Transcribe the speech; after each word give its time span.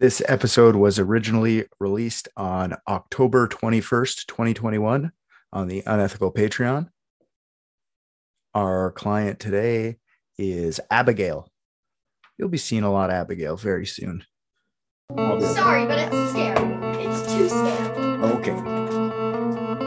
This 0.00 0.20
episode 0.26 0.74
was 0.76 0.98
originally 0.98 1.66
released 1.78 2.28
on 2.34 2.74
October 2.88 3.46
21st, 3.46 4.24
2021, 4.28 5.12
on 5.52 5.68
the 5.68 5.82
Unethical 5.84 6.32
Patreon. 6.32 6.88
Our 8.54 8.92
client 8.92 9.38
today 9.38 9.98
is 10.38 10.80
Abigail. 10.90 11.50
You'll 12.38 12.48
be 12.48 12.56
seeing 12.56 12.82
a 12.82 12.90
lot 12.90 13.10
of 13.10 13.16
Abigail 13.16 13.58
very 13.58 13.84
soon. 13.84 14.24
Sorry, 15.10 15.84
but 15.84 15.98
it's 15.98 16.30
scary. 16.30 17.04
It's 17.04 17.34
too 17.34 17.50
scary. 17.50 18.22
Okay. 18.22 18.56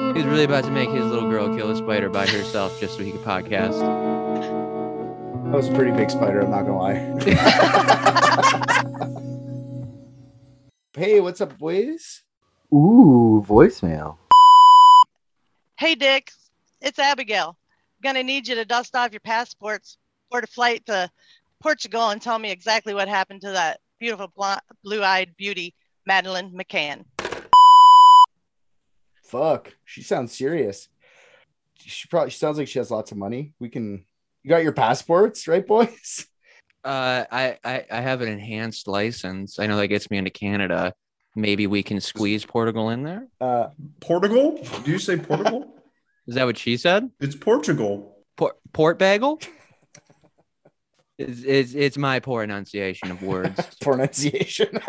He 0.09 0.14
was 0.14 0.25
really 0.25 0.43
about 0.43 0.66
to 0.66 0.71
make 0.71 0.91
his 0.91 1.05
little 1.05 1.27
girl 1.27 1.55
kill 1.55 1.71
a 1.71 1.75
spider 1.75 2.09
by 2.09 2.27
herself 2.27 2.80
just 2.80 2.98
so 2.98 3.04
he 3.04 3.14
could 3.14 3.21
podcast. 3.21 3.80
That 5.45 5.57
was 5.57 5.70
a 5.70 5.73
pretty 5.73 5.89
big 5.89 6.11
spider, 6.11 6.41
I'm 6.41 6.52
not 6.52 6.68
gonna 6.68 6.77
lie. 6.77 7.00
hey, 10.96 11.20
what's 11.20 11.41
up, 11.41 11.57
boys? 11.57 12.22
Ooh, 12.72 13.44
voicemail. 13.48 14.17
Hey, 15.77 15.95
Dick, 15.95 16.31
it's 16.81 17.00
Abigail. 17.00 17.58
Gonna 18.04 18.23
need 18.23 18.48
you 18.48 18.55
to 18.55 18.66
dust 18.66 18.95
off 18.95 19.12
your 19.12 19.22
passports 19.22 19.98
for 20.30 20.41
the 20.41 20.48
flight 20.48 20.86
to 20.86 21.09
Portugal 21.62 22.09
and 22.09 22.22
tell 22.22 22.38
me 22.38 22.52
exactly 22.52 22.94
what 22.94 23.08
happened 23.08 23.41
to 23.41 23.52
that 23.52 23.80
beautiful 24.00 24.31
blonde, 24.36 24.62
blue-eyed 24.84 25.36
beauty, 25.38 25.73
Madeleine 26.05 26.52
McCann. 26.52 27.05
Fuck. 29.23 29.73
She 29.86 30.03
sounds 30.03 30.38
serious. 30.38 30.89
She 31.80 32.08
probably 32.08 32.30
she 32.30 32.38
sounds 32.38 32.58
like 32.58 32.67
she 32.67 32.80
has 32.80 32.91
lots 32.91 33.12
of 33.12 33.17
money. 33.17 33.53
We 33.59 33.70
can 33.70 34.05
you 34.44 34.50
got 34.50 34.64
your 34.64 34.73
passports, 34.73 35.48
right, 35.48 35.66
boys? 35.66 36.28
Uh, 36.84 37.23
I, 37.32 37.58
I 37.64 37.86
I 37.92 38.02
have 38.02 38.22
an 38.22 38.28
enhanced 38.28 38.88
license. 38.88 39.60
I 39.60 39.68
know 39.68 39.78
that 39.78 39.88
gets 39.88 40.10
me 40.12 40.18
into 40.18 40.32
Canada. 40.32 40.94
Maybe 41.36 41.66
we 41.68 41.82
can 41.82 42.00
squeeze 42.02 42.46
Portugal 42.46 42.90
in 42.90 43.04
there. 43.04 43.28
Uh 43.40 43.70
Portugal? 44.02 44.59
Do 44.84 44.92
you 44.92 45.00
say 45.00 45.17
Portugal? 45.17 45.73
Is 46.28 46.36
that 46.36 46.45
what 46.45 46.58
she 46.58 46.78
said? 46.78 47.09
it's 47.20 47.36
Portugal. 47.36 48.17
Port 48.38 48.56
port 48.72 49.00
bagel. 49.00 49.40
It's, 51.17 51.44
it's 51.44 51.73
it's 51.73 51.98
my 51.98 52.20
poor 52.20 52.44
enunciation 52.44 53.12
of 53.12 53.22
words. 53.23 53.59
pronunciation. 53.81 54.80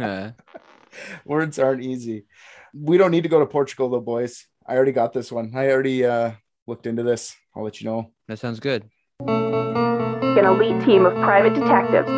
Uh, 0.00 0.30
Words 1.24 1.58
aren't 1.58 1.82
easy. 1.82 2.24
We 2.74 2.98
don't 2.98 3.10
need 3.10 3.22
to 3.22 3.28
go 3.28 3.40
to 3.40 3.46
Portugal 3.46 3.88
though, 3.90 4.00
boys. 4.00 4.46
I 4.66 4.76
already 4.76 4.92
got 4.92 5.12
this 5.12 5.30
one. 5.32 5.52
I 5.54 5.70
already 5.70 6.04
uh 6.04 6.32
looked 6.66 6.86
into 6.86 7.02
this. 7.02 7.34
I'll 7.54 7.64
let 7.64 7.80
you 7.80 7.86
know. 7.88 8.12
that 8.28 8.38
sounds 8.38 8.60
good. 8.60 8.84
An 9.20 10.44
elite 10.44 10.84
team 10.84 11.06
of 11.06 11.14
private 11.14 11.54
detectives. 11.54 12.08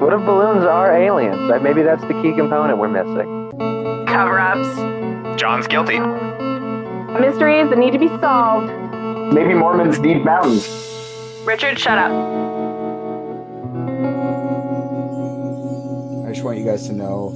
What 0.00 0.12
if 0.12 0.20
balloons 0.20 0.64
are 0.64 0.94
aliens? 0.94 1.50
Maybe 1.62 1.82
that's 1.82 2.02
the 2.02 2.14
key 2.22 2.34
component 2.34 2.78
we're 2.78 2.88
missing. 2.88 3.52
Cover 4.06 4.38
ups. 4.38 5.40
John's 5.40 5.66
guilty. 5.66 5.98
Mysteries 7.20 7.70
that 7.70 7.78
need 7.78 7.92
to 7.92 7.98
be 7.98 8.08
solved. 8.20 8.72
Maybe 9.32 9.54
Mormons 9.54 9.98
need 9.98 10.24
mountains. 10.24 10.66
Richard, 11.44 11.78
shut 11.78 11.98
up. 11.98 12.10
I 16.26 16.32
just 16.32 16.44
want 16.44 16.58
you 16.58 16.64
guys 16.64 16.86
to 16.88 16.92
know 16.92 17.30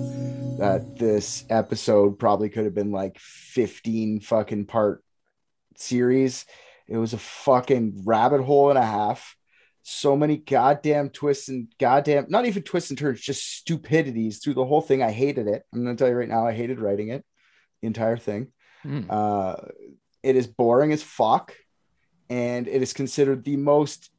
that 0.59 0.98
this 0.98 1.45
episode 1.48 2.19
probably 2.19 2.48
could 2.48 2.64
have 2.64 2.75
been 2.75 2.92
like 2.92 3.19
15 3.19 4.20
fucking 4.20 4.67
part 4.67 5.05
series. 5.77 6.45
It 6.88 6.97
was 6.97 7.12
a 7.12 7.19
fucking 7.19 8.02
rabbit 8.05 8.42
hole 8.42 8.70
and 8.70 8.78
a 8.78 8.84
half. 8.84 9.36
So 9.84 10.16
many 10.16 10.36
goddamn 10.36 11.11
twists 11.11 11.48
and 11.48 11.66
goddamn, 11.78 12.27
not 12.28 12.47
even 12.47 12.62
twists 12.62 12.91
and 12.91 12.98
turns, 12.98 13.20
just 13.20 13.44
stupidities 13.44 14.39
through 14.39 14.55
the 14.55 14.64
whole 14.64 14.80
thing. 14.80 15.02
I 15.02 15.11
hated 15.11 15.48
it. 15.48 15.64
I'm 15.72 15.84
going 15.84 15.97
to 15.97 16.00
tell 16.00 16.08
you 16.08 16.16
right 16.16 16.28
now, 16.28 16.47
I 16.47 16.52
hated 16.52 16.80
writing 16.80 17.08
it, 17.08 17.24
the 17.80 17.89
entire 17.89 18.16
thing. 18.16 18.48
Hmm. 18.83 19.02
Uh, 19.11 19.56
it 20.22 20.36
is 20.36 20.47
boring 20.47 20.92
as 20.92 21.02
fuck, 21.02 21.55
and 22.30 22.68
it 22.68 22.80
is 22.80 22.92
considered 22.92 23.45
the 23.45 23.57
most 23.57 24.11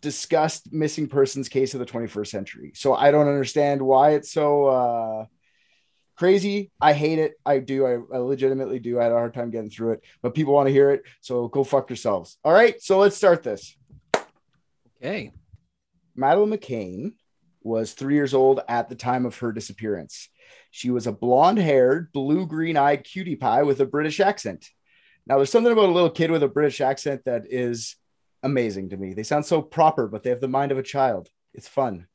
discussed 0.00 0.72
missing 0.72 1.08
persons 1.08 1.48
case 1.48 1.74
of 1.74 1.80
the 1.80 1.86
21st 1.86 2.28
century. 2.28 2.72
So 2.74 2.94
I 2.94 3.10
don't 3.10 3.26
understand 3.26 3.82
why 3.82 4.10
it's 4.10 4.30
so 4.30 4.66
uh, 4.66 5.24
crazy. 6.18 6.70
I 6.80 6.92
hate 6.92 7.18
it. 7.18 7.34
I 7.46 7.58
do. 7.60 7.86
I, 7.86 8.16
I 8.16 8.18
legitimately 8.18 8.80
do. 8.80 8.98
I 8.98 9.04
had 9.04 9.12
a 9.12 9.16
hard 9.16 9.34
time 9.34 9.50
getting 9.50 9.70
through 9.70 9.92
it, 9.92 10.04
but 10.20 10.34
people 10.34 10.52
want 10.52 10.66
to 10.66 10.72
hear 10.72 10.90
it. 10.90 11.02
So 11.20 11.48
go 11.48 11.64
fuck 11.64 11.88
yourselves. 11.88 12.38
All 12.44 12.52
right. 12.52 12.80
So 12.82 12.98
let's 12.98 13.16
start 13.16 13.42
this. 13.42 13.76
Okay. 15.00 15.32
Madeleine 16.16 16.50
McCann 16.50 17.12
was 17.62 17.92
three 17.92 18.14
years 18.14 18.34
old 18.34 18.60
at 18.68 18.88
the 18.88 18.96
time 18.96 19.26
of 19.26 19.38
her 19.38 19.52
disappearance. 19.52 20.28
She 20.70 20.90
was 20.90 21.06
a 21.06 21.12
blonde 21.12 21.58
haired, 21.58 22.12
blue 22.12 22.46
green 22.46 22.76
eyed 22.76 23.04
cutie 23.04 23.36
pie 23.36 23.62
with 23.62 23.80
a 23.80 23.86
British 23.86 24.18
accent. 24.18 24.68
Now, 25.26 25.36
there's 25.36 25.52
something 25.52 25.72
about 25.72 25.88
a 25.88 25.92
little 25.92 26.10
kid 26.10 26.30
with 26.30 26.42
a 26.42 26.48
British 26.48 26.80
accent 26.80 27.22
that 27.26 27.44
is 27.50 27.96
amazing 28.42 28.90
to 28.90 28.96
me. 28.96 29.14
They 29.14 29.22
sound 29.22 29.46
so 29.46 29.62
proper, 29.62 30.08
but 30.08 30.22
they 30.22 30.30
have 30.30 30.40
the 30.40 30.48
mind 30.48 30.72
of 30.72 30.78
a 30.78 30.82
child. 30.82 31.28
It's 31.54 31.68
fun. 31.68 32.06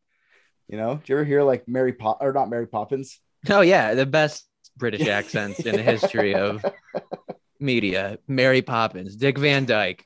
You 0.68 0.78
know, 0.78 0.96
do 0.96 1.14
you 1.14 1.18
ever 1.18 1.25
hear 1.25 1.44
like 1.44 1.68
Mary 1.68 1.94
Pop 1.94 2.18
or 2.22 2.34
not 2.34 2.50
Mary 2.50 2.68
Poppins? 2.68 3.20
Oh 3.49 3.61
yeah, 3.61 3.93
the 3.93 4.05
best 4.05 4.47
British 4.77 5.07
accents 5.07 5.59
in 5.59 5.75
the 5.75 5.81
history 5.81 6.33
of 6.35 6.63
media. 7.59 8.17
Mary 8.27 8.61
Poppins, 8.61 9.15
Dick 9.15 9.37
Van 9.37 9.65
Dyke. 9.65 10.05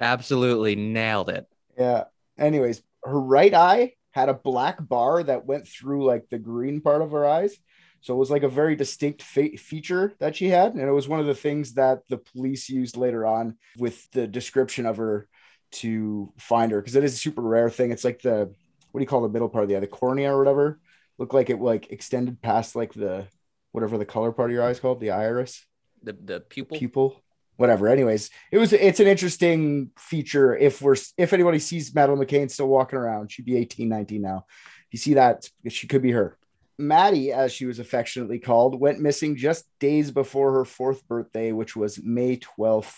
Absolutely 0.00 0.76
nailed 0.76 1.28
it. 1.28 1.46
Yeah. 1.78 2.04
Anyways, 2.38 2.82
her 3.04 3.20
right 3.20 3.52
eye 3.52 3.92
had 4.12 4.28
a 4.28 4.34
black 4.34 4.76
bar 4.80 5.22
that 5.22 5.46
went 5.46 5.68
through 5.68 6.04
like 6.04 6.28
the 6.30 6.38
green 6.38 6.80
part 6.80 7.02
of 7.02 7.10
her 7.12 7.26
eyes. 7.26 7.56
So 8.00 8.14
it 8.14 8.18
was 8.18 8.30
like 8.30 8.42
a 8.42 8.48
very 8.48 8.76
distinct 8.76 9.22
fe- 9.22 9.56
feature 9.56 10.14
that 10.20 10.34
she 10.34 10.48
had. 10.48 10.72
And 10.72 10.82
it 10.82 10.90
was 10.92 11.06
one 11.06 11.20
of 11.20 11.26
the 11.26 11.34
things 11.34 11.74
that 11.74 12.00
the 12.08 12.16
police 12.16 12.68
used 12.68 12.96
later 12.96 13.26
on 13.26 13.58
with 13.76 14.10
the 14.12 14.26
description 14.26 14.86
of 14.86 14.96
her 14.96 15.28
to 15.72 16.32
find 16.38 16.72
her 16.72 16.80
because 16.80 16.96
it 16.96 17.04
is 17.04 17.14
a 17.14 17.18
super 17.18 17.42
rare 17.42 17.68
thing. 17.68 17.92
It's 17.92 18.04
like 18.04 18.22
the, 18.22 18.52
what 18.90 18.98
do 18.98 19.02
you 19.02 19.06
call 19.06 19.20
the 19.20 19.28
middle 19.28 19.50
part 19.50 19.64
of 19.64 19.68
the 19.68 19.76
eye? 19.76 19.80
The 19.80 19.86
cornea 19.86 20.34
or 20.34 20.38
whatever. 20.38 20.80
Looked 21.20 21.34
like 21.34 21.50
it 21.50 21.60
like 21.60 21.92
extended 21.92 22.40
past 22.40 22.74
like 22.74 22.94
the, 22.94 23.26
whatever 23.72 23.98
the 23.98 24.06
color 24.06 24.32
part 24.32 24.50
of 24.50 24.54
your 24.54 24.64
eye 24.64 24.70
is 24.70 24.80
called, 24.80 25.00
the 25.00 25.10
iris? 25.10 25.66
The 26.02 26.14
the 26.14 26.40
pupil. 26.40 26.78
pupil? 26.78 27.22
Whatever. 27.56 27.88
Anyways 27.88 28.30
it 28.50 28.56
was 28.56 28.72
it's 28.72 29.00
an 29.00 29.06
interesting 29.06 29.90
feature. 29.98 30.56
If 30.56 30.80
we're 30.80 30.96
if 31.18 31.34
anybody 31.34 31.58
sees 31.58 31.94
madeleine 31.94 32.26
mccann 32.26 32.50
still 32.50 32.68
walking 32.68 32.98
around 32.98 33.30
she'd 33.30 33.44
be 33.44 33.58
18 33.58 33.86
19 33.86 34.22
now. 34.22 34.46
You 34.90 34.98
see 34.98 35.14
that 35.14 35.46
she 35.68 35.86
could 35.86 36.00
be 36.00 36.12
her. 36.12 36.38
Maddie 36.78 37.32
as 37.32 37.52
she 37.52 37.66
was 37.66 37.78
affectionately 37.78 38.38
called 38.38 38.80
went 38.80 38.98
missing 38.98 39.36
just 39.36 39.66
days 39.78 40.10
before 40.10 40.54
her 40.54 40.64
fourth 40.64 41.06
birthday 41.06 41.52
which 41.52 41.76
was 41.76 42.02
may 42.02 42.38
12th 42.38 42.94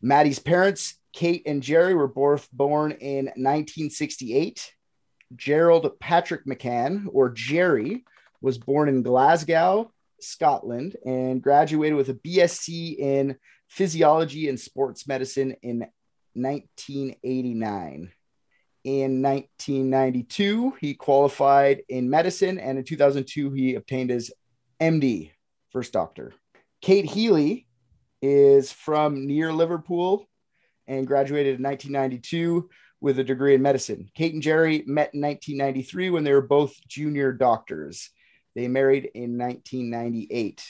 maddie's 0.00 0.38
parents 0.38 0.94
kate 1.12 1.42
and 1.44 1.60
gerry 1.60 1.94
were 1.94 2.06
both 2.06 2.48
born 2.52 2.92
in 2.92 3.24
1968 3.24 4.72
gerald 5.34 5.98
patrick 5.98 6.44
mccann 6.46 7.06
or 7.12 7.30
gerry 7.30 8.04
was 8.40 8.58
born 8.58 8.88
in 8.88 9.02
glasgow 9.02 9.90
scotland 10.20 10.96
and 11.04 11.42
graduated 11.42 11.96
with 11.96 12.08
a 12.08 12.14
bsc 12.14 12.96
in 12.98 13.36
physiology 13.68 14.48
and 14.48 14.58
sports 14.58 15.06
medicine 15.08 15.56
in 15.62 15.86
1989. 16.36 18.12
In 18.84 19.22
1992, 19.22 20.74
he 20.80 20.94
qualified 20.94 21.82
in 21.88 22.08
medicine, 22.08 22.58
and 22.58 22.78
in 22.78 22.84
2002, 22.84 23.50
he 23.50 23.74
obtained 23.74 24.10
his 24.10 24.32
MD, 24.80 25.32
first 25.72 25.92
doctor. 25.92 26.32
Kate 26.80 27.06
Healy 27.06 27.66
is 28.22 28.70
from 28.70 29.26
near 29.26 29.52
Liverpool 29.52 30.28
and 30.86 31.06
graduated 31.06 31.56
in 31.56 31.64
1992 31.64 32.68
with 33.00 33.18
a 33.18 33.24
degree 33.24 33.54
in 33.54 33.62
medicine. 33.62 34.10
Kate 34.14 34.32
and 34.32 34.42
Gerry 34.42 34.82
met 34.86 35.14
in 35.14 35.20
1993 35.20 36.10
when 36.10 36.24
they 36.24 36.32
were 36.32 36.42
both 36.42 36.74
junior 36.88 37.32
doctors. 37.32 38.10
They 38.54 38.68
married 38.68 39.10
in 39.14 39.36
1998. 39.36 40.64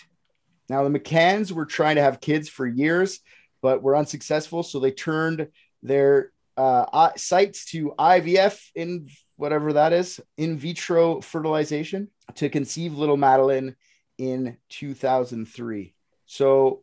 Now, 0.69 0.87
the 0.87 0.99
McCanns 0.99 1.53
were 1.53 1.67
trying 1.67 1.97
to 1.97 2.03
have 2.03 2.21
kids 2.21 2.49
for 2.49 2.67
years, 2.67 3.21
but 3.63 3.83
were 3.83 3.97
unsuccessful. 3.97 4.63
So 4.63 4.81
they 4.81 4.91
turned 4.91 5.49
their 5.83 6.33
uh, 6.57 7.11
sites 7.17 7.67
to 7.67 7.95
IVF 7.99 8.61
in 8.75 9.09
whatever 9.37 9.75
that 9.75 9.93
is, 9.93 10.21
in 10.37 10.57
vitro 10.57 11.21
fertilization, 11.21 12.09
to 12.37 12.49
conceive 12.49 12.95
little 12.95 13.17
Madeleine 13.17 13.77
in 14.19 14.57
2003. 14.71 15.95
So 16.25 16.83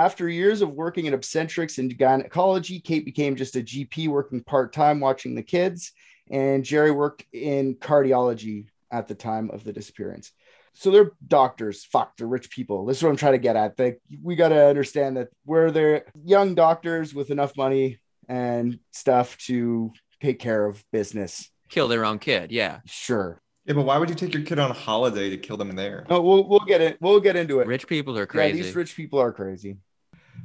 after 0.00 0.28
years 0.28 0.62
of 0.62 0.70
working 0.70 1.06
in 1.06 1.14
obstetrics 1.14 1.78
and 1.78 1.96
gynecology, 1.96 2.80
Kate 2.80 3.04
became 3.04 3.36
just 3.36 3.56
a 3.56 3.60
GP 3.60 4.08
working 4.08 4.42
part 4.42 4.72
time 4.72 5.00
watching 5.00 5.34
the 5.34 5.42
kids, 5.42 5.92
and 6.30 6.64
Gerry 6.64 6.90
worked 6.90 7.24
in 7.32 7.74
cardiology 7.76 8.66
at 8.90 9.08
the 9.08 9.14
time 9.14 9.50
of 9.50 9.62
the 9.64 9.72
disappearance 9.72 10.32
so 10.72 10.92
they're 10.92 11.10
doctors 11.26 11.84
fuck 11.84 12.16
they're 12.16 12.28
rich 12.28 12.48
people 12.48 12.86
this 12.86 12.96
is 12.96 13.02
what 13.02 13.10
i'm 13.10 13.16
trying 13.16 13.32
to 13.32 13.38
get 13.38 13.56
at 13.56 13.76
they, 13.76 13.96
we 14.22 14.36
got 14.36 14.50
to 14.50 14.66
understand 14.68 15.16
that 15.16 15.26
we're 15.44 15.70
they're 15.72 16.04
young 16.24 16.54
doctors 16.54 17.12
with 17.12 17.30
enough 17.30 17.56
money 17.56 17.98
and 18.28 18.78
stuff 18.92 19.36
to 19.38 19.92
take 20.20 20.38
care 20.38 20.64
of 20.64 20.82
business 20.92 21.50
kill 21.70 21.88
their 21.88 22.04
own 22.04 22.18
kid. 22.18 22.52
Yeah. 22.52 22.80
Sure. 22.84 23.40
Yeah, 23.64 23.74
but 23.74 23.84
why 23.84 23.98
would 23.98 24.10
you 24.10 24.16
take 24.16 24.34
your 24.34 24.42
kid 24.42 24.58
on 24.58 24.70
a 24.70 24.74
holiday 24.74 25.30
to 25.30 25.36
kill 25.36 25.56
them 25.56 25.74
there? 25.76 26.04
No, 26.10 26.20
we'll 26.20 26.46
we'll 26.48 26.60
get 26.60 26.80
it. 26.80 26.98
We'll 27.00 27.20
get 27.20 27.36
into 27.36 27.60
it. 27.60 27.66
Rich 27.66 27.86
people 27.86 28.18
are 28.18 28.22
Yeah, 28.22 28.26
crazy. 28.26 28.62
these 28.62 28.74
rich 28.74 28.96
people 28.96 29.20
are 29.20 29.32
crazy. 29.32 29.78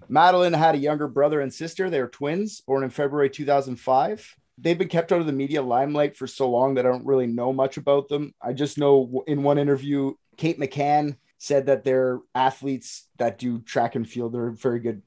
Madeline 0.07 0.53
had 0.53 0.75
a 0.75 0.79
younger 0.79 1.07
brother 1.07 1.41
and 1.41 1.53
sister. 1.53 1.89
They 1.89 2.01
were 2.01 2.07
twins, 2.07 2.61
born 2.61 2.83
in 2.83 2.89
February 2.89 3.29
2005. 3.29 4.35
They've 4.57 4.77
been 4.77 4.87
kept 4.87 5.11
out 5.11 5.19
of 5.19 5.27
the 5.27 5.33
media 5.33 5.61
limelight 5.61 6.15
for 6.15 6.27
so 6.27 6.49
long 6.49 6.75
that 6.75 6.85
I 6.85 6.89
don't 6.89 7.05
really 7.05 7.27
know 7.27 7.51
much 7.51 7.77
about 7.77 8.07
them. 8.07 8.33
I 8.41 8.53
just 8.53 8.77
know 8.77 9.23
in 9.27 9.43
one 9.43 9.57
interview, 9.57 10.13
Kate 10.37 10.59
McCann 10.59 11.17
said 11.37 11.65
that 11.65 11.83
they're 11.83 12.19
athletes 12.33 13.07
that 13.17 13.37
do 13.37 13.59
track 13.59 13.95
and 13.95 14.07
field. 14.07 14.33
They're 14.33 14.51
very 14.51 14.79
good, 14.79 15.01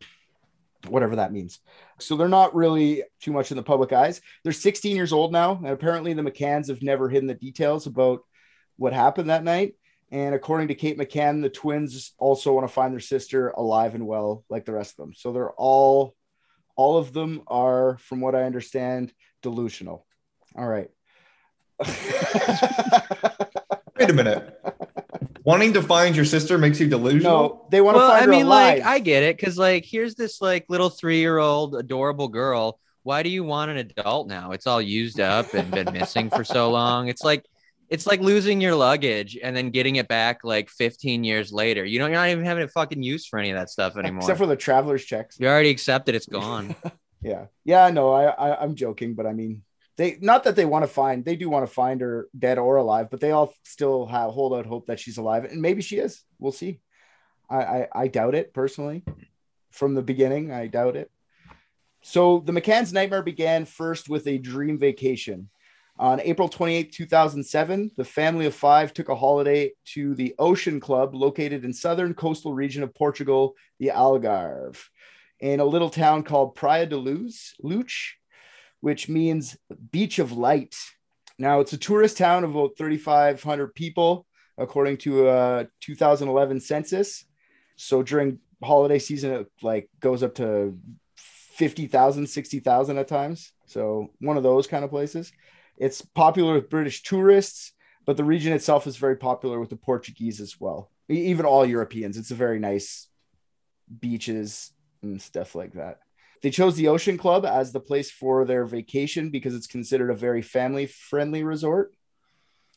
whatever 0.87 1.17
that 1.17 1.33
means. 1.33 1.61
So 1.99 2.17
they're 2.17 2.29
not 2.29 2.55
really 2.55 3.05
too 3.21 3.33
much 3.33 3.51
in 3.51 3.57
the 3.57 3.63
public 3.63 3.93
eyes. 3.93 4.21
They're 4.45 4.53
16 4.53 4.95
years 4.95 5.13
old 5.13 5.33
now, 5.33 5.57
and 5.57 5.69
apparently 5.69 6.13
the 6.13 6.23
McCanns 6.23 6.69
have 6.69 6.83
never 6.83 7.09
hidden 7.09 7.27
the 7.27 7.35
details 7.35 7.87
about 7.87 8.21
what 8.77 8.93
happened 8.93 9.31
that 9.31 9.45
night. 9.45 9.75
And 10.11 10.35
according 10.35 10.69
to 10.69 10.75
Kate 10.75 10.99
McCann, 10.99 11.43
the 11.43 11.51
twins 11.51 12.15
also 12.19 12.55
want 12.55 12.67
to 12.67 12.73
find 12.73 12.93
their 12.93 13.01
sister 13.01 13.51
alive 13.51 13.95
and 13.95 14.07
well, 14.07 14.45
like 14.49 14.65
the 14.65 14.73
rest 14.73 14.93
of 14.93 15.05
them. 15.05 15.13
So 15.15 15.33
they're 15.33 15.51
all, 15.51 16.15
all 16.77 16.97
of 16.97 17.13
them 17.13 17.43
are, 17.47 17.99
from 17.99 18.21
what 18.21 18.35
I 18.35 18.45
understand, 18.45 19.13
delusional. 19.43 20.07
All 20.57 20.67
right. 20.67 20.89
Wait 23.99 24.11
a 24.11 24.13
minute. 24.15 24.61
Wanting 25.45 25.75
to 25.75 25.83
find 25.83 26.17
your 26.17 26.25
sister 26.25 26.57
makes 26.57 26.81
you 26.81 26.89
delusional? 26.89 27.23
no, 27.23 27.67
they 27.71 27.81
want 27.81 27.97
to 27.97 27.99
well, 27.99 28.09
find 28.11 28.23
I 28.23 28.25
her 28.25 28.31
mean, 28.31 28.47
alive. 28.47 28.79
like, 28.79 28.87
I 28.87 28.99
get 29.01 29.23
it, 29.23 29.37
because 29.37 29.59
like, 29.59 29.85
here's 29.85 30.15
this 30.15 30.41
like 30.41 30.67
little 30.69 30.91
three-year-old 30.91 31.75
adorable 31.75 32.29
girl. 32.29 32.81
Why 33.03 33.23
do 33.23 33.29
you 33.29 33.45
want 33.45 33.71
an 33.71 33.77
adult 33.77 34.29
now? 34.29 34.53
It's 34.53 34.67
all 34.67 34.83
used 34.83 35.21
up 35.21 35.53
and 35.55 35.71
been 35.71 35.93
missing 35.93 36.31
for 36.31 36.45
so 36.45 36.71
long. 36.71 37.09
It's 37.09 37.23
like, 37.23 37.45
it's 37.89 38.07
like 38.07 38.21
losing 38.21 38.61
your 38.61 38.75
luggage 38.75 39.39
and 39.43 39.57
then 39.57 39.71
getting 39.71 39.97
it 39.97 40.09
back 40.09 40.45
like 40.45 40.69
15 40.69 41.25
years 41.25 41.53
later. 41.53 41.85
You 41.85 41.99
know, 41.99 42.07
you're 42.07 42.17
not 42.17 42.29
even 42.29 42.45
having 42.45 42.65
a 42.65 42.69
fucking 42.69 43.03
use 43.03 43.27
for 43.27 43.39
any 43.39 43.51
of 43.51 43.57
that 43.57 43.71
stuff 43.71 43.97
anymore. 43.97 44.21
except 44.21 44.39
for 44.39 44.47
the 44.47 44.57
traveler's 44.57 45.05
checks. 45.05 45.39
you 45.41 45.49
already 45.49 45.71
accepted 45.71 46.15
it's 46.15 46.27
gone. 46.27 46.75
Yeah, 47.21 47.47
yeah, 47.65 47.91
no, 47.91 48.13
I, 48.13 48.27
I 48.27 48.63
I'm 48.63 48.77
joking, 48.77 49.15
but 49.15 49.27
I 49.27 49.33
mean, 49.33 49.63
they 49.97 50.19
not 50.21 50.45
that 50.45 50.55
they 50.55 50.65
want 50.65 50.85
to 50.85 50.89
find, 50.89 51.25
they 51.25 51.35
do 51.35 51.51
want 51.51 51.67
to 51.67 51.73
find 51.73 52.01
her 52.01 52.29
dead 52.39 52.59
or 52.59 52.77
alive, 52.77 53.09
but 53.11 53.21
they 53.21 53.33
all 53.33 53.53
still 53.65 54.07
have 54.07 54.31
hold 54.31 54.55
out 54.55 54.67
hope 54.67 54.87
that 54.87 55.01
she's 55.01 55.19
alive, 55.19 55.45
and 55.45 55.61
maybe 55.61 55.83
she 55.83 55.97
is. 55.97 56.23
We'll 56.39 56.53
see. 56.53 56.81
I 57.51 57.57
I, 57.57 57.89
I 57.93 58.07
doubt 58.07 58.37
it 58.37 58.55
personally. 58.55 59.03
From 59.73 59.95
the 59.95 60.03
beginning, 60.03 60.53
I 60.53 60.69
doubt 60.69 60.95
it. 60.95 61.11
So 62.03 62.39
the 62.39 62.53
McCann's 62.53 62.93
nightmare 62.93 63.23
began 63.23 63.65
first 63.65 64.09
with 64.09 64.27
a 64.29 64.39
dream 64.39 64.79
vacation. 64.79 65.51
On 65.99 66.21
April 66.21 66.49
28, 66.49 66.93
2007, 66.93 67.91
the 67.97 68.05
family 68.05 68.47
of 68.47 68.55
five 68.55 68.95
took 68.95 69.09
a 69.09 69.17
holiday 69.17 69.73
to 69.95 70.15
the 70.15 70.35
Ocean 70.39 70.79
Club 70.79 71.15
located 71.15 71.65
in 71.65 71.73
southern 71.73 72.15
coastal 72.15 72.55
region 72.55 72.85
of 72.85 72.95
Portugal, 72.95 73.55
the 73.81 73.89
Algarve 73.89 74.79
in 75.41 75.61
a 75.61 75.65
little 75.65 75.91
town 75.91 76.23
called 76.23 76.55
Praia 76.55 76.87
de 76.87 76.97
Luz, 76.97 77.55
Luch, 77.63 78.13
which 78.81 79.09
means 79.09 79.57
beach 79.91 80.19
of 80.19 80.33
light. 80.33 80.77
Now, 81.39 81.61
it's 81.61 81.73
a 81.73 81.79
tourist 81.79 82.19
town 82.19 82.45
of 82.45 82.55
about 82.55 82.77
3,500 82.77 83.75
people, 83.75 84.27
according 84.57 84.97
to 84.99 85.29
uh, 85.29 85.65
a 85.65 85.69
2011 85.81 86.61
census. 86.61 87.25
So 87.77 88.03
during 88.03 88.41
holiday 88.63 88.99
season, 88.99 89.33
it 89.33 89.47
like 89.63 89.89
goes 90.01 90.23
up 90.23 90.35
to 90.37 90.77
50,000, 91.17 92.27
60,000 92.27 92.99
at 92.99 93.09
times. 93.09 93.53
So 93.67 94.11
one 94.21 94.37
of 94.37 94.43
those 94.43 94.67
kind 94.67 94.85
of 94.85 94.91
places. 94.91 95.33
It's 95.79 96.03
popular 96.03 96.55
with 96.55 96.71
British 96.71 97.03
tourists, 97.03 97.73
but 98.05 98.17
the 98.17 98.25
region 98.25 98.53
itself 98.53 98.87
is 98.87 98.97
very 98.97 99.17
popular 99.17 99.61
with 99.61 99.71
the 99.71 99.77
Portuguese 99.77 100.41
as 100.41 100.61
well. 100.61 100.91
Even 101.09 101.47
all 101.47 101.65
Europeans. 101.65 102.19
It's 102.19 102.33
a 102.33 102.35
very 102.37 102.59
nice 102.59 103.09
beaches 104.01 104.73
and 105.03 105.23
stuff 105.23 105.55
like 105.55 105.75
that. 105.75 106.01
They 106.43 106.51
chose 106.51 106.77
the 106.77 106.89
Ocean 106.89 107.17
Club 107.17 107.45
as 107.45 107.73
the 107.73 107.81
place 107.81 108.11
for 108.11 108.45
their 108.45 108.65
vacation 108.65 109.31
because 109.31 109.55
it's 109.55 109.67
considered 109.67 110.11
a 110.11 110.17
very 110.17 110.43
family 110.43 110.87
friendly 110.87 111.43
resort. 111.43 111.95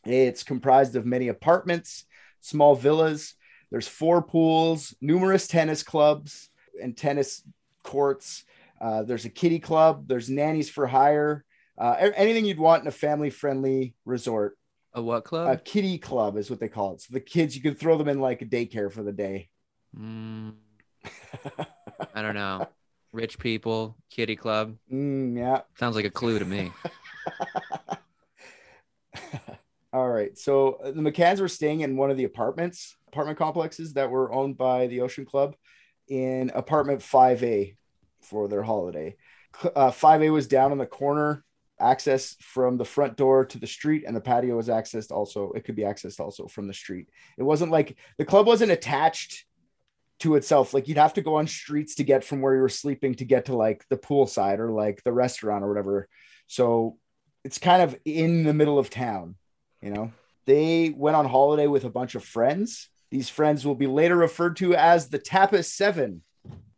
It's 0.06 0.44
comprised 0.44 0.96
of 0.96 1.06
many 1.06 1.28
apartments, 1.28 2.06
small 2.40 2.76
villas. 2.76 3.36
There's 3.70 3.88
four 3.88 4.22
pools, 4.22 4.96
numerous 5.02 5.48
tennis 5.48 5.84
clubs 5.84 6.50
and 6.82 6.98
tennis 6.98 7.44
courts. 7.84 8.44
Uh, 8.80 9.04
there's 9.04 9.26
a 9.26 9.30
kiddie 9.30 9.60
club. 9.60 10.08
There's 10.08 10.30
nannies 10.30 10.70
for 10.70 10.88
hire. 10.88 11.46
Uh, 11.82 12.12
anything 12.16 12.46
you'd 12.46 12.60
want 12.60 12.84
in 12.84 12.88
a 12.88 12.92
family 12.92 13.32
friendly 13.32 13.96
resort. 14.06 14.56
a 14.94 15.02
what 15.02 15.24
club? 15.24 15.50
A 15.50 15.58
kiddie 15.58 15.98
club 15.98 16.38
is 16.38 16.48
what 16.48 16.60
they 16.60 16.68
call 16.68 16.94
it. 16.94 17.02
So 17.02 17.08
the 17.12 17.20
kids, 17.20 17.56
you 17.56 17.62
could 17.64 17.80
throw 17.80 17.98
them 17.98 18.08
in 18.08 18.20
like 18.20 18.44
a 18.44 18.46
daycare 18.46 18.92
for 18.92 19.02
the 19.02 19.12
day. 19.12 19.50
Mm, 19.98 20.54
I 22.14 22.22
don't 22.22 22.36
know. 22.36 22.68
Rich 23.14 23.40
people, 23.40 23.98
kitty 24.12 24.36
club. 24.36 24.76
Mm, 24.94 25.36
yeah. 25.36 25.62
Sounds 25.80 25.96
like 25.96 26.06
a 26.06 26.12
clue 26.12 26.38
to 26.38 26.46
me. 26.46 26.72
All 29.92 30.08
right. 30.08 30.38
So 30.38 30.74
uh, 30.84 30.92
the 30.92 31.02
McCanns 31.02 31.42
were 31.42 31.48
staying 31.48 31.82
in 31.82 31.98
one 31.98 32.12
of 32.12 32.18
the 32.18 32.26
apartments, 32.26 32.96
apartment 33.08 33.40
complexes 33.40 33.94
that 33.94 34.12
were 34.12 34.32
owned 34.32 34.56
by 34.56 34.86
the 34.86 35.02
Ocean 35.02 35.26
Club 35.26 35.56
in 36.08 36.52
apartment 36.54 37.02
5A 37.02 37.76
for 38.22 38.48
their 38.48 38.62
holiday. 38.62 39.16
Uh, 39.64 39.90
5A 39.90 40.32
was 40.32 40.48
down 40.48 40.72
in 40.72 40.78
the 40.78 40.86
corner, 40.86 41.44
access 41.82 42.36
from 42.40 42.78
the 42.78 42.86
front 42.86 43.18
door 43.18 43.46
to 43.46 43.60
the 43.60 43.68
street, 43.68 44.04
and 44.06 44.16
the 44.16 44.22
patio 44.22 44.56
was 44.56 44.68
accessed 44.68 45.12
also. 45.12 45.52
It 45.54 45.66
could 45.66 45.76
be 45.76 45.84
accessed 45.84 46.20
also 46.20 46.48
from 46.48 46.68
the 46.68 46.74
street. 46.74 47.10
It 47.38 47.44
wasn't 47.44 47.72
like 47.72 47.98
the 48.18 48.26
club 48.26 48.48
wasn't 48.48 48.72
attached 48.72 49.46
to 50.20 50.36
itself. 50.36 50.74
Like 50.74 50.88
you'd 50.88 50.98
have 50.98 51.16
to 51.16 51.22
go 51.22 51.36
on 51.36 51.48
streets 51.48 51.96
to 51.96 52.04
get 52.04 52.24
from 52.24 52.42
where 52.42 52.56
you 52.56 52.62
were 52.62 52.70
sleeping 52.70 53.16
to 53.16 53.26
get 53.26 53.46
to 53.46 53.56
like 53.56 53.86
the 53.90 53.98
poolside 53.98 54.60
or 54.60 54.72
like 54.72 55.04
the 55.04 55.12
restaurant 55.12 55.64
or 55.64 55.68
whatever. 55.68 56.08
So 56.48 56.98
it's 57.44 57.58
kind 57.58 57.82
of 57.82 57.98
in 58.06 58.44
the 58.44 58.54
middle 58.54 58.78
of 58.78 58.90
town, 58.90 59.36
you 59.82 59.92
know. 59.92 60.12
They 60.46 60.90
went 60.90 61.16
on 61.16 61.28
holiday 61.28 61.68
with 61.68 61.86
a 61.86 61.90
bunch 61.90 62.16
of 62.16 62.24
friends. 62.24 62.90
These 63.10 63.30
friends 63.30 63.66
will 63.66 63.76
be 63.76 63.88
later 63.88 64.16
referred 64.16 64.58
to 64.58 64.76
as 64.76 65.10
the 65.10 65.20
Tapas 65.20 65.66
Seven. 65.66 66.24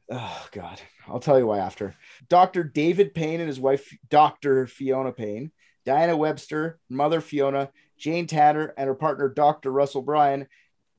Oh 0.10 0.48
God, 0.52 0.82
I'll 1.08 1.20
tell 1.20 1.38
you 1.38 1.48
why 1.48 1.60
after. 1.60 1.96
Dr. 2.30 2.64
David 2.64 3.14
Payne 3.14 3.40
and 3.40 3.48
his 3.48 3.60
wife, 3.60 3.96
Dr. 4.10 4.68
Fiona 4.68 5.12
Payne, 5.12 5.52
Diana 5.86 6.16
Webster, 6.16 6.80
mother 6.90 7.22
Fiona, 7.22 7.70
Jane 7.98 8.28
Tanner, 8.28 8.74
and 8.78 8.88
her 8.88 8.96
partner, 8.96 9.30
Dr. 9.30 9.72
Russell 9.72 10.02
Bryan, 10.02 10.48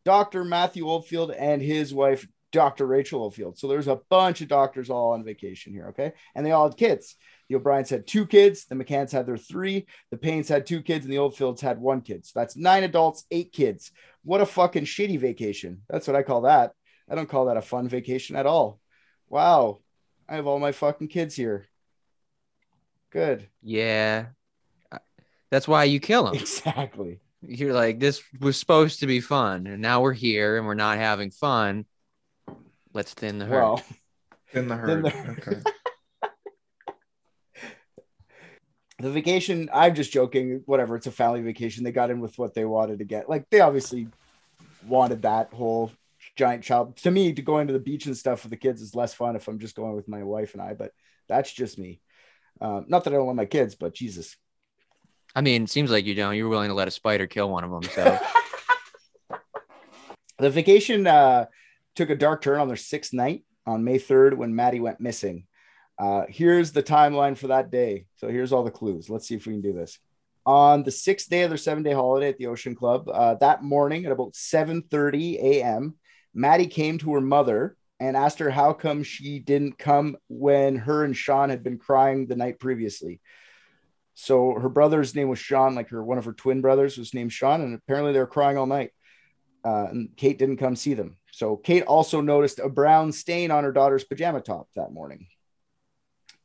Dr. 0.05 0.45
Matthew 0.45 0.87
Oldfield, 0.87 1.31
and 1.31 1.63
his 1.63 1.95
wife, 1.95 2.27
Dr. 2.53 2.87
Rachel 2.87 3.23
Oldfield. 3.23 3.59
So 3.59 3.67
there's 3.67 3.89
a 3.89 4.01
bunch 4.11 4.41
of 4.41 4.49
doctors 4.49 4.91
all 4.91 5.13
on 5.13 5.25
vacation 5.25 5.73
here, 5.73 5.89
okay? 5.89 6.13
And 6.35 6.45
they 6.45 6.53
all 6.53 6.69
had 6.69 6.79
kids. 6.79 7.17
The 7.49 7.57
O'Briens 7.57 7.91
had 7.91 8.07
two 8.07 8.27
kids, 8.27 8.65
the 8.65 8.75
McCanns 8.75 9.13
had 9.13 9.27
their 9.27 9.37
three, 9.37 9.87
the 10.11 10.17
Paynes 10.17 10.49
had 10.49 10.67
two 10.67 10.83
kids, 10.83 11.05
and 11.05 11.13
the 11.13 11.19
Oldfields 11.19 11.61
had 11.61 11.79
one 11.79 12.01
kid. 12.01 12.25
So 12.25 12.39
that's 12.39 12.57
nine 12.57 12.85
adults, 12.85 13.25
eight 13.31 13.53
kids. 13.53 13.91
What 14.23 14.41
a 14.41 14.47
fucking 14.47 14.85
shitty 14.85 15.19
vacation. 15.19 15.83
That's 15.89 16.07
what 16.07 16.17
I 16.17 16.23
call 16.23 16.43
that. 16.43 16.73
I 17.11 17.15
don't 17.15 17.29
call 17.29 17.47
that 17.47 17.59
a 17.59 17.63
fun 17.63 17.89
vacation 17.89 18.37
at 18.37 18.47
all. 18.47 18.81
Wow. 19.29 19.81
I 20.29 20.37
have 20.37 20.47
all 20.47 20.59
my 20.59 20.73
fucking 20.73 21.09
kids 21.09 21.35
here. 21.37 21.65
Good. 23.11 23.49
Yeah. 23.63 24.27
That's 25.51 25.69
why 25.69 25.85
you 25.85 26.01
kill 26.01 26.25
them. 26.25 26.35
Exactly. 26.35 27.21
You're 27.43 27.75
like, 27.75 28.01
this 28.01 28.23
was 28.41 28.59
supposed 28.59 29.01
to 29.01 29.07
be 29.07 29.21
fun, 29.21 29.67
and 29.67 29.83
now 29.83 30.01
we're 30.01 30.15
here 30.15 30.57
and 30.57 30.67
we're 30.67 30.75
not 30.75 30.97
having 30.99 31.31
fun. 31.31 31.85
Let's 32.95 33.13
thin 33.13 33.39
the 33.39 33.45
herd. 33.45 33.61
Well, 33.63 33.83
In 34.53 34.67
the 34.69 34.77
Then 34.77 35.05
herd. 35.05 35.05
the- 35.05 35.31
Okay. 35.31 35.61
the 39.01 39.11
vacation, 39.11 39.69
I'm 39.73 39.95
just 39.95 40.11
joking. 40.13 40.63
Whatever. 40.67 40.97
It's 40.97 41.07
a 41.07 41.11
family 41.13 41.43
vacation. 41.43 41.85
They 41.85 41.93
got 41.93 42.11
in 42.11 42.21
with 42.21 42.39
what 42.39 42.55
they 42.55 42.65
wanted 42.65 43.01
to 43.01 43.05
get. 43.05 43.29
Like, 43.29 43.49
they 43.51 43.61
obviously 43.61 44.09
wanted 44.87 45.23
that 45.23 45.53
whole 45.53 45.91
giant 46.37 46.65
child. 46.65 46.97
To 46.99 47.11
me, 47.11 47.33
to 47.33 47.43
go 47.43 47.59
into 47.59 47.73
the 47.73 47.79
beach 47.79 48.07
and 48.07 48.17
stuff 48.17 48.43
with 48.43 48.51
the 48.51 48.57
kids 48.57 48.83
is 48.83 48.95
less 48.95 49.15
fun 49.15 49.37
if 49.37 49.49
I'm 49.49 49.59
just 49.59 49.77
going 49.77 49.95
with 49.95 50.09
my 50.09 50.23
wife 50.23 50.55
and 50.55 50.63
I, 50.63 50.75
but 50.75 50.93
that's 51.29 51.53
just 51.53 51.79
me. 51.79 52.01
Um, 52.61 52.87
not 52.89 53.05
that 53.05 53.13
I 53.13 53.17
don't 53.17 53.27
want 53.27 53.37
my 53.37 53.47
kids, 53.47 53.75
but 53.75 53.95
Jesus. 53.95 54.37
I 55.35 55.41
mean, 55.41 55.65
it 55.65 55.71
seems 55.71 55.91
like 55.91 56.05
you 56.05 56.15
don't. 56.15 56.37
You're 56.37 56.49
willing 56.49 56.69
to 56.69 56.75
let 56.75 56.89
a 56.89 56.93
spider 56.93 57.27
kill 57.27 57.51
one 57.51 57.65
of 57.65 57.71
them. 57.71 57.83
So 57.83 58.19
The 60.39 60.51
vacation 60.51 61.07
uh, 61.07 61.47
took 61.95 62.11
a 62.11 62.17
dark 62.17 62.43
turn 62.43 62.61
on 62.61 62.69
their 62.69 62.77
sixth 62.77 63.13
night 63.13 63.45
on 63.67 63.85
May 63.85 63.99
3rd 63.99 64.37
when 64.37 64.55
Maddie 64.55 64.81
went 64.81 65.01
missing. 65.01 65.47
Uh, 65.99 66.25
here's 66.29 66.73
the 66.73 66.83
timeline 66.83 67.37
for 67.37 67.49
that 67.49 67.71
day. 67.71 68.07
So 68.17 68.29
here's 68.29 68.53
all 68.53 68.65
the 68.65 68.71
clues. 68.71 69.09
Let's 69.09 69.29
see 69.29 69.37
if 69.37 69.47
we 69.47 69.53
can 69.53 69.63
do 69.63 69.73
this. 69.73 69.99
On 70.45 70.83
the 70.83 70.91
sixth 70.91 71.31
day 71.31 71.43
of 71.43 71.51
their 71.51 71.57
seven 71.57 71.83
day 71.83 71.93
holiday 71.93 72.29
at 72.29 72.37
the 72.37 72.49
Ocean 72.49 72.75
Club, 72.75 73.09
uh, 73.09 73.35
that 73.37 73.63
morning 73.63 74.05
at 74.05 74.13
about 74.13 74.35
7:30 74.35 75.39
a.m., 75.41 75.95
Maddie 76.35 76.67
came 76.67 76.99
to 76.99 77.15
her 77.15 77.21
mother 77.21 77.77
and 78.01 78.17
asked 78.17 78.41
her 78.41 78.51
how 78.51 78.73
come 78.73 79.03
she 79.03 79.39
didn't 79.39 79.79
come 79.79 80.17
when 80.29 80.77
her 80.77 81.05
and 81.05 81.17
Sean 81.17 81.49
had 81.49 81.63
been 81.63 81.79
crying 81.79 82.27
the 82.27 82.37
night 82.37 82.59
previously. 82.59 83.21
So 84.15 84.53
her 84.53 84.69
brother's 84.69 85.15
name 85.15 85.29
was 85.29 85.39
Sean, 85.39 85.75
like 85.75 85.91
her 85.91 86.03
one 86.03 86.19
of 86.19 86.25
her 86.25 86.33
twin 86.33 86.61
brothers 86.61 86.99
was 86.99 87.15
named 87.15 87.33
Sean, 87.33 87.61
and 87.61 87.75
apparently 87.75 88.13
they 88.13 88.19
were 88.19 88.27
crying 88.27 88.57
all 88.57 88.67
night. 88.67 88.91
Uh, 89.65 89.87
and 89.91 90.09
Kate 90.17 90.39
didn't 90.39 90.59
come 90.59 90.77
see 90.77 90.95
them. 90.95 91.17
So 91.33 91.57
Kate 91.57 91.85
also 91.85 92.21
noticed 92.21 92.59
a 92.59 92.69
brown 92.69 93.13
stain 93.13 93.51
on 93.51 93.65
her 93.65 93.73
daughter's 93.73 94.05
pajama 94.05 94.41
top 94.41 94.69
that 94.77 94.93
morning. 94.93 95.27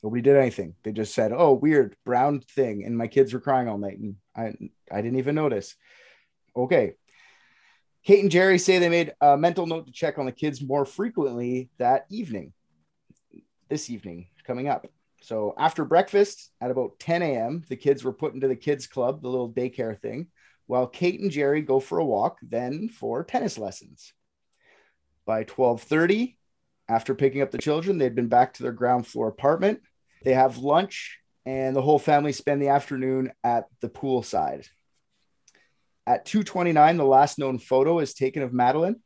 Nobody 0.01 0.21
did 0.21 0.37
anything. 0.37 0.75
They 0.83 0.93
just 0.93 1.13
said, 1.13 1.33
"Oh, 1.33 1.53
weird 1.53 1.95
brown 2.05 2.39
thing," 2.39 2.85
and 2.85 2.97
my 2.97 3.07
kids 3.07 3.33
were 3.33 3.41
crying 3.41 3.67
all 3.67 3.77
night, 3.77 3.99
and 3.99 4.15
I 4.35 4.53
I 4.91 5.01
didn't 5.01 5.19
even 5.19 5.35
notice. 5.35 5.75
Okay. 6.55 6.93
Kate 8.03 8.21
and 8.21 8.31
Gerry 8.31 8.57
say 8.57 8.79
they 8.79 8.89
made 8.89 9.13
a 9.21 9.37
mental 9.37 9.67
note 9.67 9.85
to 9.85 9.91
check 9.91 10.17
on 10.17 10.25
the 10.25 10.31
kids 10.31 10.61
more 10.61 10.85
frequently 10.85 11.69
that 11.77 12.05
evening. 12.09 12.53
This 13.69 13.89
evening 13.89 14.27
coming 14.45 14.67
up. 14.67 14.87
So 15.21 15.53
after 15.57 15.85
breakfast 15.85 16.51
at 16.61 16.71
about 16.71 16.97
10 16.99 17.21
a.m., 17.21 17.63
the 17.67 17.75
kids 17.75 18.03
were 18.03 18.13
put 18.13 18.33
into 18.33 18.47
the 18.47 18.55
kids 18.55 18.87
club, 18.87 19.21
the 19.21 19.27
little 19.27 19.51
daycare 19.51 19.99
thing, 19.99 20.27
while 20.65 20.87
Kate 20.87 21.19
and 21.19 21.29
Gerry 21.29 21.61
go 21.61 21.79
for 21.79 21.99
a 21.99 22.05
walk, 22.05 22.37
then 22.41 22.89
for 22.89 23.23
tennis 23.23 23.57
lessons. 23.57 24.13
By 25.25 25.43
12:30, 25.43 26.37
after 26.87 27.13
picking 27.13 27.41
up 27.41 27.51
the 27.51 27.57
children, 27.57 27.97
they'd 27.97 28.15
been 28.15 28.29
back 28.29 28.53
to 28.53 28.63
their 28.63 28.71
ground 28.71 29.05
floor 29.05 29.27
apartment. 29.27 29.81
They 30.23 30.33
have 30.33 30.57
lunch, 30.57 31.19
and 31.45 31.75
the 31.75 31.81
whole 31.81 31.99
family 31.99 32.31
spend 32.31 32.61
the 32.61 32.69
afternoon 32.69 33.31
at 33.43 33.65
the 33.81 33.89
pool 33.89 34.23
side. 34.23 34.65
At 36.09 36.25
2:29, 36.25 36.97
the 36.97 37.05
last 37.05 37.37
known 37.37 37.59
photo 37.59 37.99
is 37.99 38.15
taken 38.15 38.41
of 38.41 38.51
Madeleine. 38.51 38.99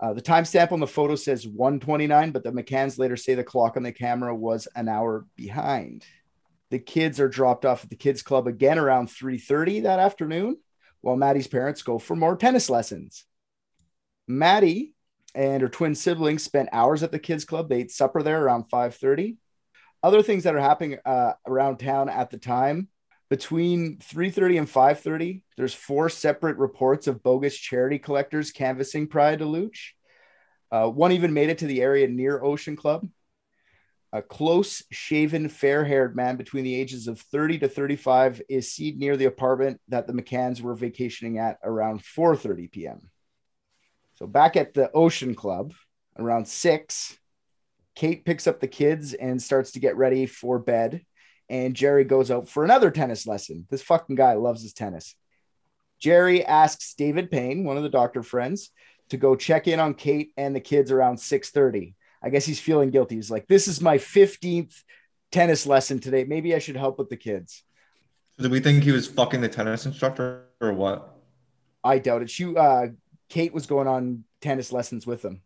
Uh, 0.00 0.14
the 0.14 0.22
timestamp 0.22 0.72
on 0.72 0.80
the 0.80 0.86
photo 0.86 1.16
says 1.16 1.46
129, 1.46 2.30
but 2.30 2.42
the 2.42 2.50
McCanns 2.50 2.98
later 2.98 3.14
say 3.14 3.34
the 3.34 3.44
clock 3.44 3.76
on 3.76 3.82
the 3.82 3.92
camera 3.92 4.34
was 4.34 4.66
an 4.74 4.88
hour 4.88 5.26
behind. 5.36 6.06
The 6.70 6.78
kids 6.78 7.20
are 7.20 7.28
dropped 7.28 7.66
off 7.66 7.84
at 7.84 7.90
the 7.90 7.96
kids 7.96 8.22
club 8.22 8.46
again 8.46 8.78
around 8.78 9.10
3:30 9.10 9.80
that 9.80 9.98
afternoon, 9.98 10.56
while 11.02 11.14
Maddie's 11.14 11.46
parents 11.46 11.82
go 11.82 11.98
for 11.98 12.16
more 12.16 12.38
tennis 12.38 12.70
lessons. 12.70 13.26
Maddie 14.26 14.94
and 15.34 15.60
her 15.60 15.68
twin 15.68 15.94
siblings 15.94 16.42
spent 16.42 16.70
hours 16.72 17.02
at 17.02 17.12
the 17.12 17.18
kids 17.18 17.44
club. 17.44 17.68
They 17.68 17.80
ate 17.80 17.90
supper 17.90 18.22
there 18.22 18.42
around 18.42 18.70
5:30. 18.70 19.36
Other 20.02 20.22
things 20.22 20.44
that 20.44 20.54
are 20.54 20.60
happening 20.60 20.98
uh, 21.04 21.34
around 21.46 21.80
town 21.80 22.08
at 22.08 22.30
the 22.30 22.38
time 22.38 22.88
between 23.34 23.98
3:30 23.98 24.58
and 24.58 24.70
5:30, 24.70 25.42
there's 25.56 25.74
four 25.74 26.08
separate 26.08 26.56
reports 26.56 27.08
of 27.08 27.24
bogus 27.24 27.56
charity 27.56 27.98
collectors 27.98 28.52
canvassing 28.52 29.08
Praia 29.08 29.36
de 29.36 29.44
Luch. 29.44 29.94
Uh, 30.70 30.88
one 30.88 31.10
even 31.10 31.34
made 31.34 31.50
it 31.50 31.58
to 31.58 31.66
the 31.66 31.82
area 31.82 32.06
near 32.06 32.44
Ocean 32.44 32.76
Club. 32.76 33.08
A 34.12 34.22
close 34.22 34.84
shaven, 34.92 35.48
fair 35.48 35.84
haired 35.84 36.14
man 36.14 36.36
between 36.36 36.62
the 36.62 36.80
ages 36.80 37.08
of 37.08 37.20
30 37.20 37.58
to 37.58 37.68
35 37.68 38.40
is 38.48 38.70
seen 38.70 39.00
near 39.00 39.16
the 39.16 39.24
apartment 39.24 39.80
that 39.88 40.06
the 40.06 40.12
McCanns 40.12 40.60
were 40.60 40.76
vacationing 40.76 41.38
at 41.38 41.58
around 41.64 42.04
4:30 42.04 42.70
p.m. 42.70 43.10
So 44.14 44.28
back 44.28 44.54
at 44.56 44.74
the 44.74 44.92
Ocean 44.92 45.34
Club 45.34 45.74
around 46.16 46.46
six, 46.46 47.18
Kate 47.96 48.24
picks 48.24 48.46
up 48.46 48.60
the 48.60 48.68
kids 48.68 49.12
and 49.12 49.42
starts 49.42 49.72
to 49.72 49.80
get 49.80 49.96
ready 49.96 50.26
for 50.26 50.60
bed. 50.60 51.04
And 51.48 51.74
Gerry 51.74 52.04
goes 52.04 52.30
out 52.30 52.48
for 52.48 52.64
another 52.64 52.90
tennis 52.90 53.26
lesson. 53.26 53.66
This 53.70 53.82
fucking 53.82 54.16
guy 54.16 54.34
loves 54.34 54.62
his 54.62 54.72
tennis. 54.72 55.14
Gerry 55.98 56.44
asks 56.44 56.94
David 56.94 57.30
Payne, 57.30 57.64
one 57.64 57.76
of 57.76 57.82
the 57.82 57.88
doctor 57.88 58.22
friends, 58.22 58.70
to 59.10 59.16
go 59.16 59.36
check 59.36 59.68
in 59.68 59.80
on 59.80 59.94
Kate 59.94 60.32
and 60.36 60.54
the 60.54 60.60
kids 60.60 60.90
around 60.90 61.18
6:30. 61.18 61.94
I 62.22 62.30
guess 62.30 62.46
he's 62.46 62.60
feeling 62.60 62.90
guilty. 62.90 63.16
He's 63.16 63.30
like, 63.30 63.46
"This 63.46 63.68
is 63.68 63.80
my 63.80 63.98
15th 63.98 64.82
tennis 65.30 65.66
lesson 65.66 66.00
today. 66.00 66.24
Maybe 66.24 66.54
I 66.54 66.58
should 66.58 66.76
help 66.76 66.98
with 66.98 67.10
the 67.10 67.16
kids." 67.16 67.62
Did 68.38 68.50
we 68.50 68.60
think 68.60 68.82
he 68.82 68.92
was 68.92 69.06
fucking 69.06 69.40
the 69.40 69.48
tennis 69.48 69.86
instructor 69.86 70.46
or 70.60 70.72
what? 70.72 71.14
I 71.84 71.98
doubt 71.98 72.22
it. 72.22 72.30
She, 72.30 72.56
uh, 72.56 72.88
Kate 73.28 73.52
was 73.52 73.66
going 73.66 73.86
on 73.86 74.24
tennis 74.40 74.72
lessons 74.72 75.06
with 75.06 75.24
him, 75.24 75.42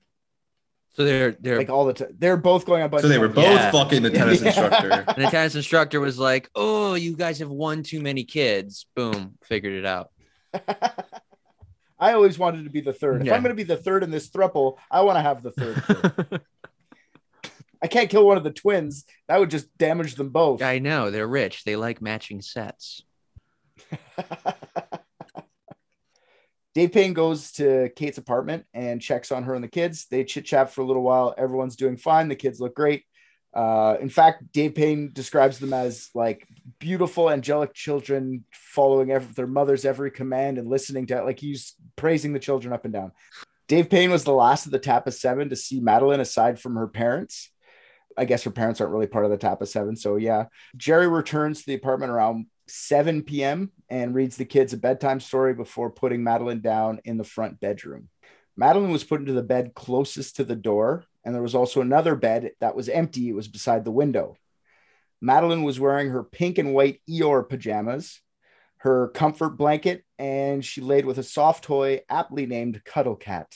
So 0.99 1.05
they're 1.05 1.31
they're 1.39 1.59
like 1.59 1.71
all 1.71 1.85
the 1.85 1.93
time. 1.93 2.09
They're 2.19 2.37
both 2.37 2.67
going 2.67 2.83
on. 2.83 2.91
So 3.01 3.07
they 3.07 3.19
were 3.19 3.29
both 3.29 3.45
Yeah. 3.45 3.71
fucking 3.71 4.03
the 4.03 4.11
tennis 4.11 4.41
Yeah. 4.43 4.49
instructor. 4.49 4.91
and 5.07 5.25
the 5.25 5.31
tennis 5.31 5.55
instructor 5.55 6.01
was 6.01 6.19
like, 6.19 6.51
"Oh, 6.57 6.95
you 6.95 7.15
guys 7.17 7.39
have 7.39 7.51
one 7.51 7.85
too 7.85 8.01
many 8.01 8.25
kids." 8.25 8.87
Boom, 8.97 9.35
figured 9.45 9.75
it 9.75 9.87
out. 9.87 10.11
I 12.01 12.15
always 12.15 12.37
wanted 12.37 12.65
to 12.65 12.71
be 12.71 12.81
the 12.81 12.93
third. 12.93 13.25
If 13.25 13.33
I'm 13.33 13.43
going 13.45 13.55
to 13.55 13.55
be 13.55 13.63
the 13.63 13.77
third 13.77 14.03
in 14.03 14.11
this 14.11 14.29
thruple, 14.29 14.79
I 14.91 15.03
want 15.03 15.19
to 15.19 15.23
have 15.23 15.41
the 15.45 15.53
third. 15.53 16.41
I 17.83 17.87
can't 17.87 18.11
kill 18.11 18.27
one 18.27 18.37
of 18.37 18.43
the 18.43 18.51
twins. 18.51 19.05
That 19.29 19.39
would 19.39 19.51
just 19.51 19.79
damage 19.79 20.17
them 20.17 20.31
both. 20.31 20.63
I 20.63 20.81
know 20.81 21.13
they're 21.13 21.29
rich. 21.29 21.63
They 21.63 21.77
like 21.77 22.03
matching 22.03 22.43
sets. 22.43 23.03
Dave 26.75 26.93
Payne 26.93 27.13
goes 27.13 27.53
to 27.53 27.91
Kate's 27.97 28.19
apartment 28.19 28.65
and 28.73 29.01
checks 29.01 29.33
on 29.33 29.45
her 29.45 29.55
and 29.55 29.65
the 29.65 29.69
kids. 29.69 30.07
They 30.11 30.25
chit 30.25 30.45
chat 30.45 30.73
for 30.73 30.83
a 30.83 30.87
little 30.87 31.03
while. 31.03 31.35
Everyone's 31.37 31.77
doing 31.77 31.97
fine. 31.97 32.29
The 32.29 32.37
kids 32.37 32.61
look 32.61 32.75
great. 32.75 33.05
Uh, 33.55 33.97
in 34.01 34.09
fact, 34.09 34.53
Dave 34.53 34.75
Payne 34.75 35.11
describes 35.13 35.59
them 35.59 35.73
as 35.73 36.11
like 36.15 36.47
beautiful, 36.79 37.31
angelic 37.31 37.73
children 37.75 38.45
following 38.53 39.11
every, 39.11 39.33
their 39.33 39.47
mother's 39.47 39.85
every 39.85 40.11
command 40.11 40.59
and 40.59 40.69
listening 40.69 41.07
to 41.07 41.25
like 41.25 41.41
he's 41.41 41.75
praising 41.97 42.33
the 42.33 42.39
children 42.39 42.73
up 42.73 42.85
and 42.85 42.93
down. 42.93 43.13
Dave 43.67 43.91
Payne 43.91 44.11
was 44.11 44.25
the 44.25 44.33
last 44.33 44.67
of 44.67 44.73
the 44.73 44.79
Tapas 44.79 45.15
Seven 45.15 45.49
to 45.49 45.57
see 45.57 45.81
Madeleine 45.81 46.21
aside 46.21 46.61
from 46.61 46.77
her 46.77 46.89
parents. 46.89 47.51
I 48.17 48.25
guess 48.25 48.45
her 48.45 48.51
parents 48.51 48.81
aren't 48.81 48.93
really 48.93 49.07
part 49.07 49.25
of 49.25 49.31
the 49.31 49.39
Tapas 49.39 49.69
Seven. 49.69 49.97
So, 49.97 50.17
yeah. 50.17 50.47
Gerry 50.77 51.09
returns 51.09 51.61
to 51.61 51.67
the 51.67 51.75
apartment 51.75 52.13
around 52.13 52.47
7 52.71 53.23
p.m. 53.23 53.73
and 53.89 54.15
reads 54.15 54.37
the 54.37 54.45
kids 54.45 54.73
a 54.73 54.77
bedtime 54.77 55.21
story 55.21 55.55
before 55.55 55.91
putting 55.91 56.23
Madeleine 56.23 56.61
down 56.61 57.01
in 57.05 57.17
the 57.17 57.25
front 57.25 57.61
bedroom. 57.61 58.09
Madeleine 58.57 58.91
was 58.91 59.05
put 59.05 59.21
into 59.21 59.33
the 59.33 59.43
bed 59.43 59.73
closest 59.75 60.37
to 60.37 60.45
the 60.45 60.57
door, 60.57 61.05
and 61.25 61.35
there 61.35 61.43
was 61.43 61.55
also 61.55 61.81
another 61.81 62.17
bed 62.17 62.51
that 62.61 62.75
was 62.75 62.89
empty. 62.89 63.29
It 63.29 63.35
was 63.35 63.49
beside 63.49 63.85
the 63.85 63.91
window. 63.91 64.37
Madeleine 65.21 65.63
was 65.63 65.81
wearing 65.81 66.11
her 66.11 66.25
pink 66.25 66.59
and 66.59 66.75
white 66.75 67.01
Eeyore 67.09 67.49
pajamas, 67.49 68.21
her 68.79 69.09
comfort 69.09 69.51
blanket, 69.51 70.05
and 70.19 70.65
she 70.65 70.81
laid 70.81 71.05
with 71.05 71.19
a 71.19 71.23
soft 71.23 71.65
toy 71.65 72.01
aptly 72.09 72.47
named 72.47 72.83
Cuddle 72.85 73.17
Cat. 73.17 73.53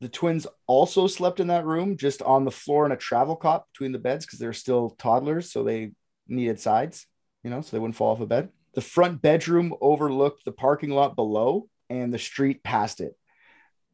The 0.00 0.08
twins 0.08 0.46
also 0.66 1.06
slept 1.06 1.40
in 1.40 1.48
that 1.48 1.64
room, 1.64 1.96
just 1.96 2.22
on 2.22 2.44
the 2.44 2.50
floor 2.50 2.86
in 2.86 2.92
a 2.92 2.96
travel 2.96 3.36
cot 3.36 3.64
between 3.72 3.92
the 3.92 3.98
beds 3.98 4.24
because 4.24 4.38
they're 4.38 4.52
still 4.52 4.90
toddlers, 4.90 5.50
so 5.50 5.64
they 5.64 5.92
needed 6.28 6.60
sides, 6.60 7.06
you 7.48 7.54
know, 7.54 7.62
so 7.62 7.74
they 7.74 7.80
wouldn't 7.80 7.96
fall 7.96 8.12
off 8.12 8.20
a 8.20 8.26
bed. 8.26 8.50
The 8.74 8.82
front 8.82 9.22
bedroom 9.22 9.74
overlooked 9.80 10.44
the 10.44 10.52
parking 10.52 10.90
lot 10.90 11.16
below 11.16 11.70
and 11.88 12.12
the 12.12 12.18
street 12.18 12.62
past 12.62 13.00
it. 13.00 13.16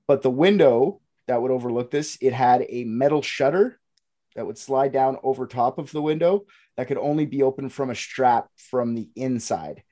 But 0.08 0.22
the 0.22 0.30
window 0.30 1.00
that 1.28 1.40
would 1.40 1.52
overlook 1.52 1.92
this, 1.92 2.18
it 2.20 2.32
had 2.32 2.66
a 2.68 2.82
metal 2.82 3.22
shutter 3.22 3.78
that 4.34 4.44
would 4.44 4.58
slide 4.58 4.90
down 4.90 5.18
over 5.22 5.46
top 5.46 5.78
of 5.78 5.92
the 5.92 6.02
window 6.02 6.46
that 6.76 6.88
could 6.88 6.98
only 6.98 7.26
be 7.26 7.44
opened 7.44 7.72
from 7.72 7.90
a 7.90 7.94
strap 7.94 8.48
from 8.56 8.96
the 8.96 9.08
inside. 9.14 9.84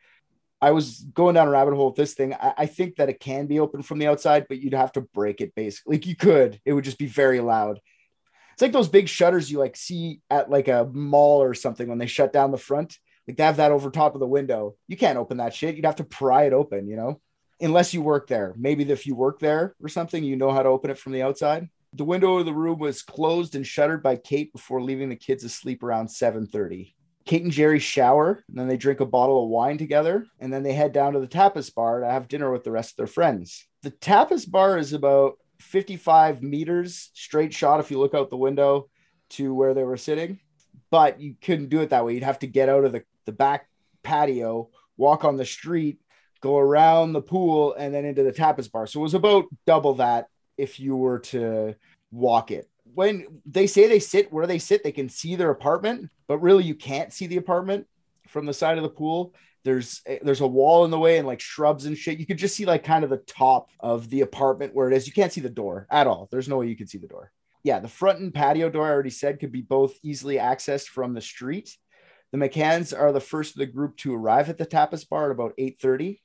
I 0.60 0.72
was 0.72 0.98
going 1.14 1.36
down 1.36 1.46
a 1.46 1.50
rabbit 1.50 1.74
hole 1.74 1.86
with 1.86 1.96
this 1.96 2.14
thing. 2.14 2.34
I, 2.34 2.54
I 2.58 2.66
think 2.66 2.96
that 2.96 3.08
it 3.08 3.20
can 3.20 3.46
be 3.46 3.60
open 3.60 3.82
from 3.82 4.00
the 4.00 4.08
outside, 4.08 4.46
but 4.48 4.58
you'd 4.58 4.74
have 4.74 4.92
to 4.92 5.02
break 5.02 5.40
it 5.40 5.54
basically. 5.54 5.98
Like 5.98 6.06
you 6.06 6.16
could, 6.16 6.60
it 6.64 6.72
would 6.72 6.84
just 6.84 6.98
be 6.98 7.06
very 7.06 7.38
loud. 7.38 7.78
It's 8.54 8.62
like 8.62 8.72
those 8.72 8.88
big 8.88 9.08
shutters 9.08 9.48
you 9.52 9.60
like 9.60 9.76
see 9.76 10.20
at 10.28 10.50
like 10.50 10.66
a 10.66 10.90
mall 10.92 11.40
or 11.40 11.54
something 11.54 11.86
when 11.86 11.98
they 11.98 12.06
shut 12.06 12.32
down 12.32 12.50
the 12.50 12.58
front. 12.58 12.98
Like 13.26 13.36
they 13.36 13.44
have 13.44 13.56
that 13.56 13.72
over 13.72 13.90
top 13.90 14.14
of 14.14 14.20
the 14.20 14.26
window. 14.26 14.76
You 14.88 14.96
can't 14.96 15.18
open 15.18 15.38
that 15.38 15.54
shit. 15.54 15.76
You'd 15.76 15.84
have 15.86 15.96
to 15.96 16.04
pry 16.04 16.44
it 16.44 16.52
open, 16.52 16.88
you 16.88 16.96
know, 16.96 17.20
unless 17.60 17.94
you 17.94 18.02
work 18.02 18.26
there. 18.26 18.54
Maybe 18.56 18.88
if 18.90 19.06
you 19.06 19.14
work 19.14 19.38
there 19.38 19.74
or 19.82 19.88
something, 19.88 20.24
you 20.24 20.36
know 20.36 20.50
how 20.50 20.62
to 20.62 20.68
open 20.68 20.90
it 20.90 20.98
from 20.98 21.12
the 21.12 21.22
outside. 21.22 21.68
The 21.94 22.04
window 22.04 22.38
of 22.38 22.46
the 22.46 22.54
room 22.54 22.78
was 22.78 23.02
closed 23.02 23.54
and 23.54 23.66
shuttered 23.66 24.02
by 24.02 24.16
Kate 24.16 24.52
before 24.52 24.82
leaving 24.82 25.10
the 25.10 25.16
kids 25.16 25.44
asleep 25.44 25.82
around 25.82 26.08
7:30. 26.08 26.94
Kate 27.24 27.42
and 27.42 27.52
Gerry 27.52 27.78
shower, 27.78 28.42
and 28.48 28.58
then 28.58 28.66
they 28.66 28.76
drink 28.76 29.00
a 29.00 29.06
bottle 29.06 29.44
of 29.44 29.50
wine 29.50 29.78
together, 29.78 30.26
and 30.40 30.52
then 30.52 30.62
they 30.62 30.72
head 30.72 30.92
down 30.92 31.12
to 31.12 31.20
the 31.20 31.28
tapas 31.28 31.72
bar 31.72 32.00
to 32.00 32.10
have 32.10 32.28
dinner 32.28 32.50
with 32.50 32.64
the 32.64 32.70
rest 32.72 32.92
of 32.92 32.96
their 32.96 33.06
friends. 33.06 33.68
The 33.82 33.92
tapas 33.92 34.50
bar 34.50 34.78
is 34.78 34.92
about 34.92 35.34
55 35.60 36.42
meters 36.42 37.10
straight 37.14 37.54
shot 37.54 37.78
if 37.78 37.90
you 37.90 37.98
look 37.98 38.14
out 38.14 38.30
the 38.30 38.36
window 38.36 38.88
to 39.30 39.54
where 39.54 39.74
they 39.74 39.84
were 39.84 39.96
sitting, 39.96 40.40
but 40.90 41.20
you 41.20 41.34
couldn't 41.40 41.68
do 41.68 41.80
it 41.80 41.90
that 41.90 42.04
way. 42.04 42.14
You'd 42.14 42.22
have 42.24 42.40
to 42.40 42.46
get 42.46 42.68
out 42.68 42.84
of 42.84 42.92
the, 42.92 43.04
the 43.26 43.32
back 43.32 43.68
patio, 44.02 44.70
walk 44.96 45.24
on 45.24 45.36
the 45.36 45.44
street, 45.44 45.98
go 46.40 46.58
around 46.58 47.12
the 47.12 47.22
pool, 47.22 47.74
and 47.74 47.94
then 47.94 48.04
into 48.04 48.22
the 48.22 48.32
tapas 48.32 48.70
bar. 48.70 48.86
So 48.86 49.00
it 49.00 49.04
was 49.04 49.14
about 49.14 49.46
double 49.66 49.94
that 49.94 50.28
if 50.56 50.78
you 50.78 50.96
were 50.96 51.20
to 51.20 51.74
walk 52.10 52.50
it. 52.50 52.68
When 52.94 53.40
they 53.46 53.66
say 53.66 53.88
they 53.88 54.00
sit 54.00 54.32
where 54.32 54.46
they 54.46 54.58
sit, 54.58 54.84
they 54.84 54.92
can 54.92 55.08
see 55.08 55.34
their 55.34 55.50
apartment, 55.50 56.10
but 56.28 56.38
really 56.38 56.64
you 56.64 56.74
can't 56.74 57.12
see 57.12 57.26
the 57.26 57.38
apartment 57.38 57.86
from 58.28 58.44
the 58.44 58.52
side 58.52 58.76
of 58.76 58.82
the 58.82 58.90
pool. 58.90 59.34
There's 59.64 60.02
eh, 60.06 60.18
there's 60.22 60.40
a 60.40 60.46
wall 60.46 60.84
in 60.84 60.90
the 60.90 60.98
way 60.98 61.18
and 61.18 61.26
like 61.26 61.40
shrubs 61.40 61.86
and 61.86 61.96
shit. 61.96 62.18
You 62.18 62.26
could 62.26 62.38
just 62.38 62.56
see 62.56 62.66
like 62.66 62.84
kind 62.84 63.04
of 63.04 63.10
the 63.10 63.18
top 63.18 63.70
of 63.80 64.10
the 64.10 64.22
apartment 64.22 64.74
where 64.74 64.90
it 64.90 64.96
is. 64.96 65.06
You 65.06 65.12
can't 65.12 65.32
see 65.32 65.40
the 65.40 65.48
door 65.48 65.86
at 65.90 66.06
all. 66.06 66.28
There's 66.30 66.48
no 66.48 66.58
way 66.58 66.66
you 66.66 66.76
can 66.76 66.88
see 66.88 66.98
the 66.98 67.06
door. 67.06 67.32
Yeah, 67.64 67.78
the 67.78 67.88
front 67.88 68.18
and 68.18 68.34
patio 68.34 68.68
door 68.68 68.86
I 68.86 68.90
already 68.90 69.10
said 69.10 69.38
could 69.38 69.52
be 69.52 69.62
both 69.62 69.96
easily 70.02 70.36
accessed 70.36 70.88
from 70.88 71.14
the 71.14 71.20
street. 71.20 71.76
The 72.32 72.38
McCanns 72.38 72.98
are 72.98 73.12
the 73.12 73.20
first 73.20 73.54
of 73.54 73.58
the 73.58 73.66
group 73.66 73.96
to 73.98 74.14
arrive 74.14 74.48
at 74.48 74.58
the 74.58 74.66
tapas 74.66 75.08
bar 75.08 75.26
at 75.26 75.30
about 75.32 75.52
8:30. 75.58 76.20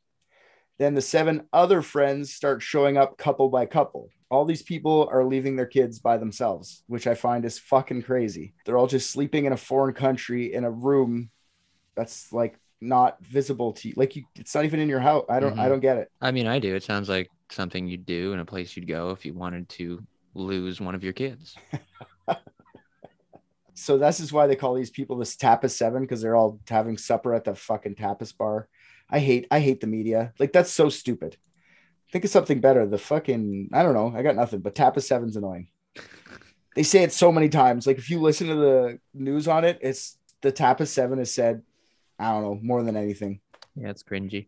Then 0.79 0.93
the 0.93 1.01
seven 1.01 1.47
other 1.51 1.81
friends 1.81 2.33
start 2.33 2.61
showing 2.61 2.97
up 2.97 3.17
couple 3.17 3.49
by 3.49 3.65
couple. 3.65 4.09
All 4.29 4.45
these 4.45 4.61
people 4.61 5.09
are 5.11 5.25
leaving 5.25 5.55
their 5.55 5.65
kids 5.65 5.99
by 5.99 6.17
themselves, 6.17 6.83
which 6.87 7.07
I 7.07 7.15
find 7.15 7.43
is 7.45 7.59
fucking 7.59 8.03
crazy. 8.03 8.53
They're 8.65 8.77
all 8.77 8.87
just 8.87 9.09
sleeping 9.09 9.45
in 9.45 9.53
a 9.53 9.57
foreign 9.57 9.95
country 9.95 10.53
in 10.53 10.63
a 10.63 10.71
room 10.71 11.29
that's 11.95 12.31
like 12.31 12.57
not 12.79 13.19
visible 13.23 13.73
to 13.73 13.89
you. 13.89 13.95
Like 13.97 14.15
you, 14.15 14.23
it's 14.35 14.53
not 14.53 14.65
even 14.65 14.79
in 14.79 14.89
your 14.89 14.99
house. 14.99 15.25
I 15.29 15.39
don't, 15.39 15.57
I 15.57 15.65
Mhm. 15.65 15.69
don't 15.69 15.79
get 15.79 15.97
it. 15.97 16.11
I 16.21 16.31
mean, 16.31 16.45
I 16.45 16.59
do. 16.59 16.75
It 16.75 16.83
sounds 16.83 17.09
like 17.09 17.29
something 17.49 17.87
you'd 17.87 18.05
do 18.05 18.33
in 18.33 18.39
a 18.39 18.45
place 18.45 18.75
you'd 18.77 18.87
go 18.87 19.09
if 19.09 19.25
you 19.25 19.33
wanted 19.33 19.67
to 19.69 20.05
lose 20.35 20.79
one 20.79 20.93
of 20.93 21.03
your 21.03 21.13
kids. 21.13 21.55
So 23.77 23.97
this 23.97 24.19
is 24.19 24.33
why 24.33 24.47
they 24.47 24.55
call 24.55 24.73
these 24.73 24.89
people 24.89 25.17
this 25.17 25.35
tapas 25.35 25.71
seven 25.71 26.01
because 26.01 26.21
they're 26.21 26.35
all 26.35 26.59
having 26.67 26.97
supper 26.97 27.33
at 27.33 27.43
the 27.43 27.53
fucking 27.53 27.95
tapas 27.95 28.35
bar. 28.35 28.67
I 29.09 29.19
hate, 29.19 29.47
I 29.51 29.59
hate 29.59 29.81
the 29.81 29.87
media. 29.87 30.33
Like 30.39 30.51
that's 30.51 30.71
so 30.71 30.89
stupid. 30.89 31.37
Think 32.11 32.25
of 32.25 32.31
something 32.31 32.59
better. 32.59 32.87
The 32.87 32.97
fucking, 32.97 33.69
I 33.73 33.83
don't 33.83 33.93
know. 33.93 34.11
I 34.15 34.23
got 34.23 34.35
nothing, 34.35 34.61
but 34.61 34.75
tapas 34.75 35.03
seven's 35.03 35.37
annoying. 35.37 35.67
They 36.75 36.83
say 36.83 37.03
it 37.03 37.13
so 37.13 37.31
many 37.31 37.49
times. 37.49 37.85
Like 37.85 37.97
if 37.97 38.09
you 38.09 38.19
listen 38.19 38.47
to 38.47 38.55
the 38.55 38.99
news 39.13 39.47
on 39.47 39.63
it, 39.63 39.79
it's 39.81 40.17
the 40.41 40.51
tapas 40.51 40.87
seven 40.87 41.19
is 41.19 41.33
said. 41.33 41.61
I 42.19 42.31
don't 42.31 42.41
know 42.41 42.59
more 42.61 42.81
than 42.81 42.97
anything. 42.97 43.41
Yeah, 43.75 43.89
it's 43.89 44.01
cringy. 44.01 44.47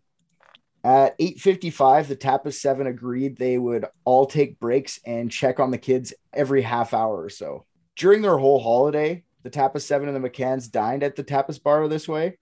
At 0.84 1.20
8:55, 1.20 2.08
the 2.08 2.16
Tapas 2.16 2.54
7 2.54 2.88
agreed 2.88 3.38
they 3.38 3.58
would 3.58 3.86
all 4.06 4.26
take 4.26 4.60
breaks 4.60 5.00
and 5.06 5.30
check 5.30 5.60
on 5.60 5.72
the 5.72 5.78
kids 5.78 6.14
every 6.34 6.62
half 6.62 6.94
hour 6.94 7.22
or 7.22 7.30
so. 7.30 7.66
During 8.00 8.22
their 8.22 8.38
whole 8.38 8.62
holiday, 8.62 9.26
the 9.44 9.50
Tapas 9.50 9.82
7 9.82 10.08
and 10.08 10.16
the 10.16 10.30
McCanns 10.30 10.72
dined 10.72 11.04
at 11.04 11.18
the 11.18 11.24
Tapas 11.24 11.62
bar 11.62 11.86
this 11.90 12.08
way. 12.08 12.38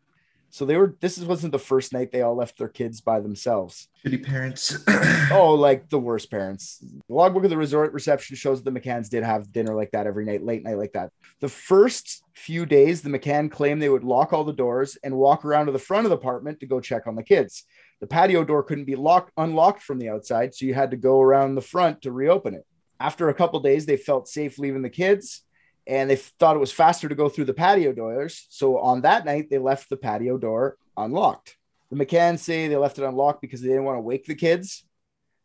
So 0.51 0.65
they 0.65 0.77
were 0.77 0.95
this 0.99 1.17
wasn't 1.17 1.51
the 1.51 1.57
first 1.57 1.93
night 1.93 2.11
they 2.11 2.21
all 2.21 2.35
left 2.35 2.59
their 2.59 2.67
kids 2.67 3.01
by 3.01 3.19
themselves. 3.21 3.87
Shitty 4.05 4.23
parents. 4.23 4.77
Oh, 5.31 5.55
like 5.55 5.89
the 5.89 5.97
worst 5.97 6.29
parents. 6.29 6.77
The 6.77 7.01
logbook 7.13 7.43
of 7.43 7.49
the 7.49 7.57
resort 7.57 7.91
reception 7.91 8.35
shows 8.35 8.61
the 8.61 8.71
McCanns 8.71 9.09
did 9.09 9.23
have 9.23 9.51
dinner 9.51 9.73
like 9.73 9.89
that 9.91 10.05
every 10.05 10.25
night, 10.25 10.45
late 10.45 10.63
night 10.63 10.77
like 10.77 10.93
that. 10.93 11.11
The 11.39 11.49
first 11.49 12.21
few 12.35 12.67
days, 12.67 13.01
the 13.01 13.09
McCann 13.09 13.49
claimed 13.49 13.81
they 13.81 13.89
would 13.89 14.03
lock 14.03 14.33
all 14.33 14.43
the 14.43 14.53
doors 14.53 14.95
and 15.03 15.17
walk 15.17 15.43
around 15.43 15.65
to 15.65 15.71
the 15.71 15.79
front 15.79 16.05
of 16.05 16.11
the 16.11 16.17
apartment 16.17 16.59
to 16.59 16.67
go 16.67 16.79
check 16.79 17.07
on 17.07 17.15
the 17.15 17.23
kids. 17.23 17.63
The 17.99 18.07
patio 18.07 18.43
door 18.43 18.61
couldn't 18.61 18.85
be 18.85 18.95
locked 18.95 19.31
unlocked 19.37 19.81
from 19.81 19.97
the 19.97 20.09
outside, 20.09 20.53
so 20.53 20.67
you 20.67 20.75
had 20.75 20.91
to 20.91 20.97
go 20.97 21.19
around 21.19 21.55
the 21.55 21.61
front 21.61 22.03
to 22.03 22.11
reopen 22.11 22.53
it. 22.53 22.65
After 22.99 23.29
a 23.29 23.33
couple 23.33 23.59
days, 23.59 23.87
they 23.87 23.97
felt 23.97 24.27
safe 24.27 24.59
leaving 24.59 24.83
the 24.83 24.89
kids 24.89 25.43
and 25.87 26.09
they 26.09 26.17
thought 26.17 26.55
it 26.55 26.59
was 26.59 26.71
faster 26.71 27.07
to 27.07 27.15
go 27.15 27.29
through 27.29 27.45
the 27.45 27.53
patio 27.53 27.93
doors. 27.93 28.45
So 28.49 28.77
on 28.79 29.01
that 29.01 29.25
night, 29.25 29.49
they 29.49 29.57
left 29.57 29.89
the 29.89 29.97
patio 29.97 30.37
door 30.37 30.77
unlocked. 30.97 31.55
The 31.89 31.95
McCanns 31.95 32.39
say 32.39 32.67
they 32.67 32.75
left 32.75 32.99
it 32.99 33.05
unlocked 33.05 33.41
because 33.41 33.61
they 33.61 33.69
didn't 33.69 33.85
want 33.85 33.97
to 33.97 34.01
wake 34.01 34.25
the 34.25 34.35
kids. 34.35 34.83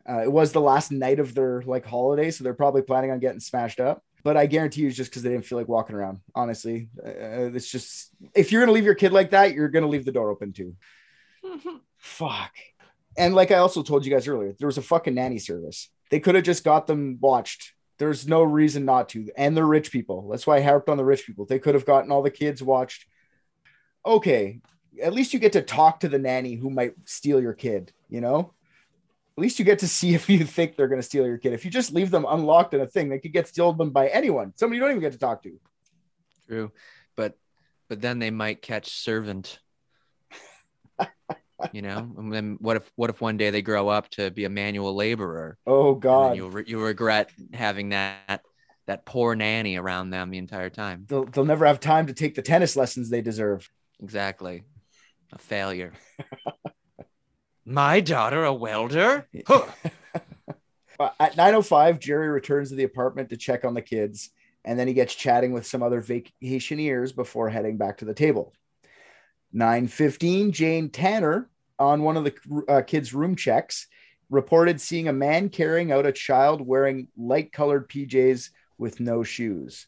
Uh, 0.09 0.23
it 0.23 0.33
was 0.33 0.51
the 0.51 0.61
last 0.61 0.91
night 0.91 1.21
of 1.21 1.35
their 1.35 1.63
like 1.63 1.87
holiday, 1.87 2.33
so 2.33 2.43
they're 2.43 2.55
probably 2.55 2.83
planning 2.83 3.13
on 3.13 3.21
getting 3.21 3.39
smashed 3.39 3.79
up. 3.79 4.03
But 4.25 4.37
I 4.37 4.47
guarantee 4.47 4.83
you, 4.83 4.89
it's 4.89 4.97
just 4.97 5.11
because 5.11 5.23
they 5.23 5.31
didn't 5.31 5.47
feel 5.47 5.59
like 5.59 5.69
walking 5.69 5.95
around. 5.95 6.21
Honestly, 6.35 6.89
uh, 7.05 7.55
it's 7.55 7.71
just 7.71 8.11
if 8.35 8.51
you're 8.51 8.63
gonna 8.63 8.73
leave 8.73 8.85
your 8.85 8.97
kid 8.97 9.13
like 9.13 9.31
that, 9.31 9.55
you're 9.55 9.69
gonna 9.69 9.87
leave 9.87 10.05
the 10.05 10.13
door 10.13 10.31
open 10.31 10.53
too. 10.53 10.75
Fuck. 11.99 12.53
And 13.17 13.35
like 13.35 13.53
I 13.53 13.59
also 13.59 13.83
told 13.83 14.05
you 14.05 14.13
guys 14.13 14.27
earlier, 14.27 14.55
there 14.59 14.67
was 14.67 14.79
a 14.79 14.83
fucking 14.83 15.15
nanny 15.15 15.39
service. 15.39 15.89
They 16.11 16.19
could 16.19 16.35
have 16.35 16.45
just 16.45 16.65
got 16.65 16.89
them 16.89 17.19
watched. 17.21 17.73
There's 18.03 18.27
no 18.27 18.43
reason 18.43 18.85
not 18.85 19.11
to. 19.11 19.31
And 19.37 19.57
they're 19.57 19.65
rich 19.65 19.93
people. 19.93 20.29
That's 20.29 20.45
why 20.45 20.57
I 20.57 20.61
harped 20.61 20.89
on 20.89 20.97
the 20.97 21.05
rich 21.05 21.25
people. 21.25 21.47
They 21.47 21.61
could 21.61 21.77
have 21.77 21.87
gotten 21.87 22.11
all 22.11 22.21
the 22.21 22.33
kids 22.33 22.61
watched. 22.61 23.07
Okay, 24.05 24.61
at 25.01 25.13
least 25.13 25.33
you 25.33 25.39
get 25.39 25.53
to 25.53 25.63
talk 25.63 26.01
to 26.01 26.09
the 26.09 26.19
nanny 26.19 26.57
who 26.57 26.69
might 26.69 26.95
steal 27.05 27.41
your 27.41 27.53
kid, 27.53 27.93
you 28.09 28.21
know? 28.21 28.55
At 29.39 29.43
least 29.43 29.61
you 29.61 29.65
get 29.65 29.79
to 29.79 29.87
see 29.87 30.15
if 30.17 30.29
you 30.29 30.45
think 30.45 30.75
they're 30.75 30.89
going 30.89 31.01
to 31.01 31.07
steal 31.07 31.25
your 31.25 31.39
kid. 31.39 31.53
If 31.53 31.65
you 31.65 31.71
just 31.71 31.93
leave 31.93 32.11
them 32.11 32.27
unlocked 32.29 32.75
in 32.75 32.81
a 32.81 32.89
thing, 32.89 33.09
they 33.09 33.21
could 33.21 33.33
get 33.33 33.47
stolen 33.47 33.91
by 33.91 34.09
anyone. 34.09 34.53
Somebody 34.57 34.79
you 34.79 34.81
don't 34.81 34.91
even 34.91 35.01
get 35.01 35.13
to 35.13 35.19
talk 35.19 35.45
to. 35.45 35.61
True, 36.49 36.73
but 37.15 37.39
but 37.89 38.01
then 38.01 38.19
they 38.19 38.33
might 38.33 38.63
catch 38.63 38.91
servant. 38.91 39.61
You 41.73 41.83
know, 41.83 42.13
and 42.19 42.33
then 42.33 42.57
what 42.61 42.77
if 42.77 42.91
what 42.97 43.11
if 43.11 43.21
one 43.21 43.37
day 43.37 43.51
they 43.51 43.63
grow 43.63 43.89
up 43.89 44.09
to 44.11 44.31
be 44.31 44.45
a 44.45 44.49
manual 44.51 44.95
laborer? 44.95 45.59
Oh 45.67 45.95
God. 45.95 46.37
you'll 46.37 46.51
re- 46.51 46.65
you'll 46.67 46.83
regret 46.83 47.31
having 47.53 47.91
that 47.91 48.43
that 48.87 49.05
poor 49.07 49.35
nanny 49.35 49.77
around 49.77 50.11
them 50.11 50.31
the 50.31 50.39
entire 50.39 50.71
time. 50.71 51.05
They'll, 51.09 51.25
they'll 51.25 51.45
never 51.45 51.67
have 51.67 51.81
time 51.81 52.09
to 52.09 52.13
take 52.13 52.35
the 52.35 52.43
tennis 52.43 52.77
lessons 52.77 53.11
they 53.11 53.21
deserve. 53.23 53.69
Exactly, 54.03 54.65
a 55.33 55.39
failure. 55.39 55.93
My 57.65 58.01
daughter, 58.01 58.45
a 58.45 58.53
welder? 58.53 59.29
Huh. 59.47 59.67
Uh, 61.01 61.09
At 61.19 61.35
9:05, 61.37 61.99
Gerry 61.99 62.29
returns 62.29 62.69
to 62.69 62.77
the 62.77 62.85
apartment 62.85 63.31
to 63.31 63.37
check 63.37 63.65
on 63.65 63.75
the 63.75 63.83
kids, 63.83 64.31
and 64.65 64.79
then 64.79 64.87
he 64.87 64.95
gets 64.95 65.15
chatting 65.15 65.51
with 65.51 65.67
some 65.67 65.83
other 65.83 66.01
vacationers 66.03 67.17
before 67.17 67.49
heading 67.49 67.77
back 67.77 67.99
to 67.99 68.05
the 68.05 68.15
table. 68.15 68.53
9:15, 69.53 70.53
Jane 70.53 70.91
Tanner, 70.91 71.49
on 71.83 72.03
one 72.03 72.17
of 72.17 72.25
the 72.25 72.35
uh, 72.69 72.83
kids' 72.83 73.13
room 73.13 73.35
checks, 73.37 73.89
reported 74.31 74.81
seeing 74.81 75.09
a 75.09 75.13
man 75.13 75.49
carrying 75.49 75.93
out 75.93 76.07
a 76.07 76.13
child 76.13 76.67
wearing 76.67 77.09
light-colored 77.17 77.89
PJs 77.89 78.51
with 78.79 79.01
no 79.01 79.23
shoes. 79.23 79.87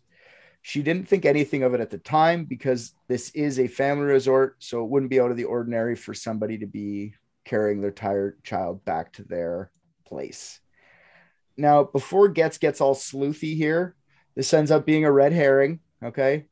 She 0.61 0.83
didn't 0.83 1.09
think 1.09 1.24
anything 1.24 1.62
of 1.62 1.74
it 1.74 1.80
at 1.80 1.90
the 1.90 1.98
time 1.98 2.44
because 2.44 2.94
this 3.09 3.30
is 3.30 3.59
a 3.59 3.68
family 3.68 4.07
resort, 4.07 4.57
so 4.59 4.83
it 4.83 4.90
wouldn't 4.90 5.11
be 5.11 5.20
out 5.20 5.30
of 5.30 5.37
the 5.37 5.44
ordinary 5.44 5.94
for 5.94 6.14
somebody 6.14 6.59
to 6.59 6.66
be 6.66 7.14
carrying 7.44 7.80
their 7.80 7.90
tired 7.90 8.42
child 8.42 8.85
back 8.85 9.12
to 9.12 9.22
their 9.22 9.70
place. 10.07 10.61
Now, 11.57 11.85
before 11.85 12.28
Getz 12.28 12.59
gets 12.59 12.80
all 12.80 12.94
sleuthy 12.94 13.57
here, 13.57 13.94
this 14.35 14.52
ends 14.52 14.70
up 14.70 14.85
being 14.85 15.04
a 15.04 15.12
red 15.12 15.33
herring, 15.33 15.80
okay? 16.02 16.46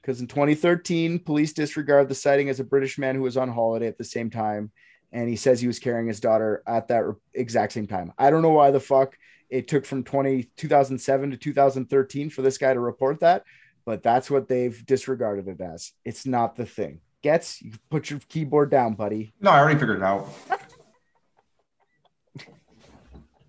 Because 0.00 0.20
in 0.20 0.26
2013, 0.26 1.18
police 1.20 1.52
disregard 1.52 2.08
the 2.08 2.14
sighting 2.14 2.48
as 2.48 2.60
a 2.60 2.64
British 2.64 2.98
man 2.98 3.14
who 3.14 3.22
was 3.22 3.36
on 3.36 3.50
holiday 3.50 3.86
at 3.86 3.98
the 3.98 4.04
same 4.04 4.30
time, 4.30 4.70
and 5.12 5.28
he 5.28 5.36
says 5.36 5.60
he 5.60 5.66
was 5.66 5.78
carrying 5.78 6.08
his 6.08 6.20
daughter 6.20 6.62
at 6.66 6.88
that 6.88 7.04
exact 7.34 7.72
same 7.72 7.86
time. 7.86 8.12
I 8.18 8.30
don't 8.30 8.42
know 8.42 8.50
why 8.50 8.70
the 8.70 8.80
fuck 8.80 9.16
it 9.50 9.68
took 9.68 9.84
from 9.84 10.04
20, 10.04 10.44
2007 10.56 11.32
to 11.32 11.36
2013 11.36 12.30
for 12.30 12.42
this 12.42 12.58
guy 12.58 12.72
to 12.72 12.80
report 12.80 13.20
that, 13.20 13.44
but 13.84 14.02
that's 14.02 14.30
what 14.30 14.48
they've 14.48 14.84
disregarded 14.86 15.48
it 15.48 15.60
as. 15.60 15.92
It's 16.04 16.24
not 16.24 16.56
the 16.56 16.66
thing. 16.66 17.00
Gets, 17.22 17.60
you 17.60 17.72
put 17.90 18.08
your 18.08 18.20
keyboard 18.28 18.70
down, 18.70 18.94
buddy. 18.94 19.34
no, 19.40 19.50
I 19.50 19.58
already 19.58 19.78
figured 19.78 19.98
it 19.98 20.04
out. 20.04 20.28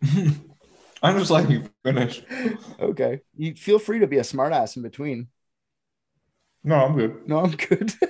I'm 1.03 1.17
just 1.17 1.31
letting 1.31 1.51
you 1.51 1.69
finish. 1.83 2.21
Okay. 2.79 3.21
You 3.35 3.55
feel 3.55 3.79
free 3.79 3.99
to 3.99 4.07
be 4.07 4.17
a 4.17 4.21
smartass 4.21 4.75
in 4.75 4.83
between. 4.83 5.27
No, 6.63 6.75
I'm 6.75 6.95
good. 6.95 7.27
No, 7.27 7.39
I'm 7.39 7.51
good. 7.51 7.93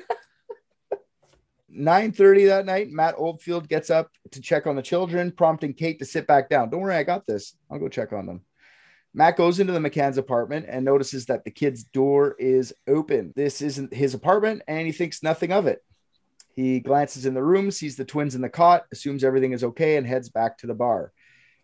9:30 1.74 2.48
that 2.48 2.66
night, 2.66 2.90
Matt 2.90 3.16
Oldfield 3.18 3.70
gets 3.70 3.90
up 3.90 4.12
to 4.32 4.42
check 4.42 4.68
on 4.68 4.76
the 4.76 4.82
children, 4.82 5.32
prompting 5.32 5.74
Kate 5.74 6.00
to 6.00 6.06
sit 6.06 6.28
back 6.28 6.50
down. 6.50 6.70
Don't 6.70 6.82
worry, 6.82 6.96
I 6.96 7.04
got 7.04 7.26
this. 7.26 7.56
I'll 7.70 7.80
go 7.80 7.88
check 7.88 8.12
on 8.12 8.26
them. 8.26 8.42
Matt 9.14 9.38
goes 9.38 9.60
into 9.60 9.74
the 9.74 9.80
McCann's 9.80 10.18
apartment 10.18 10.66
and 10.70 10.86
notices 10.86 11.26
that 11.26 11.44
the 11.44 11.52
kid's 11.52 11.84
door 11.84 12.36
is 12.40 12.74
open. 12.88 13.34
This 13.36 13.62
isn't 13.62 13.94
his 13.94 14.14
apartment, 14.14 14.64
and 14.68 14.86
he 14.86 14.94
thinks 14.94 15.24
nothing 15.24 15.52
of 15.52 15.68
it. 15.68 15.84
He 16.56 16.80
glances 16.80 17.26
in 17.26 17.34
the 17.34 17.44
room, 17.44 17.72
sees 17.72 17.96
the 17.96 18.06
twins 18.06 18.36
in 18.36 18.42
the 18.42 18.50
cot, 18.50 18.86
assumes 18.92 19.24
everything 19.24 19.54
is 19.54 19.64
okay, 19.64 19.98
and 19.98 20.06
heads 20.06 20.30
back 20.30 20.58
to 20.60 20.68
the 20.68 20.74
bar. 20.74 21.12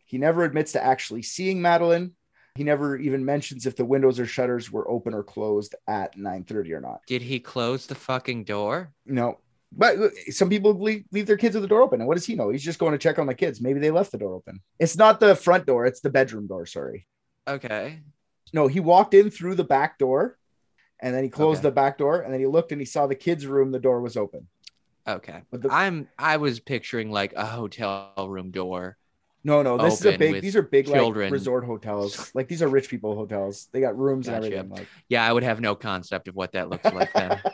He 0.05 0.17
never 0.17 0.43
admits 0.43 0.73
to 0.73 0.83
actually 0.83 1.21
seeing 1.21 1.61
Madeleine. 1.61 2.13
He 2.57 2.63
never 2.63 2.97
even 2.97 3.23
mentions 3.23 3.67
if 3.67 3.75
the 3.75 3.85
windows 3.85 4.19
or 4.19 4.25
shutters 4.25 4.71
were 4.71 4.89
open 4.89 5.13
or 5.13 5.21
closed 5.23 5.75
at 5.87 6.17
9:30 6.17 6.73
or 6.73 6.81
not. 6.81 7.01
Did 7.05 7.21
he 7.21 7.39
close 7.39 7.85
the 7.85 7.93
fucking 7.93 8.45
door? 8.45 8.91
No. 9.05 9.37
But 9.71 9.97
some 10.29 10.49
people 10.49 10.73
leave, 10.73 11.03
leave 11.11 11.27
their 11.27 11.37
kids 11.37 11.53
with 11.53 11.61
the 11.61 11.67
door 11.67 11.81
open. 11.83 12.01
And 12.01 12.07
what 12.07 12.15
does 12.15 12.25
he 12.25 12.33
know? 12.33 12.49
He's 12.49 12.63
just 12.63 12.79
going 12.79 12.93
to 12.93 12.97
check 12.97 13.19
on 13.19 13.27
the 13.27 13.35
kids. 13.35 13.61
Maybe 13.61 13.79
they 13.79 13.91
left 13.91 14.11
the 14.11 14.17
door 14.17 14.33
open. 14.33 14.59
It's 14.79 14.97
not 14.97 15.19
the 15.19 15.35
front 15.35 15.67
door, 15.67 15.85
it's 15.85 15.99
the 15.99 16.09
bedroom 16.09 16.47
door. 16.47 16.65
Sorry. 16.65 17.05
Okay. 17.47 17.99
No, 18.53 18.65
he 18.67 18.79
walked 18.79 19.13
in 19.13 19.29
through 19.29 19.53
the 19.55 19.63
back 19.63 19.99
door 19.99 20.39
and 20.99 21.13
then 21.13 21.23
he 21.23 21.29
closed 21.29 21.59
Okay. 21.59 21.67
the 21.69 21.75
back 21.75 21.99
door 21.99 22.21
and 22.21 22.33
then 22.33 22.39
he 22.39 22.47
looked 22.47 22.71
and 22.71 22.81
he 22.81 22.85
saw 22.85 23.05
the 23.05 23.13
kids' 23.13 23.45
room. 23.45 23.71
The 23.71 23.79
door 23.79 24.01
was 24.01 24.17
open. 24.17 24.47
Okay. 25.07 25.41
But 25.51 25.61
the, 25.61 25.71
I'm 25.71 26.07
I 26.17 26.37
was 26.37 26.59
picturing 26.59 27.11
like 27.11 27.33
a 27.35 27.45
hotel 27.45 28.13
room 28.27 28.49
door. 28.49 28.97
No, 29.47 29.61
no, 29.61 29.77
this 29.77 30.01
is 30.01 30.05
a 30.05 30.17
big, 30.17 30.41
these 30.41 30.57
are 30.57 30.61
big 30.61 30.89
like, 30.89 31.15
resort 31.31 31.63
hotels. 31.63 32.35
Like 32.35 32.49
these 32.49 32.61
are 32.61 32.67
rich 32.67 32.89
people 32.89 33.15
hotels. 33.15 33.69
They 33.71 33.79
got 33.79 33.97
rooms 33.97 34.27
and 34.27 34.35
everything. 34.35 34.67
Like, 34.67 34.87
Yeah, 35.07 35.25
I 35.25 35.31
would 35.31 35.43
have 35.43 35.61
no 35.61 35.73
concept 35.73 36.27
of 36.27 36.35
what 36.35 36.51
that 36.51 36.69
looks 36.69 36.91
like 36.91 37.13
then. 37.13 37.41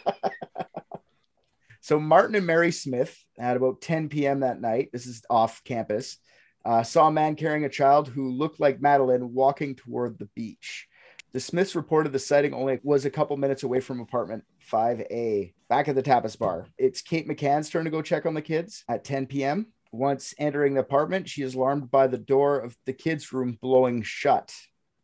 So 1.82 2.00
Martin 2.00 2.36
and 2.36 2.48
Mary 2.48 2.72
Smith 2.72 3.14
at 3.38 3.58
about 3.58 3.82
10 3.82 4.08
p.m. 4.08 4.40
that 4.40 4.62
night, 4.62 4.92
this 4.94 5.06
is 5.06 5.22
off 5.30 5.62
campus, 5.66 6.16
uh, 6.64 6.82
saw 6.82 7.10
a 7.10 7.12
man 7.12 7.36
carrying 7.36 7.66
a 7.66 7.70
child 7.70 8.08
who 8.08 8.32
looked 8.32 8.62
like 8.62 8.80
Madeleine 8.80 9.34
walking 9.34 9.76
toward 9.76 10.18
the 10.18 10.30
beach. 10.34 10.88
The 11.34 11.42
Smiths 11.42 11.76
reported 11.76 12.14
the 12.14 12.20
sighting 12.20 12.54
only 12.54 12.80
was 12.84 13.04
a 13.04 13.10
couple 13.10 13.36
minutes 13.36 13.64
away 13.64 13.82
from 13.82 14.00
apartment 14.00 14.46
5A, 14.72 15.56
back 15.68 15.90
at 15.90 15.96
the 15.96 16.02
tapas 16.02 16.40
bar. 16.40 16.68
It's 16.78 17.02
Kate 17.02 17.28
McCann's 17.28 17.70
turn 17.70 17.84
to 17.84 17.92
go 17.92 18.02
check 18.02 18.26
on 18.26 18.34
the 18.34 18.42
kids 18.42 18.86
at 18.88 19.04
10 19.04 19.26
p.m. 19.26 19.68
Once 19.94 20.34
entering 20.40 20.74
the 20.74 20.80
apartment, 20.80 21.30
she 21.30 21.44
is 21.44 21.54
alarmed 21.54 21.92
by 21.92 22.08
the 22.08 22.18
door 22.18 22.60
of 22.60 22.76
the 22.88 22.94
kids' 22.94 23.32
room 23.32 23.56
blowing 23.62 24.02
shut. 24.02 24.52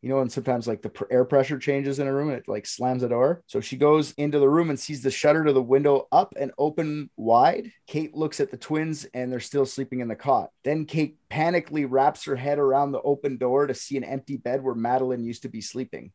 You 0.02 0.10
know, 0.10 0.20
and 0.22 0.32
sometimes 0.32 0.68
like 0.68 0.82
the 0.82 0.92
air 1.12 1.26
pressure 1.26 1.60
changes 1.60 2.00
in 2.00 2.08
a 2.08 2.14
room 2.14 2.30
and 2.30 2.40
it 2.40 2.48
like 2.48 2.66
slams 2.66 3.04
the 3.04 3.10
door. 3.10 3.44
So 3.46 3.62
she 3.62 3.78
goes 3.78 4.14
into 4.14 4.40
the 4.40 4.50
room 4.50 4.72
and 4.72 4.80
sees 4.80 5.04
the 5.04 5.12
shutter 5.12 5.44
to 5.44 5.54
the 5.54 5.62
window 5.62 6.08
up 6.12 6.34
and 6.40 6.52
open 6.58 7.12
wide. 7.18 7.72
Kate 7.86 8.16
looks 8.16 8.40
at 8.40 8.50
the 8.50 8.58
twins 8.58 9.06
and 9.14 9.32
they're 9.32 9.40
still 9.40 9.66
sleeping 9.66 10.00
in 10.00 10.08
the 10.08 10.16
cot. 10.16 10.50
Then 10.64 10.86
Kate 10.86 11.18
panically 11.30 11.86
wraps 11.88 12.24
her 12.26 12.36
head 12.36 12.58
around 12.58 12.92
the 12.92 13.02
open 13.02 13.38
door 13.38 13.68
to 13.68 13.76
see 13.76 13.96
an 13.96 14.04
empty 14.04 14.38
bed 14.38 14.64
where 14.64 14.74
Madeleine 14.74 15.24
used 15.24 15.44
to 15.44 15.50
be 15.50 15.62
sleeping. 15.62 16.14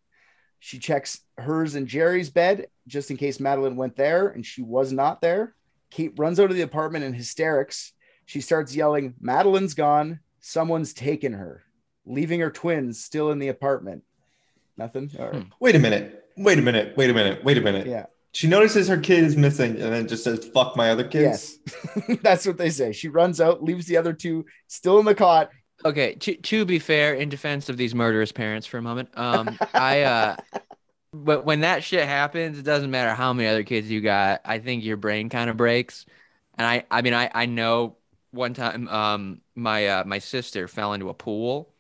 She 0.59 0.81
checks 0.81 1.21
hers 1.39 1.77
and 1.77 1.87
Gerry's 1.87 2.31
bed 2.31 2.67
just 2.89 3.13
in 3.13 3.19
case 3.19 3.39
Madeleine 3.39 3.77
went 3.77 3.95
there 3.95 4.31
and 4.31 4.45
she 4.45 4.63
was 4.63 4.93
not 4.93 5.21
there. 5.21 5.55
Kate 5.93 6.15
runs 6.17 6.41
out 6.41 6.51
of 6.51 6.57
the 6.57 6.63
apartment 6.63 7.05
in 7.05 7.15
hysterics. 7.15 7.93
She 8.27 8.41
starts 8.41 8.75
yelling, 8.75 9.15
Madeleine's 9.23 9.75
gone. 9.75 10.21
Someone's 10.41 10.93
taken 10.93 11.33
her, 11.33 11.65
leaving 12.07 12.41
her 12.41 12.51
twins 12.51 13.03
still 13.03 13.31
in 13.31 13.39
the 13.39 13.49
apartment. 13.49 14.03
Nothing? 14.77 15.11
All 15.19 15.31
right. 15.31 15.47
Wait 15.61 15.77
a 15.77 15.79
minute. 15.79 16.25
Wait 16.37 16.59
a 16.59 16.63
minute. 16.63 16.97
Wait 16.97 17.11
a 17.11 17.15
minute. 17.15 17.45
Wait 17.45 17.59
a 17.59 17.61
minute. 17.61 17.87
Yeah. 17.87 18.07
She 18.33 18.49
notices 18.49 18.89
her 18.89 18.99
kid 18.99 19.23
is 19.23 19.37
missing 19.37 19.81
and 19.81 19.93
then 19.93 20.09
just 20.09 20.25
says, 20.25 20.45
fuck 20.53 20.77
my 20.77 20.91
other 20.91 21.05
kids. 21.05 21.59
Yes. 21.67 22.19
That's 22.23 22.45
what 22.47 22.59
they 22.59 22.71
say. 22.71 22.93
She 22.93 23.09
runs 23.09 23.41
out, 23.41 23.63
leaves 23.63 23.87
the 23.87 23.97
other 23.97 24.13
two 24.13 24.45
still 24.67 24.99
in 24.99 25.05
the 25.05 25.15
cot. 25.15 25.51
Okay, 25.85 26.15
to, 26.15 26.35
to 26.35 26.65
be 26.65 26.79
fair, 26.79 27.15
in 27.15 27.29
defense 27.29 27.69
of 27.69 27.77
these 27.77 27.95
murderous 27.95 28.33
parents 28.33 28.67
for 28.67 28.79
a 28.79 28.83
moment, 28.83 29.11
um, 29.17 29.57
I 29.73 30.03
uh, 30.03 30.37
but 31.13 31.45
when 31.45 31.61
that 31.61 31.85
shit 31.85 32.07
happens, 32.07 32.59
it 32.59 32.63
doesn't 32.63 32.91
matter 32.91 33.15
how 33.15 33.33
many 33.33 33.49
other 33.49 33.63
kids 33.63 33.91
you 33.91 34.01
got. 34.01 34.41
I 34.45 34.59
think 34.59 34.83
your 34.83 34.97
brain 34.97 35.29
kind 35.29 35.51
of 35.51 35.57
breaks, 35.57 36.07
and 36.57 36.67
I, 36.67 36.85
I 36.91 37.03
mean, 37.03 37.15
I, 37.15 37.31
I 37.33 37.47
know 37.47 37.97
one 38.35 38.55
time, 38.55 38.89
um, 38.89 39.41
my 39.55 39.87
uh, 39.87 40.05
my 40.05 40.19
sister 40.19 40.69
fell 40.69 40.93
into 40.93 41.09
a 41.09 41.15
pool, 41.15 41.73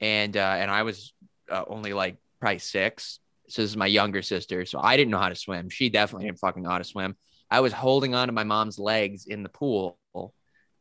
and 0.00 0.36
uh, 0.36 0.56
and 0.58 0.70
I 0.70 0.82
was 0.82 1.12
uh, 1.50 1.64
only 1.66 1.92
like 1.92 2.16
probably 2.40 2.58
six. 2.58 3.20
So 3.48 3.62
this 3.62 3.70
is 3.70 3.76
my 3.76 3.86
younger 3.86 4.22
sister, 4.22 4.64
so 4.64 4.80
I 4.80 4.96
didn't 4.96 5.10
know 5.10 5.18
how 5.18 5.28
to 5.28 5.34
swim. 5.34 5.68
She 5.68 5.90
definitely 5.90 6.26
didn't 6.26 6.38
fucking 6.38 6.62
know 6.62 6.70
how 6.70 6.78
to 6.78 6.84
swim. 6.84 7.16
I 7.50 7.60
was 7.60 7.72
holding 7.72 8.14
on 8.14 8.28
to 8.28 8.32
my 8.32 8.44
mom's 8.44 8.78
legs 8.78 9.26
in 9.26 9.42
the 9.42 9.48
pool. 9.48 9.98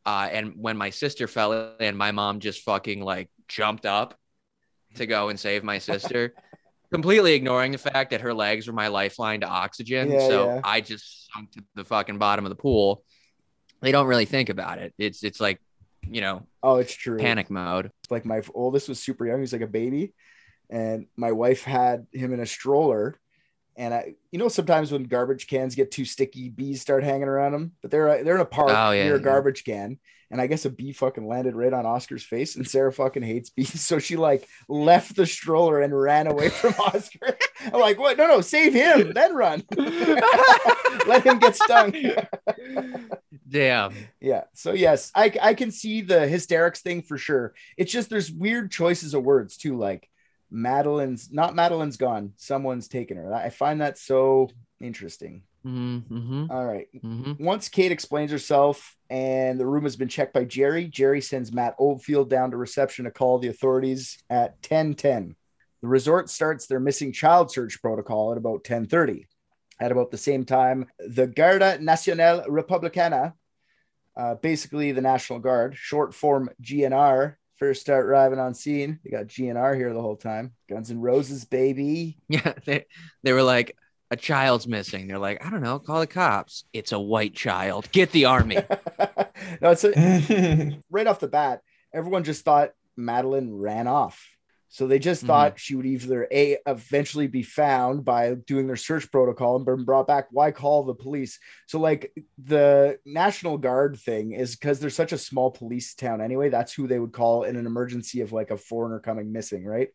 Uh, 0.06 0.28
and 0.32 0.54
when 0.58 0.76
my 0.76 0.90
sister 0.90 1.28
fell 1.28 1.76
in, 1.80 1.96
my 1.96 2.12
mom 2.12 2.40
just 2.40 2.64
fucking 2.64 3.02
like 3.02 3.30
jumped 3.48 3.86
up 3.86 4.18
to 4.96 5.06
go 5.06 5.30
and 5.30 5.40
save 5.40 5.64
my 5.64 5.78
sister, 5.78 6.34
completely 6.92 7.34
ignoring 7.34 7.72
the 7.72 7.78
fact 7.78 8.12
that 8.12 8.22
her 8.22 8.34
legs 8.34 8.68
were 8.68 8.74
my 8.74 8.88
lifeline 8.88 9.42
to 9.42 9.48
oxygen. 9.48 10.12
Yeah, 10.12 10.28
so 10.28 10.46
yeah. 10.46 10.62
I 10.64 10.82
just 10.82 11.32
sunk 11.32 11.52
to 11.52 11.64
the 11.76 11.86
fucking 11.86 12.18
bottom 12.18 12.46
of 12.46 12.50
the 12.50 12.56
pool. 12.56 13.04
They 13.84 13.92
don't 13.92 14.08
really 14.08 14.26
think 14.26 14.50
about 14.50 14.80
it. 14.80 14.94
It's 14.98 15.24
it's 15.24 15.40
like, 15.40 15.60
you 16.10 16.22
know, 16.22 16.44
Oh, 16.64 16.78
it's 16.78 16.94
true. 16.94 17.18
panic 17.18 17.50
mode. 17.50 17.92
Like 18.10 18.26
my 18.26 18.42
oldest 18.54 18.90
was 18.90 19.00
super 19.00 19.26
young. 19.28 19.38
He 19.38 19.42
was 19.42 19.54
like 19.54 19.62
a 19.62 19.68
baby. 19.68 20.14
And 20.70 21.08
my 21.18 21.32
wife 21.34 21.64
had 21.64 22.08
him 22.12 22.34
in 22.34 22.40
a 22.40 22.46
stroller. 22.46 23.20
And 23.76 23.94
I, 23.94 24.14
you 24.32 24.40
know, 24.40 24.50
sometimes 24.50 24.92
when 24.92 25.04
garbage 25.04 25.48
cans 25.48 25.76
get 25.76 25.92
too 25.92 26.06
sticky, 26.06 26.50
bees 26.50 26.82
start 26.82 27.04
hanging 27.04 27.28
around 27.28 27.52
them. 27.54 27.74
But 27.82 27.92
they're 27.92 28.24
they're 28.24 28.36
in 28.36 28.42
a 28.42 28.46
park 28.46 28.70
Oh, 28.72 28.92
yeah, 28.92 29.04
near 29.06 29.16
a 29.16 29.20
yeah. 29.20 29.24
garbage 29.24 29.64
can, 29.64 30.00
and 30.34 30.42
I 30.42 30.48
guess 30.48 30.66
a 30.66 30.72
bee 30.72 30.94
fucking 30.94 31.28
landed 31.28 31.56
right 31.56 31.72
on 31.72 31.86
Oscar's 31.86 32.24
face. 32.24 32.56
And 32.56 32.68
Sarah 32.68 32.92
fucking 32.92 33.22
hates 33.22 33.52
bees, 33.52 33.80
so 33.86 34.00
she 34.00 34.18
like 34.18 34.48
left 34.68 35.16
the 35.16 35.28
stroller 35.28 35.80
and 35.80 35.98
ran 35.98 36.26
away 36.26 36.50
from 36.50 36.74
Oscar. 36.80 37.38
I'm 37.66 37.80
like, 37.80 38.00
what? 38.00 38.18
No, 38.18 38.28
no, 38.28 38.42
save 38.42 38.74
him, 38.74 39.14
then 39.14 39.36
run. 39.36 39.64
Let 39.78 41.24
him 41.24 41.38
get 41.38 41.56
stung. 41.56 41.94
Damn. 43.48 43.94
Yeah. 44.20 44.46
So 44.54 44.74
yes, 44.74 45.12
I 45.16 45.32
I 45.40 45.54
can 45.54 45.72
see 45.72 46.02
the 46.02 46.28
hysterics 46.28 46.82
thing 46.82 47.04
for 47.04 47.20
sure. 47.20 47.54
It's 47.78 47.92
just 47.92 48.10
there's 48.10 48.32
weird 48.32 48.72
choices 48.72 49.14
of 49.14 49.24
words 49.24 49.56
too, 49.56 49.78
like 49.78 50.10
Madeleine's 50.52 51.32
not 51.32 51.54
Madeleine's 51.54 51.98
gone, 51.98 52.34
someone's 52.38 52.88
taken 52.88 53.18
her. 53.18 53.34
I 53.34 53.52
find 53.52 53.82
that 53.82 54.00
so 54.00 54.50
interesting. 54.82 55.44
Mm-hmm. 55.66 56.46
All 56.50 56.66
right. 56.66 56.88
Mm-hmm. 56.96 57.44
Once 57.44 57.70
Kate 57.70 57.92
explains 57.92 58.32
herself 58.32 58.96
and 59.10 59.60
the 59.60 59.66
room 59.66 59.84
has 59.84 59.96
been 59.96 60.08
checked 60.08 60.34
by 60.34 60.44
Gerry, 60.44 60.88
Gerry 60.88 61.22
sends 61.22 61.54
Matt 61.54 61.76
Oldfield 61.78 62.30
down 62.30 62.52
to 62.52 62.58
reception 62.58 63.06
to 63.06 63.12
call 63.12 63.40
the 63.40 63.48
authorities 63.48 64.18
at 64.30 64.52
1010. 64.68 65.36
The 65.82 65.88
resort 65.88 66.30
starts 66.30 66.66
their 66.66 66.80
missing 66.80 67.12
child 67.12 67.52
search 67.52 67.82
protocol 67.82 68.32
at 68.32 68.38
about 68.38 68.68
1030. 68.68 69.28
At 69.80 69.92
about 69.92 70.12
the 70.12 70.18
same 70.18 70.46
time, 70.46 70.86
the 71.00 71.28
Guarda 71.28 71.80
Nacional 71.80 72.44
Republicana, 72.44 73.34
uh, 74.16 74.36
basically 74.36 74.92
the 74.92 75.02
National 75.02 75.40
Guard, 75.40 75.76
short 75.76 76.14
form 76.14 76.50
GNR, 76.62 77.36
first 77.58 77.82
start 77.82 78.06
arriving 78.06 78.40
on 78.40 78.54
scene. 78.54 79.00
They 79.04 79.12
got 79.12 79.28
GNR 79.28 79.76
here 79.76 79.94
the 79.94 80.02
whole 80.02 80.16
time. 80.16 80.54
Guns 80.70 80.90
and 80.90 81.02
Roses, 81.02 81.46
baby. 81.46 82.18
Yeah. 82.30 82.54
They, 82.66 82.86
they 83.24 83.34
were 83.34 83.44
like, 83.44 83.76
a 84.14 84.16
child's 84.16 84.68
missing. 84.68 85.08
They're 85.08 85.20
like, 85.20 85.46
I 85.46 85.50
don't 85.50 85.62
know, 85.62 85.80
call 85.80 86.00
the 86.00 86.08
cops. 86.08 86.64
It's 86.72 86.92
a 86.92 87.00
white 87.00 87.34
child. 87.34 87.92
Get 87.92 88.12
the 88.12 88.26
army. 88.26 88.56
no, 89.62 89.72
it's 89.72 89.84
a, 89.84 90.80
right 90.90 91.08
off 91.08 91.20
the 91.20 91.28
bat, 91.28 91.62
everyone 91.94 92.24
just 92.24 92.46
thought 92.46 92.72
Madeleine 92.96 93.54
ran 93.54 93.88
off. 93.88 94.24
So 94.70 94.88
they 94.88 94.98
just 94.98 95.24
thought 95.24 95.52
mm-hmm. 95.52 95.58
she 95.58 95.76
would 95.76 95.86
either 95.86 96.28
a 96.32 96.58
eventually 96.66 97.28
be 97.28 97.44
found 97.44 98.04
by 98.04 98.34
doing 98.34 98.66
their 98.66 98.76
search 98.76 99.12
protocol 99.12 99.56
and 99.56 99.66
been 99.66 99.86
brought 99.86 100.08
back. 100.08 100.30
Why 100.32 100.50
call 100.50 100.84
the 100.84 100.96
police? 100.96 101.38
So 101.68 101.80
like 101.80 102.12
the 102.44 102.98
National 103.06 103.60
Guard 103.60 104.00
thing 104.00 104.32
is 104.32 104.56
because 104.56 104.80
they're 104.80 104.90
such 104.90 105.12
a 105.12 105.18
small 105.20 105.52
police 105.52 105.94
town 105.94 106.22
anyway. 106.22 106.50
That's 106.50 106.74
who 106.74 106.88
they 106.88 106.98
would 106.98 107.14
call 107.14 107.44
in 107.44 107.56
an 107.56 107.68
emergency 107.68 108.22
of 108.22 108.34
like 108.34 108.50
a 108.50 108.58
foreigner 108.58 109.00
coming 109.00 109.32
missing, 109.32 109.64
right? 109.64 109.90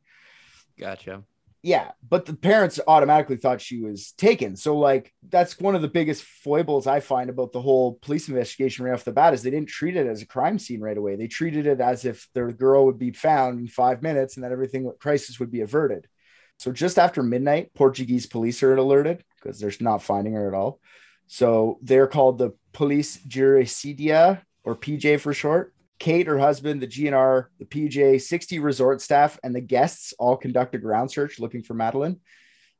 Gotcha. 0.79 1.25
Yeah 1.63 1.91
but 2.09 2.27
the 2.27 2.35
parents 2.35 2.79
automatically 2.87 3.37
thought 3.37 3.61
she 3.61 3.81
was 3.81 4.13
taken. 4.13 4.57
So 4.57 4.79
like 4.79 5.13
that's 5.29 5.59
one 5.59 5.75
of 5.75 5.83
the 5.83 5.89
biggest 5.89 6.23
foibles 6.23 6.87
i 6.87 7.01
find 7.01 7.31
about 7.31 7.53
the 7.53 7.61
whole 7.61 7.99
police 8.03 8.29
investigation 8.29 8.85
right 8.85 8.95
off 8.95 9.05
the 9.05 9.13
bat 9.13 9.35
is 9.35 9.43
they 9.43 9.51
didn't 9.51 9.69
treat 9.69 9.97
it 9.97 10.07
as 10.07 10.23
a 10.23 10.27
crime 10.27 10.59
scene 10.59 10.81
right 10.81 10.97
away. 10.97 11.17
They 11.17 11.27
treated 11.27 11.67
it 11.67 11.81
as 11.81 12.05
if 12.05 12.29
their 12.35 12.51
girl 12.53 12.87
would 12.87 12.99
be 12.99 13.13
found 13.13 13.61
in 13.61 13.67
five 13.69 14.03
minutes 14.03 14.37
and 14.37 14.45
that 14.45 14.53
everything 14.53 14.91
crisis 14.99 15.41
would 15.41 15.51
be 15.51 15.63
averted. 15.63 16.07
So 16.59 16.73
just 16.73 16.99
after 16.99 17.23
midnight 17.23 17.75
portuguese 17.75 18.27
police 18.27 18.63
are 18.63 18.77
alerted 18.77 19.25
because 19.37 19.61
they're 19.61 19.73
not 19.81 20.03
finding 20.03 20.35
her 20.35 20.49
at 20.49 20.55
all. 20.55 20.81
So 21.27 21.79
they're 21.83 22.07
called 22.07 22.39
the 22.39 22.53
police 22.73 23.19
jurisdicia 23.27 24.43
or 24.65 24.77
pj 24.77 25.21
for 25.21 25.35
short 25.35 25.75
Kate, 25.99 26.27
her 26.27 26.39
husband, 26.39 26.81
the 26.81 26.87
GNR, 26.87 27.47
the 27.59 27.65
PJ, 27.65 28.21
60 28.23 28.59
resort 28.61 29.01
staff, 29.01 29.39
and 29.43 29.55
the 29.55 29.61
guests 29.61 30.15
all 30.19 30.37
conduct 30.37 30.75
a 30.75 30.79
ground 30.79 31.11
search 31.11 31.41
looking 31.41 31.63
for 31.63 31.75
Madeleine. 31.75 32.21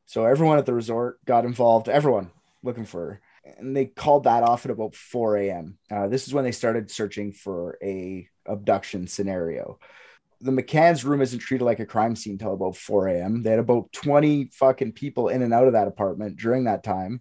So 0.07 0.25
everyone 0.25 0.59
at 0.59 0.67
the 0.67 0.75
resort 0.75 1.25
got 1.25 1.45
involved, 1.45 1.89
everyone 1.89 2.31
looking 2.63 2.85
for 2.85 3.01
her. 3.01 3.21
And 3.59 3.77
they 3.77 3.87
called 3.87 4.25
that 4.25 4.43
off 4.43 4.65
at 4.65 4.71
about 4.71 4.95
4 4.95 5.37
a.m. 5.39 5.79
Uh, 5.91 6.09
this 6.09 6.27
is 6.27 6.35
when 6.35 6.45
they 6.45 6.53
started 6.53 6.91
searching 6.91 7.33
for 7.33 7.79
a 7.83 8.29
abduction 8.47 9.07
scenario. 9.07 9.79
The 10.41 10.51
McCann's 10.51 11.05
room 11.05 11.21
isn't 11.21 11.41
treated 11.41 11.65
like 11.65 11.81
a 11.81 11.87
crime 11.87 12.15
scene 12.15 12.35
until 12.35 12.55
about 12.55 12.77
4 12.77 13.09
a.m. 13.09 13.43
They 13.43 13.51
had 13.51 13.59
about 13.59 13.93
20 13.93 14.51
fucking 14.53 14.93
people 14.93 15.29
in 15.29 15.43
and 15.43 15.53
out 15.53 15.67
of 15.67 15.73
that 15.73 15.89
apartment 15.89 16.37
during 16.37 16.65
that 16.65 16.85
time. 16.85 17.21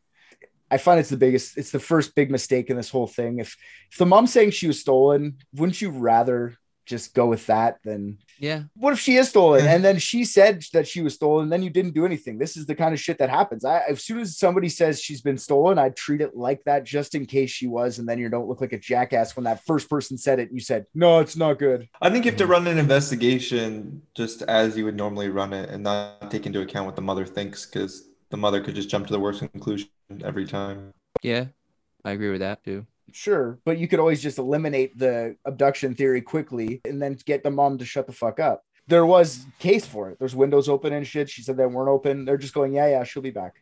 I 0.69 0.77
find 0.77 0.99
it's 0.99 1.09
the 1.09 1.17
biggest, 1.17 1.57
it's 1.57 1.71
the 1.71 1.79
first 1.79 2.13
big 2.15 2.29
mistake 2.29 2.69
in 2.69 2.77
this 2.77 2.89
whole 2.89 3.07
thing. 3.07 3.39
If 3.39 3.55
if 3.91 3.97
the 3.97 4.05
mom's 4.05 4.33
saying 4.33 4.51
she 4.51 4.67
was 4.67 4.79
stolen, 4.81 5.37
wouldn't 5.53 5.81
you 5.81 5.89
rather 5.89 6.55
just 6.87 7.13
go 7.13 7.27
with 7.27 7.45
that 7.47 7.77
than 7.83 8.17
Yeah. 8.39 8.63
what 8.75 8.93
if 8.93 8.99
she 8.99 9.17
is 9.17 9.29
stolen? 9.29 9.67
And 9.67 9.83
then 9.83 9.99
she 9.99 10.23
said 10.23 10.63
that 10.71 10.87
she 10.87 11.01
was 11.01 11.15
stolen 11.15 11.43
and 11.43 11.51
then 11.51 11.61
you 11.61 11.69
didn't 11.69 11.93
do 11.93 12.05
anything. 12.05 12.37
This 12.37 12.55
is 12.55 12.65
the 12.65 12.75
kind 12.75 12.93
of 12.93 12.99
shit 12.99 13.17
that 13.17 13.29
happens. 13.29 13.65
I, 13.65 13.79
as 13.89 14.03
soon 14.03 14.19
as 14.19 14.37
somebody 14.37 14.69
says 14.69 15.01
she's 15.01 15.21
been 15.21 15.37
stolen 15.37 15.77
i 15.77 15.89
treat 15.89 16.21
it 16.21 16.35
like 16.35 16.63
that 16.63 16.85
just 16.85 17.13
in 17.13 17.25
case 17.25 17.49
she 17.49 17.67
was 17.67 17.99
and 17.99 18.07
then 18.07 18.19
you 18.19 18.29
don't 18.29 18.47
look 18.47 18.61
like 18.61 18.73
a 18.73 18.79
jackass 18.79 19.35
when 19.35 19.43
that 19.43 19.65
first 19.65 19.89
person 19.89 20.17
said 20.17 20.39
it 20.39 20.49
and 20.49 20.57
you 20.57 20.63
said 20.63 20.85
no 20.95 21.19
it's 21.19 21.35
not 21.35 21.59
good. 21.59 21.89
I 22.01 22.09
think 22.09 22.23
you 22.23 22.31
have 22.31 22.37
to 22.39 22.47
run 22.47 22.67
an 22.67 22.77
investigation 22.77 24.01
just 24.15 24.41
as 24.43 24.77
you 24.77 24.85
would 24.85 24.95
normally 24.95 25.29
run 25.29 25.51
it 25.53 25.69
and 25.69 25.83
not 25.83 26.31
take 26.31 26.45
into 26.45 26.61
account 26.61 26.85
what 26.85 26.95
the 26.95 27.01
mother 27.01 27.25
thinks 27.25 27.65
because 27.65 28.07
the 28.29 28.37
mother 28.37 28.61
could 28.61 28.75
just 28.75 28.89
jump 28.89 29.07
to 29.07 29.13
the 29.13 29.19
worst 29.19 29.39
conclusion 29.39 29.89
every 30.23 30.45
time. 30.45 30.93
Yeah. 31.21 31.45
I 32.05 32.11
agree 32.11 32.29
with 32.31 32.39
that 32.41 32.63
too. 32.63 32.85
sure 33.11 33.59
but 33.65 33.77
you 33.77 33.87
could 33.87 33.99
always 33.99 34.21
just 34.21 34.37
eliminate 34.37 34.97
the 34.97 35.35
abduction 35.45 35.93
theory 35.95 36.21
quickly 36.21 36.79
and 36.85 37.01
then 37.01 37.17
get 37.25 37.43
the 37.43 37.49
mom 37.51 37.77
to 37.77 37.85
shut 37.85 38.05
the 38.07 38.13
fuck 38.13 38.39
up 38.39 38.63
there 38.87 39.05
was 39.05 39.45
case 39.59 39.85
for 39.85 40.09
it 40.09 40.19
there's 40.19 40.35
windows 40.35 40.69
open 40.69 40.93
and 40.93 41.05
shit 41.07 41.29
she 41.29 41.41
said 41.41 41.57
they 41.57 41.65
weren't 41.65 41.89
open 41.89 42.23
they're 42.25 42.37
just 42.37 42.53
going 42.53 42.73
yeah 42.73 42.87
yeah 42.87 43.03
she'll 43.03 43.21
be 43.23 43.31
back 43.31 43.55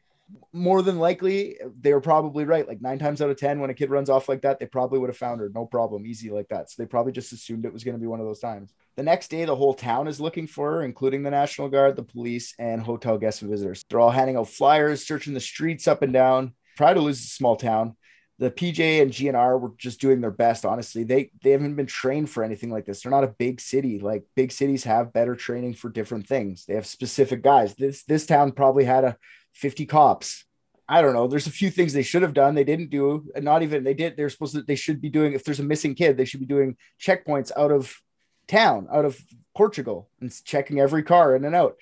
more 0.54 0.82
than 0.82 0.98
likely 0.98 1.58
they 1.80 1.94
were 1.94 2.02
probably 2.02 2.46
right. 2.46 2.68
Like 2.68 2.82
nine 2.82 2.98
times 2.98 3.22
out 3.22 3.30
of 3.30 3.38
ten, 3.38 3.60
when 3.60 3.70
a 3.70 3.74
kid 3.74 3.90
runs 3.90 4.10
off 4.10 4.28
like 4.28 4.42
that, 4.42 4.60
they 4.60 4.66
probably 4.66 5.00
would 5.00 5.10
have 5.10 5.18
found 5.18 5.40
her, 5.40 5.52
no 5.54 5.66
problem, 5.66 6.06
easy 6.06 6.30
like 6.30 6.48
that. 6.50 6.72
So 6.72 6.82
they 6.82 6.88
probably 6.88 7.12
just 7.12 7.34
assumed 7.34 7.66
it 7.66 7.74
was 7.74 7.84
going 7.84 7.96
to 7.96 8.02
be 8.02 8.08
one 8.08 8.20
of 8.20 8.26
those 8.26 8.40
times. 8.40 8.74
The 8.96 9.04
next 9.04 9.30
day, 9.30 9.46
the 9.46 9.56
whole 9.56 9.74
town 9.74 10.08
is 10.08 10.22
looking 10.22 10.48
for 10.48 10.72
her, 10.74 10.84
including 10.84 11.24
the 11.24 11.32
National 11.32 11.70
Guard, 11.70 11.96
the 11.96 12.04
police, 12.04 12.56
and 12.58 12.82
hotel 12.82 13.18
guests 13.18 13.42
and 13.42 13.52
visitors. 13.52 13.84
They're 13.90 14.00
all 14.00 14.10
handing 14.10 14.38
out 14.38 14.50
flyers, 14.50 15.06
searching 15.06 15.34
the 15.34 15.40
streets 15.40 15.88
up 15.88 16.02
and 16.02 16.14
down. 16.14 16.54
Try 16.78 16.94
to 16.94 17.02
lose 17.02 17.20
a 17.20 17.28
small 17.28 17.56
town. 17.56 17.96
The 18.38 18.52
PJ 18.52 19.02
and 19.02 19.12
GNR 19.12 19.62
were 19.62 19.72
just 19.78 20.02
doing 20.02 20.20
their 20.20 20.32
best. 20.32 20.66
Honestly, 20.66 21.04
they 21.04 21.32
they 21.42 21.52
haven't 21.52 21.76
been 21.76 21.86
trained 21.86 22.30
for 22.30 22.44
anything 22.44 22.70
like 22.70 22.86
this. 22.86 23.02
They're 23.02 23.12
not 23.12 23.24
a 23.24 23.36
big 23.38 23.62
city. 23.62 24.00
Like 24.00 24.26
big 24.36 24.52
cities 24.52 24.84
have 24.84 25.14
better 25.14 25.36
training 25.36 25.76
for 25.76 25.90
different 25.90 26.28
things. 26.28 26.66
They 26.66 26.74
have 26.74 26.86
specific 26.86 27.42
guys. 27.42 27.76
This 27.76 28.04
this 28.04 28.26
town 28.26 28.52
probably 28.52 28.84
had 28.84 29.06
a 29.06 29.18
50 29.56 29.86
cops. 29.86 30.46
I 30.88 31.02
don't 31.02 31.14
know. 31.14 31.28
There's 31.28 31.48
a 31.48 31.52
few 31.52 31.72
things 31.72 31.94
they 31.94 32.04
should 32.04 32.22
have 32.22 32.34
done. 32.34 32.54
They 32.54 32.64
didn't 32.64 32.92
do. 32.92 33.28
And 33.36 33.44
not 33.44 33.64
even 33.64 33.84
they 33.84 33.96
did. 33.96 34.16
They're 34.16 34.30
supposed 34.30 34.54
to. 34.54 34.62
They 34.62 34.76
should 34.76 35.02
be 35.02 35.10
doing. 35.10 35.34
If 35.34 35.44
there's 35.44 35.60
a 35.60 35.64
missing 35.64 35.96
kid, 35.96 36.16
they 36.16 36.26
should 36.26 36.42
be 36.42 36.46
doing 36.46 36.78
checkpoints 37.02 37.52
out 37.58 37.72
of 37.72 37.96
town, 38.48 38.88
out 38.92 39.06
of 39.06 39.20
Portugal, 39.56 40.10
and 40.22 40.32
checking 40.44 40.80
every 40.80 41.02
car 41.02 41.36
in 41.36 41.44
and 41.44 41.56
out, 41.56 41.78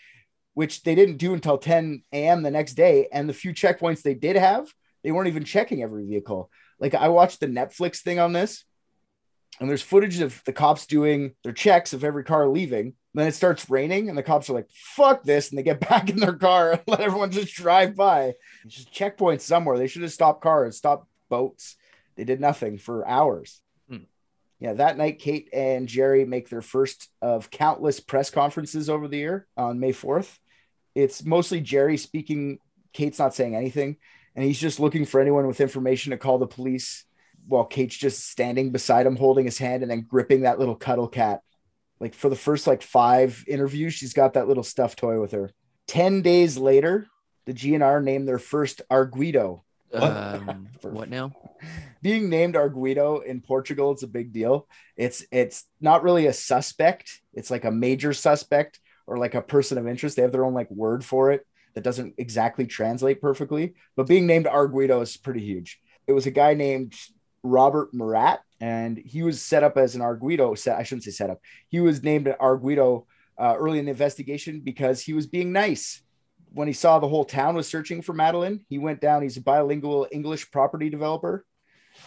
which 0.54 0.84
they 0.84 0.96
didn't 0.96 1.18
do 1.18 1.34
until 1.34 1.58
10 1.58 2.04
a.m. 2.14 2.44
the 2.44 2.52
next 2.52 2.76
day. 2.76 3.10
And 3.12 3.28
the 3.28 3.34
few 3.34 3.54
checkpoints 3.54 4.02
they 4.02 4.14
did 4.14 4.38
have, 4.38 4.72
they 5.04 5.12
weren't 5.12 5.28
even 5.28 5.44
checking 5.44 5.84
every 5.84 6.06
vehicle. 6.06 6.50
Like 6.80 6.96
I 6.96 7.10
watched 7.10 7.42
the 7.42 7.48
Netflix 7.48 8.00
thing 8.00 8.20
on 8.20 8.32
this, 8.32 8.64
and 9.60 9.70
there's 9.70 9.82
footage 9.82 10.20
of 10.20 10.42
the 10.46 10.54
cops 10.54 10.86
doing 10.86 11.36
their 11.44 11.54
checks 11.54 11.94
of 11.94 12.04
every 12.04 12.24
car 12.24 12.48
leaving. 12.48 12.94
Then 13.14 13.28
it 13.28 13.36
starts 13.36 13.70
raining, 13.70 14.10
and 14.10 14.18
the 14.18 14.24
cops 14.24 14.50
are 14.50 14.54
like, 14.54 14.70
"Fuck 14.72 15.24
this!" 15.24 15.50
and 15.50 15.58
they 15.58 15.64
get 15.64 15.80
back 15.90 16.10
in 16.10 16.20
their 16.20 16.34
car 16.34 16.72
and 16.72 16.82
let 16.88 17.00
everyone 17.00 17.32
just 17.32 17.54
drive 17.54 17.96
by. 17.96 18.34
It's 18.66 18.76
just 18.76 18.94
checkpoints 18.94 19.42
somewhere. 19.42 19.78
They 19.78 19.88
should 19.88 20.02
have 20.02 20.12
stopped 20.12 20.42
cars, 20.42 20.78
stopped 20.78 21.08
boats. 21.30 21.78
They 22.16 22.24
did 22.24 22.40
nothing 22.40 22.78
for 22.78 23.08
hours. 23.08 23.62
Hmm. 23.90 24.06
Yeah, 24.60 24.74
that 24.74 24.98
night, 24.98 25.20
Kate 25.20 25.50
and 25.54 25.88
Gerry 25.88 26.26
make 26.26 26.50
their 26.50 26.62
first 26.62 27.10
of 27.22 27.50
countless 27.50 28.00
press 28.00 28.30
conferences 28.30 28.90
over 28.90 29.08
the 29.08 29.18
year 29.18 29.48
on 29.58 29.80
May 29.80 29.92
4th. 29.94 30.38
It's 30.96 31.24
mostly 31.24 31.60
Gerry 31.60 31.98
speaking. 31.98 32.60
Kate's 32.94 33.20
not 33.20 33.34
saying 33.34 33.56
anything, 33.56 33.98
and 34.36 34.46
he's 34.46 34.60
just 34.60 34.80
looking 34.80 35.06
for 35.06 35.20
anyone 35.20 35.48
with 35.48 35.62
information 35.62 36.12
to 36.12 36.18
call 36.18 36.38
the 36.38 36.48
police 36.48 37.06
while 37.48 37.66
Kate's 37.66 37.98
just 37.98 38.30
standing 38.30 38.72
beside 38.72 39.06
him, 39.06 39.16
holding 39.16 39.46
his 39.46 39.58
hand 39.58 39.84
and 39.84 39.92
then 39.92 40.02
gripping 40.02 40.42
that 40.42 40.60
little 40.60 40.76
cuddle 40.76 41.08
cat. 41.08 41.42
Like 42.00 42.14
for 42.14 42.30
the 42.30 42.36
first 42.36 42.68
like 42.68 42.82
five 42.82 43.44
interviews, 43.48 43.94
she's 43.94 44.14
got 44.14 44.34
that 44.34 44.48
little 44.48 44.64
stuffed 44.64 45.00
toy 45.00 45.20
with 45.20 45.32
her. 45.32 45.52
10 45.88 46.22
days 46.22 46.58
later, 46.58 47.08
the 47.46 47.54
GNR 47.54 48.04
named 48.04 48.28
their 48.28 48.40
first 48.40 48.82
Arguido. 48.90 49.62
Um, 49.94 50.68
what 50.82 51.10
now? 51.10 51.34
Being 52.02 52.30
named 52.30 52.56
Arguido 52.56 53.24
in 53.24 53.42
Portugal, 53.42 53.92
it's 53.92 54.04
a 54.04 54.08
big 54.08 54.34
deal. 54.34 54.68
It's 54.98 55.26
it's 55.32 55.66
not 55.80 56.04
really 56.04 56.26
a 56.28 56.34
suspect, 56.34 57.22
it's 57.34 57.52
like 57.52 57.64
a 57.64 57.72
major 57.72 58.14
suspect 58.14 58.80
or 59.06 59.18
like 59.18 59.36
a 59.36 59.42
person 59.42 59.78
of 59.78 59.88
interest. 59.88 60.16
They 60.16 60.22
have 60.24 60.32
their 60.32 60.46
own 60.46 60.54
like 60.54 60.72
word 60.72 61.06
for 61.06 61.32
it 61.32 61.46
that 61.74 61.84
doesn't 61.84 62.16
exactly 62.18 62.66
translate 62.66 63.22
perfectly. 63.22 63.74
But 63.96 64.08
being 64.08 64.26
named 64.26 64.46
Arguido 64.46 65.02
is 65.02 65.18
pretty 65.18 65.42
huge. 65.42 65.80
It 66.08 66.14
was 66.14 66.26
a 66.26 66.32
guy 66.32 66.54
named 66.54 66.96
Robert 67.44 67.94
Murat, 67.94 68.42
and 68.62 68.98
he 68.98 69.24
was 69.24 69.42
set 69.42 69.64
up 69.64 69.78
as 69.78 69.96
an 69.96 70.02
Arguido. 70.02 70.58
Set, 70.58 70.78
I 70.78 70.84
shouldn't 70.84 71.04
say 71.04 71.12
set 71.12 71.30
up. 71.30 71.42
He 71.68 71.80
was 71.80 72.04
named 72.04 72.28
an 72.28 72.36
Arguido 72.40 73.06
uh, 73.38 73.56
early 73.58 73.80
in 73.80 73.86
the 73.86 73.92
investigation 73.92 74.62
because 74.62 75.02
he 75.02 75.14
was 75.14 75.28
being 75.28 75.52
nice. 75.52 76.02
When 76.54 76.68
he 76.68 76.74
saw 76.74 77.00
the 77.00 77.08
whole 77.08 77.26
town 77.26 77.56
was 77.56 77.68
searching 77.68 78.02
for 78.02 78.14
Madeleine, 78.14 78.64
he 78.70 78.78
went 78.78 79.02
down. 79.02 79.24
He's 79.24 79.38
a 79.38 79.42
bilingual 79.42 80.08
English 80.12 80.52
property 80.52 80.90
developer, 80.90 81.46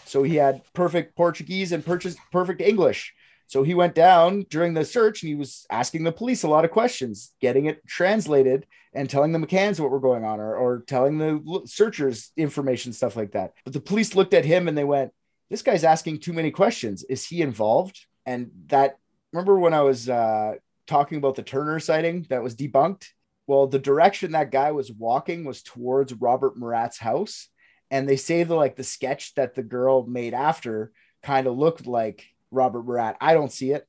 so 0.04 0.22
he 0.22 0.36
had 0.36 0.62
perfect 0.72 1.16
Portuguese 1.16 1.72
and 1.72 1.84
purchased 1.84 2.18
perfect 2.32 2.60
English. 2.60 3.12
So 3.48 3.62
he 3.62 3.74
went 3.74 3.94
down 3.94 4.46
during 4.50 4.74
the 4.74 4.84
search 4.84 5.22
and 5.22 5.28
he 5.28 5.36
was 5.36 5.66
asking 5.70 6.04
the 6.04 6.12
police 6.12 6.42
a 6.42 6.48
lot 6.48 6.64
of 6.64 6.72
questions, 6.72 7.32
getting 7.40 7.66
it 7.66 7.86
translated 7.86 8.66
and 8.92 9.08
telling 9.08 9.32
the 9.32 9.38
McCanns 9.38 9.78
what 9.78 9.90
were 9.90 10.00
going 10.00 10.24
on 10.24 10.40
or, 10.40 10.56
or 10.56 10.82
telling 10.86 11.18
the 11.18 11.62
searchers 11.64 12.32
information, 12.36 12.92
stuff 12.92 13.14
like 13.14 13.32
that. 13.32 13.52
But 13.64 13.72
the 13.72 13.80
police 13.80 14.16
looked 14.16 14.34
at 14.34 14.44
him 14.44 14.66
and 14.66 14.76
they 14.76 14.84
went, 14.84 15.12
This 15.50 15.62
guy's 15.62 15.84
asking 15.84 16.20
too 16.20 16.32
many 16.32 16.50
questions. 16.50 17.04
Is 17.04 17.24
he 17.26 17.42
involved? 17.42 18.04
And 18.24 18.50
that, 18.66 18.98
remember 19.32 19.58
when 19.58 19.74
I 19.74 19.82
was 19.82 20.08
uh, 20.08 20.54
talking 20.86 21.18
about 21.18 21.36
the 21.36 21.42
Turner 21.42 21.78
sighting 21.78 22.26
that 22.30 22.42
was 22.42 22.56
debunked? 22.56 23.08
Well, 23.46 23.68
the 23.68 23.78
direction 23.78 24.32
that 24.32 24.50
guy 24.50 24.72
was 24.72 24.90
walking 24.90 25.44
was 25.44 25.62
towards 25.62 26.12
Robert 26.14 26.56
Murat's 26.56 26.98
house. 26.98 27.48
And 27.90 28.08
they 28.08 28.16
say 28.16 28.42
the 28.42 28.56
like 28.56 28.74
the 28.74 28.82
sketch 28.82 29.34
that 29.34 29.54
the 29.54 29.62
girl 29.62 30.04
made 30.06 30.34
after 30.34 30.90
kind 31.22 31.46
of 31.46 31.56
looked 31.56 31.86
like 31.86 32.24
Robert 32.50 32.84
Murat. 32.84 33.16
I 33.20 33.34
don't 33.34 33.52
see 33.52 33.70
it. 33.70 33.86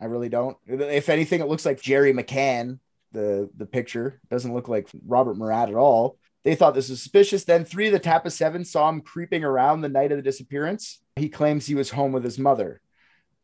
I 0.00 0.06
really 0.06 0.28
don't. 0.28 0.56
If 0.66 1.08
anything, 1.08 1.40
it 1.40 1.48
looks 1.48 1.66
like 1.66 1.80
Gerry 1.80 2.12
McCann. 2.12 2.80
The 3.12 3.48
the 3.56 3.66
picture 3.66 4.20
doesn't 4.28 4.52
look 4.52 4.68
like 4.68 4.88
Robert 5.06 5.36
Murat 5.36 5.68
at 5.68 5.74
all. 5.74 6.18
They 6.44 6.54
thought 6.54 6.74
this 6.74 6.88
was 6.88 7.00
suspicious. 7.02 7.44
Then 7.44 7.64
three 7.64 7.86
of 7.88 7.92
the 7.92 8.00
Tapas 8.00 8.32
Seven 8.32 8.64
saw 8.64 8.88
him 8.88 9.00
creeping 9.00 9.44
around 9.44 9.80
the 9.80 9.88
night 9.88 10.12
of 10.12 10.18
the 10.18 10.22
disappearance. 10.22 11.00
He 11.16 11.28
claims 11.28 11.66
he 11.66 11.74
was 11.74 11.90
home 11.90 12.12
with 12.12 12.24
his 12.24 12.38
mother. 12.38 12.80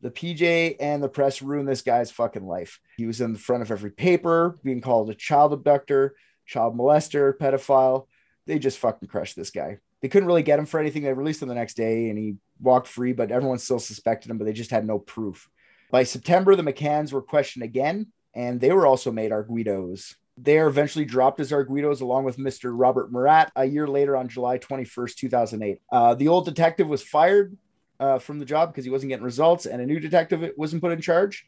The 0.01 0.11
PJ 0.11 0.75
and 0.79 1.01
the 1.01 1.09
press 1.09 1.41
ruined 1.41 1.67
this 1.67 1.81
guy's 1.81 2.11
fucking 2.11 2.45
life. 2.45 2.79
He 2.97 3.05
was 3.05 3.21
in 3.21 3.33
the 3.33 3.39
front 3.39 3.63
of 3.63 3.71
every 3.71 3.91
paper, 3.91 4.59
being 4.63 4.81
called 4.81 5.09
a 5.09 5.15
child 5.15 5.53
abductor, 5.53 6.15
child 6.45 6.77
molester, 6.77 7.37
pedophile. 7.37 8.07
They 8.45 8.59
just 8.59 8.77
fucking 8.77 9.07
crushed 9.07 9.35
this 9.35 9.49
guy. 9.49 9.79
They 10.01 10.09
couldn't 10.09 10.27
really 10.27 10.43
get 10.43 10.59
him 10.59 10.67
for 10.67 10.79
anything. 10.79 11.03
They 11.03 11.13
released 11.13 11.41
him 11.41 11.47
the 11.47 11.55
next 11.55 11.75
day 11.75 12.09
and 12.09 12.17
he 12.17 12.35
walked 12.59 12.87
free, 12.87 13.13
but 13.13 13.31
everyone 13.31 13.57
still 13.57 13.79
suspected 13.79 14.29
him, 14.29 14.37
but 14.37 14.45
they 14.45 14.53
just 14.53 14.71
had 14.71 14.85
no 14.85 14.99
proof. 14.99 15.49
By 15.91 16.03
September, 16.03 16.55
the 16.55 16.63
McCanns 16.63 17.11
were 17.11 17.21
questioned 17.21 17.63
again, 17.63 18.11
and 18.33 18.59
they 18.59 18.71
were 18.71 18.85
also 18.85 19.11
made 19.11 19.31
Arguidos. 19.31 20.15
They 20.37 20.59
are 20.59 20.67
eventually 20.67 21.05
dropped 21.05 21.39
as 21.39 21.51
Arguidos 21.51 22.01
along 22.01 22.25
with 22.25 22.37
Mr. 22.37 22.71
Robert 22.73 23.11
Murat 23.11 23.51
a 23.55 23.65
year 23.65 23.87
later 23.87 24.17
on 24.17 24.27
July 24.27 24.57
21st, 24.57 25.15
2008. 25.15 25.81
Uh, 25.91 26.15
the 26.15 26.27
old 26.27 26.45
detective 26.45 26.87
was 26.87 27.01
fired 27.01 27.57
uh, 27.99 28.19
from 28.19 28.39
the 28.39 28.45
job 28.45 28.71
because 28.71 28.83
he 28.83 28.91
wasn't 28.91 29.09
getting 29.09 29.23
results, 29.23 29.65
and 29.65 29.81
a 29.81 29.85
new 29.85 29.99
detective 29.99 30.51
wasn't 30.57 30.81
put 30.81 30.91
in 30.91 31.01
charge. 31.01 31.45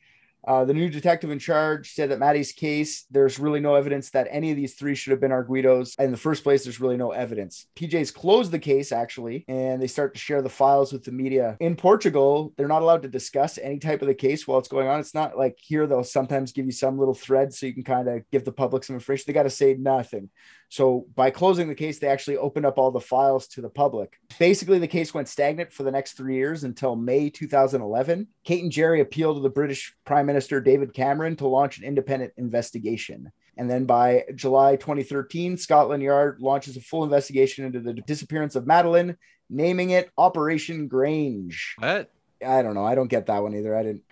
Uh, 0.48 0.64
the 0.64 0.74
new 0.74 0.90
detective 0.90 1.30
in 1.30 1.40
charge 1.40 1.92
said 1.92 2.10
that 2.10 2.20
Maddie's 2.20 2.54
case, 2.54 3.06
there's 3.12 3.38
really 3.38 3.60
no 3.60 3.76
evidence 3.76 4.10
that 4.12 4.30
any 4.32 4.50
of 4.50 4.56
these 4.56 4.76
three 4.76 4.96
should 4.96 5.12
have 5.12 5.20
been 5.20 5.32
Arguidos. 5.32 6.00
In 6.00 6.12
the 6.12 6.18
first 6.18 6.44
place, 6.44 6.64
there's 6.64 6.80
really 6.80 6.96
no 6.96 7.12
evidence. 7.12 7.68
PJ's 7.76 8.12
closed 8.12 8.52
the 8.52 8.60
case, 8.60 8.94
actually, 8.94 9.44
and 9.50 9.82
they 9.82 9.88
start 9.88 10.14
to 10.14 10.20
share 10.20 10.42
the 10.42 10.50
files 10.50 10.94
with 10.94 11.04
the 11.04 11.12
media. 11.12 11.58
In 11.60 11.76
Portugal, 11.76 12.54
they're 12.56 12.70
not 12.70 12.82
allowed 12.82 13.02
to 13.02 13.10
discuss 13.10 13.58
any 13.58 13.78
type 13.78 14.02
of 14.02 14.08
the 14.08 14.16
case 14.16 14.48
while 14.48 14.58
it's 14.58 14.70
going 14.70 14.88
on. 14.88 15.02
It's 15.02 15.14
not 15.14 15.38
like 15.38 15.58
here, 15.62 15.86
they'll 15.86 16.06
sometimes 16.06 16.54
give 16.54 16.66
you 16.66 16.72
some 16.72 16.98
little 16.98 17.14
thread 17.14 17.54
so 17.54 17.66
you 17.66 17.74
can 17.74 17.84
kind 17.84 18.08
of 18.08 18.22
give 18.32 18.46
the 18.46 18.54
public 18.54 18.86
some 18.86 18.96
information. 18.96 19.26
They 19.28 19.34
got 19.34 19.44
to 19.44 19.50
say 19.50 19.74
nothing. 19.74 20.30
So 20.70 21.06
by 21.16 21.32
closing 21.32 21.68
the 21.68 21.76
case, 21.76 22.00
they 22.00 22.08
actually 22.08 22.38
opened 22.38 22.66
up 22.66 22.78
all 22.78 22.92
the 22.92 23.00
files 23.00 23.48
to 23.50 23.62
the 23.62 23.70
public. 23.70 24.20
Basically, 24.38 24.80
the 24.80 24.88
case 24.88 25.14
went 25.14 25.30
stagnant 25.30 25.72
for 25.72 25.84
the 25.84 25.92
next 25.92 26.14
three 26.14 26.36
years 26.36 26.64
until 26.64 26.96
May 26.96 27.30
2011. 27.30 28.28
Kate 28.44 28.64
and 28.64 28.72
Jerry 28.72 29.00
appealed 29.00 29.38
to 29.38 29.42
the 29.42 29.50
British 29.50 29.94
Prime 30.06 30.26
Minister 30.26 30.60
David 30.60 30.94
Cameron 30.94 31.38
to 31.38 31.48
launch 31.48 31.78
an 31.78 31.86
independent 31.86 32.34
investigation. 32.38 33.32
And 33.58 33.70
then 33.70 33.86
by 33.86 34.26
July 34.36 34.76
2013, 34.76 35.58
Scotland 35.58 36.04
Yard 36.04 36.40
launches 36.42 36.78
a 36.78 36.82
full 36.82 37.04
investigation 37.04 37.66
into 37.66 37.80
the 37.80 37.94
disappearance 37.94 38.56
of 38.56 38.68
Madeleine, 38.68 39.18
naming 39.50 39.92
it 39.92 40.12
Operation 40.18 40.88
Grange. 40.88 41.76
What? 41.80 42.12
I 42.46 42.62
don't 42.62 42.76
know. 42.76 42.86
I 42.86 42.94
don't 42.94 43.08
get 43.08 43.26
that 43.28 43.42
one 43.42 43.56
either. 43.56 43.76
I 43.76 43.84
didn't. 43.84 44.04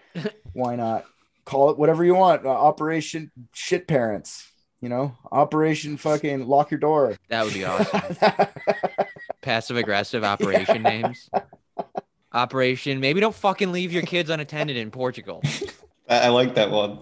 Why 0.54 0.76
not? 0.76 1.06
Call 1.44 1.70
it 1.70 1.78
whatever 1.78 2.04
you 2.04 2.16
want. 2.16 2.46
Uh, 2.46 2.50
Operation 2.50 3.32
Shit 3.54 3.88
Parents. 3.88 4.52
You 4.86 4.90
know, 4.90 5.18
Operation 5.32 5.98
fucking 5.98 6.46
Lock 6.46 6.70
Your 6.70 6.80
Door. 6.80 7.18
That 7.30 7.44
would 7.44 7.56
be 7.56 7.66
awesome. 7.66 8.02
Passive 9.42 9.78
aggressive 9.78 10.24
operation 10.24 10.84
names. 10.84 11.28
Operation. 12.32 13.00
Maybe 13.00 13.20
don't 13.20 13.34
fucking 13.34 13.72
leave 13.72 13.92
your 13.92 14.04
kids 14.04 14.30
unattended 14.30 14.78
in 14.78 14.92
Portugal. 14.92 15.42
I, 16.08 16.26
I 16.26 16.28
like 16.28 16.54
that 16.54 16.70
one. 16.70 17.00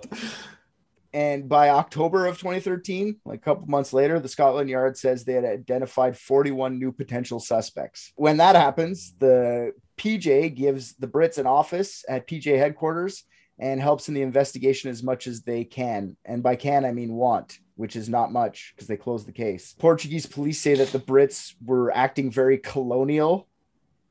And 1.11 1.49
by 1.49 1.71
October 1.71 2.25
of 2.25 2.37
2013, 2.37 3.17
like 3.25 3.39
a 3.39 3.43
couple 3.43 3.67
months 3.67 3.91
later, 3.91 4.17
the 4.17 4.29
Scotland 4.29 4.69
Yard 4.69 4.97
says 4.97 5.25
they 5.25 5.33
had 5.33 5.43
identified 5.43 6.17
41 6.17 6.79
new 6.79 6.93
potential 6.93 7.41
suspects. 7.41 8.13
When 8.15 8.37
that 8.37 8.55
happens, 8.55 9.13
the 9.19 9.73
PJ 9.97 10.55
gives 10.55 10.95
the 10.95 11.07
Brits 11.07 11.37
an 11.37 11.47
office 11.47 12.05
at 12.07 12.29
PJ 12.29 12.57
headquarters 12.57 13.25
and 13.59 13.79
helps 13.79 14.07
in 14.07 14.13
the 14.13 14.21
investigation 14.21 14.89
as 14.89 15.03
much 15.03 15.27
as 15.27 15.41
they 15.41 15.63
can. 15.63 16.17
And 16.25 16.41
by 16.41 16.55
can, 16.55 16.85
I 16.85 16.91
mean 16.91 17.13
want, 17.13 17.59
which 17.75 17.95
is 17.95 18.09
not 18.09 18.31
much 18.31 18.73
because 18.75 18.87
they 18.87 18.97
closed 18.97 19.27
the 19.27 19.31
case. 19.31 19.75
Portuguese 19.77 20.25
police 20.25 20.59
say 20.59 20.75
that 20.75 20.91
the 20.91 20.99
Brits 20.99 21.53
were 21.63 21.91
acting 21.95 22.31
very 22.31 22.57
colonial. 22.57 23.47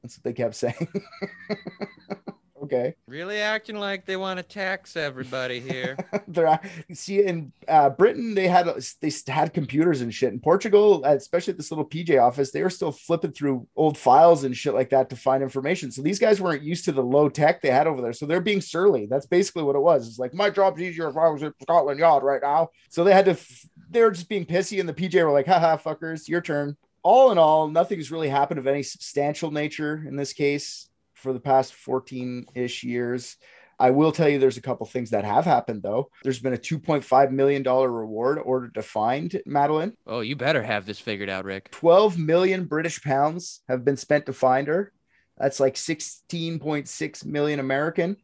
That's 0.02 0.18
what 0.18 0.24
they 0.24 0.32
kept 0.32 0.54
saying. 0.54 0.88
Okay. 2.62 2.94
Really 3.08 3.38
acting 3.40 3.76
like 3.76 4.06
they 4.06 4.16
want 4.16 4.36
to 4.38 4.44
tax 4.44 4.96
everybody 4.96 5.58
here. 5.58 5.96
They're 6.28 6.60
see 6.92 7.24
in 7.24 7.52
uh, 7.66 7.90
Britain 7.90 8.34
they 8.34 8.46
had 8.46 8.68
they 9.00 9.10
had 9.26 9.52
computers 9.52 10.00
and 10.00 10.14
shit. 10.14 10.32
In 10.32 10.38
Portugal, 10.38 11.02
uh, 11.04 11.14
especially 11.14 11.52
at 11.52 11.56
this 11.56 11.72
little 11.72 11.84
PJ 11.88 12.22
office, 12.22 12.52
they 12.52 12.62
were 12.62 12.70
still 12.70 12.92
flipping 12.92 13.32
through 13.32 13.66
old 13.74 13.98
files 13.98 14.44
and 14.44 14.56
shit 14.56 14.74
like 14.74 14.90
that 14.90 15.10
to 15.10 15.16
find 15.16 15.42
information. 15.42 15.90
So 15.90 16.02
these 16.02 16.20
guys 16.20 16.40
weren't 16.40 16.62
used 16.62 16.84
to 16.84 16.92
the 16.92 17.02
low 17.02 17.28
tech 17.28 17.62
they 17.62 17.70
had 17.70 17.88
over 17.88 18.00
there. 18.00 18.12
So 18.12 18.26
they're 18.26 18.40
being 18.40 18.60
surly. 18.60 19.06
That's 19.06 19.26
basically 19.26 19.64
what 19.64 19.74
it 19.76 19.82
was. 19.82 20.06
It's 20.06 20.18
like 20.20 20.32
my 20.32 20.48
job's 20.48 20.80
easier 20.80 21.08
if 21.08 21.16
I 21.16 21.28
was 21.28 21.42
at 21.42 21.54
Scotland 21.62 21.98
Yard 21.98 22.22
right 22.22 22.42
now. 22.42 22.68
So 22.90 23.02
they 23.02 23.12
had 23.12 23.24
to. 23.24 23.32
f- 23.32 23.66
They 23.90 24.02
were 24.02 24.12
just 24.12 24.28
being 24.28 24.46
pissy, 24.46 24.78
and 24.78 24.88
the 24.88 24.94
PJ 24.94 25.20
were 25.24 25.32
like, 25.32 25.46
"Haha, 25.46 25.78
fuckers, 25.78 26.28
your 26.28 26.40
turn." 26.40 26.76
All 27.02 27.32
in 27.32 27.38
all, 27.38 27.66
nothing's 27.66 28.12
really 28.12 28.28
happened 28.28 28.60
of 28.60 28.68
any 28.68 28.84
substantial 28.84 29.50
nature 29.50 30.04
in 30.06 30.14
this 30.14 30.32
case 30.32 30.88
for 31.22 31.32
the 31.32 31.40
past 31.40 31.74
14 31.74 32.46
ish 32.54 32.84
years. 32.84 33.36
I 33.78 33.90
will 33.90 34.12
tell 34.12 34.28
you 34.28 34.38
there's 34.38 34.58
a 34.58 34.62
couple 34.62 34.86
things 34.86 35.10
that 35.10 35.24
have 35.24 35.44
happened 35.44 35.82
though. 35.82 36.10
There's 36.22 36.38
been 36.38 36.52
a 36.52 36.58
$2.5 36.58 37.30
million 37.30 37.62
reward 37.62 38.38
ordered 38.38 38.74
to 38.74 38.82
find 38.82 39.40
Madeleine. 39.46 39.96
oh, 40.06 40.20
you 40.20 40.36
better 40.36 40.62
have 40.62 40.86
this 40.86 40.98
figured 41.00 41.28
out, 41.30 41.44
Rick. 41.44 41.70
12 41.70 42.18
million 42.18 42.64
British 42.64 43.02
pounds 43.02 43.62
have 43.68 43.84
been 43.84 43.96
spent 43.96 44.26
to 44.26 44.32
find 44.32 44.68
her. 44.68 44.92
That's 45.38 45.58
like 45.58 45.74
16.6 45.74 47.24
million 47.24 47.60
American. 47.60 48.16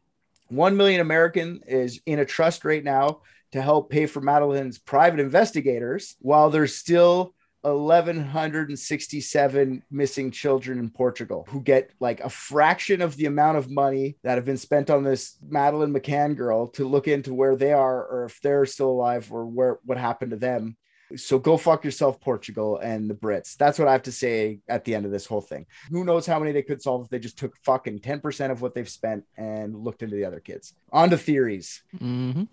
1 0.49 0.77
million 0.77 1.01
American 1.01 1.61
is 1.67 1.99
in 2.05 2.19
a 2.19 2.25
trust 2.25 2.63
right 2.63 2.83
now 2.83 3.21
to 3.51 3.61
help 3.61 3.89
pay 3.89 4.05
for 4.05 4.21
Madeleine's 4.21 4.77
private 4.77 5.19
investigators 5.19 6.15
while 6.19 6.49
there's 6.49 6.75
still 6.75 7.33
1167 7.61 9.83
missing 9.91 10.31
children 10.31 10.79
in 10.79 10.89
Portugal 10.89 11.45
who 11.49 11.61
get 11.61 11.91
like 11.99 12.21
a 12.21 12.29
fraction 12.29 13.01
of 13.01 13.15
the 13.17 13.25
amount 13.25 13.57
of 13.57 13.69
money 13.69 14.15
that 14.23 14.35
have 14.35 14.45
been 14.45 14.57
spent 14.57 14.89
on 14.89 15.03
this 15.03 15.37
Madeleine 15.47 15.93
McCann 15.93 16.35
girl 16.35 16.67
to 16.67 16.87
look 16.87 17.07
into 17.07 17.33
where 17.33 17.55
they 17.55 17.73
are 17.73 18.05
or 18.05 18.25
if 18.25 18.39
they're 18.41 18.65
still 18.65 18.89
alive 18.89 19.31
or 19.31 19.45
where 19.45 19.79
what 19.83 19.97
happened 19.97 20.31
to 20.31 20.37
them. 20.37 20.77
So 21.15 21.39
go 21.39 21.57
fuck 21.57 21.83
yourself, 21.83 22.21
Portugal 22.21 22.77
and 22.77 23.09
the 23.09 23.15
Brits. 23.15 23.57
That's 23.57 23.79
what 23.79 23.87
I 23.87 23.93
have 23.93 24.03
to 24.03 24.11
say 24.11 24.59
at 24.67 24.85
the 24.85 24.93
end 24.93 25.05
of 25.05 25.11
this 25.11 25.25
whole 25.25 25.41
thing. 25.41 25.65
Who 25.89 26.05
knows 26.05 26.27
how 26.27 26.39
many 26.39 26.51
they 26.51 26.61
could 26.61 26.81
solve 26.81 27.03
if 27.03 27.09
they 27.09 27.19
just 27.19 27.37
took 27.37 27.57
fucking 27.63 27.99
10% 27.99 28.51
of 28.51 28.61
what 28.61 28.75
they've 28.75 28.87
spent 28.87 29.25
and 29.35 29.75
looked 29.75 30.03
into 30.03 30.15
the 30.15 30.25
other 30.25 30.39
kids. 30.39 30.75
On 30.91 31.09
to 31.09 31.17
theories. 31.17 31.81
Mm-hmm. 31.95 32.43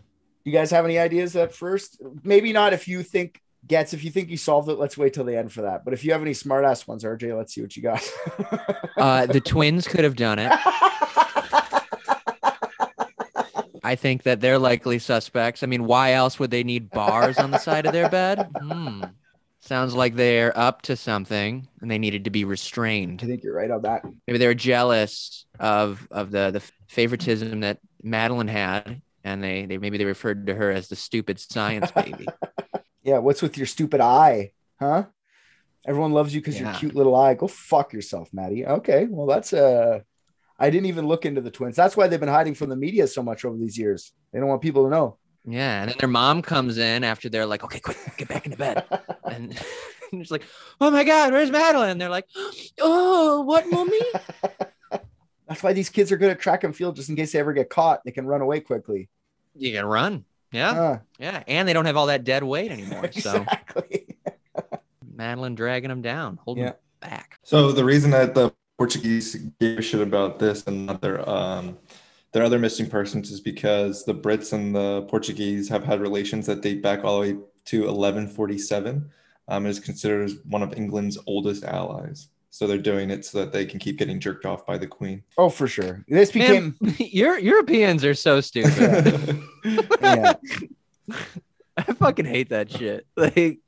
You 0.45 0.53
guys 0.53 0.71
have 0.71 0.85
any 0.85 0.99
ideas 0.99 1.37
at 1.37 1.53
first? 1.53 2.01
Maybe 2.23 2.53
not 2.53 2.73
if 2.73 2.89
you 2.89 3.03
think 3.03 3.43
gets 3.67 3.93
if 3.93 4.05
you 4.05 4.11
think 4.11 4.31
you 4.31 4.37
solved 4.37 4.69
it, 4.69 4.79
let's 4.79 4.97
wait 4.97 5.15
till 5.15 5.25
the 5.25 5.37
end 5.37 5.53
for 5.53 5.63
that. 5.63 5.85
But 5.85 5.95
if 5.95 6.05
you 6.05 6.13
have 6.13 6.23
any 6.23 6.35
smart 6.35 6.65
ass 6.65 6.87
ones, 6.87 7.05
RJ, 7.05 7.37
let's 7.37 7.55
see 7.55 7.63
what 7.63 7.77
you 7.77 7.83
got. 7.83 8.03
Uh, 8.97 9.27
the 9.27 9.43
twins 9.43 9.87
could 9.87 10.05
have 10.05 10.17
done 10.17 10.39
it. 10.39 10.51
I 13.85 13.95
think 13.95 14.23
that 14.23 14.41
they're 14.41 14.59
likely 14.59 14.99
suspects. 14.99 15.63
I 15.63 15.67
mean, 15.67 15.85
why 15.85 16.15
else 16.15 16.39
would 16.39 16.51
they 16.51 16.65
need 16.65 16.89
bars 16.89 17.37
on 17.37 17.51
the 17.51 17.59
side 17.59 17.85
of 17.85 17.93
their 17.93 18.09
bed? 18.09 18.49
Hmm. 18.59 19.05
Sounds 19.61 19.95
like 19.95 20.15
they're 20.15 20.57
up 20.59 20.83
to 20.83 20.97
something 20.97 21.69
and 21.81 21.91
they 21.91 21.99
needed 21.99 22.25
to 22.25 22.31
be 22.31 22.45
restrained. 22.45 23.21
I 23.23 23.27
think 23.27 23.45
you're 23.45 23.55
right 23.55 23.71
on 23.71 23.83
that. 23.83 24.03
Maybe 24.27 24.39
they 24.39 24.47
were 24.47 24.55
jealous 24.55 25.45
of 25.61 26.09
of 26.11 26.31
the 26.31 26.53
the 26.53 26.63
favoritism 26.89 27.61
that 27.61 27.81
Madeleine 28.03 28.49
had, 28.49 29.03
and 29.25 29.43
they 29.45 29.67
they 29.67 29.79
maybe 29.79 29.99
they 29.99 30.05
referred 30.05 30.47
to 30.47 30.55
her 30.55 30.71
as 30.71 30.89
the 30.89 30.97
stupid 30.97 31.39
science 31.39 31.91
baby. 31.91 32.27
Yeah, 33.07 33.19
what's 33.19 33.41
with 33.41 33.57
your 33.57 33.69
stupid 33.69 34.01
eye? 34.01 34.51
Huh? 34.81 35.05
Everyone 35.87 36.11
loves 36.13 36.35
you 36.35 36.41
because 36.41 36.59
your 36.59 36.69
Yeah. 36.71 36.77
cute 36.77 36.97
little 36.97 37.15
eye. 37.15 37.35
Go 37.35 37.47
fuck 37.47 37.93
yourself, 37.93 38.29
Maddie. 38.33 38.67
Okay, 38.67 39.07
well 39.09 39.29
that's 39.29 39.53
uh 39.53 40.01
I 40.59 40.71
didn't 40.71 40.87
even 40.87 41.07
look 41.07 41.25
into 41.25 41.41
the 41.41 41.51
twins. 41.53 41.77
That's 41.77 41.97
why 41.97 42.09
they've 42.09 42.19
been 42.19 42.29
hiding 42.29 42.55
from 42.55 42.69
the 42.71 42.77
media 42.77 43.07
so 43.07 43.23
much 43.23 43.45
over 43.45 43.57
these 43.57 43.79
years. 43.79 44.13
They 44.33 44.41
don't 44.41 44.49
want 44.49 44.61
people 44.61 44.85
to 44.85 44.91
know. 44.91 45.19
Yeah, 45.45 45.83
and 45.83 45.91
then 45.91 45.99
their 46.01 46.09
mom 46.09 46.43
comes 46.43 46.79
in 46.79 47.05
after 47.05 47.29
they're 47.29 47.47
like, 47.47 47.63
"Okay, 47.63 47.79
quick, 47.79 47.99
get 48.17 48.27
back 48.27 48.47
into 48.47 48.59
bed," 48.59 48.85
and 49.25 49.57
she's 50.11 50.33
like, 50.33 50.43
"Oh 50.81 50.91
my 50.91 51.05
God, 51.05 51.33
where's 51.33 51.53
Madeleine?" 51.53 51.91
And 51.91 52.01
they're 52.01 52.09
like, 52.09 52.27
"Oh, 52.81 53.43
what, 53.43 53.71
mommy?" 53.71 54.01
That's 55.49 55.63
why 55.63 55.73
these 55.73 55.91
kids 55.91 56.11
are 56.11 56.17
good 56.17 56.33
at 56.33 56.41
track 56.41 56.65
and 56.65 56.75
field, 56.75 56.97
just 56.97 57.09
in 57.09 57.15
case 57.15 57.31
they 57.31 57.39
ever 57.39 57.53
get 57.53 57.71
caught, 57.71 58.03
they 58.05 58.11
can 58.11 58.27
run 58.27 58.41
away 58.41 58.59
quickly. 58.59 59.09
You 59.55 59.73
can 59.73 59.85
run. 59.85 60.25
Yeah, 60.53 60.75
Huh, 60.75 60.99
yeah, 61.19 61.43
and 61.49 61.67
they 61.69 61.73
don't 61.73 61.87
have 61.87 61.97
all 61.97 62.07
that 62.07 62.25
dead 62.25 62.43
weight 62.45 62.71
anymore. 62.71 63.09
So 63.13 63.37
exactly. 63.43 64.17
Madeleine 65.15 65.55
dragging 65.55 65.89
them 65.91 66.03
down, 66.03 66.39
holding 66.45 66.65
Yeah. 66.65 66.71
them 66.71 66.79
back. 67.01 67.39
So 67.43 67.73
the 67.73 67.85
reason 67.85 68.11
that 68.13 68.35
the 68.35 68.53
Portuguese 68.79 69.35
gave 69.61 69.79
a 69.79 69.83
shit 69.83 70.01
about 70.01 70.39
this 70.39 70.67
and 70.67 70.87
not 70.87 71.01
their 71.01 71.27
um 71.29 71.79
their 72.33 72.43
other 72.45 72.59
missing 72.59 72.91
persons 72.91 73.31
is 73.31 73.41
because 73.41 74.05
the 74.05 74.15
Brits 74.15 74.53
and 74.53 74.75
the 74.75 75.07
Portuguese 75.09 75.69
have 75.71 75.85
had 75.85 76.01
relations 76.01 76.45
that 76.47 76.61
date 76.61 76.83
back 76.83 77.03
all 77.03 77.21
the 77.23 77.33
way 77.33 77.39
to 77.67 77.79
1147. 77.87 79.11
Um, 79.49 79.65
it 79.67 79.71
is 79.71 79.81
considered 79.81 80.25
as 80.25 80.37
one 80.45 80.63
of 80.63 80.75
England's 80.75 81.17
oldest 81.27 81.65
allies. 81.65 82.29
So 82.57 82.67
they're 82.67 82.79
doing 82.79 83.11
it 83.11 83.23
so 83.27 83.41
that 83.41 83.53
they 83.53 83.67
can 83.67 83.79
keep 83.79 83.99
getting 83.99 84.19
jerked 84.19 84.47
off 84.47 84.65
by 84.65 84.79
the 84.79 84.87
Queen. 84.87 85.23
Oh, 85.37 85.51
for 85.51 85.69
sure. 85.69 86.07
This 86.09 86.31
became 86.33 86.75
Man, 86.81 86.95
Euro- 86.99 87.37
Europeans 87.39 88.03
are 88.03 88.15
so 88.15 88.41
stupid. 88.41 89.43
yeah. 90.01 90.33
I 91.77 91.83
fucking 91.83 92.25
hate 92.25 92.49
that 92.49 92.71
shit. 92.71 93.07
Like, 93.15 93.59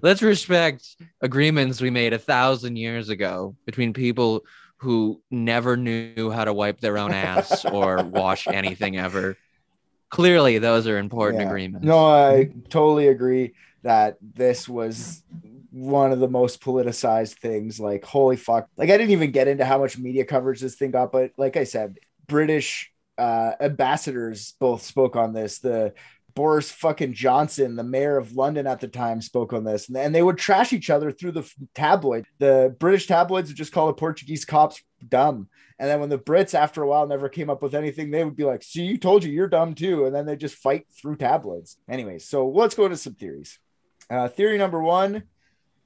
let's 0.00 0.22
respect 0.22 0.96
agreements 1.20 1.82
we 1.82 1.90
made 1.90 2.14
a 2.14 2.18
thousand 2.18 2.76
years 2.76 3.10
ago 3.10 3.56
between 3.66 3.92
people 3.92 4.40
who 4.78 5.20
never 5.30 5.76
knew 5.76 6.30
how 6.30 6.46
to 6.46 6.54
wipe 6.54 6.80
their 6.80 6.96
own 6.96 7.12
ass 7.12 7.66
or 7.66 8.02
wash 8.04 8.48
anything 8.48 8.96
ever. 8.96 9.36
Clearly, 10.08 10.56
those 10.56 10.86
are 10.88 10.96
important 10.96 11.42
Yeah. 11.42 11.48
agreements. 11.48 11.86
No, 11.86 12.06
I 12.06 12.48
totally 12.70 13.08
agree 13.08 13.52
that 13.82 14.16
this 14.22 14.66
was 14.66 15.22
one 15.74 16.12
of 16.12 16.20
the 16.20 16.28
most 16.28 16.60
politicized 16.60 17.34
things. 17.40 17.80
Like, 17.80 18.04
holy 18.04 18.36
fuck. 18.36 18.68
Like, 18.76 18.90
I 18.90 18.96
didn't 18.96 19.10
even 19.10 19.32
get 19.32 19.48
into 19.48 19.64
how 19.64 19.78
much 19.78 19.98
media 19.98 20.24
coverage 20.24 20.60
this 20.60 20.76
thing 20.76 20.92
got, 20.92 21.10
but 21.10 21.32
like 21.36 21.56
I 21.56 21.64
said, 21.64 21.98
British 22.28 22.92
uh, 23.18 23.52
ambassadors 23.60 24.54
both 24.60 24.82
spoke 24.82 25.16
on 25.16 25.32
this. 25.32 25.58
The 25.58 25.92
Boris 26.34 26.70
fucking 26.70 27.14
Johnson, 27.14 27.74
the 27.74 27.82
mayor 27.82 28.16
of 28.16 28.36
London 28.36 28.68
at 28.68 28.78
the 28.78 28.86
time, 28.86 29.20
spoke 29.20 29.52
on 29.52 29.64
this, 29.64 29.88
and, 29.88 29.96
and 29.96 30.14
they 30.14 30.22
would 30.22 30.38
trash 30.38 30.72
each 30.72 30.90
other 30.90 31.10
through 31.10 31.32
the 31.32 31.50
tabloid. 31.74 32.26
The 32.38 32.74
British 32.78 33.08
tabloids 33.08 33.50
would 33.50 33.56
just 33.56 33.72
call 33.72 33.88
the 33.88 33.94
Portuguese 33.94 34.44
cops 34.44 34.80
dumb. 35.08 35.48
And 35.80 35.90
then 35.90 35.98
when 35.98 36.08
the 36.08 36.18
Brits, 36.18 36.54
after 36.54 36.82
a 36.82 36.88
while, 36.88 37.08
never 37.08 37.28
came 37.28 37.50
up 37.50 37.62
with 37.62 37.74
anything, 37.74 38.12
they 38.12 38.24
would 38.24 38.36
be 38.36 38.44
like, 38.44 38.62
"See, 38.62 38.84
you 38.84 38.96
told 38.96 39.24
you 39.24 39.32
you're 39.32 39.48
dumb 39.48 39.74
too." 39.74 40.06
And 40.06 40.14
then 40.14 40.24
they 40.24 40.36
just 40.36 40.54
fight 40.54 40.86
through 40.96 41.16
tabloids. 41.16 41.78
Anyway, 41.88 42.18
so 42.18 42.48
let's 42.48 42.76
go 42.76 42.84
into 42.84 42.96
some 42.96 43.14
theories. 43.14 43.58
Uh, 44.08 44.28
theory 44.28 44.56
number 44.56 44.80
one: 44.80 45.24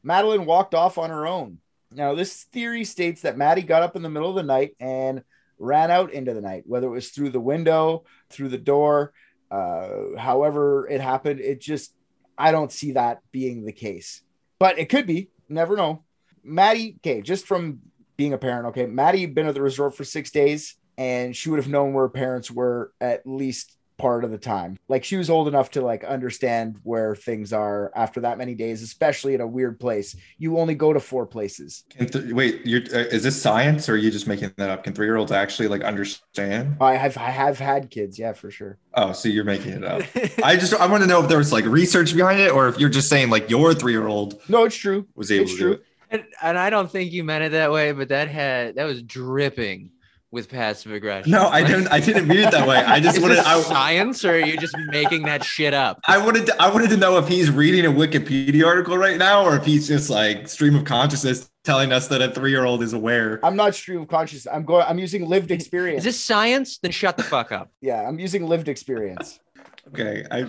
Madeleine 0.08 0.46
walked 0.46 0.74
off 0.74 0.96
on 0.96 1.10
her 1.10 1.26
own. 1.26 1.58
Now, 1.92 2.14
this 2.14 2.44
theory 2.44 2.84
states 2.84 3.22
that 3.22 3.36
Maddie 3.36 3.62
got 3.62 3.82
up 3.82 3.94
in 3.94 4.02
the 4.02 4.08
middle 4.08 4.30
of 4.30 4.36
the 4.36 4.42
night 4.42 4.74
and 4.80 5.22
ran 5.58 5.90
out 5.90 6.14
into 6.14 6.32
the 6.32 6.40
night, 6.40 6.62
whether 6.66 6.86
it 6.86 6.92
was 6.92 7.10
through 7.10 7.30
the 7.30 7.40
window, 7.40 8.04
through 8.30 8.48
the 8.48 8.56
door, 8.56 9.12
uh, 9.50 10.16
however 10.16 10.88
it 10.88 11.02
happened. 11.02 11.40
It 11.40 11.60
just, 11.60 11.94
I 12.38 12.52
don't 12.52 12.72
see 12.72 12.92
that 12.92 13.20
being 13.32 13.66
the 13.66 13.72
case, 13.72 14.22
but 14.58 14.78
it 14.78 14.88
could 14.88 15.06
be. 15.06 15.28
Never 15.48 15.76
know. 15.76 16.04
Maddie, 16.42 16.96
okay, 16.98 17.20
just 17.20 17.46
from 17.46 17.80
being 18.16 18.32
a 18.32 18.38
parent, 18.38 18.68
okay, 18.68 18.86
Maddie 18.86 19.20
had 19.20 19.34
been 19.34 19.46
at 19.46 19.54
the 19.54 19.62
resort 19.62 19.94
for 19.94 20.04
six 20.04 20.30
days 20.30 20.76
and 20.96 21.36
she 21.36 21.50
would 21.50 21.58
have 21.58 21.68
known 21.68 21.92
where 21.92 22.06
her 22.06 22.10
parents 22.10 22.50
were 22.50 22.92
at 23.00 23.26
least 23.26 23.77
part 23.98 24.24
of 24.24 24.30
the 24.30 24.38
time. 24.38 24.78
Like 24.88 25.04
she 25.04 25.16
was 25.16 25.28
old 25.28 25.48
enough 25.48 25.70
to 25.72 25.80
like 25.82 26.04
understand 26.04 26.76
where 26.84 27.14
things 27.14 27.52
are 27.52 27.92
after 27.94 28.20
that 28.20 28.38
many 28.38 28.54
days, 28.54 28.82
especially 28.82 29.34
in 29.34 29.40
a 29.40 29.46
weird 29.46 29.78
place. 29.78 30.16
You 30.38 30.58
only 30.58 30.74
go 30.74 30.92
to 30.92 31.00
four 31.00 31.26
places. 31.26 31.84
Can 31.90 32.06
th- 32.08 32.32
wait, 32.32 32.64
you're, 32.64 32.82
uh, 32.82 33.08
is 33.10 33.22
this 33.24 33.40
science 33.40 33.88
or 33.88 33.94
are 33.94 33.96
you 33.96 34.10
just 34.10 34.26
making 34.26 34.52
that 34.56 34.70
up? 34.70 34.84
Can 34.84 34.94
three 34.94 35.06
year 35.06 35.16
olds 35.16 35.32
actually 35.32 35.68
like 35.68 35.82
understand? 35.82 36.76
I 36.80 36.94
have 36.94 37.16
I 37.18 37.30
have 37.30 37.58
had 37.58 37.90
kids, 37.90 38.18
yeah, 38.18 38.32
for 38.32 38.50
sure. 38.50 38.78
Oh, 38.94 39.12
so 39.12 39.28
you're 39.28 39.44
making 39.44 39.72
it 39.72 39.84
up. 39.84 40.02
I 40.42 40.56
just 40.56 40.72
I 40.74 40.86
want 40.86 41.02
to 41.02 41.08
know 41.08 41.22
if 41.22 41.28
there 41.28 41.38
was 41.38 41.52
like 41.52 41.64
research 41.66 42.14
behind 42.14 42.40
it 42.40 42.52
or 42.52 42.68
if 42.68 42.78
you're 42.78 42.88
just 42.88 43.08
saying 43.08 43.28
like 43.30 43.50
your 43.50 43.74
three 43.74 43.92
year 43.92 44.06
old 44.06 44.40
No, 44.48 44.64
it's 44.64 44.76
true. 44.76 45.06
was 45.14 45.30
able 45.30 45.42
It's 45.42 45.52
to 45.54 45.58
true. 45.58 45.68
do 45.68 45.74
it. 45.74 45.84
And, 46.10 46.24
and 46.42 46.58
I 46.58 46.70
don't 46.70 46.90
think 46.90 47.12
you 47.12 47.22
meant 47.22 47.44
it 47.44 47.52
that 47.52 47.70
way, 47.70 47.92
but 47.92 48.08
that 48.08 48.28
had 48.28 48.76
that 48.76 48.84
was 48.84 49.02
dripping 49.02 49.90
with 50.30 50.48
passive 50.48 50.92
aggression. 50.92 51.32
No, 51.32 51.48
I 51.48 51.62
didn't. 51.62 51.88
I 51.88 52.00
didn't 52.00 52.28
mean 52.28 52.40
it 52.40 52.50
that 52.50 52.66
way. 52.68 52.76
I 52.76 53.00
just 53.06 53.16
Is 53.16 53.22
wanted. 53.22 53.38
this 53.38 53.46
I, 53.46 53.60
science, 53.62 54.24
or 54.24 54.32
are 54.32 54.38
you 54.38 54.56
just 54.58 54.76
making 54.90 55.22
that 55.24 55.42
shit 55.44 55.72
up? 55.74 56.00
I 56.06 56.18
wanted. 56.18 56.46
To, 56.46 56.62
I 56.62 56.70
wanted 56.70 56.90
to 56.90 56.96
know 56.96 57.16
if 57.18 57.28
he's 57.28 57.50
reading 57.50 57.86
a 57.86 57.90
Wikipedia 57.90 58.66
article 58.66 58.98
right 58.98 59.16
now, 59.16 59.44
or 59.44 59.56
if 59.56 59.64
he's 59.64 59.88
just 59.88 60.10
like 60.10 60.48
stream 60.48 60.74
of 60.76 60.84
consciousness 60.84 61.50
telling 61.64 61.92
us 61.92 62.08
that 62.08 62.20
a 62.22 62.30
three 62.30 62.50
year 62.50 62.64
old 62.64 62.82
is 62.82 62.92
aware. 62.92 63.40
I'm 63.44 63.56
not 63.56 63.74
stream 63.74 64.02
of 64.02 64.08
consciousness. 64.08 64.52
I'm 64.52 64.64
going 64.64 64.84
I'm 64.86 64.98
using 64.98 65.26
lived 65.26 65.50
experience. 65.50 66.00
Is 66.00 66.04
this 66.04 66.20
science? 66.20 66.78
Then 66.78 66.90
shut 66.92 67.16
the 67.16 67.22
fuck 67.22 67.50
up. 67.52 67.70
yeah, 67.80 68.06
I'm 68.06 68.18
using 68.18 68.46
lived 68.46 68.68
experience. 68.68 69.40
Okay, 69.88 70.24
I. 70.30 70.46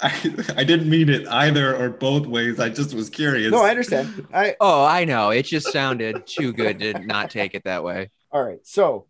I, 0.00 0.12
I 0.56 0.62
didn't 0.62 0.88
mean 0.88 1.08
it 1.08 1.26
either 1.26 1.74
or 1.76 1.90
both 1.90 2.24
ways. 2.24 2.60
I 2.60 2.68
just 2.68 2.94
was 2.94 3.10
curious. 3.10 3.50
No, 3.50 3.62
I 3.64 3.70
understand. 3.70 4.28
I 4.32 4.54
Oh, 4.60 4.84
I 4.84 5.04
know. 5.04 5.30
It 5.30 5.42
just 5.42 5.72
sounded 5.72 6.24
too 6.24 6.52
good 6.52 6.78
to 6.78 7.00
not 7.00 7.30
take 7.32 7.56
it 7.56 7.64
that 7.64 7.82
way. 7.82 8.10
all 8.30 8.40
right. 8.40 8.60
So 8.62 9.07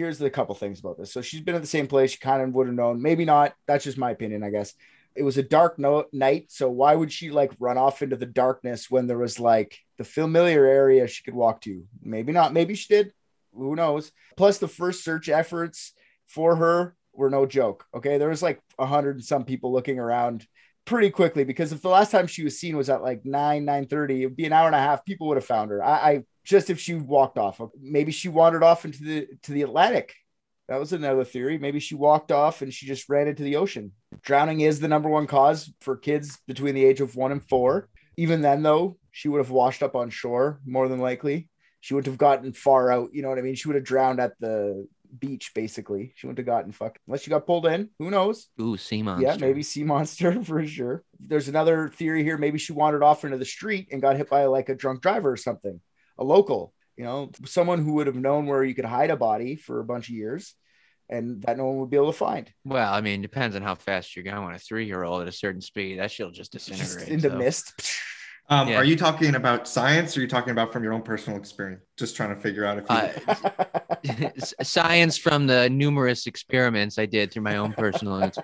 here's 0.00 0.18
the 0.18 0.30
couple 0.30 0.54
things 0.54 0.80
about 0.80 0.96
this. 0.96 1.12
So 1.12 1.20
she's 1.20 1.42
been 1.42 1.54
at 1.54 1.60
the 1.60 1.66
same 1.66 1.86
place. 1.86 2.12
She 2.12 2.18
kind 2.18 2.40
of 2.40 2.54
would 2.54 2.66
have 2.66 2.74
known. 2.74 3.02
Maybe 3.02 3.26
not. 3.26 3.54
That's 3.66 3.84
just 3.84 3.98
my 3.98 4.10
opinion, 4.10 4.42
I 4.42 4.48
guess. 4.48 4.72
It 5.14 5.22
was 5.22 5.36
a 5.36 5.42
dark 5.42 5.78
no- 5.78 6.06
night. 6.10 6.46
So 6.48 6.70
why 6.70 6.94
would 6.94 7.12
she 7.12 7.30
like 7.30 7.52
run 7.58 7.76
off 7.76 8.00
into 8.00 8.16
the 8.16 8.24
darkness 8.24 8.90
when 8.90 9.06
there 9.06 9.18
was 9.18 9.38
like 9.38 9.78
the 9.98 10.04
familiar 10.04 10.64
area 10.64 11.06
she 11.06 11.22
could 11.22 11.34
walk 11.34 11.60
to? 11.62 11.84
Maybe 12.02 12.32
not. 12.32 12.54
Maybe 12.54 12.74
she 12.74 12.94
did. 12.94 13.12
Who 13.52 13.76
knows? 13.76 14.10
Plus, 14.36 14.56
the 14.56 14.68
first 14.68 15.04
search 15.04 15.28
efforts 15.28 15.92
for 16.26 16.56
her 16.56 16.96
were 17.12 17.28
no 17.28 17.44
joke. 17.44 17.84
Okay. 17.94 18.16
There 18.16 18.30
was 18.30 18.42
like 18.42 18.60
a 18.78 18.86
hundred 18.86 19.16
and 19.16 19.24
some 19.24 19.44
people 19.44 19.70
looking 19.70 19.98
around 19.98 20.46
pretty 20.86 21.10
quickly 21.10 21.44
because 21.44 21.72
if 21.72 21.82
the 21.82 21.88
last 21.88 22.10
time 22.10 22.26
she 22.26 22.42
was 22.42 22.58
seen 22.58 22.76
was 22.76 22.88
at 22.88 23.02
like 23.02 23.24
9 23.24 23.64
9 23.64 23.86
30 23.86 24.22
it'd 24.22 24.34
be 24.34 24.46
an 24.46 24.52
hour 24.52 24.66
and 24.66 24.74
a 24.74 24.78
half 24.78 25.04
people 25.04 25.28
would 25.28 25.36
have 25.36 25.44
found 25.44 25.70
her 25.70 25.84
I, 25.84 26.10
I 26.10 26.22
just 26.50 26.68
if 26.68 26.78
she 26.78 26.94
walked 26.94 27.38
off. 27.38 27.60
Maybe 27.80 28.12
she 28.12 28.28
wandered 28.28 28.62
off 28.62 28.84
into 28.84 29.02
the 29.02 29.28
to 29.44 29.52
the 29.52 29.62
atlantic. 29.62 30.14
That 30.68 30.78
was 30.78 30.92
another 30.92 31.24
theory. 31.24 31.58
Maybe 31.58 31.80
she 31.80 31.94
walked 31.94 32.30
off 32.30 32.62
and 32.62 32.72
she 32.72 32.86
just 32.86 33.08
ran 33.08 33.26
into 33.26 33.42
the 33.42 33.56
ocean. 33.56 33.92
Drowning 34.22 34.60
is 34.60 34.78
the 34.78 34.86
number 34.88 35.08
one 35.08 35.26
cause 35.26 35.72
for 35.80 35.96
kids 35.96 36.38
between 36.46 36.74
the 36.74 36.84
age 36.84 37.00
of 37.00 37.16
one 37.16 37.32
and 37.32 37.42
four. 37.42 37.88
Even 38.16 38.42
then 38.42 38.62
though 38.62 38.96
she 39.10 39.28
would 39.28 39.38
have 39.38 39.50
washed 39.50 39.82
up 39.82 39.96
on 39.96 40.10
shore 40.10 40.60
more 40.66 40.88
than 40.88 41.00
likely. 41.00 41.48
She 41.80 41.94
wouldn't 41.94 42.12
have 42.12 42.18
gotten 42.18 42.52
far 42.52 42.92
out 42.92 43.10
you 43.12 43.22
know 43.22 43.30
what 43.30 43.38
i 43.38 43.42
mean? 43.42 43.54
She 43.54 43.68
would 43.68 43.76
have 43.76 43.84
drowned 43.84 44.20
at 44.20 44.32
the 44.38 44.86
beach 45.18 45.52
basically. 45.54 46.12
She 46.14 46.26
wouldn't 46.26 46.38
have 46.38 46.54
gotten 46.54 46.72
fucked 46.72 46.98
unless 47.06 47.22
she 47.22 47.30
got 47.30 47.46
pulled 47.46 47.66
in 47.66 47.90
who 47.98 48.10
knows? 48.10 48.48
Ooh, 48.60 48.76
sea 48.76 49.02
monster. 49.02 49.26
yeah, 49.26 49.36
maybe 49.38 49.62
sea 49.62 49.82
monster 49.94 50.42
for 50.44 50.64
sure. 50.66 51.02
There's 51.18 51.48
another 51.48 51.88
theory 51.88 52.22
here. 52.22 52.38
Maybe 52.38 52.58
she 52.58 52.72
wandered 52.72 53.02
off 53.02 53.24
into 53.24 53.38
the 53.38 53.44
street 53.44 53.88
and 53.90 54.00
got 54.02 54.16
hit 54.16 54.30
by 54.30 54.44
like 54.44 54.68
a 54.68 54.74
drunk 54.74 55.02
driver 55.02 55.32
or 55.32 55.36
something, 55.36 55.80
a 56.20 56.24
local, 56.24 56.72
you 56.96 57.04
know, 57.04 57.30
someone 57.46 57.82
who 57.82 57.94
would 57.94 58.06
have 58.06 58.16
known 58.16 58.46
where 58.46 58.62
you 58.62 58.74
could 58.74 58.84
hide 58.84 59.10
a 59.10 59.16
body 59.16 59.56
for 59.56 59.80
a 59.80 59.84
bunch 59.84 60.08
of 60.08 60.14
years 60.14 60.54
and 61.08 61.42
that 61.42 61.56
no 61.56 61.64
one 61.66 61.78
would 61.78 61.90
be 61.90 61.96
able 61.96 62.12
to 62.12 62.16
find. 62.18 62.52
Well, 62.64 62.92
I 62.92 63.00
mean, 63.00 63.22
depends 63.22 63.56
on 63.56 63.62
how 63.62 63.74
fast 63.74 64.14
you're 64.14 64.24
going. 64.24 64.54
A 64.54 64.58
three 64.58 64.86
year 64.86 65.02
old 65.02 65.22
at 65.22 65.28
a 65.28 65.32
certain 65.32 65.60
speed, 65.60 65.98
that 65.98 66.10
shit'll 66.12 66.30
just 66.30 66.52
Just 66.52 66.68
disintegrate. 66.68 67.08
into 67.08 67.30
so- 67.30 67.36
mist. 67.38 67.72
Um, 68.50 68.68
Yeah. 68.68 68.76
Are 68.78 68.84
you 68.84 68.96
talking 68.96 69.36
about 69.36 69.68
science 69.68 70.16
or 70.16 70.20
are 70.20 70.22
you 70.22 70.28
talking 70.28 70.50
about 70.50 70.72
from 70.72 70.82
your 70.82 70.92
own 70.92 71.02
personal 71.02 71.38
experience? 71.38 71.84
Just 71.96 72.16
trying 72.16 72.34
to 72.34 72.40
figure 72.40 72.64
out 72.64 72.78
if 72.78 72.84
you. 74.04 74.10
Uh, 74.10 74.30
science 74.62 75.16
from 75.16 75.46
the 75.46 75.70
numerous 75.70 76.26
experiments 76.26 76.98
I 76.98 77.06
did 77.06 77.32
through 77.32 77.42
my 77.42 77.56
own 77.56 77.72
personal. 77.72 78.22
ex- 78.24 78.38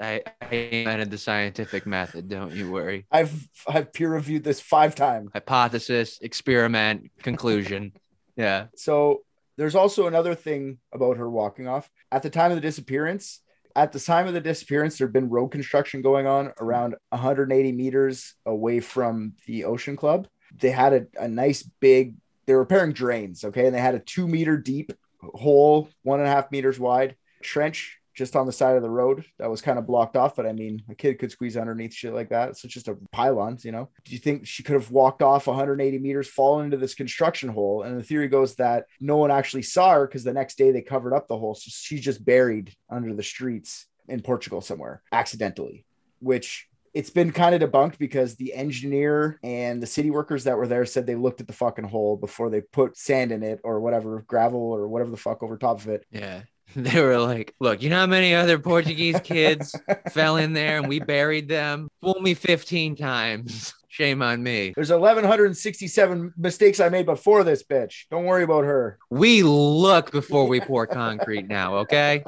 I, 0.00 0.22
I 0.42 0.54
invented 0.54 1.10
the 1.10 1.18
scientific 1.18 1.86
method. 1.86 2.28
Don't 2.28 2.52
you 2.52 2.70
worry. 2.70 3.06
I've 3.10 3.48
I've 3.68 3.92
peer 3.92 4.10
reviewed 4.10 4.44
this 4.44 4.60
five 4.60 4.94
times. 4.94 5.30
Hypothesis, 5.32 6.18
experiment, 6.20 7.10
conclusion. 7.22 7.92
Yeah. 8.36 8.66
So 8.76 9.22
there's 9.56 9.74
also 9.74 10.06
another 10.06 10.34
thing 10.34 10.78
about 10.92 11.16
her 11.16 11.28
walking 11.28 11.66
off. 11.68 11.88
At 12.12 12.22
the 12.22 12.30
time 12.30 12.50
of 12.52 12.56
the 12.56 12.60
disappearance, 12.62 13.40
at 13.76 13.92
the 13.92 14.00
time 14.00 14.26
of 14.26 14.32
the 14.32 14.40
disappearance, 14.40 14.96
there'd 14.96 15.12
been 15.12 15.28
road 15.28 15.48
construction 15.48 16.00
going 16.00 16.26
on 16.26 16.52
around 16.58 16.96
180 17.10 17.72
meters 17.72 18.34
away 18.46 18.80
from 18.80 19.34
the 19.46 19.64
Ocean 19.64 19.96
Club. 19.96 20.26
They 20.58 20.70
had 20.70 20.92
a, 20.94 21.06
a 21.20 21.28
nice 21.28 21.62
big, 21.62 22.14
they 22.46 22.54
were 22.54 22.60
repairing 22.60 22.94
drains, 22.94 23.44
okay, 23.44 23.66
and 23.66 23.74
they 23.74 23.80
had 23.80 23.94
a 23.94 24.00
two 24.00 24.26
meter 24.26 24.56
deep 24.56 24.92
hole, 25.20 25.90
one 26.02 26.20
and 26.20 26.28
a 26.28 26.32
half 26.32 26.50
meters 26.50 26.80
wide 26.80 27.16
trench 27.42 27.98
just 28.16 28.34
on 28.34 28.46
the 28.46 28.52
side 28.52 28.76
of 28.76 28.82
the 28.82 28.90
road 28.90 29.24
that 29.38 29.50
was 29.50 29.60
kind 29.60 29.78
of 29.78 29.86
blocked 29.86 30.16
off. 30.16 30.34
But 30.34 30.46
I 30.46 30.52
mean, 30.52 30.82
a 30.88 30.94
kid 30.94 31.18
could 31.18 31.30
squeeze 31.30 31.56
underneath 31.56 31.94
shit 31.94 32.14
like 32.14 32.30
that. 32.30 32.56
So 32.56 32.66
it's 32.66 32.74
just 32.74 32.88
a 32.88 32.96
pylons, 33.12 33.64
you 33.64 33.72
know. 33.72 33.90
Do 34.04 34.12
you 34.12 34.18
think 34.18 34.46
she 34.46 34.62
could 34.62 34.74
have 34.74 34.90
walked 34.90 35.22
off 35.22 35.46
180 35.46 35.98
meters, 35.98 36.26
fallen 36.26 36.64
into 36.64 36.78
this 36.78 36.94
construction 36.94 37.50
hole? 37.50 37.82
And 37.82 37.98
the 37.98 38.02
theory 38.02 38.28
goes 38.28 38.56
that 38.56 38.86
no 39.00 39.18
one 39.18 39.30
actually 39.30 39.62
saw 39.62 39.92
her 39.92 40.06
because 40.06 40.24
the 40.24 40.32
next 40.32 40.56
day 40.56 40.72
they 40.72 40.82
covered 40.82 41.14
up 41.14 41.28
the 41.28 41.38
hole. 41.38 41.54
So 41.54 41.68
she's 41.68 42.00
just 42.00 42.24
buried 42.24 42.74
under 42.90 43.14
the 43.14 43.22
streets 43.22 43.86
in 44.08 44.22
Portugal 44.22 44.60
somewhere 44.60 45.02
accidentally, 45.12 45.84
which 46.20 46.68
it's 46.94 47.10
been 47.10 47.30
kind 47.30 47.54
of 47.54 47.70
debunked 47.70 47.98
because 47.98 48.36
the 48.36 48.54
engineer 48.54 49.38
and 49.42 49.82
the 49.82 49.86
city 49.86 50.10
workers 50.10 50.44
that 50.44 50.56
were 50.56 50.66
there 50.66 50.86
said 50.86 51.06
they 51.06 51.14
looked 51.14 51.42
at 51.42 51.46
the 51.46 51.52
fucking 51.52 51.84
hole 51.84 52.16
before 52.16 52.48
they 52.48 52.62
put 52.62 52.96
sand 52.96 53.32
in 53.32 53.42
it 53.42 53.60
or 53.64 53.80
whatever, 53.80 54.24
gravel 54.26 54.72
or 54.72 54.88
whatever 54.88 55.10
the 55.10 55.18
fuck 55.18 55.42
over 55.42 55.58
top 55.58 55.80
of 55.80 55.88
it. 55.88 56.06
Yeah. 56.10 56.40
They 56.76 57.00
were 57.00 57.18
like, 57.18 57.54
look, 57.60 57.82
you 57.82 57.90
know 57.90 58.00
how 58.00 58.06
many 58.06 58.34
other 58.34 58.58
Portuguese 58.58 59.18
kids 59.20 59.74
fell 60.10 60.36
in 60.36 60.52
there 60.52 60.78
and 60.78 60.88
we 60.88 60.98
buried 60.98 61.48
them? 61.48 61.88
Fool 62.02 62.20
me 62.20 62.34
15 62.34 62.96
times. 62.96 63.72
Shame 63.88 64.20
on 64.20 64.42
me. 64.42 64.74
There's 64.74 64.90
1,167 64.90 66.34
mistakes 66.36 66.80
I 66.80 66.90
made 66.90 67.06
before 67.06 67.44
this 67.44 67.62
bitch. 67.62 68.04
Don't 68.10 68.26
worry 68.26 68.42
about 68.42 68.64
her. 68.64 68.98
We 69.08 69.42
look 69.42 70.10
before 70.10 70.46
we 70.46 70.60
pour 70.60 70.86
concrete 70.86 71.48
now, 71.48 71.76
okay? 71.76 72.22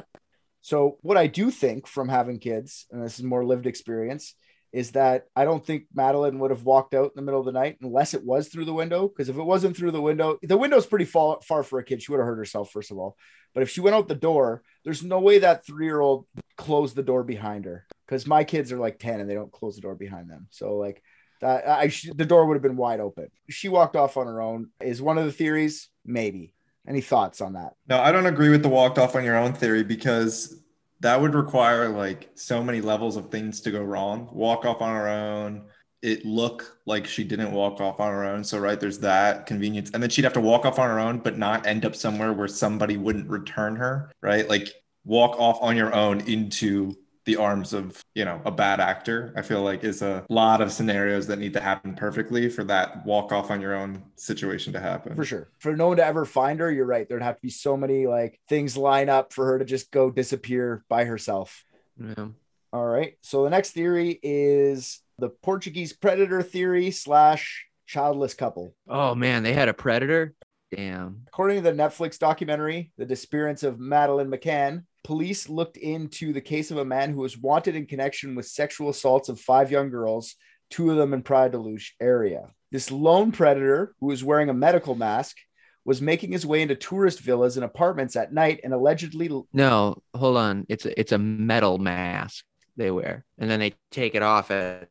So, 0.61 0.97
what 1.01 1.15
I 1.15 1.27
do 1.27 1.51
think 1.51 1.85
from 1.85 2.09
having 2.09 2.39
kids, 2.39 2.87
and 2.89 3.03
this 3.03 3.19
is 3.19 3.23
more 3.23 3.45
lived 3.45 3.67
experience, 3.67 4.33
is 4.71 4.91
that 4.91 5.25
I 5.35 5.45
don't 5.45 5.65
think 5.65 5.85
Madeleine 5.93 6.39
would 6.39 6.51
have 6.51 6.63
walked 6.63 6.93
out 6.93 7.05
in 7.05 7.11
the 7.15 7.21
middle 7.21 7.39
of 7.39 7.45
the 7.45 7.51
night 7.51 7.77
unless 7.81 8.13
it 8.13 8.23
was 8.23 8.47
through 8.47 8.65
the 8.65 8.73
window. 8.73 9.07
Because 9.07 9.29
if 9.29 9.37
it 9.37 9.43
wasn't 9.43 9.75
through 9.75 9.91
the 9.91 10.01
window, 10.01 10.37
the 10.43 10.57
window's 10.57 10.85
pretty 10.85 11.05
far, 11.05 11.39
far 11.41 11.63
for 11.63 11.79
a 11.79 11.83
kid. 11.83 12.01
She 12.01 12.11
would 12.11 12.19
have 12.19 12.27
hurt 12.27 12.37
herself, 12.37 12.71
first 12.71 12.91
of 12.91 12.97
all. 12.97 13.17
But 13.53 13.63
if 13.63 13.69
she 13.69 13.81
went 13.81 13.95
out 13.95 14.07
the 14.07 14.15
door, 14.15 14.61
there's 14.83 15.03
no 15.03 15.19
way 15.19 15.39
that 15.39 15.65
three 15.65 15.85
year 15.85 15.99
old 15.99 16.27
closed 16.55 16.95
the 16.95 17.03
door 17.03 17.23
behind 17.23 17.65
her. 17.65 17.85
Because 18.05 18.27
my 18.27 18.43
kids 18.43 18.71
are 18.71 18.79
like 18.79 18.99
10 18.99 19.19
and 19.19 19.29
they 19.29 19.35
don't 19.35 19.51
close 19.51 19.75
the 19.75 19.81
door 19.81 19.95
behind 19.95 20.29
them. 20.29 20.47
So, 20.49 20.77
like, 20.77 21.01
that 21.41 21.67
I 21.67 21.87
sh- 21.87 22.09
the 22.13 22.25
door 22.25 22.45
would 22.45 22.55
have 22.55 22.63
been 22.63 22.75
wide 22.75 22.99
open. 22.99 23.29
She 23.49 23.69
walked 23.69 23.95
off 23.95 24.17
on 24.17 24.27
her 24.27 24.41
own. 24.41 24.69
Is 24.81 25.01
one 25.01 25.17
of 25.17 25.25
the 25.25 25.31
theories? 25.31 25.89
Maybe. 26.05 26.53
Any 26.87 27.01
thoughts 27.01 27.41
on 27.41 27.53
that? 27.53 27.73
No, 27.87 27.99
I 27.99 28.11
don't 28.11 28.25
agree 28.25 28.49
with 28.49 28.63
the 28.63 28.69
walked 28.69 28.97
off 28.97 29.15
on 29.15 29.23
your 29.23 29.37
own 29.37 29.53
theory 29.53 29.83
because 29.83 30.59
that 31.01 31.19
would 31.19 31.33
require 31.33 31.89
like 31.89 32.29
so 32.35 32.63
many 32.63 32.81
levels 32.81 33.15
of 33.15 33.29
things 33.29 33.61
to 33.61 33.71
go 33.71 33.81
wrong. 33.81 34.29
Walk 34.33 34.65
off 34.65 34.81
on 34.81 34.95
her 34.95 35.07
own. 35.07 35.65
It 36.01 36.25
look 36.25 36.77
like 36.85 37.05
she 37.05 37.23
didn't 37.23 37.51
walk 37.51 37.81
off 37.81 37.99
on 37.99 38.11
her 38.11 38.23
own. 38.23 38.43
So 38.43 38.57
right, 38.59 38.79
there's 38.79 38.99
that 38.99 39.45
convenience. 39.45 39.91
And 39.93 40.01
then 40.01 40.09
she'd 40.09 40.23
have 40.23 40.33
to 40.33 40.41
walk 40.41 40.65
off 40.65 40.79
on 40.79 40.89
her 40.89 40.99
own, 40.99 41.19
but 41.19 41.37
not 41.37 41.65
end 41.65 41.85
up 41.85 41.95
somewhere 41.95 42.33
where 42.33 42.47
somebody 42.47 42.97
wouldn't 42.97 43.29
return 43.29 43.75
her, 43.75 44.11
right? 44.21 44.47
Like 44.47 44.69
walk 45.05 45.39
off 45.39 45.57
on 45.61 45.75
your 45.75 45.93
own 45.93 46.21
into 46.21 46.95
the 47.25 47.35
arms 47.35 47.73
of, 47.73 48.03
you 48.15 48.25
know, 48.25 48.41
a 48.45 48.51
bad 48.51 48.79
actor. 48.79 49.33
I 49.35 49.41
feel 49.41 49.61
like 49.61 49.83
is 49.83 50.01
a 50.01 50.25
lot 50.29 50.61
of 50.61 50.71
scenarios 50.71 51.27
that 51.27 51.39
need 51.39 51.53
to 51.53 51.59
happen 51.59 51.93
perfectly 51.93 52.49
for 52.49 52.63
that 52.65 53.05
walk 53.05 53.31
off 53.31 53.51
on 53.51 53.61
your 53.61 53.75
own 53.75 54.03
situation 54.15 54.73
to 54.73 54.79
happen. 54.79 55.15
for 55.15 55.25
sure. 55.25 55.49
For 55.59 55.75
no 55.75 55.89
one 55.89 55.97
to 55.97 56.05
ever 56.05 56.25
find 56.25 56.59
her, 56.59 56.71
you're 56.71 56.85
right. 56.85 57.07
There'd 57.07 57.21
have 57.21 57.35
to 57.35 57.41
be 57.41 57.49
so 57.49 57.77
many 57.77 58.07
like 58.07 58.39
things 58.49 58.75
line 58.77 59.09
up 59.09 59.33
for 59.33 59.45
her 59.45 59.59
to 59.59 59.65
just 59.65 59.91
go 59.91 60.09
disappear 60.09 60.83
by 60.89 61.05
herself. 61.05 61.65
Yeah. 61.99 62.29
All 62.71 62.85
right. 62.85 63.13
So 63.21 63.43
the 63.43 63.49
next 63.49 63.71
theory 63.71 64.19
is 64.23 65.01
the 65.17 65.29
Portuguese 65.29 65.93
predator 65.93 66.41
theory 66.41 66.91
slash 66.91 67.65
childless 67.85 68.33
couple. 68.33 68.73
Oh 68.87 69.15
man, 69.15 69.43
they 69.43 69.53
had 69.53 69.69
a 69.69 69.73
predator. 69.73 70.33
Damn. 70.71 71.23
According 71.27 71.57
to 71.57 71.63
the 71.63 71.75
Netflix 71.75 72.19
documentary, 72.19 72.91
The 72.97 73.05
Disappearance 73.05 73.63
of 73.63 73.79
Madeleine 73.79 74.29
McCann, 74.29 74.83
police 75.03 75.49
looked 75.49 75.77
into 75.77 76.33
the 76.33 76.41
case 76.41 76.71
of 76.71 76.77
a 76.77 76.85
man 76.85 77.11
who 77.11 77.21
was 77.21 77.37
wanted 77.37 77.75
in 77.75 77.87
connection 77.87 78.35
with 78.35 78.45
sexual 78.45 78.89
assaults 78.89 79.29
of 79.29 79.39
five 79.39 79.71
young 79.71 79.89
girls, 79.89 80.35
two 80.69 80.91
of 80.91 80.97
them 80.97 81.13
in 81.13 81.23
Praia 81.23 81.49
da 81.49 81.57
Luz 81.57 81.91
area. 81.99 82.51
This 82.71 82.91
lone 82.91 83.31
predator, 83.31 83.95
who 83.99 84.07
was 84.07 84.23
wearing 84.23 84.49
a 84.49 84.53
medical 84.53 84.93
mask, 84.93 85.37
was 85.85 86.01
making 86.01 86.31
his 86.31 86.45
way 86.45 86.61
into 86.61 86.75
tourist 86.75 87.19
villas 87.19 87.57
and 87.57 87.63
apartments 87.63 88.15
at 88.15 88.31
night 88.31 88.59
and 88.63 88.73
allegedly 88.73 89.27
No, 89.53 90.03
hold 90.13 90.37
on. 90.37 90.65
It's 90.69 90.85
a, 90.85 90.99
it's 90.99 91.13
a 91.13 91.17
metal 91.17 91.79
mask 91.79 92.45
they 92.77 92.91
wear, 92.91 93.25
and 93.39 93.49
then 93.49 93.59
they 93.59 93.73
take 93.89 94.13
it 94.13 94.21
off 94.21 94.51
at 94.51 94.89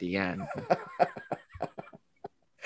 the 0.00 0.16
end. 0.16 0.42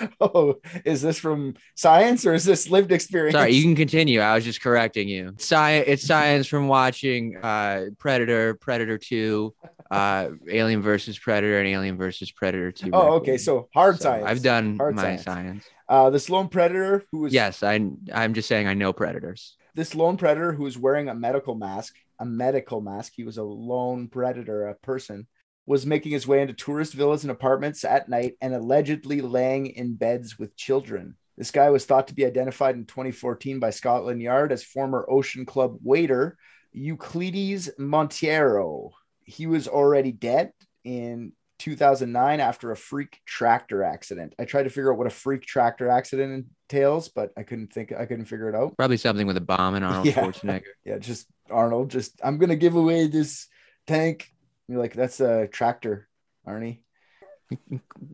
Oh, 0.21 0.57
is 0.85 1.03
this 1.03 1.19
from 1.19 1.55
science 1.75 2.25
or 2.27 2.35
is 2.35 2.45
this 2.45 2.69
lived 2.71 2.93
experience? 2.93 3.35
Sorry, 3.35 3.53
you 3.53 3.63
can 3.63 3.75
continue. 3.77 4.21
I 4.21 4.35
was 4.35 4.45
just 4.45 4.61
correcting 4.61 5.09
you. 5.09 5.35
Science. 5.39 5.85
It's 5.89 6.07
science 6.07 6.47
from 6.47 6.69
watching 6.69 7.37
uh, 7.37 7.87
Predator, 7.99 8.55
Predator 8.55 8.99
Two, 8.99 9.55
uh, 9.91 10.31
Alien 10.49 10.83
versus 10.83 11.19
Predator, 11.19 11.59
and 11.59 11.69
Alien 11.69 11.97
versus 11.97 12.31
Predator 12.31 12.71
Two. 12.73 12.91
Oh, 12.93 13.15
okay. 13.15 13.39
So 13.39 13.69
hard 13.75 13.97
So 13.97 14.03
science. 14.05 14.27
I've 14.27 14.43
done 14.43 14.77
Hard 14.77 14.95
my 14.95 15.03
science. 15.03 15.25
science. 15.25 15.65
Uh, 15.89 16.11
this 16.11 16.29
lone 16.29 16.49
predator 16.49 17.05
who 17.11 17.21
was 17.21 17.33
Yes, 17.33 17.63
I. 17.63 17.81
I'm 18.13 18.35
just 18.35 18.49
saying 18.49 18.67
I 18.69 18.75
know 18.75 18.93
predators. 18.93 19.57
this 19.75 19.95
lone 19.95 20.17
predator 20.17 20.53
who 20.53 20.65
was 20.65 20.77
wearing 20.79 21.09
a 21.09 21.15
medical 21.15 21.55
mask, 21.55 21.95
a 22.21 22.25
medical 22.27 22.81
mask. 22.81 23.13
He 23.17 23.25
was 23.25 23.39
a 23.39 23.43
lone 23.45 24.09
predator, 24.09 24.67
a 24.69 24.75
person, 24.75 25.27
was 25.69 25.85
making 25.85 26.13
his 26.13 26.27
way 26.27 26.41
into 26.41 26.55
tourist 26.55 26.95
villas 26.95 27.25
and 27.25 27.31
apartments 27.31 27.85
at 27.85 28.09
night 28.09 28.39
and 28.41 28.55
allegedly 28.55 29.21
laying 29.21 29.67
in 29.67 29.95
beds 29.95 30.39
with 30.39 30.57
children. 30.57 31.15
This 31.37 31.51
guy 31.51 31.69
was 31.69 31.85
thought 31.85 32.09
to 32.09 32.15
be 32.15 32.25
identified 32.25 32.75
in 32.75 32.87
2014 32.87 33.61
by 33.61 33.69
Scotland 33.69 34.23
Yard 34.23 34.51
as 34.51 34.65
former 34.65 35.05
Ocean 35.11 35.45
Club 35.45 35.77
waiter 35.83 36.39
Euclides 36.75 37.69
Monteiro. 37.79 38.93
He 39.25 39.47
was 39.47 39.69
already 39.69 40.11
dead 40.11 40.53
in 40.85 41.33
2009 41.59 42.41
after 42.41 42.71
a 42.71 42.77
freak 42.77 43.21
tractor 43.27 43.83
accident. 43.83 44.35
I 44.39 44.47
tried 44.47 44.63
to 44.63 44.71
figure 44.71 44.91
out 44.91 44.97
what 44.97 45.07
a 45.07 45.11
freak 45.11 45.43
tractor 45.43 45.91
accident 45.91 46.47
entails, 46.71 47.11
but 47.11 47.31
I 47.37 47.43
couldn't 47.43 47.75
think 47.75 47.93
I 47.93 48.07
couldn't 48.07 48.25
figure 48.25 48.49
it 48.49 48.55
out. 48.55 48.75
Probably 48.79 48.97
something 48.97 49.27
with 49.27 49.37
a 49.37 49.43
bomb 49.43 49.75
and 49.75 49.85
Arnold 49.85 50.07
Yeah. 50.07 50.15
Schwarzenegger. 50.15 50.63
Yeah, 50.87 50.97
just 50.97 51.27
Arnold, 51.51 51.91
just 51.91 52.19
I'm 52.25 52.39
gonna 52.39 52.57
give 52.57 52.75
away 52.75 53.07
this 53.07 53.49
tank. 53.87 54.31
You're 54.69 54.79
like, 54.79 54.95
that's 54.95 55.21
a 55.21 55.49
tractor, 55.49 56.09
Arnie. 56.47 56.81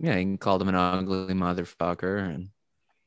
Yeah, 0.00 0.16
you 0.16 0.22
can 0.22 0.38
call 0.38 0.60
him 0.60 0.68
an 0.68 0.76
ugly 0.76 1.34
motherfucker. 1.34 2.32
And 2.32 2.50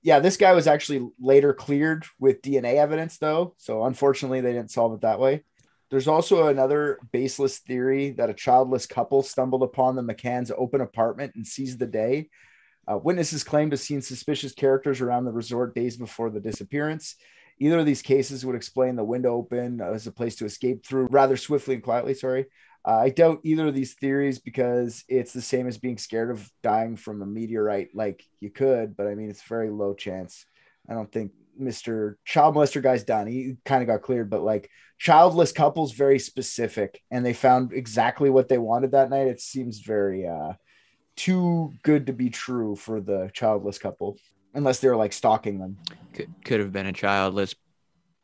Yeah, 0.01 0.19
this 0.19 0.35
guy 0.35 0.53
was 0.53 0.67
actually 0.67 1.07
later 1.19 1.53
cleared 1.53 2.05
with 2.19 2.41
DNA 2.41 2.75
evidence, 2.75 3.17
though. 3.17 3.55
So 3.57 3.85
unfortunately, 3.85 4.41
they 4.41 4.51
didn't 4.51 4.71
solve 4.71 4.93
it 4.93 5.01
that 5.01 5.19
way. 5.19 5.43
There's 5.89 6.09
also 6.09 6.47
another 6.47 6.99
baseless 7.13 7.59
theory 7.59 8.11
that 8.11 8.29
a 8.29 8.33
childless 8.33 8.85
couple 8.85 9.23
stumbled 9.23 9.63
upon 9.63 9.95
the 9.95 10.01
McCann's 10.01 10.51
open 10.55 10.81
apartment 10.81 11.33
and 11.35 11.47
seized 11.47 11.79
the 11.79 11.87
day. 11.87 12.29
Uh, 12.89 12.97
witnesses 12.97 13.43
claim 13.43 13.69
to 13.69 13.75
have 13.75 13.81
seen 13.81 14.01
suspicious 14.01 14.53
characters 14.53 14.99
around 14.99 15.25
the 15.25 15.31
resort 15.31 15.75
days 15.75 15.95
before 15.95 16.29
the 16.29 16.39
disappearance. 16.41 17.15
Either 17.59 17.79
of 17.79 17.85
these 17.85 18.01
cases 18.01 18.45
would 18.45 18.55
explain 18.55 18.95
the 18.95 19.03
window 19.03 19.33
open 19.33 19.81
as 19.81 20.07
a 20.07 20.11
place 20.11 20.35
to 20.35 20.45
escape 20.45 20.85
through 20.85 21.07
rather 21.09 21.37
swiftly 21.37 21.75
and 21.75 21.83
quietly. 21.83 22.13
Sorry. 22.13 22.45
Uh, 22.88 22.99
I 22.99 23.09
doubt 23.09 23.41
either 23.43 23.67
of 23.67 23.75
these 23.75 23.95
theories 23.95 24.39
because 24.39 25.03
it's 25.09 25.33
the 25.33 25.41
same 25.41 25.67
as 25.67 25.77
being 25.77 25.97
scared 25.97 26.31
of 26.31 26.49
dying 26.63 26.95
from 26.95 27.21
a 27.21 27.25
meteorite. 27.25 27.89
Like 27.93 28.23
you 28.39 28.49
could, 28.49 28.95
but 28.95 29.07
I 29.07 29.15
mean, 29.15 29.29
it's 29.29 29.43
very 29.43 29.69
low 29.69 29.93
chance. 29.93 30.45
I 30.89 30.93
don't 30.93 31.11
think 31.11 31.33
Mr. 31.61 32.15
Child 32.23 32.55
Molester 32.55 32.81
guy's 32.81 33.03
done. 33.03 33.27
He 33.27 33.57
kind 33.65 33.81
of 33.81 33.88
got 33.88 34.03
cleared, 34.03 34.29
but 34.29 34.41
like 34.41 34.69
childless 34.97 35.51
couples, 35.51 35.91
very 35.91 36.17
specific, 36.17 37.01
and 37.11 37.25
they 37.25 37.33
found 37.33 37.73
exactly 37.73 38.29
what 38.29 38.47
they 38.47 38.57
wanted 38.57 38.91
that 38.91 39.09
night. 39.09 39.27
It 39.27 39.41
seems 39.41 39.79
very 39.79 40.25
uh, 40.25 40.53
too 41.17 41.73
good 41.83 42.07
to 42.07 42.13
be 42.13 42.29
true 42.29 42.77
for 42.77 43.01
the 43.01 43.29
childless 43.33 43.79
couple, 43.79 44.17
unless 44.53 44.79
they 44.79 44.88
were 44.88 44.95
like 44.95 45.11
stalking 45.11 45.59
them. 45.59 45.77
could 46.13 46.33
could 46.45 46.61
have 46.61 46.71
been 46.71 46.85
a 46.85 46.93
childless, 46.93 47.53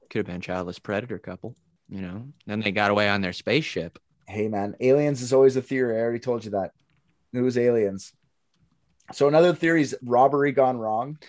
could 0.10 0.20
have 0.20 0.26
been 0.28 0.38
a 0.38 0.40
childless 0.40 0.80
predator 0.80 1.20
couple. 1.20 1.58
You 1.90 2.02
know, 2.02 2.28
then 2.46 2.62
they 2.62 2.72
got 2.72 2.92
away 2.92 3.10
on 3.10 3.20
their 3.20 3.34
spaceship. 3.34 4.00
Hey 4.34 4.48
man, 4.48 4.76
aliens 4.80 5.22
is 5.22 5.32
always 5.32 5.56
a 5.58 5.62
theory. 5.62 5.96
I 5.96 6.00
already 6.02 6.18
told 6.18 6.44
you 6.44 6.52
that. 6.52 6.72
It 7.34 7.42
was 7.42 7.56
aliens. 7.56 8.14
So 9.12 9.28
another 9.28 9.54
theory 9.54 9.84
is 9.84 9.96
robbery 10.02 10.52
gone 10.52 10.80
wrong, 10.80 11.20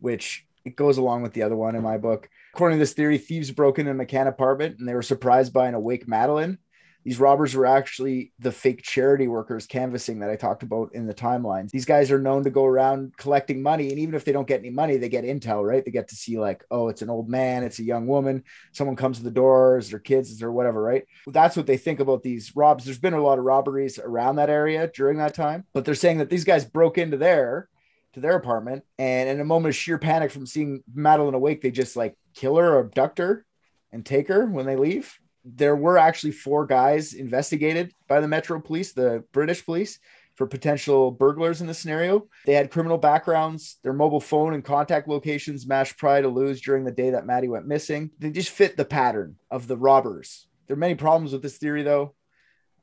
which 0.00 0.44
it 0.64 0.74
goes 0.74 0.98
along 0.98 1.22
with 1.22 1.32
the 1.32 1.44
other 1.44 1.54
one 1.54 1.76
in 1.76 1.82
my 1.84 1.98
book. 1.98 2.28
According 2.54 2.78
to 2.78 2.82
this 2.82 2.92
theory, 2.92 3.18
thieves 3.18 3.52
broke 3.52 3.78
into 3.78 3.92
a 3.92 3.94
McCann 3.94 4.26
apartment 4.26 4.80
and 4.80 4.88
they 4.88 4.94
were 4.94 5.02
surprised 5.02 5.52
by 5.52 5.68
an 5.68 5.74
awake 5.74 6.08
Madeleine. 6.08 6.58
These 7.04 7.18
robbers 7.18 7.54
were 7.54 7.66
actually 7.66 8.32
the 8.38 8.52
fake 8.52 8.82
charity 8.82 9.26
workers 9.26 9.66
canvassing 9.66 10.20
that 10.20 10.30
I 10.30 10.36
talked 10.36 10.62
about 10.62 10.94
in 10.94 11.06
the 11.06 11.14
timelines. 11.14 11.70
These 11.70 11.84
guys 11.84 12.10
are 12.10 12.20
known 12.20 12.44
to 12.44 12.50
go 12.50 12.64
around 12.64 13.16
collecting 13.16 13.62
money, 13.62 13.90
and 13.90 13.98
even 13.98 14.14
if 14.14 14.24
they 14.24 14.32
don't 14.32 14.46
get 14.46 14.60
any 14.60 14.70
money, 14.70 14.96
they 14.96 15.08
get 15.08 15.24
intel, 15.24 15.66
right? 15.66 15.84
They 15.84 15.90
get 15.90 16.08
to 16.08 16.16
see 16.16 16.38
like, 16.38 16.64
oh, 16.70 16.88
it's 16.88 17.02
an 17.02 17.10
old 17.10 17.28
man, 17.28 17.64
it's 17.64 17.78
a 17.78 17.84
young 17.84 18.06
woman, 18.06 18.44
someone 18.72 18.96
comes 18.96 19.18
to 19.18 19.24
the 19.24 19.30
door, 19.30 19.78
is 19.78 19.90
their 19.90 19.98
kids, 19.98 20.38
there 20.38 20.52
whatever, 20.52 20.82
right? 20.82 21.04
That's 21.26 21.56
what 21.56 21.66
they 21.66 21.76
think 21.76 22.00
about 22.00 22.22
these 22.22 22.54
robs. 22.54 22.84
There's 22.84 22.98
been 22.98 23.14
a 23.14 23.22
lot 23.22 23.38
of 23.38 23.44
robberies 23.44 23.98
around 23.98 24.36
that 24.36 24.50
area 24.50 24.90
during 24.94 25.18
that 25.18 25.34
time, 25.34 25.64
but 25.72 25.84
they're 25.84 25.94
saying 25.94 26.18
that 26.18 26.30
these 26.30 26.44
guys 26.44 26.64
broke 26.64 26.98
into 26.98 27.16
there 27.16 27.68
to 28.14 28.20
their 28.20 28.36
apartment, 28.36 28.84
and 28.98 29.28
in 29.28 29.40
a 29.40 29.44
moment 29.44 29.70
of 29.70 29.76
sheer 29.76 29.98
panic 29.98 30.30
from 30.30 30.46
seeing 30.46 30.82
Madeleine 30.94 31.34
awake, 31.34 31.62
they 31.62 31.70
just 31.70 31.96
like 31.96 32.16
kill 32.34 32.56
her 32.56 32.74
or 32.74 32.80
abduct 32.80 33.18
her 33.18 33.44
and 33.90 34.04
take 34.04 34.28
her 34.28 34.46
when 34.46 34.66
they 34.66 34.76
leave. 34.76 35.18
There 35.44 35.76
were 35.76 35.98
actually 35.98 36.32
four 36.32 36.66
guys 36.66 37.14
investigated 37.14 37.92
by 38.08 38.20
the 38.20 38.28
Metro 38.28 38.60
Police, 38.60 38.92
the 38.92 39.24
British 39.32 39.64
police, 39.64 39.98
for 40.34 40.46
potential 40.46 41.10
burglars 41.10 41.60
in 41.60 41.66
the 41.66 41.74
scenario. 41.74 42.26
They 42.46 42.54
had 42.54 42.70
criminal 42.70 42.98
backgrounds, 42.98 43.78
their 43.82 43.92
mobile 43.92 44.20
phone 44.20 44.54
and 44.54 44.64
contact 44.64 45.08
locations 45.08 45.66
matched 45.66 45.98
Praia 45.98 46.22
da 46.22 46.28
Luz 46.28 46.60
during 46.60 46.84
the 46.84 46.90
day 46.90 47.10
that 47.10 47.26
Maddie 47.26 47.48
went 47.48 47.66
missing. 47.66 48.10
They 48.18 48.30
just 48.30 48.50
fit 48.50 48.76
the 48.76 48.84
pattern 48.84 49.36
of 49.50 49.68
the 49.68 49.76
robbers. 49.76 50.46
There 50.66 50.74
are 50.74 50.78
many 50.78 50.94
problems 50.94 51.32
with 51.32 51.42
this 51.42 51.58
theory, 51.58 51.82
though. 51.82 52.14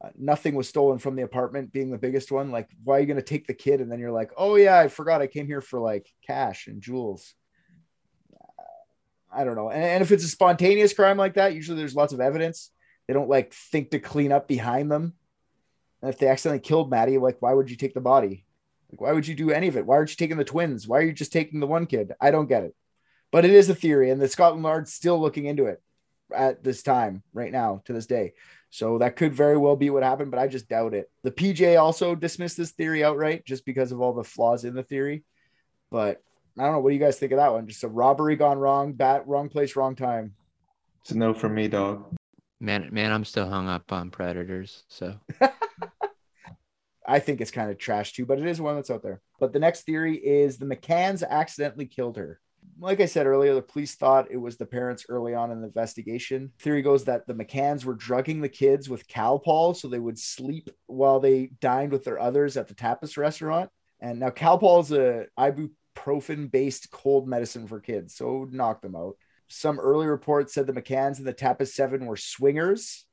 Uh, 0.02 0.10
nothing 0.18 0.56
was 0.56 0.70
stolen 0.70 0.98
from 0.98 1.16
the 1.16 1.24
apartment, 1.24 1.74
being 1.74 1.92
the 1.92 1.98
biggest 1.98 2.32
one. 2.32 2.52
Like, 2.52 2.70
why 2.84 2.98
are 2.98 3.00
you 3.02 3.06
going 3.06 3.18
to 3.18 3.24
take 3.24 3.48
the 3.48 3.54
kid 3.54 3.82
and 3.82 3.92
then 3.92 4.00
you're 4.00 4.12
like, 4.12 4.32
oh, 4.38 4.56
yeah, 4.56 4.80
I 4.80 4.88
forgot 4.88 5.22
I 5.22 5.28
came 5.28 5.48
here 5.48 5.62
for 5.62 5.80
like 5.80 6.08
cash 6.26 6.68
and 6.68 6.82
jewels? 6.82 7.34
I 9.40 9.46
don't 9.46 9.56
know. 9.56 9.70
And, 9.70 9.82
and 9.82 10.02
if 10.02 10.12
it's 10.12 10.26
a 10.26 10.28
spontaneous 10.28 10.94
crime 10.94 11.18
like 11.18 11.36
that, 11.36 11.54
usually 11.54 11.78
there's 11.78 11.96
lots 11.96 12.12
of 12.12 12.20
evidence. 12.20 12.72
They 13.08 13.14
don't 13.14 13.30
like 13.30 13.54
think 13.54 13.92
to 13.92 14.00
clean 14.00 14.34
up 14.34 14.50
behind 14.50 14.92
them. 14.92 15.14
And 16.02 16.10
if 16.10 16.20
they 16.20 16.28
accidentally 16.28 16.60
killed 16.60 16.90
Maddie, 16.90 17.18
like, 17.18 17.38
why 17.40 17.54
would 17.54 17.70
you 17.70 17.78
take 17.78 17.94
the 17.94 18.02
body? 18.02 18.46
Like, 18.92 19.00
why 19.00 19.14
would 19.14 19.28
you 19.28 19.36
do 19.36 19.52
any 19.52 19.70
of 19.70 19.78
it? 19.78 19.86
Why 19.86 19.96
aren't 19.96 20.10
you 20.10 20.18
taking 20.18 20.36
the 20.36 20.44
twins? 20.44 20.90
Why 20.90 20.98
are 20.98 21.04
you 21.04 21.14
just 21.14 21.32
taking 21.32 21.62
the 21.62 21.68
one 21.68 21.86
kid? 21.86 22.12
I 22.20 22.32
don't 22.32 22.50
get 22.50 22.64
it. 22.64 22.76
But 23.32 23.46
it 23.46 23.52
is 23.52 23.70
a 23.70 23.76
theory, 23.76 24.10
and 24.10 24.22
the 24.22 24.28
Scotland 24.28 24.66
Yard's 24.66 24.94
still 24.94 25.22
looking 25.22 25.46
into 25.46 25.68
it 25.68 25.82
at 26.36 26.62
this 26.62 26.84
time, 26.84 27.24
right 27.34 27.52
now, 27.52 27.82
to 27.86 27.94
this 27.94 28.08
day. 28.08 28.34
So 28.72 28.98
that 28.98 29.16
could 29.16 29.34
very 29.34 29.58
well 29.58 29.76
be 29.76 29.90
what 29.90 30.04
happened, 30.04 30.32
but 30.32 30.40
I 30.40 30.48
just 30.48 30.68
doubt 30.68 30.94
it. 30.94 31.10
The 31.24 31.32
PJ 31.32 31.80
also 31.80 32.14
dismissed 32.14 32.58
this 32.58 32.72
theory 32.72 33.04
outright 33.04 33.46
just 33.46 33.66
because 33.66 33.92
of 33.92 34.02
all 34.02 34.14
the 34.14 34.24
flaws 34.24 34.66
in 34.66 34.74
the 34.74 34.84
theory. 34.84 35.24
But 35.92 36.22
I 36.60 36.64
don't 36.64 36.74
know. 36.74 36.80
What 36.80 36.90
do 36.90 36.96
you 36.96 37.00
guys 37.00 37.18
think 37.18 37.32
of 37.32 37.38
that 37.38 37.54
one? 37.54 37.68
Just 37.68 37.86
a 37.86 37.88
robbery 37.88 38.36
gone 38.36 38.58
wrong, 38.58 38.92
bat, 38.92 39.26
wrong 39.26 39.48
place, 39.48 39.78
wrong 39.78 39.96
time. 39.96 40.34
It's 41.02 41.12
a 41.12 41.18
no 41.18 41.34
from 41.34 41.56
me, 41.56 41.70
dog. 41.70 42.14
Man, 42.60 42.90
man, 42.92 43.14
I'm 43.14 43.24
still 43.24 43.48
hung 43.48 43.70
up 43.70 43.94
on 43.94 44.12
predators. 44.12 44.84
So 44.90 45.18
I 47.08 47.20
think 47.20 47.40
it's 47.40 47.50
kind 47.50 47.72
of 47.72 47.78
trash 47.78 48.12
too, 48.12 48.26
but 48.26 48.40
it 48.40 48.46
is 48.46 48.60
one 48.60 48.76
that's 48.76 48.92
out 48.92 49.02
there. 49.02 49.22
But 49.40 49.54
the 49.54 49.60
next 49.60 49.84
theory 49.84 50.18
is 50.18 50.58
the 50.58 50.66
McCanns 50.66 51.26
accidentally 51.26 51.86
killed 51.86 52.18
her. 52.18 52.42
Like 52.78 53.00
I 53.00 53.06
said 53.06 53.26
earlier, 53.26 53.56
the 53.56 53.62
police 53.62 53.96
thought 53.96 54.30
it 54.30 54.38
was 54.38 54.58
the 54.58 54.66
parents 54.66 55.06
early 55.08 55.34
on 55.34 55.52
in 55.52 55.62
the 55.62 55.68
investigation. 55.68 56.52
Theory 56.60 56.82
goes 56.82 57.06
that 57.06 57.26
the 57.26 57.34
McCanns 57.34 57.86
were 57.86 57.94
drugging 57.94 58.42
the 58.42 58.50
kids 58.50 58.90
with 58.90 59.08
Calpol 59.08 59.78
so 59.78 59.88
they 59.88 60.00
would 60.00 60.20
sleep 60.20 60.70
while 60.88 61.22
they 61.22 61.52
dined 61.62 61.94
with 61.94 62.04
their 62.04 62.20
others 62.20 62.58
at 62.58 62.68
the 62.68 62.76
tapas 62.76 63.16
restaurant. 63.16 63.70
And 64.02 64.20
now 64.20 64.30
Calpol 64.30 64.82
is 64.82 64.92
a 64.92 65.28
ibuprofen 66.00 66.52
based 66.52 66.92
cold 66.92 67.28
medicine 67.28 67.68
for 67.68 67.80
kids, 67.80 68.16
so 68.16 68.48
knock 68.52 68.82
them 68.82 68.96
out. 68.96 69.16
Some 69.48 69.80
early 69.80 70.08
reports 70.08 70.54
said 70.54 70.68
the 70.68 70.74
McCanns 70.74 71.18
and 71.18 71.28
the 71.28 71.34
Tapas 71.34 71.70
Seven 71.70 72.06
were 72.06 72.18
swingers 72.18 73.06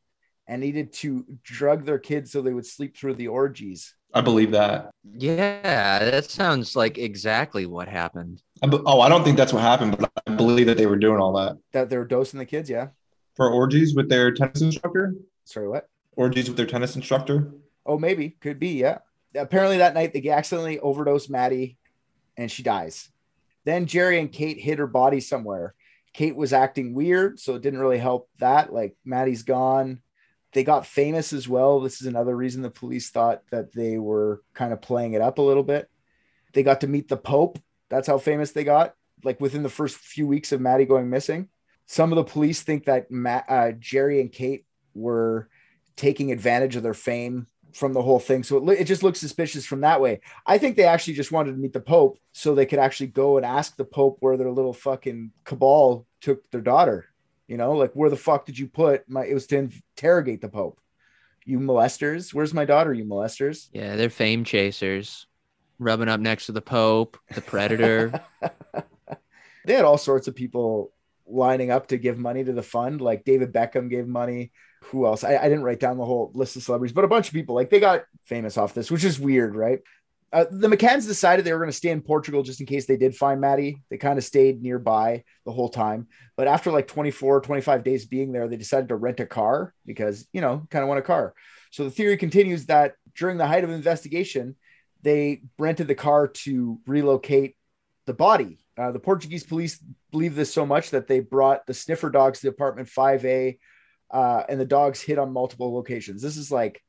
and 0.47 0.61
needed 0.61 0.93
to 0.93 1.25
drug 1.43 1.85
their 1.85 1.99
kids 1.99 2.31
so 2.31 2.41
they 2.43 2.53
would 2.53 2.67
sleep 2.67 2.97
through 2.97 3.15
the 3.15 3.29
orgies. 3.29 3.95
I 4.15 4.21
believe 4.21 4.53
that. 4.53 4.91
yeah, 5.19 5.99
that 5.99 6.25
sounds 6.31 6.77
like 6.77 6.97
exactly 6.99 7.67
what 7.67 7.89
happened. 7.89 8.43
I 8.63 8.67
be- 8.69 8.79
oh, 8.87 9.01
I 9.01 9.09
don't 9.09 9.25
think 9.25 9.37
that's 9.37 9.53
what 9.53 9.63
happened, 9.63 9.99
but 9.99 10.11
I 10.27 10.35
believe 10.35 10.67
that 10.67 10.77
they 10.77 10.87
were 10.87 10.97
doing 10.97 11.21
all 11.21 11.33
that 11.35 11.57
That 11.73 11.91
they 11.91 11.99
were 11.99 12.05
dosing 12.05 12.39
the 12.39 12.47
kids, 12.47 12.71
yeah. 12.71 12.89
for 13.35 13.51
orgies 13.51 13.95
with 13.95 14.09
their 14.09 14.33
tennis 14.33 14.61
instructor. 14.63 15.15
Sorry, 15.45 15.69
what? 15.69 15.89
Orgies 16.17 16.49
with 16.49 16.57
their 16.57 16.67
tennis 16.67 16.97
instructor. 16.97 17.53
Oh, 17.85 17.99
maybe 17.99 18.31
could 18.41 18.59
be, 18.59 18.81
yeah. 18.81 18.99
Apparently 19.35 19.79
that 19.79 19.95
night 19.95 20.13
they 20.13 20.29
accidentally 20.31 20.79
overdosed 20.81 21.29
Maddie, 21.29 21.77
and 22.37 22.51
she 22.51 22.63
dies. 22.63 23.09
Then 23.65 23.87
Gerry 23.87 24.21
and 24.21 24.31
Kate 24.31 24.61
hid 24.61 24.79
her 24.79 24.87
body 24.87 25.21
somewhere. 25.21 25.75
Kate 26.13 26.37
was 26.37 26.53
acting 26.53 26.95
weird, 26.95 27.39
so 27.39 27.55
it 27.55 27.63
didn't 27.63 27.81
really 27.81 27.99
help 27.99 28.31
that. 28.39 28.73
Like 28.73 28.97
Maddie's 29.05 29.43
gone. 29.43 30.01
They 30.53 30.65
got 30.65 30.87
famous 30.87 31.33
as 31.33 31.49
well. 31.49 31.81
This 31.81 32.01
is 32.01 32.07
another 32.07 32.35
reason 32.35 32.63
the 32.63 32.71
police 32.71 33.11
thought 33.11 33.43
that 33.51 33.73
they 33.73 33.99
were 33.99 34.43
kind 34.55 34.73
of 34.73 34.81
playing 34.81 35.13
it 35.13 35.21
up 35.21 35.39
a 35.39 35.43
little 35.43 35.63
bit. 35.63 35.91
They 36.55 36.63
got 36.63 36.81
to 36.81 36.87
meet 36.87 37.09
the 37.09 37.17
Pope. 37.17 37.59
That's 37.91 38.07
how 38.07 38.19
famous 38.19 38.53
they 38.53 38.65
got. 38.65 38.95
Like 39.25 39.41
within 39.41 39.63
the 39.63 39.69
first 39.69 39.97
few 39.97 40.27
weeks 40.27 40.53
of 40.53 40.61
Maddie 40.61 40.87
going 40.87 41.11
missing. 41.11 41.49
Some 41.87 42.13
of 42.13 42.17
the 42.17 42.25
police 42.25 42.63
think 42.63 42.87
that 42.87 43.11
Ma- 43.11 43.43
uh, 43.49 43.73
Gerry 43.73 44.21
and 44.21 44.33
Kate 44.33 44.65
were 44.95 45.49
taking 45.97 46.33
advantage 46.33 46.77
of 46.77 46.83
their 46.83 46.95
fame 46.95 47.47
from 47.77 47.93
the 47.93 48.03
whole 48.03 48.19
thing. 48.19 48.43
So 48.43 48.71
it, 48.71 48.81
it 48.81 48.85
just 48.85 49.03
looks 49.03 49.21
suspicious 49.21 49.67
from 49.67 49.83
that 49.83 50.01
way. 50.01 50.21
I 50.47 50.59
think 50.59 50.77
they 50.77 50.85
actually 50.85 51.15
just 51.15 51.33
wanted 51.33 51.53
to 51.53 51.59
meet 51.59 51.73
the 51.73 51.81
Pope 51.81 52.19
so 52.33 52.55
they 52.55 52.67
could 52.67 52.79
actually 52.79 53.09
go 53.09 53.37
and 53.37 53.45
ask 53.45 53.77
the 53.77 53.85
Pope 53.85 54.17
where 54.21 54.37
their 54.37 54.51
little 54.51 54.73
fucking 54.73 55.33
cabal 55.45 56.07
took 56.21 56.51
their 56.51 56.61
daughter. 56.61 57.07
You 57.47 57.57
know, 57.57 57.73
like 57.73 57.93
where 57.93 58.11
the 58.11 58.17
fuck 58.17 58.47
did 58.47 58.59
you 58.59 58.67
put 58.67 59.09
my? 59.09 59.25
It 59.25 59.35
was 59.35 59.47
to 59.49 59.59
interrogate 59.59 60.41
the 60.41 60.49
Pope. 60.49 60.81
You 61.45 61.61
molesters, 61.61 62.35
where's 62.35 62.53
my 62.53 62.65
daughter? 62.65 62.93
You 62.93 63.05
molesters. 63.05 63.69
Yeah, 63.73 63.95
they're 63.95 64.11
fame 64.11 64.43
chasers, 64.43 65.27
rubbing 65.79 66.09
up 66.09 66.19
next 66.19 66.47
to 66.47 66.53
the 66.53 66.63
Pope, 66.63 67.19
the 67.33 67.41
Predator. 67.41 68.21
they 69.65 69.75
had 69.75 69.85
all 69.85 69.99
sorts 69.99 70.27
of 70.27 70.35
people 70.35 70.93
lining 71.25 71.71
up 71.71 71.89
to 71.89 71.99
give 71.99 72.19
money 72.19 72.43
to 72.43 72.53
the 72.53 72.65
fund. 72.65 73.01
Like 73.01 73.25
David 73.25 73.53
Beckham 73.53 73.89
gave 73.89 74.09
money. 74.09 74.51
Who 74.85 75.07
else? 75.07 75.25
I, 75.25 75.37
I 75.37 75.45
didn't 75.45 75.65
write 75.65 75.81
down 75.81 75.99
the 75.99 76.05
whole 76.05 76.31
list 76.35 76.57
of 76.57 76.63
celebrities, 76.63 76.95
but 76.95 77.05
a 77.05 77.09
bunch 77.09 77.29
of 77.29 77.35
people. 77.35 77.55
Like 77.55 77.71
they 77.71 77.81
got 77.81 78.05
famous 78.25 78.57
off 78.57 78.75
this, 78.75 78.91
which 78.91 79.05
is 79.05 79.19
weird, 79.19 79.57
right? 79.57 79.81
Uh, 80.33 80.45
the 80.51 80.69
McCanns 80.69 81.07
decided 81.07 81.45
they 81.45 81.53
were 81.53 81.59
going 81.59 81.71
to 81.71 81.77
stay 81.77 81.91
in 81.91 82.03
Portugal 82.03 82.43
just 82.43 82.61
in 82.61 82.67
case 82.67 82.87
they 82.87 82.97
did 82.97 83.17
find 83.17 83.41
Maddie. 83.41 83.83
They 83.91 83.97
kind 83.97 84.19
of 84.19 84.25
stayed 84.25 84.61
nearby 84.61 85.25
the 85.45 85.53
whole 85.53 85.69
time. 85.69 86.09
But 86.37 86.49
after 86.49 86.71
like 86.71 86.89
24, 86.89 87.41
25 87.41 87.85
days 87.85 88.07
being 88.07 88.33
there, 88.33 88.49
they 88.49 88.57
decided 88.57 88.89
to 88.89 88.97
rent 88.97 89.21
a 89.21 89.27
car 89.27 89.73
because, 89.87 90.27
you 90.33 90.41
know, 90.41 90.67
kind 90.71 90.83
of 90.83 90.89
want 90.89 90.99
a 90.99 91.03
car. 91.03 91.33
So 91.71 91.85
the 91.85 91.91
theory 91.91 92.17
continues 92.17 92.67
that 92.67 92.95
during 93.17 93.39
the 93.39 93.47
height 93.47 93.65
of 93.65 93.71
investigation, 93.71 94.57
they 95.03 95.43
rented 95.59 95.89
the 95.89 95.95
car 95.95 96.29
to 96.29 96.81
relocate 96.87 97.57
the 98.07 98.15
body 98.15 98.59
Uh, 98.79 98.93
the 98.93 98.99
Portuguese 98.99 99.45
police 99.45 99.83
believe 100.11 100.35
this 100.35 100.53
so 100.53 100.67
much 100.67 100.91
that 100.91 101.07
they 101.07 101.21
brought 101.21 101.67
the 101.67 101.75
sniffer 101.75 102.11
dogs 102.11 102.41
to 102.41 102.49
apartment 102.49 102.89
5A, 102.89 103.59
uh, 104.11 104.43
and 104.49 104.61
the 104.61 104.65
dogs 104.65 105.01
hit 105.01 105.19
on 105.19 105.33
multiple 105.33 105.75
locations. 105.75 106.23
This 106.23 106.37
is 106.37 106.51
like 106.51 106.83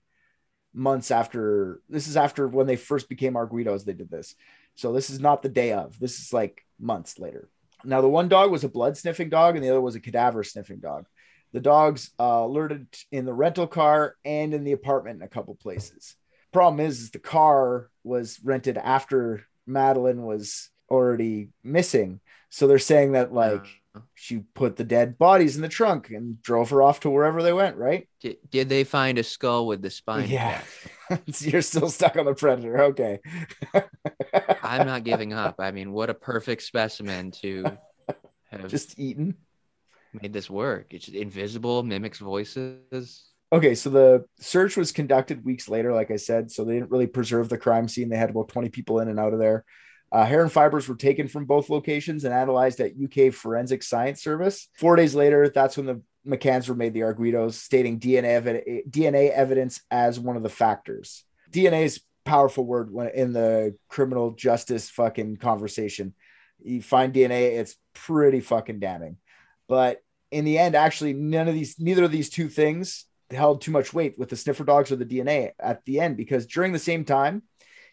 months 0.74 1.12
after. 1.12 1.82
This 1.90 2.08
is 2.08 2.18
after 2.18 2.48
when 2.48 2.68
they 2.68 2.76
first 2.76 3.10
became 3.10 3.34
Arguidos. 3.34 3.86
They 3.86 3.94
did 3.94 4.10
this, 4.10 4.36
so 4.76 4.94
this 4.94 5.10
is 5.10 5.20
not 5.20 5.42
the 5.42 5.50
day 5.50 5.74
of. 5.74 6.00
This 6.00 6.20
is 6.20 6.34
like 6.34 6.66
months 6.80 7.20
later. 7.20 7.50
Now, 7.84 8.02
the 8.02 8.10
one 8.10 8.28
dog 8.28 8.52
was 8.52 8.64
a 8.64 8.70
blood 8.70 8.98
sniffing 8.98 9.30
dog, 9.30 9.56
and 9.56 9.64
the 9.64 9.70
other 9.70 9.82
was 9.82 9.96
a 9.96 10.00
cadaver 10.00 10.44
sniffing 10.44 10.80
dog. 10.80 11.06
The 11.54 11.60
dogs 11.60 12.12
uh, 12.20 12.42
alerted 12.44 12.88
in 13.12 13.26
the 13.26 13.34
rental 13.34 13.68
car 13.68 14.16
and 14.26 14.54
in 14.54 14.64
the 14.64 14.74
apartment 14.74 15.18
in 15.18 15.22
a 15.24 15.30
couple 15.30 15.56
places. 15.56 16.16
Problem 16.52 16.86
is, 16.86 17.02
is 17.02 17.12
the 17.12 17.20
car 17.20 17.90
was 18.04 18.40
rented 18.44 18.78
after 18.78 19.46
Madeleine 19.66 20.24
was 20.24 20.70
already 20.90 21.50
missing. 21.64 22.20
So 22.50 22.68
they're 22.68 22.80
saying 22.80 23.14
that 23.14 23.34
like 23.34 23.66
she 24.14 24.40
put 24.54 24.76
the 24.76 24.84
dead 24.84 25.18
bodies 25.18 25.56
in 25.56 25.62
the 25.62 25.70
trunk 25.70 26.10
and 26.10 26.42
drove 26.42 26.70
her 26.70 26.82
off 26.82 27.00
to 27.02 27.10
wherever 27.10 27.42
they 27.42 27.54
went, 27.54 27.78
right? 27.78 28.08
did, 28.22 28.38
did 28.50 28.70
they 28.70 28.84
find 28.84 29.18
a 29.18 29.24
skull 29.24 29.68
with 29.68 29.82
the 29.82 29.90
spine? 29.90 30.30
yeah. 30.30 30.62
you're 31.40 31.62
still 31.62 31.90
stuck 31.90 32.18
on 32.18 32.26
the 32.26 32.34
predator. 32.34 32.82
Okay. 32.84 33.20
I'm 34.64 34.86
not 34.86 35.04
giving 35.04 35.34
up. 35.34 35.56
I 35.60 35.72
mean, 35.72 35.92
what 35.92 36.10
a 36.10 36.14
perfect 36.14 36.64
specimen 36.64 37.32
to 37.42 37.66
have 38.52 38.68
just 38.68 39.00
eaten. 39.00 39.36
made 40.22 40.34
this 40.34 40.50
work. 40.50 40.94
It's 40.94 41.08
invisible, 41.08 41.84
mimics 41.84 42.20
voices. 42.20 43.24
Okay, 43.54 43.76
so 43.76 43.90
the 43.90 44.26
search 44.40 44.76
was 44.76 44.92
conducted 44.92 45.46
weeks 45.46 45.70
later, 45.70 45.94
like 45.94 46.12
I 46.12 46.18
said. 46.18 46.52
So 46.52 46.66
they 46.66 46.74
didn't 46.74 46.92
really 46.92 47.08
preserve 47.08 47.48
the 47.48 47.58
crime 47.58 47.88
scene. 47.88 48.10
They 48.10 48.18
had 48.18 48.30
about 48.30 48.50
20 48.50 48.70
people 48.70 49.00
in 49.00 49.08
and 49.08 49.20
out 49.20 49.34
of 49.34 49.40
there. 49.40 49.64
Uh, 50.12 50.26
hair 50.26 50.42
and 50.42 50.52
fibers 50.52 50.88
were 50.88 50.96
taken 50.96 51.28
from 51.28 51.46
both 51.46 51.70
locations 51.70 52.24
and 52.24 52.34
analyzed 52.34 52.80
at 52.80 52.94
UK 52.94 53.34
Forensic 53.34 53.84
Science 53.84 54.24
Service. 54.24 54.70
Four 54.74 54.96
days 54.96 55.14
later, 55.14 55.50
that's 55.50 55.76
when 55.76 55.86
the 55.86 56.02
McCanns 56.26 56.70
were 56.70 56.76
made 56.76 56.94
the 56.94 57.02
Arguidos, 57.02 57.54
stating 57.54 58.00
DNA, 58.00 58.42
evi- 58.42 58.90
DNA 58.90 59.32
evidence 59.32 59.82
as 59.92 60.20
one 60.20 60.38
of 60.38 60.44
the 60.44 60.50
factors. 60.50 61.24
DNA 61.52 61.84
is 61.84 62.02
powerful 62.26 62.66
word 62.66 62.92
in 63.14 63.34
the 63.34 63.76
criminal 63.88 64.32
justice 64.32 64.90
fucking 64.90 65.38
conversation. 65.38 66.14
You 66.64 66.82
find 66.82 67.14
DNA, 67.14 67.58
it's 67.58 67.76
pretty 67.94 68.42
fucking 68.42 68.80
damning. 68.80 69.18
But 69.68 70.02
in 70.32 70.46
the 70.46 70.58
end, 70.58 70.76
actually, 70.76 71.14
none 71.14 71.48
of 71.48 71.54
these, 71.54 71.80
neither 71.80 72.04
of 72.04 72.12
these 72.12 72.30
two 72.30 72.50
things 72.50 73.06
held 73.30 73.62
too 73.62 73.72
much 73.72 73.94
weight 73.94 74.18
with 74.18 74.30
the 74.30 74.36
sniffer 74.36 74.64
dogs 74.64 74.92
or 74.92 74.96
the 74.96 75.06
DNA 75.06 75.52
at 75.60 75.84
the 75.86 76.00
end, 76.00 76.18
because 76.18 76.46
during 76.46 76.72
the 76.72 76.80
same 76.80 77.06
time 77.06 77.44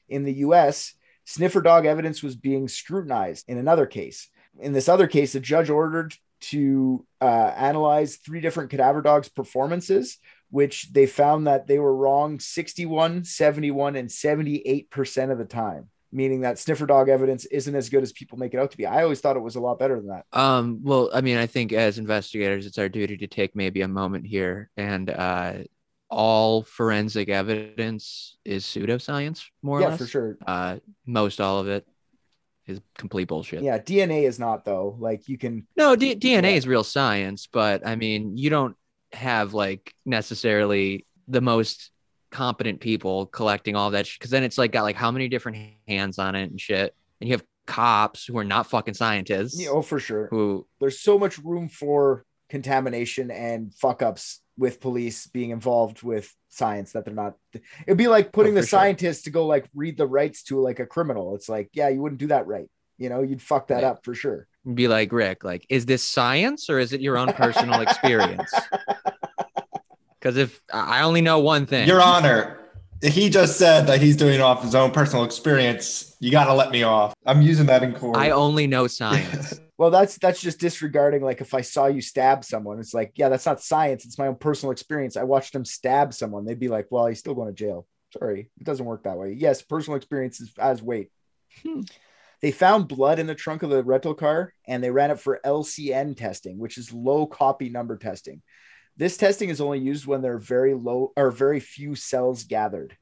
in 0.08 0.24
the 0.24 0.34
US, 0.34 0.94
sniffer 1.24 1.60
dog 1.60 1.86
evidence 1.86 2.22
was 2.22 2.36
being 2.36 2.68
scrutinized 2.68 3.44
in 3.48 3.58
another 3.58 3.86
case. 3.86 4.28
In 4.60 4.72
this 4.72 4.88
other 4.88 5.06
case, 5.06 5.32
the 5.32 5.40
judge 5.40 5.70
ordered 5.70 6.14
to 6.40 7.06
uh, 7.20 7.52
analyze 7.56 8.16
three 8.16 8.40
different 8.40 8.70
cadaver 8.70 9.02
dogs' 9.02 9.28
performances, 9.28 10.18
which 10.50 10.92
they 10.92 11.06
found 11.06 11.46
that 11.46 11.66
they 11.66 11.78
were 11.78 11.94
wrong 11.94 12.38
61, 12.38 13.24
71, 13.24 13.96
and 13.96 14.08
78% 14.08 15.32
of 15.32 15.38
the 15.38 15.44
time, 15.44 15.88
meaning 16.12 16.42
that 16.42 16.58
sniffer 16.58 16.86
dog 16.86 17.08
evidence 17.08 17.46
isn't 17.46 17.74
as 17.74 17.88
good 17.88 18.02
as 18.02 18.12
people 18.12 18.38
make 18.38 18.52
it 18.52 18.60
out 18.60 18.70
to 18.70 18.76
be. 18.76 18.86
I 18.86 19.02
always 19.02 19.20
thought 19.20 19.36
it 19.36 19.40
was 19.40 19.56
a 19.56 19.60
lot 19.60 19.78
better 19.78 19.96
than 19.96 20.08
that. 20.08 20.26
Um, 20.32 20.80
well, 20.82 21.10
I 21.12 21.22
mean, 21.22 21.38
I 21.38 21.46
think 21.46 21.72
as 21.72 21.98
investigators, 21.98 22.66
it's 22.66 22.78
our 22.78 22.88
duty 22.88 23.16
to 23.16 23.26
take 23.26 23.56
maybe 23.56 23.80
a 23.80 23.88
moment 23.88 24.26
here 24.26 24.70
and 24.76 25.10
uh, 25.10 25.54
all 26.10 26.62
forensic 26.62 27.28
evidence 27.28 28.36
is 28.44 28.64
pseudoscience, 28.64 29.44
more 29.62 29.78
or 29.78 29.82
less. 29.82 29.90
yeah, 29.92 29.96
for 29.96 30.06
sure. 30.06 30.38
Uh, 30.46 30.76
most 31.06 31.40
all 31.40 31.58
of 31.58 31.68
it 31.68 31.86
is 32.66 32.80
complete 32.96 33.28
bullshit. 33.28 33.62
Yeah, 33.62 33.78
DNA 33.78 34.22
is 34.22 34.38
not 34.38 34.64
though. 34.64 34.96
Like 34.98 35.28
you 35.28 35.36
can 35.38 35.66
No, 35.76 35.96
D- 35.96 36.14
DNA 36.16 36.42
Yeah. 36.52 36.56
is 36.56 36.66
real 36.66 36.84
science, 36.84 37.46
but 37.50 37.86
I 37.86 37.96
mean, 37.96 38.36
you 38.36 38.50
don't 38.50 38.76
have 39.12 39.54
like 39.54 39.94
necessarily 40.04 41.06
the 41.28 41.40
most 41.40 41.90
competent 42.30 42.80
people 42.80 43.26
collecting 43.26 43.76
all 43.76 43.90
that 43.90 44.08
because 44.12 44.30
then 44.30 44.42
it's 44.42 44.58
like 44.58 44.72
got 44.72 44.82
like 44.82 44.96
how 44.96 45.10
many 45.10 45.28
different 45.28 45.58
hands 45.88 46.18
on 46.18 46.34
it 46.34 46.50
and 46.50 46.60
shit, 46.60 46.94
and 47.20 47.28
you 47.28 47.34
have 47.34 47.44
cops 47.66 48.26
who 48.26 48.36
are 48.36 48.44
not 48.44 48.68
fucking 48.68 48.92
scientists 48.94 49.58
Yeah, 49.60 49.70
oh, 49.70 49.82
for 49.82 49.98
sure. 49.98 50.28
who 50.30 50.66
There's 50.80 51.00
so 51.00 51.18
much 51.18 51.38
room 51.38 51.68
for 51.68 52.24
contamination 52.50 53.30
and 53.30 53.74
fuck 53.74 54.02
ups 54.02 54.40
with 54.56 54.80
police 54.80 55.26
being 55.26 55.50
involved 55.50 56.02
with 56.02 56.32
science 56.48 56.92
that 56.92 57.04
they're 57.04 57.14
not. 57.14 57.34
It'd 57.86 57.98
be 57.98 58.08
like 58.08 58.32
putting 58.32 58.52
Oh, 58.52 58.56
the 58.56 58.60
for 58.62 58.66
sure. 58.68 58.78
scientists 58.80 59.22
to 59.22 59.30
go 59.30 59.46
like 59.46 59.68
read 59.74 59.96
the 59.96 60.06
rights 60.06 60.44
to 60.44 60.60
like 60.60 60.78
a 60.80 60.86
criminal. 60.86 61.34
It's 61.34 61.48
like, 61.48 61.70
yeah, 61.72 61.88
you 61.88 62.00
wouldn't 62.00 62.20
do 62.20 62.28
that 62.28 62.46
right. 62.46 62.68
You 62.98 63.08
know, 63.08 63.22
you'd 63.22 63.42
fuck 63.42 63.68
that 63.68 63.82
Yeah. 63.82 63.90
up 63.90 64.04
for 64.04 64.14
sure. 64.14 64.46
be 64.72 64.86
like 64.88 65.12
Rick, 65.12 65.44
like, 65.44 65.66
is 65.68 65.84
this 65.86 66.02
science 66.04 66.70
or 66.70 66.78
is 66.78 66.92
it 66.92 67.00
your 67.00 67.18
own 67.18 67.32
personal 67.32 67.80
experience? 67.80 68.52
Because 70.20 70.38
if 70.38 70.60
I 70.72 71.00
I 71.00 71.02
only 71.02 71.20
know 71.20 71.38
one 71.40 71.66
thing, 71.66 71.86
Your 71.86 72.00
Honor, 72.00 72.58
he 73.02 73.28
just 73.28 73.58
said 73.58 73.86
that 73.88 74.00
he's 74.00 74.16
doing 74.16 74.34
it 74.36 74.40
off 74.40 74.62
his 74.62 74.74
own 74.74 74.90
personal 74.90 75.22
experience. 75.24 76.16
You 76.18 76.30
got 76.30 76.46
to 76.46 76.54
let 76.54 76.70
me 76.70 76.82
off. 76.82 77.12
I'm 77.26 77.42
using 77.42 77.66
that 77.66 77.82
in 77.82 77.92
court. 77.92 78.16
I 78.16 78.30
only 78.30 78.66
know 78.66 78.86
science. 78.86 79.60
Well, 79.76 79.90
that's 79.90 80.18
that's 80.18 80.40
just 80.40 80.60
disregarding 80.60 81.22
like 81.22 81.40
if 81.40 81.52
I 81.52 81.62
saw 81.62 81.86
you 81.86 82.00
stab 82.00 82.44
someone, 82.44 82.78
it's 82.78 82.94
like, 82.94 83.12
yeah, 83.16 83.28
that's 83.28 83.46
not 83.46 83.60
science. 83.60 84.04
It's 84.04 84.18
my 84.18 84.28
own 84.28 84.36
personal 84.36 84.70
experience. 84.70 85.16
I 85.16 85.24
watched 85.24 85.54
him 85.54 85.64
stab 85.64 86.14
someone. 86.14 86.44
They'd 86.44 86.60
be 86.60 86.68
like, 86.68 86.86
well, 86.90 87.06
he's 87.06 87.18
still 87.18 87.34
going 87.34 87.48
to 87.48 87.54
jail. 87.54 87.86
Sorry, 88.12 88.50
it 88.58 88.64
doesn't 88.64 88.86
work 88.86 89.02
that 89.04 89.18
way. 89.18 89.32
Yes, 89.36 89.62
personal 89.62 89.96
experience 89.96 90.40
is 90.40 90.52
as 90.58 90.82
weight. 90.82 91.10
Hmm. 91.62 91.80
They 92.40 92.52
found 92.52 92.88
blood 92.88 93.18
in 93.18 93.26
the 93.26 93.34
trunk 93.34 93.62
of 93.62 93.70
the 93.70 93.82
rental 93.82 94.14
car 94.14 94.52
and 94.68 94.84
they 94.84 94.90
ran 94.90 95.10
it 95.10 95.18
for 95.18 95.40
LCN 95.44 96.16
testing, 96.16 96.58
which 96.58 96.78
is 96.78 96.92
low 96.92 97.26
copy 97.26 97.70
number 97.70 97.96
testing. 97.96 98.42
This 98.96 99.16
testing 99.16 99.48
is 99.48 99.60
only 99.60 99.80
used 99.80 100.06
when 100.06 100.22
there 100.22 100.34
are 100.34 100.38
very 100.38 100.74
low 100.74 101.12
or 101.16 101.30
very 101.30 101.58
few 101.58 101.94
cells 101.94 102.44
gathered. 102.44 102.96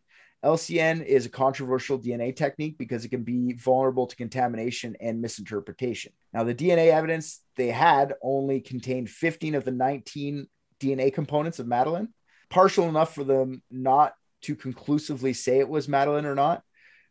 LCN 0.44 1.04
is 1.04 1.24
a 1.24 1.30
controversial 1.30 1.98
DNA 1.98 2.34
technique 2.34 2.76
because 2.76 3.04
it 3.04 3.10
can 3.10 3.22
be 3.22 3.52
vulnerable 3.52 4.08
to 4.08 4.16
contamination 4.16 4.96
and 5.00 5.20
misinterpretation. 5.20 6.12
Now, 6.32 6.42
the 6.42 6.54
DNA 6.54 6.88
evidence 6.88 7.40
they 7.56 7.68
had 7.68 8.14
only 8.22 8.60
contained 8.60 9.08
15 9.08 9.54
of 9.54 9.64
the 9.64 9.70
19 9.70 10.48
DNA 10.80 11.14
components 11.14 11.60
of 11.60 11.68
Madeleine, 11.68 12.08
partial 12.50 12.88
enough 12.88 13.14
for 13.14 13.22
them 13.22 13.62
not 13.70 14.14
to 14.42 14.56
conclusively 14.56 15.32
say 15.32 15.60
it 15.60 15.68
was 15.68 15.88
Madeleine 15.88 16.26
or 16.26 16.34
not. 16.34 16.62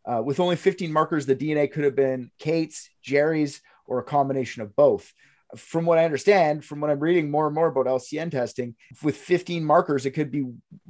Uh, 0.04 0.22
with 0.22 0.40
only 0.40 0.56
15 0.56 0.92
markers, 0.92 1.26
the 1.26 1.36
DNA 1.36 1.72
could 1.72 1.86
have 1.86 1.96
been 1.96 2.32
Kate's, 2.38 2.90
Gerry's, 3.02 3.62
or 3.86 4.00
a 4.00 4.04
combination 4.04 4.62
of 4.62 4.76
both. 4.76 5.14
From 5.58 5.86
what 5.86 5.98
I 5.98 6.06
understand, 6.06 6.64
from 6.64 6.80
what 6.80 6.90
I'm 6.90 7.00
reading 7.00 7.30
more 7.30 7.46
and 7.46 7.56
more 7.56 7.68
about 7.68 7.86
LCN 7.86 8.32
testing, 8.32 8.76
with 9.04 9.18
15 9.18 9.64
markers, 9.64 10.06
it 10.06 10.12
could 10.12 10.32
be 10.32 10.46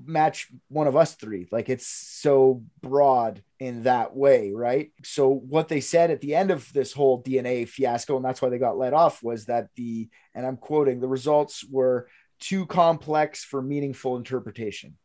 match 0.05 0.47
one 0.67 0.87
of 0.87 0.95
us 0.95 1.15
three. 1.15 1.47
Like 1.51 1.69
it's 1.69 1.87
so 1.87 2.63
broad 2.81 3.41
in 3.59 3.83
that 3.83 4.15
way, 4.15 4.51
right? 4.51 4.91
So 5.03 5.29
what 5.29 5.67
they 5.67 5.81
said 5.81 6.11
at 6.11 6.21
the 6.21 6.35
end 6.35 6.51
of 6.51 6.71
this 6.73 6.93
whole 6.93 7.21
DNA 7.21 7.67
fiasco, 7.67 8.15
and 8.15 8.25
that's 8.25 8.41
why 8.41 8.49
they 8.49 8.57
got 8.57 8.77
let 8.77 8.93
off, 8.93 9.23
was 9.23 9.45
that 9.45 9.69
the 9.75 10.09
and 10.33 10.45
I'm 10.45 10.57
quoting 10.57 10.99
the 10.99 11.07
results 11.07 11.63
were 11.69 12.07
too 12.39 12.65
complex 12.65 13.43
for 13.43 13.61
meaningful 13.61 14.17
interpretation. 14.17 14.97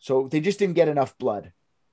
So 0.00 0.28
they 0.28 0.40
just 0.40 0.58
didn't 0.58 0.74
get 0.74 0.88
enough 0.88 1.16
blood, 1.18 1.52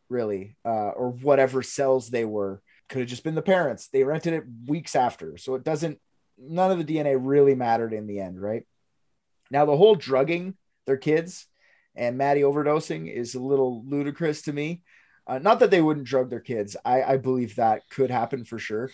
really, 0.09 0.55
uh, 0.65 0.89
or 0.89 1.11
whatever 1.11 1.61
cells 1.61 2.09
they 2.09 2.25
were. 2.25 2.61
Could 2.89 2.99
have 2.99 3.09
just 3.09 3.23
been 3.23 3.35
the 3.35 3.41
parents. 3.41 3.89
They 3.89 4.03
rented 4.03 4.33
it 4.33 4.43
weeks 4.65 4.95
after, 4.95 5.37
so 5.37 5.55
it 5.55 5.63
doesn't. 5.63 5.99
None 6.37 6.71
of 6.71 6.77
the 6.77 6.95
DNA 6.95 7.17
really 7.19 7.55
mattered 7.55 7.93
in 7.93 8.07
the 8.07 8.19
end, 8.19 8.41
right? 8.41 8.63
Now 9.49 9.65
the 9.65 9.77
whole 9.77 9.95
drugging 9.95 10.55
their 10.85 10.97
kids 10.97 11.47
and 11.95 12.17
Maddie 12.17 12.41
overdosing 12.41 13.11
is 13.11 13.35
a 13.35 13.39
little 13.39 13.83
ludicrous 13.85 14.43
to 14.43 14.53
me. 14.53 14.83
Uh, 15.25 15.39
not 15.39 15.59
that 15.59 15.71
they 15.71 15.81
wouldn't 15.81 16.05
drug 16.05 16.29
their 16.29 16.39
kids. 16.39 16.77
I, 16.85 17.01
I 17.01 17.17
believe 17.17 17.55
that 17.55 17.89
could 17.89 18.11
happen 18.11 18.45
for 18.45 18.59
sure, 18.59 18.91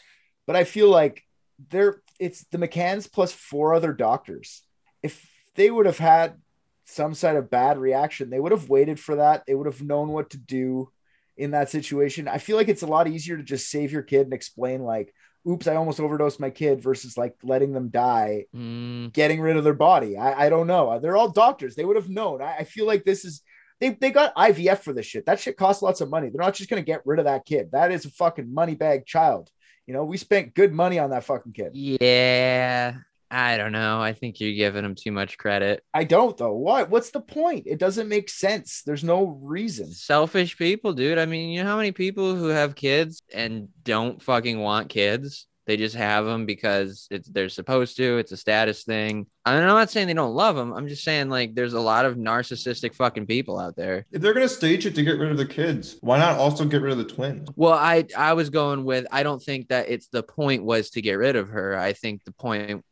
but 0.48 0.56
I 0.56 0.64
feel 0.64 0.90
like 0.90 1.24
they're 1.70 2.02
it's 2.20 2.46
the 2.46 2.58
McCanns 2.58 3.12
plus 3.12 3.32
four 3.32 3.74
other 3.74 3.94
doctors. 3.94 4.64
If 5.04 5.30
they 5.56 5.70
would 5.70 5.86
have 5.86 5.98
had 5.98 6.38
some 6.86 7.14
sort 7.14 7.36
of 7.36 7.52
bad 7.52 7.78
reaction, 7.78 8.30
they 8.30 8.40
would 8.40 8.52
have 8.52 8.70
waited 8.70 9.00
for 9.00 9.18
that. 9.18 9.46
They 9.46 9.54
would 9.54 9.68
have 9.68 9.82
known 9.82 10.10
what 10.10 10.32
to 10.32 10.38
do 10.38 10.90
in 11.38 11.52
that 11.52 11.70
situation. 11.70 12.28
I 12.28 12.38
feel 12.38 12.58
like 12.58 12.70
it's 12.70 12.84
a 12.84 12.88
lot 12.88 13.08
easier 13.08 13.38
to 13.38 13.44
just 13.44 13.70
save 13.70 13.92
your 13.92 14.02
kid 14.02 14.22
and 14.22 14.34
explain 14.34 14.82
like, 14.82 15.14
"Oops, 15.50 15.68
I 15.68 15.76
almost 15.76 16.00
overdosed 16.00 16.40
my 16.40 16.50
kid," 16.50 16.82
versus 16.82 17.18
like 17.18 17.36
letting 17.44 17.74
them 17.74 17.90
die 17.90 18.46
Mm, 18.56 19.12
getting 19.14 19.42
rid 19.42 19.58
of 19.58 19.64
their 19.64 19.74
body. 19.74 20.18
I, 20.18 20.46
I 20.46 20.50
don't 20.50 20.68
know. 20.68 21.00
They're 21.00 21.18
all 21.18 21.30
doctors. 21.30 21.76
They 21.76 21.86
would 21.86 21.96
have 21.96 22.10
known. 22.10 22.42
I, 22.42 22.58
I 22.60 22.64
feel 22.64 22.86
like 22.88 23.04
this 23.04 23.26
is 23.26 23.42
they 23.80 23.90
they 23.90 24.12
got 24.12 24.36
IVF 24.36 24.80
for 24.80 24.94
this 24.94 25.06
shit. 25.06 25.26
That 25.26 25.40
shit 25.40 25.58
costs 25.58 25.82
lots 25.82 26.02
of 26.02 26.10
money. 26.10 26.30
They're 26.30 26.42
not 26.46 26.54
just 26.54 26.70
gonna 26.70 26.82
get 26.82 27.02
rid 27.06 27.20
of 27.20 27.26
that 27.26 27.46
kid. 27.46 27.72
That 27.72 27.92
is 27.92 28.06
a 28.06 28.10
fucking 28.10 28.54
money 28.54 28.76
bag 28.76 29.06
child. 29.06 29.50
You 29.88 29.94
know, 29.94 30.06
we 30.06 30.16
spent 30.18 30.54
good 30.54 30.74
money 30.74 30.98
on 31.00 31.10
that 31.10 31.26
fucking 31.26 31.52
kid. 31.54 31.72
yeah, 31.76 32.96
I 33.34 33.58
don't 33.58 33.72
know. 33.72 34.00
I 34.00 34.14
think 34.14 34.40
you're 34.40 34.54
giving 34.54 34.86
him 34.86 34.94
too 34.94 35.12
much 35.12 35.40
credit. 35.40 35.84
I 35.92 36.04
don't 36.04 36.38
though. 36.38 36.54
What? 36.54 36.92
What's 36.92 37.10
the 37.10 37.20
point? 37.20 37.64
It 37.66 37.80
doesn't 37.80 38.08
make 38.08 38.30
sense. 38.30 38.84
There's 38.86 39.04
no 39.04 39.40
reason. 39.42 39.92
Selfish 39.92 40.56
people, 40.56 40.94
dude. 40.94 41.18
I 41.18 41.26
mean, 41.26 41.50
you 41.50 41.64
know 41.64 41.70
how 41.70 41.78
many 41.78 41.92
people 41.92 42.36
who 42.36 42.48
have 42.48 42.76
kids 42.76 43.22
and 43.34 43.70
don't 43.84 44.22
fucking 44.22 44.60
want 44.60 44.90
kids? 44.90 45.48
They 45.66 45.78
just 45.78 45.96
have 45.96 46.26
them 46.26 46.46
because 46.46 47.08
it's 47.10 47.28
they're 47.28 47.50
supposed 47.50 47.98
to. 47.98 48.18
It's 48.18 48.34
a 48.34 48.38
status 48.38 48.84
thing. 48.84 49.26
I 49.46 49.54
mean, 49.54 49.64
I'm 49.64 49.70
not 49.70 49.90
saying 49.90 50.08
they 50.08 50.14
don't 50.14 50.36
love 50.36 50.56
them. 50.56 50.74
I'm 50.74 50.88
just 50.88 51.04
saying 51.04 51.30
like 51.30 51.56
there's 51.56 51.74
a 51.74 51.80
lot 51.80 52.06
of 52.06 52.18
narcissistic 52.18 52.94
fucking 52.94 53.26
people 53.26 53.58
out 53.58 53.76
there. 53.76 54.06
If 54.12 54.22
they're 54.22 54.34
gonna 54.34 54.48
stage 54.48 54.86
it 54.86 54.94
to 54.94 55.04
get 55.04 55.18
rid 55.18 55.32
of 55.32 55.38
the 55.38 55.46
kids, 55.46 55.98
why 56.02 56.20
not 56.20 56.38
also 56.38 56.66
get 56.66 56.82
rid 56.82 56.92
of 56.92 56.98
the 57.00 57.12
twins? 57.12 57.50
Well, 57.56 57.74
I 57.74 58.06
I 58.16 58.34
was 58.34 58.52
going 58.52 58.84
with 58.84 59.08
I 59.12 59.24
don't 59.24 59.42
think 59.42 59.70
that 59.70 59.90
it's 59.90 60.08
the 60.08 60.22
point 60.22 60.66
was 60.66 60.92
to 60.92 61.02
get 61.02 61.14
rid 61.14 61.36
of 61.36 61.50
her. 61.50 61.78
I 61.80 61.94
think 61.94 62.26
the 62.26 62.34
point 62.34 62.84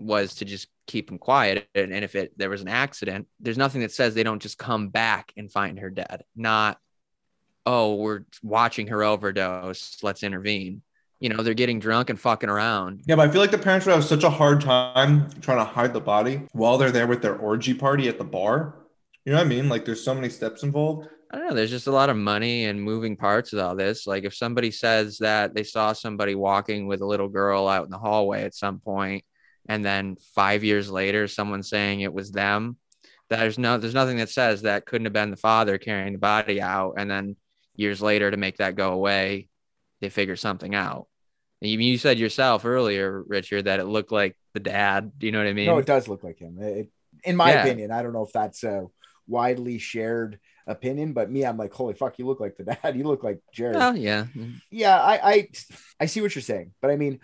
was 0.00 0.36
to 0.36 0.44
just 0.44 0.68
keep 0.86 1.08
them 1.08 1.18
quiet. 1.18 1.68
And, 1.74 1.92
and 1.92 2.04
if 2.04 2.14
it 2.14 2.32
there 2.36 2.50
was 2.50 2.62
an 2.62 2.68
accident, 2.68 3.28
there's 3.38 3.58
nothing 3.58 3.82
that 3.82 3.92
says 3.92 4.14
they 4.14 4.22
don't 4.22 4.42
just 4.42 4.58
come 4.58 4.88
back 4.88 5.32
and 5.36 5.50
find 5.50 5.78
her 5.78 5.90
dead. 5.90 6.24
Not 6.34 6.78
oh, 7.66 7.96
we're 7.96 8.24
watching 8.42 8.88
her 8.88 9.04
overdose. 9.04 9.98
Let's 10.02 10.22
intervene. 10.22 10.82
You 11.20 11.28
know, 11.28 11.42
they're 11.42 11.54
getting 11.54 11.78
drunk 11.78 12.08
and 12.08 12.18
fucking 12.18 12.48
around. 12.48 13.02
Yeah, 13.06 13.16
but 13.16 13.28
I 13.28 13.30
feel 13.30 13.42
like 13.42 13.50
the 13.50 13.58
parents 13.58 13.84
would 13.86 13.94
have 13.94 14.04
such 14.04 14.24
a 14.24 14.30
hard 14.30 14.62
time 14.62 15.30
trying 15.42 15.58
to 15.58 15.64
hide 15.64 15.92
the 15.92 16.00
body 16.00 16.42
while 16.52 16.78
they're 16.78 16.90
there 16.90 17.06
with 17.06 17.20
their 17.20 17.36
orgy 17.36 17.74
party 17.74 18.08
at 18.08 18.16
the 18.16 18.24
bar. 18.24 18.76
You 19.24 19.32
know 19.32 19.38
what 19.38 19.46
I 19.46 19.48
mean? 19.48 19.68
Like 19.68 19.84
there's 19.84 20.02
so 20.02 20.14
many 20.14 20.30
steps 20.30 20.62
involved. 20.62 21.08
I 21.30 21.36
don't 21.36 21.48
know. 21.48 21.54
There's 21.54 21.70
just 21.70 21.86
a 21.86 21.92
lot 21.92 22.10
of 22.10 22.16
money 22.16 22.64
and 22.64 22.82
moving 22.82 23.16
parts 23.16 23.52
with 23.52 23.60
all 23.60 23.76
this. 23.76 24.06
Like 24.06 24.24
if 24.24 24.34
somebody 24.34 24.70
says 24.70 25.18
that 25.18 25.54
they 25.54 25.62
saw 25.62 25.92
somebody 25.92 26.34
walking 26.34 26.86
with 26.86 27.02
a 27.02 27.06
little 27.06 27.28
girl 27.28 27.68
out 27.68 27.84
in 27.84 27.90
the 27.90 27.98
hallway 27.98 28.42
at 28.42 28.54
some 28.54 28.80
point, 28.80 29.22
and 29.68 29.84
then 29.84 30.16
five 30.34 30.64
years 30.64 30.90
later, 30.90 31.28
someone 31.28 31.62
saying 31.62 32.00
it 32.00 32.12
was 32.12 32.30
them, 32.30 32.76
there's 33.28 33.58
no, 33.58 33.78
there's 33.78 33.94
nothing 33.94 34.16
that 34.18 34.28
says 34.28 34.62
that 34.62 34.86
couldn't 34.86 35.06
have 35.06 35.12
been 35.12 35.30
the 35.30 35.36
father 35.36 35.78
carrying 35.78 36.12
the 36.14 36.18
body 36.18 36.60
out, 36.60 36.94
and 36.96 37.10
then 37.10 37.36
years 37.76 38.02
later 38.02 38.30
to 38.30 38.36
make 38.36 38.56
that 38.58 38.74
go 38.74 38.92
away, 38.92 39.48
they 40.00 40.08
figure 40.08 40.36
something 40.36 40.74
out. 40.74 41.06
And 41.62 41.70
you, 41.70 41.78
you 41.78 41.98
said 41.98 42.18
yourself 42.18 42.64
earlier, 42.64 43.22
Richard, 43.26 43.66
that 43.66 43.80
it 43.80 43.84
looked 43.84 44.12
like 44.12 44.36
the 44.54 44.60
dad. 44.60 45.12
Do 45.18 45.26
you 45.26 45.32
know 45.32 45.38
what 45.38 45.46
I 45.46 45.52
mean? 45.52 45.66
No, 45.66 45.78
it 45.78 45.86
does 45.86 46.08
look 46.08 46.24
like 46.24 46.38
him. 46.38 46.58
It, 46.60 46.90
in 47.22 47.36
my 47.36 47.52
Yeah. 47.52 47.62
opinion, 47.62 47.90
I 47.92 48.02
don't 48.02 48.12
know 48.12 48.24
if 48.24 48.32
that's 48.32 48.64
a 48.64 48.86
widely 49.26 49.78
shared 49.78 50.40
opinion, 50.66 51.12
but 51.12 51.30
me, 51.30 51.44
I'm 51.44 51.56
like, 51.56 51.72
holy 51.72 51.94
fuck, 51.94 52.18
you 52.18 52.26
look 52.26 52.40
like 52.40 52.56
the 52.56 52.64
dad. 52.82 52.96
You 52.96 53.04
look 53.04 53.22
like 53.22 53.40
Jared. 53.52 53.76
Well, 53.76 53.96
yeah. 53.96 54.22
Mm-hmm. 54.24 54.52
yeah, 54.70 54.98
I, 55.00 55.30
I, 55.32 55.48
I 56.00 56.06
see 56.06 56.20
what 56.20 56.34
you're 56.34 56.42
saying, 56.42 56.72
but 56.80 56.90
I 56.90 56.96
mean, 56.96 57.20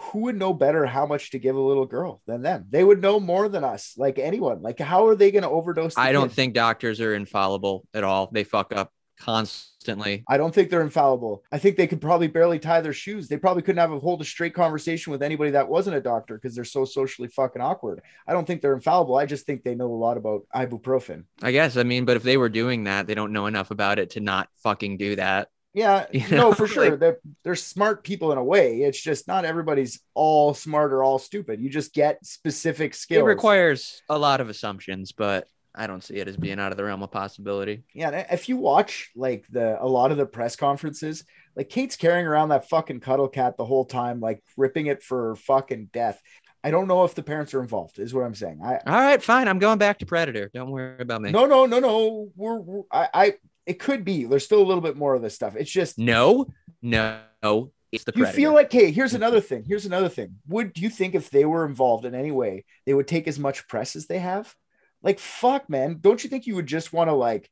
who 0.00 0.20
would 0.20 0.36
know 0.36 0.52
better 0.52 0.86
how 0.86 1.06
much 1.06 1.30
to 1.30 1.38
give 1.38 1.56
a 1.56 1.60
little 1.60 1.86
girl 1.86 2.22
than 2.26 2.42
them? 2.42 2.66
They 2.70 2.84
would 2.84 3.00
know 3.00 3.20
more 3.20 3.48
than 3.48 3.64
us, 3.64 3.94
like 3.96 4.18
anyone. 4.18 4.62
Like, 4.62 4.78
how 4.78 5.06
are 5.06 5.14
they 5.14 5.30
going 5.30 5.42
to 5.42 5.48
overdose? 5.48 5.96
I 5.96 6.12
don't 6.12 6.32
think 6.32 6.54
doctors 6.54 7.00
are 7.00 7.14
infallible 7.14 7.86
at 7.94 8.04
all. 8.04 8.28
They 8.32 8.44
fuck 8.44 8.74
up 8.74 8.92
constantly. 9.18 10.24
I 10.28 10.36
don't 10.36 10.54
think 10.54 10.70
they're 10.70 10.82
infallible. 10.82 11.44
I 11.50 11.58
think 11.58 11.76
they 11.76 11.86
could 11.86 12.00
probably 12.00 12.28
barely 12.28 12.58
tie 12.58 12.80
their 12.80 12.92
shoes. 12.92 13.28
They 13.28 13.36
probably 13.36 13.62
couldn't 13.62 13.80
have 13.80 13.92
a 13.92 13.98
hold 13.98 14.20
a 14.20 14.24
straight 14.24 14.54
conversation 14.54 15.10
with 15.10 15.22
anybody 15.22 15.50
that 15.52 15.68
wasn't 15.68 15.96
a 15.96 16.00
doctor 16.00 16.36
because 16.36 16.54
they're 16.54 16.64
so 16.64 16.84
socially 16.84 17.28
fucking 17.28 17.62
awkward. 17.62 18.02
I 18.26 18.32
don't 18.32 18.46
think 18.46 18.62
they're 18.62 18.74
infallible. 18.74 19.16
I 19.16 19.26
just 19.26 19.46
think 19.46 19.64
they 19.64 19.74
know 19.74 19.92
a 19.92 19.94
lot 19.94 20.16
about 20.16 20.46
ibuprofen. 20.54 21.24
I 21.42 21.52
guess. 21.52 21.76
I 21.76 21.82
mean, 21.82 22.04
but 22.04 22.16
if 22.16 22.22
they 22.22 22.36
were 22.36 22.48
doing 22.48 22.84
that, 22.84 23.06
they 23.06 23.14
don't 23.14 23.32
know 23.32 23.46
enough 23.46 23.70
about 23.70 23.98
it 23.98 24.10
to 24.10 24.20
not 24.20 24.48
fucking 24.62 24.96
do 24.98 25.16
that. 25.16 25.48
Yeah, 25.78 26.06
You 26.12 26.36
no, 26.36 26.52
for 26.52 26.66
sure. 26.66 26.90
like- 26.90 27.00
they're 27.00 27.18
they're 27.44 27.54
smart 27.54 28.02
people 28.04 28.32
in 28.32 28.38
a 28.38 28.44
way. 28.44 28.82
It's 28.82 29.00
just 29.00 29.28
not 29.28 29.44
everybody's 29.44 30.00
all 30.14 30.54
smart 30.54 30.92
or 30.92 31.02
all 31.04 31.18
stupid. 31.18 31.60
You 31.60 31.70
just 31.70 31.94
get 31.94 32.24
specific 32.26 32.94
skills. 32.94 33.20
It 33.22 33.24
requires 33.24 34.02
a 34.08 34.18
lot 34.18 34.40
of 34.40 34.48
assumptions, 34.48 35.12
but 35.12 35.46
I 35.74 35.86
don't 35.86 36.02
see 36.02 36.16
it 36.16 36.26
as 36.26 36.36
being 36.36 36.58
out 36.58 36.72
of 36.72 36.76
the 36.78 36.84
realm 36.84 37.02
of 37.02 37.12
possibility. 37.12 37.84
Yeah, 37.94 38.26
if 38.32 38.48
you 38.48 38.56
watch 38.56 39.10
like 39.14 39.46
the 39.50 39.80
a 39.82 39.86
lot 39.86 40.10
of 40.10 40.16
the 40.16 40.26
press 40.26 40.56
conferences, 40.56 41.24
like 41.54 41.68
Kate's 41.68 41.96
carrying 41.96 42.26
around 42.26 42.48
that 42.48 42.68
fucking 42.68 43.00
cuddle 43.00 43.28
cat 43.28 43.56
the 43.56 43.64
whole 43.64 43.84
time, 43.84 44.18
like 44.20 44.42
ripping 44.56 44.86
it 44.86 45.02
for 45.02 45.36
fucking 45.36 45.90
death. 45.92 46.20
I 46.64 46.72
don't 46.72 46.88
know 46.88 47.04
if 47.04 47.14
the 47.14 47.22
parents 47.22 47.54
are 47.54 47.60
involved. 47.60 48.00
Is 48.00 48.12
what 48.12 48.24
I'm 48.24 48.34
saying. 48.34 48.60
I 48.64 48.78
All 48.86 49.00
right, 49.00 49.22
fine. 49.22 49.46
I'm 49.46 49.60
going 49.60 49.78
back 49.78 50.00
to 50.00 50.06
Predator. 50.06 50.50
Don't 50.52 50.70
worry 50.70 51.00
about 51.00 51.22
me. 51.22 51.30
no 51.30 51.46
no 51.46 51.66
no 51.66 51.78
no. 51.78 52.28
We're, 52.34 52.58
we're 52.58 52.82
I, 52.90 53.08
I 53.14 53.34
it 53.68 53.78
could 53.78 54.04
be. 54.04 54.24
There's 54.24 54.44
still 54.44 54.62
a 54.62 54.64
little 54.66 54.82
bit 54.82 54.96
more 54.96 55.14
of 55.14 55.22
this 55.22 55.34
stuff. 55.34 55.54
It's 55.54 55.70
just 55.70 55.98
No, 55.98 56.46
no, 56.82 57.20
it's 57.92 58.04
the 58.04 58.12
you 58.14 58.22
Predator. 58.22 58.36
feel 58.36 58.54
like 58.54 58.72
hey, 58.72 58.90
here's 58.90 59.14
another 59.14 59.40
thing. 59.40 59.64
Here's 59.64 59.86
another 59.86 60.08
thing. 60.08 60.36
Would 60.48 60.78
you 60.78 60.88
think 60.90 61.14
if 61.14 61.30
they 61.30 61.44
were 61.44 61.66
involved 61.66 62.04
in 62.04 62.14
any 62.14 62.32
way, 62.32 62.64
they 62.86 62.94
would 62.94 63.06
take 63.06 63.28
as 63.28 63.38
much 63.38 63.68
press 63.68 63.94
as 63.94 64.06
they 64.06 64.18
have? 64.18 64.52
Like 65.02 65.18
fuck, 65.18 65.68
man. 65.68 65.98
Don't 66.00 66.24
you 66.24 66.30
think 66.30 66.46
you 66.46 66.56
would 66.56 66.66
just 66.66 66.92
want 66.92 67.08
to 67.08 67.14
like 67.14 67.50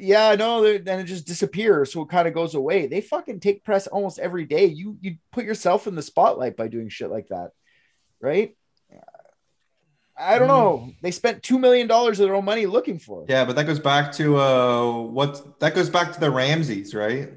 yeah, 0.00 0.34
no, 0.36 0.78
then 0.78 1.00
it 1.00 1.04
just 1.04 1.26
disappears, 1.26 1.92
so 1.92 2.02
it 2.02 2.08
kind 2.08 2.28
of 2.28 2.34
goes 2.34 2.54
away. 2.54 2.86
They 2.86 3.00
fucking 3.00 3.40
take 3.40 3.64
press 3.64 3.86
almost 3.86 4.18
every 4.18 4.44
day. 4.44 4.66
You 4.66 4.96
you 5.00 5.16
put 5.32 5.44
yourself 5.44 5.86
in 5.86 5.94
the 5.94 6.02
spotlight 6.02 6.56
by 6.56 6.68
doing 6.68 6.88
shit 6.88 7.10
like 7.10 7.28
that, 7.28 7.50
right? 8.20 8.56
I 10.18 10.38
don't 10.38 10.48
know. 10.48 10.92
They 11.02 11.10
spent 11.10 11.42
two 11.42 11.58
million 11.58 11.86
dollars 11.86 12.18
of 12.18 12.26
their 12.26 12.34
own 12.34 12.44
money 12.44 12.66
looking 12.66 12.98
for 12.98 13.22
it. 13.22 13.30
Yeah, 13.30 13.44
but 13.44 13.56
that 13.56 13.64
goes 13.64 13.78
back 13.78 14.12
to 14.12 14.38
uh 14.38 15.02
what 15.02 15.60
that 15.60 15.74
goes 15.74 15.88
back 15.88 16.12
to 16.12 16.20
the 16.20 16.30
Ramseys, 16.30 16.94
right? 16.94 17.30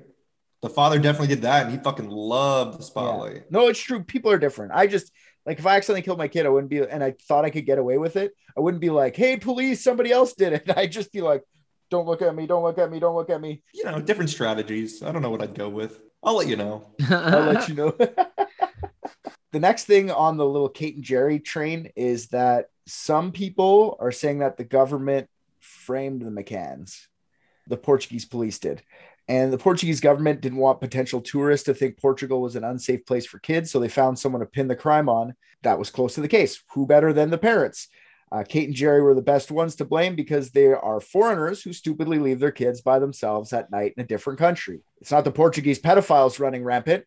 The 0.62 0.70
father 0.70 1.00
definitely 1.00 1.34
did 1.34 1.42
that, 1.42 1.64
and 1.66 1.72
he 1.72 1.80
fucking 1.84 2.10
loved 2.10 2.80
the 2.80 2.84
spotlight. 2.84 3.52
No, 3.52 3.68
it's 3.68 3.80
true. 3.80 4.04
People 4.04 4.32
are 4.32 4.38
different. 4.38 4.74
I 4.74 4.86
just 4.88 5.12
like 5.46 5.60
if 5.60 5.66
I 5.66 5.76
accidentally 5.76 6.04
killed 6.04 6.20
my 6.20 6.28
kid, 6.28 6.46
I 6.46 6.50
wouldn't 6.50 6.70
be, 6.70 6.80
and 6.80 7.04
I 7.04 7.16
thought 7.28 7.46
I 7.46 7.50
could 7.50 7.66
get 7.66 7.80
away 7.80 7.98
with 7.98 8.16
it. 8.16 8.34
I 8.56 8.60
wouldn't 8.60 8.82
be 8.82 8.90
like, 8.92 9.16
"Hey, 9.16 9.38
police, 9.38 9.84
somebody 9.84 10.12
else 10.12 10.34
did 10.34 10.54
it." 10.54 10.72
I'd 10.78 10.92
just 10.92 11.12
be 11.12 11.22
like, 11.22 11.44
"Don't 11.90 12.06
look 12.06 12.22
at 12.22 12.36
me! 12.36 12.46
Don't 12.46 12.64
look 12.64 12.78
at 12.78 12.92
me! 12.92 13.00
Don't 13.00 13.16
look 13.16 13.30
at 13.30 13.42
me!" 13.42 13.64
You 13.74 13.86
know, 13.86 14.00
different 14.00 14.30
strategies. 14.30 15.02
I 15.02 15.12
don't 15.12 15.22
know 15.22 15.32
what 15.32 15.42
I'd 15.42 15.56
go 15.56 15.70
with. 15.70 16.00
I'll 16.24 16.38
let 16.38 16.48
you 16.48 16.56
know. 16.56 16.86
I'll 17.10 17.54
let 17.54 17.68
you 17.68 17.74
know. 17.74 17.92
the 19.52 19.60
next 19.60 19.86
thing 19.86 20.12
on 20.12 20.38
the 20.38 20.46
little 20.46 20.70
Kate 20.70 20.96
and 20.96 21.04
Gerry 21.04 21.40
train 21.40 21.90
is 21.96 22.28
that 22.28 22.68
some 22.88 23.32
people 23.32 23.98
are 24.00 24.12
saying 24.12 24.40
that 24.40 24.58
the 24.58 24.64
government 24.64 25.30
framed 25.60 26.22
the 26.22 26.32
McCanns. 26.32 27.08
The 27.68 27.78
Portuguese 27.78 28.26
police 28.26 28.60
did. 28.60 28.82
And 29.28 29.54
the 29.54 29.58
Portuguese 29.58 30.02
government 30.02 30.42
didn't 30.42 30.58
want 30.58 30.82
potential 30.82 31.22
tourists 31.22 31.66
to 31.66 31.74
think 31.74 31.98
Portugal 31.98 32.42
was 32.42 32.56
an 32.56 32.64
unsafe 32.64 33.06
place 33.06 33.26
for 33.26 33.40
kids. 33.40 33.72
So 33.72 33.80
they 33.80 33.88
found 33.88 34.18
someone 34.20 34.42
to 34.42 34.46
pin 34.46 34.68
the 34.68 34.76
crime 34.76 35.08
on 35.08 35.36
that 35.64 35.80
was 35.80 35.90
close 35.90 36.16
to 36.16 36.22
the 36.22 36.28
case. 36.28 36.62
Who 36.72 36.86
better 36.86 37.14
than 37.14 37.30
the 37.30 37.38
parents? 37.38 37.88
Uh, 38.32 38.44
Kate 38.48 38.68
and 38.68 38.76
Gerry 38.76 39.02
were 39.02 39.14
the 39.14 39.22
best 39.22 39.52
ones 39.52 39.76
to 39.76 39.86
blame 39.86 40.16
because 40.16 40.52
they 40.52 40.68
are 40.68 41.02
foreigners 41.02 41.62
who 41.62 41.74
stupidly 41.74 42.18
leave 42.18 42.40
their 42.40 42.52
kids 42.52 42.82
by 42.82 42.98
themselves 42.98 43.52
at 43.52 43.70
night 43.72 43.94
in 43.98 44.04
a 44.04 44.08
different 44.08 44.40
country. 44.40 44.82
It's 45.02 45.12
not 45.12 45.26
the 45.26 45.32
Portuguese 45.32 45.82
pedophiles 45.82 46.40
running 46.40 46.64
rampant, 46.64 47.06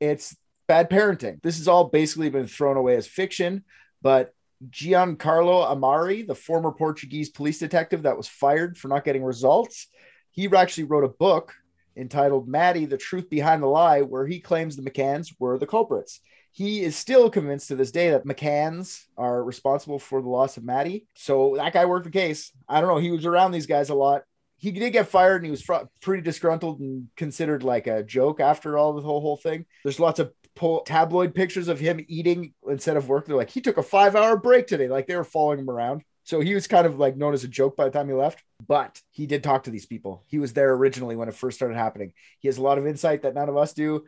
it's 0.00 0.34
bad 0.66 0.88
parenting. 0.88 1.42
This 1.42 1.58
has 1.58 1.68
all 1.68 1.84
basically 1.84 2.30
been 2.30 2.46
thrown 2.46 2.78
away 2.78 2.96
as 2.96 3.06
fiction, 3.06 3.64
but 4.00 4.32
Gonçalo 4.70 5.66
Amaral, 5.70 6.26
the 6.26 6.34
former 6.34 6.72
Portuguese 6.72 7.30
police 7.30 7.58
detective 7.58 8.02
that 8.02 8.16
was 8.16 8.28
fired 8.28 8.76
for 8.78 8.88
not 8.88 9.04
getting 9.04 9.24
results, 9.24 9.88
he 10.30 10.48
actually 10.54 10.84
wrote 10.84 11.04
a 11.04 11.08
book 11.08 11.54
entitled 11.96 12.48
Maddie, 12.48 12.86
The 12.86 12.96
Truth 12.96 13.28
Behind 13.28 13.62
the 13.62 13.66
Lie, 13.66 14.02
where 14.02 14.26
he 14.26 14.40
claims 14.40 14.76
the 14.76 14.82
McCanns 14.82 15.34
were 15.38 15.58
the 15.58 15.66
culprits. 15.66 16.20
He 16.52 16.82
is 16.82 16.96
still 16.96 17.30
convinced 17.30 17.68
to 17.68 17.76
this 17.76 17.90
day 17.90 18.10
that 18.10 18.26
McCanns 18.26 19.04
are 19.16 19.42
responsible 19.42 19.98
for 19.98 20.20
the 20.20 20.28
loss 20.28 20.56
of 20.56 20.64
Maddie. 20.64 21.06
So 21.14 21.54
that 21.56 21.72
guy 21.72 21.86
worked 21.86 22.04
the 22.04 22.10
case. 22.10 22.52
I 22.68 22.80
don't 22.80 22.90
know. 22.90 22.98
He 22.98 23.10
was 23.10 23.24
around 23.24 23.52
these 23.52 23.66
guys 23.66 23.88
a 23.88 23.94
lot. 23.94 24.22
He 24.58 24.70
did 24.70 24.92
get 24.92 25.08
fired 25.08 25.36
and 25.36 25.46
he 25.46 25.50
was 25.50 25.62
fr- 25.62 25.88
pretty 26.00 26.22
disgruntled 26.22 26.80
and 26.80 27.08
considered 27.16 27.64
like 27.64 27.86
a 27.86 28.02
joke 28.02 28.38
after 28.38 28.78
all 28.78 28.92
the 28.92 29.00
whole, 29.00 29.20
whole 29.20 29.38
thing. 29.38 29.64
There's 29.82 29.98
lots 29.98 30.20
of 30.20 30.32
po- 30.54 30.82
tabloid 30.84 31.34
pictures 31.34 31.68
of 31.68 31.80
him 31.80 32.04
eating 32.08 32.54
instead 32.68 32.96
of 32.96 33.08
work. 33.08 33.26
They're 33.26 33.36
like, 33.36 33.50
he 33.50 33.60
took 33.60 33.78
a 33.78 33.82
five 33.82 34.16
hour 34.16 34.36
break 34.36 34.66
today. 34.66 34.88
Like 34.88 35.06
they 35.06 35.16
were 35.16 35.24
following 35.24 35.60
him 35.60 35.70
around. 35.70 36.02
So 36.24 36.40
he 36.40 36.54
was 36.54 36.68
kind 36.68 36.86
of 36.86 36.98
like 36.98 37.16
known 37.16 37.34
as 37.34 37.44
a 37.44 37.48
joke 37.48 37.76
by 37.76 37.84
the 37.84 37.90
time 37.90 38.08
he 38.08 38.14
left, 38.14 38.42
but 38.66 39.00
he 39.10 39.26
did 39.26 39.42
talk 39.42 39.64
to 39.64 39.70
these 39.70 39.86
people. 39.86 40.22
He 40.28 40.38
was 40.38 40.52
there 40.52 40.72
originally 40.72 41.16
when 41.16 41.28
it 41.28 41.34
first 41.34 41.56
started 41.56 41.76
happening. 41.76 42.12
He 42.38 42.48
has 42.48 42.58
a 42.58 42.62
lot 42.62 42.78
of 42.78 42.86
insight 42.86 43.22
that 43.22 43.34
none 43.34 43.48
of 43.48 43.56
us 43.56 43.72
do. 43.72 44.04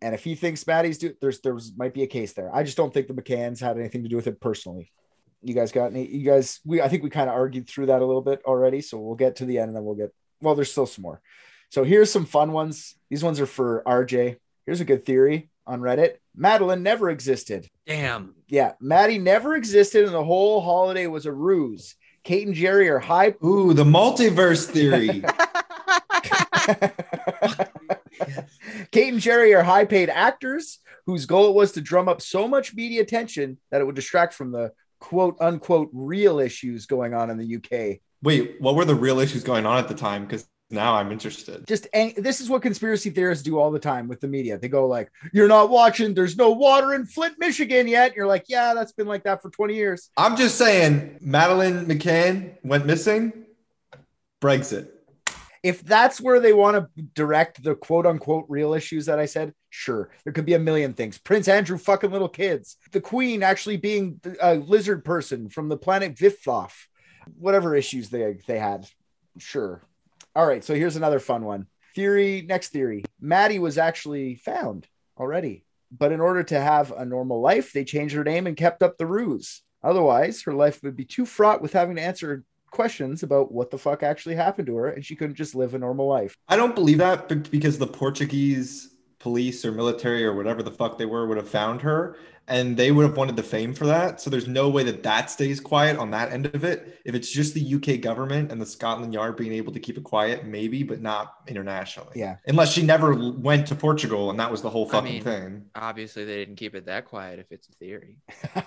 And 0.00 0.14
if 0.14 0.24
he 0.24 0.34
thinks 0.34 0.66
Maddie's 0.66 0.96
do, 0.96 1.12
there's 1.20 1.40
there's 1.40 1.72
might 1.76 1.92
be 1.92 2.02
a 2.02 2.06
case 2.06 2.32
there. 2.32 2.54
I 2.54 2.62
just 2.62 2.78
don't 2.78 2.92
think 2.92 3.06
the 3.06 3.14
McCanns 3.14 3.60
had 3.60 3.78
anything 3.78 4.02
to 4.04 4.08
do 4.08 4.16
with 4.16 4.26
it 4.26 4.40
personally. 4.40 4.90
You 5.42 5.54
guys 5.54 5.72
got 5.72 5.90
any? 5.90 6.06
You 6.06 6.24
guys, 6.24 6.60
we 6.64 6.80
I 6.80 6.88
think 6.88 7.02
we 7.02 7.10
kind 7.10 7.28
of 7.28 7.34
argued 7.34 7.68
through 7.68 7.86
that 7.86 8.00
a 8.00 8.06
little 8.06 8.22
bit 8.22 8.40
already. 8.46 8.80
So 8.80 8.98
we'll 8.98 9.14
get 9.14 9.36
to 9.36 9.44
the 9.44 9.58
end 9.58 9.68
and 9.68 9.76
then 9.76 9.84
we'll 9.84 9.96
get. 9.96 10.14
Well, 10.40 10.54
there's 10.54 10.72
still 10.72 10.86
some 10.86 11.02
more. 11.02 11.20
So 11.68 11.84
here's 11.84 12.10
some 12.10 12.24
fun 12.24 12.52
ones. 12.52 12.94
These 13.10 13.22
ones 13.22 13.38
are 13.40 13.46
for 13.46 13.82
RJ. 13.86 14.36
Here's 14.64 14.80
a 14.80 14.86
good 14.86 15.04
theory 15.04 15.49
on 15.70 15.80
Reddit. 15.80 16.14
Madeleine 16.34 16.82
never 16.82 17.10
existed. 17.10 17.68
Damn. 17.86 18.34
Yeah, 18.48 18.72
Maddie 18.80 19.18
never 19.18 19.54
existed, 19.54 20.04
and 20.04 20.14
the 20.14 20.24
whole 20.24 20.60
holiday 20.60 21.06
was 21.06 21.26
a 21.26 21.32
ruse. 21.32 21.94
Kate 22.24 22.46
and 22.46 22.56
Gerry 22.56 22.88
are 22.88 22.98
high. 22.98 23.34
Ooh, 23.44 23.72
the 23.72 23.84
multiverse 23.84 24.66
theory. 24.66 25.22
Kate 28.90 29.12
and 29.12 29.20
Gerry 29.20 29.54
are 29.54 29.62
high 29.62 29.84
paid 29.84 30.10
actors 30.10 30.80
whose 31.06 31.24
goal 31.24 31.54
was 31.54 31.72
to 31.72 31.80
drum 31.80 32.08
up 32.08 32.20
so 32.20 32.46
much 32.46 32.74
media 32.74 33.00
attention 33.00 33.58
that 33.70 33.80
it 33.80 33.84
would 33.84 33.94
distract 33.94 34.34
from 34.34 34.52
the 34.52 34.72
quote 34.98 35.36
unquote 35.40 35.88
real 35.92 36.40
issues 36.40 36.86
going 36.86 37.14
on 37.14 37.30
in 37.30 37.38
the 37.38 37.56
UK. 37.56 38.00
Wait, 38.22 38.56
what 38.60 38.74
were 38.74 38.84
the 38.84 38.94
real 38.94 39.18
issues 39.18 39.42
going 39.42 39.64
on 39.64 39.78
at 39.78 39.88
the 39.88 39.94
time? 39.94 40.26
Because 40.26 40.46
Now 40.70 40.94
I'm 40.94 41.10
interested. 41.10 41.66
Just 41.66 41.88
this 41.92 42.40
is 42.40 42.48
what 42.48 42.62
conspiracy 42.62 43.10
theorists 43.10 43.42
do 43.42 43.58
all 43.58 43.72
the 43.72 43.80
time 43.80 44.06
with 44.06 44.20
the 44.20 44.28
media. 44.28 44.56
They 44.56 44.68
go 44.68 44.86
like, 44.86 45.10
"You're 45.32 45.48
not 45.48 45.68
watching. 45.68 46.14
There's 46.14 46.36
no 46.36 46.50
water 46.50 46.94
in 46.94 47.06
Flint, 47.06 47.34
Michigan 47.38 47.88
yet." 47.88 48.14
You're 48.14 48.28
like, 48.28 48.44
"Yeah, 48.48 48.72
that's 48.74 48.92
been 48.92 49.08
like 49.08 49.24
that 49.24 49.42
for 49.42 49.50
20 49.50 49.74
years." 49.74 50.10
I'm 50.16 50.36
just 50.36 50.56
saying, 50.56 51.18
Madeleine 51.20 51.86
McCann 51.86 52.54
went 52.62 52.86
missing. 52.86 53.46
Brexit. 54.40 54.88
If 55.62 55.82
that's 55.82 56.20
where 56.20 56.40
they 56.40 56.54
want 56.54 56.76
to 56.76 57.02
direct 57.14 57.62
the 57.62 57.74
quote 57.74 58.06
unquote 58.06 58.46
real 58.48 58.72
issues 58.72 59.06
that 59.06 59.18
I 59.18 59.26
said, 59.26 59.52
sure, 59.68 60.10
there 60.24 60.32
could 60.32 60.46
be 60.46 60.54
a 60.54 60.58
million 60.58 60.94
things. 60.94 61.18
Prince 61.18 61.48
Andrew 61.48 61.76
fucking 61.76 62.10
little 62.10 62.28
kids, 62.28 62.78
the 62.92 63.00
Queen 63.00 63.42
actually 63.42 63.76
being 63.76 64.20
a 64.40 64.54
lizard 64.54 65.04
person 65.04 65.50
from 65.50 65.68
the 65.68 65.76
planet 65.76 66.14
Viflof, 66.14 66.72
whatever 67.38 67.74
issues 67.74 68.08
they 68.08 68.38
they 68.46 68.58
had, 68.58 68.88
sure. 69.38 69.82
All 70.36 70.46
right, 70.46 70.62
so 70.62 70.76
here's 70.76 70.94
another 70.94 71.18
fun 71.18 71.44
one. 71.44 71.66
Theory, 71.96 72.44
next 72.46 72.68
theory. 72.68 73.04
Maddie 73.20 73.58
was 73.58 73.78
actually 73.78 74.36
found 74.36 74.86
already, 75.18 75.64
but 75.90 76.12
in 76.12 76.20
order 76.20 76.44
to 76.44 76.60
have 76.60 76.92
a 76.92 77.04
normal 77.04 77.40
life, 77.40 77.72
they 77.72 77.82
changed 77.82 78.14
her 78.14 78.22
name 78.22 78.46
and 78.46 78.56
kept 78.56 78.80
up 78.80 78.96
the 78.96 79.06
ruse. 79.06 79.62
Otherwise, 79.82 80.42
her 80.42 80.54
life 80.54 80.80
would 80.84 80.94
be 80.94 81.04
too 81.04 81.26
fraught 81.26 81.60
with 81.60 81.72
having 81.72 81.96
to 81.96 82.02
answer 82.02 82.44
questions 82.70 83.24
about 83.24 83.50
what 83.50 83.72
the 83.72 83.78
fuck 83.78 84.04
actually 84.04 84.36
happened 84.36 84.68
to 84.68 84.76
her, 84.76 84.90
and 84.90 85.04
she 85.04 85.16
couldn't 85.16 85.34
just 85.34 85.56
live 85.56 85.74
a 85.74 85.78
normal 85.80 86.06
life. 86.06 86.36
I 86.48 86.54
don't 86.54 86.76
believe 86.76 86.98
that 86.98 87.50
because 87.50 87.78
the 87.78 87.88
Portuguese 87.88 88.94
police 89.18 89.64
or 89.64 89.72
military 89.72 90.24
or 90.24 90.36
whatever 90.36 90.62
the 90.62 90.70
fuck 90.70 90.96
they 90.96 91.06
were 91.06 91.26
would 91.26 91.38
have 91.38 91.48
found 91.48 91.82
her 91.82 92.16
and 92.50 92.76
they 92.76 92.90
would 92.90 93.06
have 93.06 93.16
wanted 93.16 93.36
the 93.36 93.44
fame 93.44 93.72
for 93.72 93.86
that. 93.86 94.20
So 94.20 94.28
there's 94.28 94.48
no 94.48 94.68
way 94.68 94.82
that 94.82 95.04
that 95.04 95.30
stays 95.30 95.60
quiet 95.60 95.96
on 95.96 96.10
that 96.10 96.32
end 96.32 96.46
of 96.46 96.64
it. 96.64 97.00
If 97.04 97.14
it's 97.14 97.30
just 97.30 97.54
the 97.54 97.74
UK 97.76 98.00
government 98.00 98.50
and 98.50 98.60
the 98.60 98.66
Scotland 98.66 99.14
Yard 99.14 99.36
being 99.36 99.52
able 99.52 99.72
to 99.72 99.78
keep 99.78 99.96
it 99.96 100.02
quiet, 100.02 100.44
maybe, 100.44 100.82
but 100.82 101.00
not 101.00 101.34
internationally. 101.46 102.10
Yeah. 102.16 102.38
Unless 102.48 102.72
she 102.72 102.82
never 102.82 103.14
went 103.14 103.68
to 103.68 103.76
Portugal 103.76 104.30
and 104.30 104.40
that 104.40 104.50
was 104.50 104.62
the 104.62 104.70
whole 104.70 104.88
I 104.88 104.92
fucking 104.92 105.12
mean, 105.12 105.22
thing. 105.22 105.64
obviously 105.76 106.24
they 106.24 106.38
didn't 106.38 106.56
keep 106.56 106.74
it 106.74 106.86
that 106.86 107.04
quiet 107.04 107.38
if 107.38 107.52
it's 107.52 107.68
a 107.68 107.72
theory. 107.72 108.16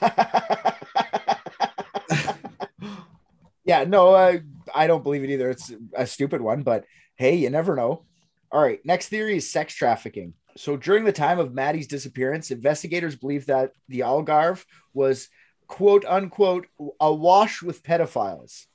yeah, 3.66 3.84
no, 3.84 4.14
uh, 4.14 4.38
I 4.74 4.88
don't 4.88 5.04
believe 5.04 5.26
it 5.26 5.30
either. 5.30 5.50
It's 5.50 5.74
a 5.94 6.08
stupid 6.08 6.42
one, 6.42 6.64
but 6.64 6.86
hey, 7.18 7.36
you 7.36 7.50
never 7.50 7.76
know. 7.76 8.06
All 8.50 8.62
right, 8.62 8.80
next 8.86 9.10
theory 9.10 9.36
is 9.38 9.52
sex 9.52 9.76
trafficking. 9.76 10.36
So 10.56 10.78
during 10.78 11.04
the 11.04 11.12
time 11.12 11.40
of 11.40 11.54
Maddie's 11.54 11.88
disappearance, 11.88 12.52
investigators 12.52 13.16
believe 13.16 13.48
that 13.48 13.72
the 13.88 14.02
Algarve 14.02 14.64
was 14.94 15.30
quote 15.68 16.06
unquote 16.06 16.68
awash 17.00 17.62
with 17.62 17.84
pedophiles. 17.84 18.66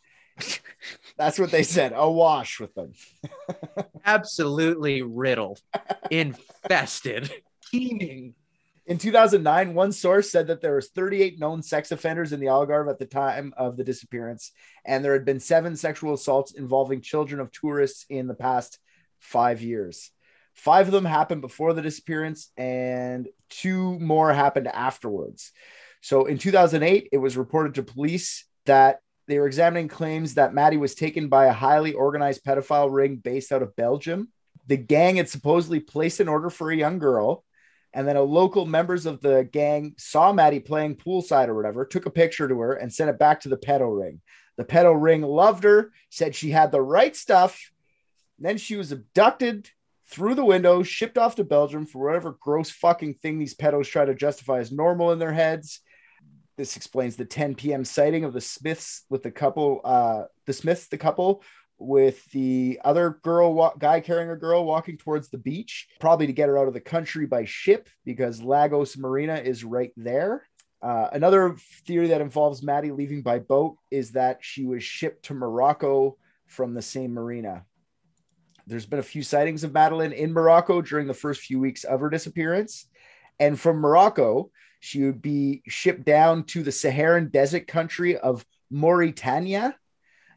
That's 1.16 1.38
what 1.38 1.50
they 1.50 1.62
said, 1.62 1.92
awash 1.94 2.60
with 2.60 2.74
them. 2.74 2.92
Absolutely 4.04 5.02
riddled, 5.02 5.60
infested, 6.10 7.30
teeming. 7.70 8.34
In 8.86 8.96
2009, 8.96 9.74
one 9.74 9.92
source 9.92 10.30
said 10.30 10.46
that 10.46 10.62
there 10.62 10.76
was 10.76 10.88
38 10.88 11.38
known 11.38 11.62
sex 11.62 11.92
offenders 11.92 12.32
in 12.32 12.40
the 12.40 12.46
Algarve 12.46 12.88
at 12.88 12.98
the 12.98 13.04
time 13.04 13.52
of 13.56 13.76
the 13.76 13.84
disappearance, 13.84 14.52
and 14.84 15.04
there 15.04 15.12
had 15.12 15.26
been 15.26 15.40
seven 15.40 15.76
sexual 15.76 16.14
assaults 16.14 16.52
involving 16.52 17.02
children 17.02 17.40
of 17.40 17.52
tourists 17.52 18.06
in 18.08 18.28
the 18.28 18.34
past 18.34 18.78
five 19.18 19.60
years. 19.60 20.10
Five 20.58 20.88
of 20.88 20.92
them 20.92 21.04
happened 21.04 21.40
before 21.40 21.72
the 21.72 21.82
disappearance, 21.82 22.50
and 22.56 23.28
two 23.48 23.96
more 24.00 24.32
happened 24.32 24.66
afterwards. 24.66 25.52
So 26.00 26.26
in 26.26 26.36
2008, 26.36 27.10
it 27.12 27.18
was 27.18 27.36
reported 27.36 27.76
to 27.76 27.84
police 27.84 28.44
that 28.66 28.98
they 29.28 29.38
were 29.38 29.46
examining 29.46 29.86
claims 29.86 30.34
that 30.34 30.52
Maddie 30.52 30.76
was 30.76 30.96
taken 30.96 31.28
by 31.28 31.46
a 31.46 31.52
highly 31.52 31.92
organized 31.92 32.42
pedophile 32.42 32.92
ring 32.92 33.16
based 33.16 33.52
out 33.52 33.62
of 33.62 33.76
Belgium. 33.76 34.30
The 34.66 34.76
gang 34.76 35.16
had 35.16 35.28
supposedly 35.28 35.78
placed 35.78 36.18
an 36.18 36.28
order 36.28 36.50
for 36.50 36.72
a 36.72 36.76
young 36.76 36.98
girl, 36.98 37.44
and 37.94 38.06
then 38.06 38.16
a 38.16 38.22
local 38.22 38.66
members 38.66 39.06
of 39.06 39.20
the 39.20 39.48
gang 39.52 39.94
saw 39.96 40.32
Maddie 40.32 40.58
playing 40.58 40.96
poolside 40.96 41.46
or 41.46 41.54
whatever, 41.54 41.84
took 41.84 42.06
a 42.06 42.10
picture 42.10 42.48
to 42.48 42.58
her 42.58 42.72
and 42.72 42.92
sent 42.92 43.10
it 43.10 43.18
back 43.18 43.42
to 43.42 43.48
the 43.48 43.56
pedo 43.56 43.96
ring. 43.96 44.20
The 44.56 44.64
pedo 44.64 44.92
ring 45.00 45.22
loved 45.22 45.62
her, 45.62 45.92
said 46.10 46.34
she 46.34 46.50
had 46.50 46.72
the 46.72 46.82
right 46.82 47.14
stuff. 47.14 47.70
Then 48.40 48.58
she 48.58 48.76
was 48.76 48.90
abducted 48.90 49.70
through 50.10 50.34
the 50.34 50.44
window, 50.44 50.82
shipped 50.82 51.18
off 51.18 51.36
to 51.36 51.44
Belgium 51.44 51.86
for 51.86 52.04
whatever 52.06 52.36
gross 52.40 52.70
fucking 52.70 53.14
thing 53.14 53.38
these 53.38 53.54
pedos 53.54 53.86
try 53.86 54.04
to 54.04 54.14
justify 54.14 54.58
as 54.58 54.72
normal 54.72 55.12
in 55.12 55.18
their 55.18 55.32
heads. 55.32 55.80
This 56.56 56.76
explains 56.76 57.16
the 57.16 57.24
10 57.24 57.54
p.m. 57.54 57.84
sighting 57.84 58.24
of 58.24 58.32
the 58.32 58.40
Smiths 58.40 59.04
with 59.10 59.22
the 59.22 59.30
couple, 59.30 59.80
uh, 59.84 60.24
the 60.46 60.52
Smiths, 60.52 60.88
the 60.88 60.98
couple 60.98 61.42
with 61.78 62.24
the 62.32 62.80
other 62.84 63.20
girl, 63.22 63.54
wa- 63.54 63.74
guy 63.78 64.00
carrying 64.00 64.30
a 64.30 64.36
girl 64.36 64.64
walking 64.64 64.96
towards 64.96 65.28
the 65.28 65.38
beach, 65.38 65.86
probably 66.00 66.26
to 66.26 66.32
get 66.32 66.48
her 66.48 66.58
out 66.58 66.66
of 66.66 66.74
the 66.74 66.80
country 66.80 67.26
by 67.26 67.44
ship 67.44 67.88
because 68.04 68.42
Lagos 68.42 68.96
Marina 68.96 69.36
is 69.36 69.62
right 69.62 69.92
there. 69.96 70.42
Uh, 70.82 71.08
another 71.12 71.56
theory 71.86 72.08
that 72.08 72.20
involves 72.20 72.62
Maddie 72.62 72.92
leaving 72.92 73.22
by 73.22 73.38
boat 73.38 73.76
is 73.90 74.12
that 74.12 74.38
she 74.40 74.64
was 74.64 74.82
shipped 74.82 75.24
to 75.26 75.34
Morocco 75.34 76.16
from 76.46 76.74
the 76.74 76.82
same 76.82 77.12
marina. 77.12 77.64
There's 78.68 78.84
been 78.84 78.98
a 78.98 79.02
few 79.02 79.22
sightings 79.22 79.64
of 79.64 79.72
Madeleine 79.72 80.12
in 80.12 80.30
Morocco 80.30 80.82
during 80.82 81.06
the 81.06 81.14
first 81.14 81.40
few 81.40 81.58
weeks 81.58 81.84
of 81.84 82.00
her 82.00 82.10
disappearance. 82.10 82.86
And 83.40 83.58
from 83.58 83.78
Morocco, 83.78 84.50
she 84.78 85.04
would 85.04 85.22
be 85.22 85.62
shipped 85.66 86.04
down 86.04 86.44
to 86.44 86.62
the 86.62 86.70
Saharan 86.70 87.30
desert 87.30 87.66
country 87.66 88.18
of 88.18 88.44
Mauritania. 88.70 89.74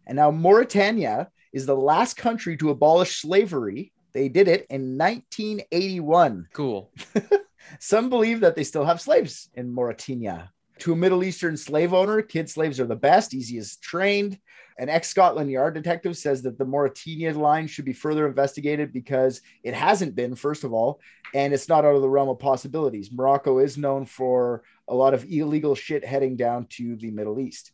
And 0.08 0.16
now 0.16 0.32
Mauritania 0.32 1.30
is 1.52 1.66
the 1.66 1.76
last 1.76 2.16
country 2.16 2.56
to 2.58 2.70
abolish 2.70 3.22
slavery. 3.22 3.92
They 4.14 4.30
did 4.30 4.48
it 4.48 4.66
in 4.70 4.98
1981. 4.98 6.48
Cool. 6.54 6.90
Some 7.80 8.10
believe 8.10 8.40
that 8.40 8.56
they 8.56 8.64
still 8.64 8.86
have 8.86 9.02
slaves 9.02 9.50
in 9.56 9.74
Mauritania. 9.74 10.54
To 10.82 10.94
a 10.94 10.96
Middle 10.96 11.24
Eastern 11.24 11.58
slave 11.58 11.94
owner, 11.94 12.24
kid 12.24 12.50
slaves 12.50 12.80
are 12.80 12.88
the 12.88 12.96
best, 12.96 13.36
easiest 13.36 13.84
trained. 13.84 14.40
An 14.80 14.90
ex 14.90 15.10
Scotland 15.10 15.52
Yard 15.52 15.76
detective 15.76 16.18
says 16.18 16.42
that 16.42 16.58
the 16.58 16.66
Mauritania 16.66 17.38
line 17.38 17.68
should 17.68 17.86
be 17.86 17.94
further 17.94 18.26
investigated 18.26 18.92
because 18.92 19.42
it 19.64 19.76
hasn't 19.76 20.16
been, 20.16 20.34
first 20.34 20.64
of 20.64 20.74
all, 20.74 21.00
and 21.36 21.54
it's 21.54 21.70
not 21.70 21.86
out 21.86 21.94
of 21.94 22.02
the 22.02 22.10
realm 22.10 22.30
of 22.30 22.40
possibilities. 22.40 23.12
Morocco 23.12 23.60
is 23.60 23.78
known 23.78 24.08
for 24.08 24.64
a 24.88 24.96
lot 24.96 25.14
of 25.14 25.24
illegal 25.26 25.76
shit 25.76 26.04
heading 26.04 26.36
down 26.36 26.66
to 26.72 26.96
the 26.96 27.12
Middle 27.12 27.40
East. 27.40 27.74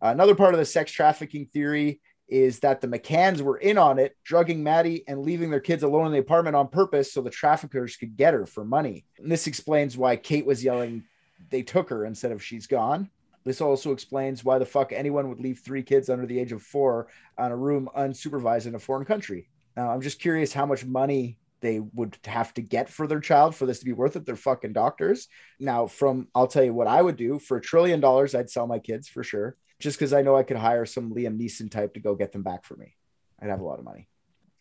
Another 0.00 0.34
part 0.34 0.54
of 0.54 0.58
the 0.58 0.64
sex 0.64 0.90
trafficking 0.90 1.44
theory 1.52 2.00
is 2.26 2.60
that 2.60 2.80
the 2.80 2.88
McCanns 2.88 3.42
were 3.42 3.58
in 3.58 3.76
on 3.76 3.98
it, 3.98 4.16
drugging 4.24 4.62
Maddie 4.62 5.04
and 5.06 5.20
leaving 5.20 5.50
their 5.50 5.60
kids 5.60 5.82
alone 5.82 6.06
in 6.06 6.12
the 6.12 6.20
apartment 6.20 6.56
on 6.56 6.68
purpose 6.68 7.12
so 7.12 7.20
the 7.20 7.28
traffickers 7.28 7.98
could 7.98 8.16
get 8.16 8.32
her 8.32 8.46
for 8.46 8.64
money. 8.64 9.04
And 9.18 9.30
this 9.30 9.46
explains 9.46 9.98
why 9.98 10.16
Kate 10.16 10.46
was 10.46 10.64
yelling, 10.64 11.04
they 11.50 11.62
took 11.62 11.90
her 11.90 12.04
instead 12.04 12.32
of 12.32 12.42
she's 12.42 12.66
gone. 12.66 13.10
This 13.44 13.60
also 13.60 13.92
explains 13.92 14.44
why 14.44 14.58
the 14.58 14.66
fuck 14.66 14.92
anyone 14.92 15.28
would 15.28 15.40
leave 15.40 15.60
three 15.60 15.82
kids 15.82 16.10
under 16.10 16.26
the 16.26 16.38
age 16.38 16.52
of 16.52 16.62
four 16.62 17.08
on 17.38 17.52
a 17.52 17.56
room 17.56 17.88
unsupervised 17.96 18.66
in 18.66 18.74
a 18.74 18.78
foreign 18.78 19.04
country. 19.04 19.48
Now, 19.76 19.90
I'm 19.90 20.00
just 20.00 20.20
curious 20.20 20.52
how 20.52 20.66
much 20.66 20.84
money 20.84 21.38
they 21.60 21.80
would 21.80 22.18
have 22.24 22.52
to 22.54 22.62
get 22.62 22.88
for 22.88 23.06
their 23.06 23.20
child 23.20 23.54
for 23.54 23.66
this 23.66 23.78
to 23.78 23.84
be 23.84 23.92
worth 23.92 24.16
it. 24.16 24.26
They're 24.26 24.36
fucking 24.36 24.72
doctors. 24.72 25.28
Now, 25.60 25.86
from 25.86 26.28
I'll 26.34 26.48
tell 26.48 26.64
you 26.64 26.74
what 26.74 26.88
I 26.88 27.00
would 27.00 27.16
do 27.16 27.38
for 27.38 27.56
a 27.56 27.62
trillion 27.62 28.00
dollars, 28.00 28.34
I'd 28.34 28.50
sell 28.50 28.66
my 28.66 28.78
kids 28.78 29.08
for 29.08 29.22
sure 29.22 29.56
just 29.78 29.98
because 29.98 30.12
I 30.12 30.22
know 30.22 30.36
I 30.36 30.42
could 30.42 30.56
hire 30.56 30.86
some 30.86 31.14
Liam 31.14 31.38
Neeson 31.38 31.70
type 31.70 31.94
to 31.94 32.00
go 32.00 32.14
get 32.14 32.32
them 32.32 32.42
back 32.42 32.64
for 32.64 32.76
me. 32.76 32.96
I'd 33.40 33.50
have 33.50 33.60
a 33.60 33.64
lot 33.64 33.78
of 33.78 33.84
money. 33.84 34.08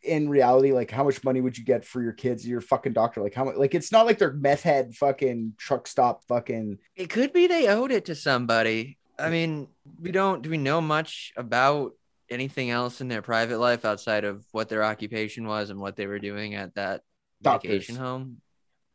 In 0.06 0.30
reality, 0.30 0.72
like 0.72 0.92
how 0.92 1.04
much 1.04 1.24
money 1.24 1.42
would 1.42 1.58
you 1.58 1.66
get 1.66 1.86
for 1.86 2.02
your 2.02 2.14
kids? 2.14 2.48
Your 2.48 2.62
fucking 2.62 2.94
doctor, 2.94 3.22
like 3.22 3.34
how 3.34 3.46
much? 3.46 3.56
Like 3.56 3.74
it's 3.74 3.92
not 3.92 4.06
like 4.06 4.20
they're 4.20 4.34
meth 4.34 4.62
head 4.62 4.96
fucking 4.96 5.54
truck 5.58 5.88
stop 5.88 6.24
fucking. 6.26 6.78
It 6.96 7.10
could 7.10 7.34
be 7.34 7.48
they 7.48 7.68
owed 7.68 7.92
it 7.92 8.06
to 8.06 8.16
somebody. 8.16 8.98
I 9.18 9.30
mean, 9.30 9.68
we 10.00 10.12
don't. 10.12 10.42
Do 10.42 10.50
we 10.50 10.58
know 10.58 10.82
much 10.82 11.34
about 11.38 11.94
anything 12.30 12.70
else 12.70 13.02
in 13.02 13.08
their 13.08 13.22
private 13.22 13.60
life 13.60 13.86
outside 13.86 14.26
of 14.26 14.46
what 14.52 14.70
their 14.70 14.84
occupation 14.84 15.48
was 15.48 15.70
and 15.70 15.80
what 15.80 15.96
they 15.96 16.08
were 16.08 16.20
doing 16.20 16.56
at 16.56 16.76
that 16.76 17.02
Doctors. 17.42 17.72
vacation 17.72 17.96
home? 17.96 18.42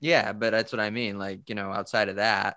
Yeah, 0.01 0.33
but 0.33 0.51
that's 0.51 0.73
what 0.73 0.81
I 0.81 0.91
mean. 0.91 1.19
Like 1.19 1.49
you 1.49 1.55
know, 1.55 1.71
outside 1.73 2.09
of 2.09 2.17
that, 2.17 2.57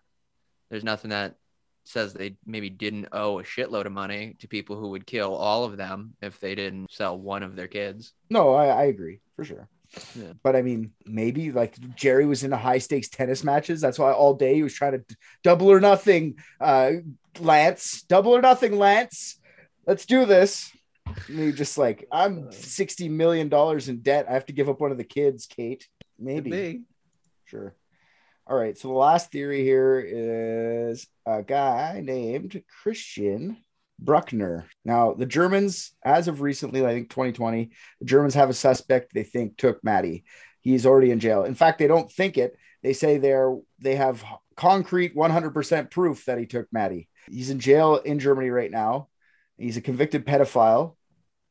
there's 0.70 0.84
nothing 0.84 1.10
that 1.10 1.36
says 1.84 2.13
they 2.13 2.38
maybe 2.45 2.69
didn't 2.69 3.07
owe 3.11 3.39
a 3.39 3.43
shitload 3.43 3.86
of 3.86 3.91
money 3.91 4.36
to 4.39 4.47
people 4.47 4.77
who 4.77 4.89
would 4.89 5.05
kill 5.05 5.36
all 5.36 5.63
of 5.65 5.77
them 5.77 6.13
if 6.21 6.39
they 6.39 6.55
didn't 6.55 6.91
sell 6.91 7.17
one 7.17 7.43
of 7.43 7.55
their 7.55 7.67
kids. 7.67 8.13
No, 8.29 8.53
I, 8.53 8.67
I 8.67 8.84
agree 8.86 9.19
for 9.36 9.43
sure. 9.43 9.67
Yeah. 10.15 10.34
But 10.41 10.55
I 10.55 10.63
mean, 10.63 10.91
maybe 11.05 11.51
like 11.51 11.75
Gerry 11.95 12.25
was 12.25 12.43
into 12.43 12.57
high 12.57 12.79
stakes 12.79 13.09
tennis 13.09 13.43
matches. 13.43 13.79
That's 13.79 13.99
why 13.99 14.11
all 14.11 14.34
day 14.34 14.55
he 14.55 14.63
was 14.63 14.73
trying 14.73 14.93
to 14.93 14.97
d- 14.99 15.15
double 15.43 15.71
or 15.71 15.79
nothing. 15.79 16.36
Uh, 16.59 16.93
Lance, 17.39 18.03
double 18.03 18.36
or 18.36 18.41
nothing, 18.41 18.77
Lance. 18.77 19.39
Let's 19.86 20.05
do 20.05 20.25
this. 20.25 20.71
And 21.27 21.39
he 21.39 21.51
just 21.51 21.77
like, 21.77 22.07
I'm 22.11 22.51
sixty 22.51 23.07
million 23.09 23.49
dollars 23.49 23.88
in 23.88 23.99
debt. 23.99 24.25
I 24.27 24.34
have 24.34 24.47
to 24.47 24.53
give 24.53 24.69
up 24.69 24.79
one 24.79 24.91
of 24.91 24.97
the 24.97 25.03
kids, 25.03 25.45
Kate. 25.45 25.88
Maybe. 26.17 26.49
Maybe. 26.49 26.81
Sure. 27.45 27.75
All 28.45 28.57
right. 28.57 28.77
So 28.77 28.89
the 28.89 28.93
last 28.93 29.31
theory 29.31 29.63
here 29.63 29.99
is 30.05 31.07
a 31.25 31.43
guy 31.43 32.01
named 32.03 32.61
Christian 32.81 33.57
Bruckner. 33.99 34.65
Now, 34.83 35.13
the 35.13 35.25
Germans, 35.25 35.91
as 36.03 36.27
of 36.27 36.41
recently, 36.41 36.85
I 36.85 36.93
think 36.93 37.09
2020, 37.09 37.71
the 37.99 38.05
Germans 38.05 38.33
have 38.33 38.49
a 38.49 38.53
suspect 38.53 39.13
they 39.13 39.23
think 39.23 39.55
took 39.55 39.81
Maddie. 39.83 40.25
He's 40.59 40.85
already 40.85 41.11
in 41.11 41.21
jail. 41.21 41.45
In 41.45 41.55
fact, 41.55 41.79
they 41.79 41.87
don't 41.87 42.11
think 42.11 42.37
it. 42.37 42.57
They 42.81 42.93
say 42.93 43.17
they're 43.17 43.55
they 43.79 43.95
have 43.95 44.23
concrete 44.57 45.15
100% 45.15 45.89
proof 45.89 46.25
that 46.25 46.37
he 46.37 46.45
took 46.45 46.67
Maddie. 46.71 47.07
He's 47.29 47.49
in 47.49 47.59
jail 47.59 47.95
in 47.95 48.19
Germany 48.19 48.49
right 48.49 48.71
now. 48.71 49.07
He's 49.57 49.77
a 49.77 49.81
convicted 49.81 50.25
pedophile. 50.25 50.95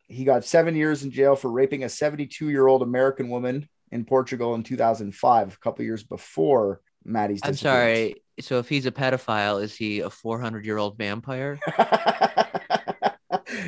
He 0.09 0.25
got 0.25 0.45
seven 0.45 0.77
years 0.77 1.05
in 1.05 1.11
jail 1.11 1.37
for 1.37 1.51
raping 1.51 1.85
a 1.85 1.89
72 1.89 2.51
year 2.51 2.67
old 2.67 2.83
American 2.83 3.31
woman 3.31 3.67
in 3.93 4.05
Portugal 4.05 4.55
in 4.55 4.63
2005, 4.63 5.55
a 5.55 5.57
couple 5.59 5.85
years 5.85 6.03
before 6.03 6.81
Maddie's. 7.05 7.41
I'm 7.45 7.55
sorry. 7.55 8.17
So 8.41 8.59
if 8.59 8.69
he's 8.69 8.87
a 8.87 8.91
pedophile, 8.91 9.63
is 9.63 9.77
he 9.77 10.01
a 10.01 10.11
400 10.11 10.65
year 10.65 10.79
old 10.79 10.97
vampire? 10.99 11.61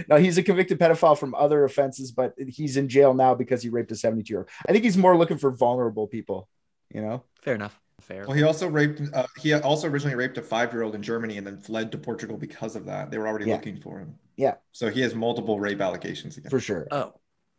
no, 0.09 0.17
he's 0.17 0.39
a 0.39 0.43
convicted 0.43 0.79
pedophile 0.81 1.17
from 1.17 1.35
other 1.35 1.65
offenses, 1.65 2.11
but 2.13 2.35
he's 2.49 2.77
in 2.77 2.89
jail 2.89 3.15
now 3.15 3.35
because 3.35 3.63
he 3.63 3.69
raped 3.69 3.93
a 3.93 3.97
72 3.97 4.33
year 4.33 4.41
old. 4.41 4.49
I 4.69 4.73
think 4.73 4.85
he's 4.85 4.97
more 4.97 5.17
looking 5.17 5.39
for 5.39 5.51
vulnerable 5.51 6.07
people, 6.07 6.49
you 6.93 7.03
know? 7.03 7.23
Fair 7.43 7.55
enough. 7.55 7.79
Fair. 8.01 8.25
Well, 8.27 8.37
he 8.37 8.43
also 8.43 8.69
raped. 8.69 9.01
Uh, 9.15 9.27
he 9.39 9.55
also 9.55 9.89
originally 9.89 10.17
raped 10.17 10.37
a 10.37 10.43
five-year-old 10.43 10.95
in 10.95 11.03
Germany 11.03 11.39
and 11.39 11.47
then 11.47 11.57
fled 11.59 11.93
to 11.93 11.99
Portugal 11.99 12.37
because 12.37 12.77
of 12.77 12.85
that. 12.87 13.11
They 13.11 13.19
were 13.19 13.29
already 13.29 13.47
Yeah. 13.47 13.55
looking 13.55 13.81
for 13.81 13.99
him. 13.99 14.17
Yeah. 14.37 14.55
So 14.73 14.91
he 14.91 15.01
has 15.03 15.15
multiple 15.15 15.61
rape 15.61 15.81
allegations 15.81 16.37
against. 16.37 16.51
For 16.51 16.61
sure. 16.61 16.89
Oh, 16.91 17.15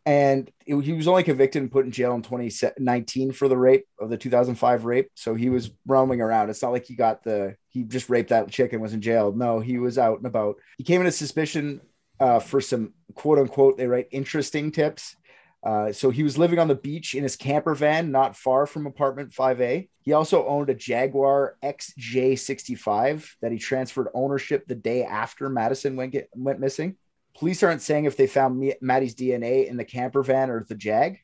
and 0.06 0.50
it- 0.64 0.80
he 0.80 0.92
was 0.92 1.08
only 1.08 1.24
convicted 1.24 1.60
and 1.60 1.70
put 1.70 1.84
in 1.84 1.90
jail 1.90 2.14
in 2.14 2.22
2019 2.22 3.32
for 3.32 3.48
the 3.48 3.58
rape 3.58 3.84
of 3.98 4.08
the 4.08 4.16
2005 4.16 4.84
rape. 4.84 5.10
So 5.14 5.34
he 5.34 5.50
was 5.50 5.72
roaming 5.86 6.20
around. 6.20 6.48
It's 6.48 6.62
not 6.62 6.72
like 6.72 6.86
he 6.86 6.94
got 6.94 7.24
the 7.24 7.56
he 7.68 7.82
just 7.82 8.08
raped 8.08 8.30
that 8.30 8.48
chick 8.50 8.72
and 8.72 8.80
was 8.80 8.94
in 8.94 9.02
jail. 9.02 9.32
No, 9.32 9.60
he 9.60 9.78
was 9.78 9.98
out 9.98 10.18
and 10.18 10.26
about. 10.26 10.56
He 10.78 10.84
came 10.84 11.00
into 11.00 11.12
suspicion 11.12 11.80
uh, 12.20 12.38
for 12.38 12.60
some 12.62 12.94
quote 13.14 13.38
unquote 13.38 13.76
they 13.76 13.86
write 13.86 14.08
interesting 14.12 14.70
tips. 14.70 15.16
Uh, 15.62 15.90
so 15.90 16.10
he 16.10 16.22
was 16.22 16.38
living 16.38 16.60
on 16.60 16.68
the 16.68 16.76
beach 16.76 17.16
in 17.16 17.24
his 17.24 17.34
camper 17.34 17.74
van, 17.74 18.12
not 18.12 18.36
far 18.36 18.66
from 18.66 18.86
apartment 18.86 19.32
5A. 19.32 19.88
He 20.02 20.12
also 20.12 20.46
owned 20.46 20.70
a 20.70 20.74
Jaguar 20.74 21.56
XJ65 21.64 23.32
that 23.42 23.50
he 23.50 23.58
transferred 23.58 24.08
ownership 24.14 24.66
the 24.68 24.76
day 24.76 25.02
after 25.02 25.48
Madison 25.48 25.96
went 25.96 26.12
get, 26.12 26.28
went 26.36 26.60
missing. 26.60 26.96
Police 27.38 27.62
aren't 27.62 27.82
saying 27.82 28.06
if 28.06 28.16
they 28.16 28.26
found 28.26 28.72
Maddie's 28.80 29.14
DNA 29.14 29.68
in 29.68 29.76
the 29.76 29.84
camper 29.84 30.22
van 30.22 30.48
or 30.48 30.64
the 30.64 30.74
Jag. 30.74 31.18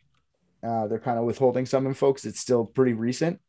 Uh, 0.62 0.86
they're 0.86 0.98
kind 0.98 1.18
of 1.18 1.24
withholding 1.24 1.64
some 1.64 1.86
info 1.86 2.12
because 2.12 2.26
it's 2.26 2.40
still 2.40 2.66
pretty 2.66 2.92
recent. 2.92 3.40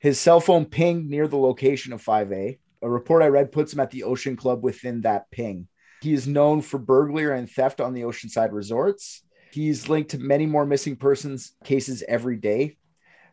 His 0.00 0.18
cell 0.18 0.40
phone 0.40 0.64
pinged 0.64 1.08
near 1.08 1.28
the 1.28 1.38
location 1.38 1.92
of 1.92 2.04
5A. 2.04 2.58
A 2.82 2.90
report 2.90 3.22
I 3.22 3.28
read 3.28 3.52
puts 3.52 3.72
him 3.72 3.78
at 3.78 3.92
the 3.92 4.02
Ocean 4.02 4.34
Club 4.34 4.64
within 4.64 5.02
that 5.02 5.30
ping. 5.30 5.68
He 6.00 6.12
is 6.12 6.26
known 6.26 6.60
for 6.60 6.78
burglary 6.78 7.38
and 7.38 7.48
theft 7.48 7.80
on 7.80 7.94
the 7.94 8.02
Oceanside 8.02 8.50
resorts. 8.50 9.22
He's 9.52 9.88
linked 9.88 10.10
to 10.10 10.18
many 10.18 10.44
more 10.44 10.66
missing 10.66 10.96
persons 10.96 11.52
cases 11.62 12.02
every 12.08 12.36
day. 12.36 12.78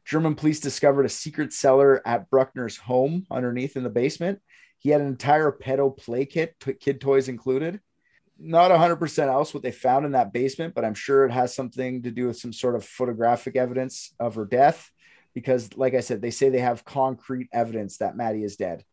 German 0.06 0.36
police 0.36 0.60
discovered 0.60 1.08
a 1.08 1.10
secret 1.10 1.54
cellar 1.54 2.08
at 2.08 2.30
Bruckner's 2.30 2.78
home 2.78 3.26
underneath 3.32 3.76
in 3.76 3.84
the 3.84 3.90
basement. 3.90 4.40
He 4.78 4.90
had 4.92 5.02
an 5.02 5.08
entire 5.08 5.52
pedo 5.52 5.98
play 5.98 6.26
kit, 6.26 6.56
t- 6.60 6.74
kid 6.74 7.02
toys 7.02 7.30
included 7.30 7.80
not 8.40 8.72
100% 8.72 9.28
else 9.28 9.54
what 9.54 9.64
they 9.64 9.72
found 9.72 10.06
in 10.06 10.14
that 10.14 10.32
basement, 10.32 10.74
but 10.74 10.86
I'm 10.86 10.94
sure 10.94 11.26
it 11.26 11.32
has 11.32 11.54
something 11.54 12.04
to 12.04 12.12
do 12.12 12.28
with 12.28 12.38
some 12.38 12.54
sort 12.54 12.76
of 12.76 12.86
photographic 12.86 13.56
evidence 13.56 14.14
of 14.20 14.36
her 14.36 14.46
death. 14.46 14.90
Because, 15.34 15.76
like 15.76 15.94
I 15.94 16.00
said, 16.00 16.22
they 16.22 16.32
say 16.32 16.50
they 16.50 16.60
have 16.60 16.86
concrete 16.86 17.50
evidence 17.54 17.98
that 17.98 18.18
Maddie 18.18 18.44
is 18.44 18.56
dead. 18.56 18.84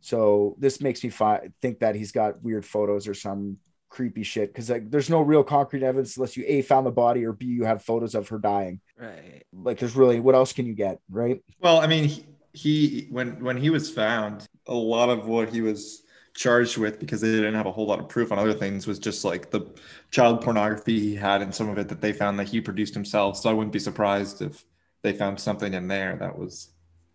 So 0.00 0.56
this 0.58 0.80
makes 0.80 1.02
me 1.02 1.10
fi- 1.10 1.48
think 1.62 1.80
that 1.80 1.94
he's 1.94 2.12
got 2.12 2.42
weird 2.42 2.64
photos 2.64 3.08
or 3.08 3.14
some 3.14 3.58
creepy 3.88 4.22
shit. 4.22 4.52
Because 4.52 4.68
like, 4.68 4.90
there's 4.90 5.08
no 5.08 5.20
real 5.20 5.42
concrete 5.42 5.82
evidence 5.82 6.16
unless 6.16 6.36
you 6.36 6.44
a 6.46 6.62
found 6.62 6.86
the 6.86 6.90
body 6.90 7.24
or 7.24 7.32
b 7.32 7.46
you 7.46 7.64
have 7.64 7.82
photos 7.82 8.14
of 8.14 8.28
her 8.28 8.38
dying. 8.38 8.80
right. 8.98 9.44
Like, 9.52 9.78
there's 9.78 9.96
really 9.96 10.20
what 10.20 10.34
else 10.34 10.52
can 10.52 10.66
you 10.66 10.74
get, 10.74 11.00
right? 11.10 11.42
Well, 11.60 11.78
I 11.78 11.86
mean, 11.86 12.04
he, 12.04 12.26
he 12.52 13.06
when 13.10 13.42
when 13.42 13.56
he 13.56 13.70
was 13.70 13.90
found, 13.90 14.46
a 14.66 14.74
lot 14.74 15.08
of 15.08 15.26
what 15.26 15.48
he 15.48 15.60
was 15.60 16.02
charged 16.36 16.76
with 16.76 17.00
because 17.00 17.20
they 17.20 17.30
didn't 17.30 17.54
have 17.54 17.66
a 17.66 17.72
whole 17.72 17.86
lot 17.86 17.98
of 17.98 18.08
proof 18.08 18.30
on 18.30 18.38
other 18.38 18.54
things 18.54 18.86
was 18.86 18.98
just 18.98 19.24
like 19.24 19.50
the 19.50 19.62
child 20.10 20.42
pornography 20.42 21.00
he 21.00 21.14
had 21.14 21.42
and 21.42 21.54
some 21.54 21.68
of 21.68 21.78
it 21.78 21.88
that 21.88 22.00
they 22.00 22.12
found 22.12 22.38
that 22.38 22.48
he 22.48 22.60
produced 22.60 22.94
himself. 22.94 23.38
So 23.38 23.50
I 23.50 23.52
wouldn't 23.52 23.72
be 23.72 23.78
surprised 23.78 24.42
if 24.42 24.64
they 25.02 25.12
found 25.12 25.40
something 25.40 25.72
in 25.74 25.88
there 25.88 26.16
that 26.16 26.38
was 26.38 26.68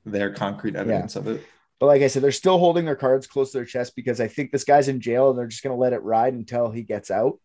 their 0.05 0.33
concrete 0.33 0.75
evidence 0.75 1.15
of 1.15 1.27
it. 1.27 1.45
But 1.79 1.85
like 1.85 2.01
I 2.01 2.07
said, 2.07 2.23
they're 2.23 2.31
still 2.31 2.57
holding 2.57 2.85
their 2.85 2.95
cards 2.95 3.27
close 3.27 3.51
to 3.51 3.59
their 3.59 3.65
chest 3.65 3.95
because 3.95 4.19
I 4.19 4.27
think 4.27 4.51
this 4.51 4.63
guy's 4.63 4.87
in 4.87 5.01
jail 5.01 5.29
and 5.29 5.37
they're 5.37 5.47
just 5.47 5.63
going 5.63 5.75
to 5.75 5.79
let 5.79 5.93
it 5.93 6.03
ride 6.03 6.33
until 6.33 6.71
he 6.71 6.83
gets 6.83 7.11
out. 7.11 7.39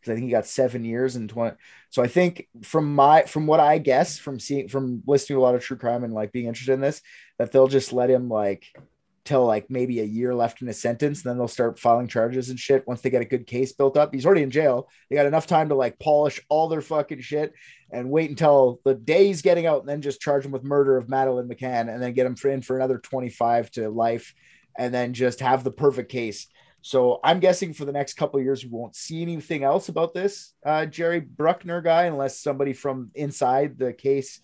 Because 0.00 0.12
I 0.12 0.14
think 0.14 0.24
he 0.24 0.32
got 0.32 0.46
seven 0.46 0.84
years 0.84 1.14
and 1.14 1.28
20. 1.28 1.56
So 1.90 2.02
I 2.02 2.08
think 2.08 2.48
from 2.62 2.94
my, 2.94 3.22
from 3.22 3.46
what 3.46 3.60
I 3.60 3.78
guess 3.78 4.18
from 4.18 4.40
seeing, 4.40 4.68
from 4.68 5.02
listening 5.06 5.36
to 5.36 5.40
a 5.40 5.44
lot 5.44 5.54
of 5.54 5.62
true 5.62 5.76
crime 5.76 6.04
and 6.04 6.12
like 6.12 6.32
being 6.32 6.46
interested 6.46 6.72
in 6.72 6.80
this, 6.80 7.02
that 7.38 7.52
they'll 7.52 7.68
just 7.68 7.92
let 7.92 8.10
him 8.10 8.28
like 8.28 8.66
till 9.24 9.46
like 9.46 9.70
maybe 9.70 10.00
a 10.00 10.04
year 10.04 10.34
left 10.34 10.62
in 10.62 10.66
his 10.66 10.80
sentence. 10.80 11.22
And 11.22 11.30
then 11.30 11.38
they'll 11.38 11.48
start 11.48 11.78
filing 11.78 12.08
charges 12.08 12.48
and 12.50 12.58
shit 12.58 12.86
once 12.86 13.00
they 13.00 13.10
get 13.10 13.22
a 13.22 13.26
good 13.26 13.46
case 13.46 13.72
built 13.72 13.96
up. 13.96 14.12
He's 14.12 14.26
already 14.26 14.42
in 14.42 14.50
jail. 14.50 14.88
They 15.08 15.16
got 15.16 15.26
enough 15.26 15.46
time 15.46 15.68
to 15.68 15.74
like 15.74 15.98
polish 15.98 16.40
all 16.48 16.68
their 16.68 16.80
fucking 16.80 17.20
shit 17.20 17.52
and 17.90 18.10
wait 18.10 18.30
until 18.30 18.80
the 18.84 18.94
day 18.94 19.26
he's 19.26 19.42
getting 19.42 19.66
out 19.66 19.80
and 19.80 19.88
then 19.88 20.02
just 20.02 20.20
charge 20.20 20.44
him 20.44 20.50
with 20.50 20.64
murder 20.64 20.96
of 20.96 21.08
Madeleine 21.08 21.48
McCann 21.48 21.92
and 21.92 22.02
then 22.02 22.14
get 22.14 22.26
him 22.26 22.36
for 22.36 22.50
in 22.50 22.62
for 22.62 22.76
another 22.76 22.98
25 22.98 23.70
to 23.72 23.88
life 23.88 24.34
and 24.76 24.92
then 24.92 25.12
just 25.12 25.40
have 25.40 25.62
the 25.62 25.70
perfect 25.70 26.10
case. 26.10 26.48
So 26.80 27.20
I'm 27.22 27.38
guessing 27.38 27.74
for 27.74 27.84
the 27.84 27.92
next 27.92 28.14
couple 28.14 28.40
years 28.40 28.64
we 28.64 28.70
won't 28.70 28.96
see 28.96 29.22
anything 29.22 29.62
else 29.62 29.88
about 29.88 30.14
this 30.14 30.52
uh, 30.66 30.86
Jerry 30.86 31.20
Bruckner 31.20 31.80
guy 31.80 32.04
unless 32.04 32.40
somebody 32.40 32.72
from 32.72 33.12
inside 33.14 33.78
the 33.78 33.92
case 33.92 34.40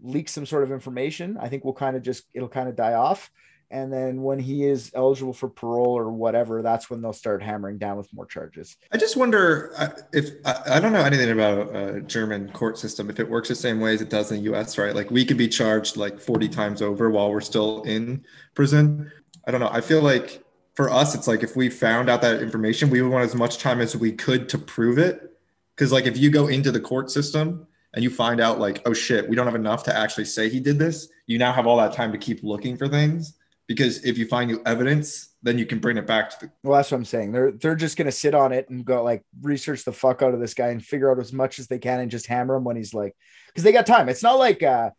leaks 0.00 0.32
some 0.32 0.46
sort 0.46 0.62
of 0.62 0.70
information. 0.70 1.36
I 1.38 1.48
think 1.48 1.64
we'll 1.64 1.74
kind 1.74 1.96
of 1.96 2.02
just 2.02 2.24
it'll 2.32 2.48
kind 2.48 2.68
of 2.68 2.76
die 2.76 2.94
off. 2.94 3.30
And 3.72 3.92
then 3.92 4.22
when 4.22 4.40
he 4.40 4.64
is 4.64 4.90
eligible 4.94 5.32
for 5.32 5.48
parole 5.48 5.96
or 5.96 6.10
whatever, 6.10 6.60
that's 6.60 6.90
when 6.90 7.00
they'll 7.00 7.12
start 7.12 7.40
hammering 7.40 7.78
down 7.78 7.96
with 7.96 8.12
more 8.12 8.26
charges. 8.26 8.76
I 8.90 8.96
just 8.96 9.16
wonder 9.16 9.72
uh, 9.76 9.90
if 10.12 10.30
I, 10.44 10.80
don't 10.80 10.92
know 10.92 11.04
anything 11.04 11.30
about 11.30 11.74
a 11.74 12.00
German 12.00 12.50
court 12.50 12.78
system. 12.78 13.08
If 13.10 13.20
it 13.20 13.30
works 13.30 13.48
the 13.48 13.54
same 13.54 13.78
way 13.78 13.94
as 13.94 14.00
it 14.00 14.10
does 14.10 14.32
in 14.32 14.38
the 14.38 14.42
U.S., 14.44 14.76
right? 14.76 14.92
Like 14.94 15.12
we 15.12 15.24
could 15.24 15.36
be 15.36 15.46
charged 15.46 15.96
like 15.96 16.18
forty 16.18 16.48
times 16.48 16.82
over 16.82 17.10
while 17.10 17.30
we're 17.30 17.40
still 17.40 17.82
in 17.82 18.24
prison. 18.54 19.12
I 19.46 19.52
don't 19.52 19.60
know. 19.60 19.70
I 19.70 19.80
feel 19.80 20.02
like 20.02 20.42
for 20.74 20.90
us, 20.90 21.14
it's 21.14 21.28
like 21.28 21.44
if 21.44 21.54
we 21.54 21.70
found 21.70 22.10
out 22.10 22.22
that 22.22 22.42
information, 22.42 22.90
we 22.90 23.02
would 23.02 23.12
want 23.12 23.24
as 23.24 23.36
much 23.36 23.58
time 23.58 23.80
as 23.80 23.96
we 23.96 24.10
could 24.10 24.48
to 24.48 24.58
prove 24.58 24.98
it. 24.98 25.38
Because 25.76 25.92
like 25.92 26.06
if 26.06 26.18
you 26.18 26.30
go 26.30 26.48
into 26.48 26.72
the 26.72 26.80
court 26.80 27.08
system 27.08 27.68
and 27.94 28.02
you 28.02 28.10
find 28.10 28.40
out 28.40 28.58
like, 28.58 28.82
oh 28.84 28.92
shit, 28.92 29.28
we 29.28 29.36
don't 29.36 29.46
have 29.46 29.54
enough 29.54 29.84
to 29.84 29.96
actually 29.96 30.24
say 30.24 30.48
he 30.48 30.58
did 30.58 30.78
this, 30.78 31.08
you 31.26 31.38
now 31.38 31.52
have 31.52 31.66
all 31.68 31.76
that 31.76 31.92
time 31.92 32.10
to 32.10 32.18
keep 32.18 32.42
looking 32.42 32.76
for 32.76 32.88
things. 32.88 33.34
Because 33.70 34.04
if 34.04 34.18
you 34.18 34.26
find 34.26 34.50
new 34.50 34.60
evidence, 34.66 35.36
then 35.44 35.56
you 35.56 35.64
can 35.64 35.78
bring 35.78 35.96
it 35.96 36.04
back 36.04 36.28
to 36.30 36.36
the 36.40 36.52
Well, 36.64 36.76
that's 36.76 36.90
what 36.90 36.96
I'm 36.98 37.04
saying. 37.04 37.30
They're 37.30 37.52
they're 37.52 37.76
just 37.76 37.96
gonna 37.96 38.10
sit 38.10 38.34
on 38.34 38.50
it 38.52 38.68
and 38.68 38.84
go 38.84 39.04
like 39.04 39.22
research 39.42 39.84
the 39.84 39.92
fuck 39.92 40.22
out 40.22 40.34
of 40.34 40.40
this 40.40 40.54
guy 40.54 40.70
and 40.70 40.84
figure 40.84 41.08
out 41.08 41.20
as 41.20 41.32
much 41.32 41.60
as 41.60 41.68
they 41.68 41.78
can 41.78 42.00
and 42.00 42.10
just 42.10 42.26
hammer 42.26 42.56
him 42.56 42.64
when 42.64 42.74
he's 42.74 42.92
like, 42.94 43.14
because 43.46 43.62
they 43.62 43.70
got 43.70 43.86
time. 43.86 44.08
It's 44.08 44.24
not 44.24 44.40
like 44.40 44.64
uh 44.64 44.90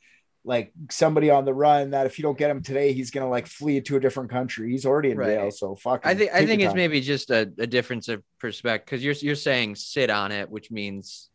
like 0.45 0.71
somebody 0.89 1.29
on 1.29 1.43
the 1.43 1.53
run 1.53 1.89
that 1.89 2.05
if 2.05 2.17
you 2.17 2.23
don't 2.23 2.37
get 2.37 2.49
him 2.49 2.63
today, 2.63 2.93
he's 2.93 3.11
gonna 3.11 3.27
like 3.29 3.45
flee 3.45 3.81
to 3.81 3.97
a 3.97 3.99
different 3.99 4.29
country. 4.29 4.71
He's 4.71 4.85
already 4.85 5.11
in 5.11 5.17
Right. 5.17 5.35
jail, 5.37 5.51
so 5.51 5.75
fuck. 5.75 6.05
I 6.05 6.15
think 6.15 6.31
I 6.31 6.45
think 6.45 6.61
it's 6.61 6.69
time. 6.69 6.77
maybe 6.77 7.01
just 7.01 7.29
a, 7.29 7.51
a 7.57 7.67
difference 7.67 8.07
of 8.07 8.23
perspective 8.39 8.85
because 8.85 9.03
you're 9.03 9.15
you're 9.15 9.35
saying 9.35 9.75
sit 9.75 10.09
on 10.09 10.31
it, 10.31 10.49
which 10.49 10.71
means 10.71 11.29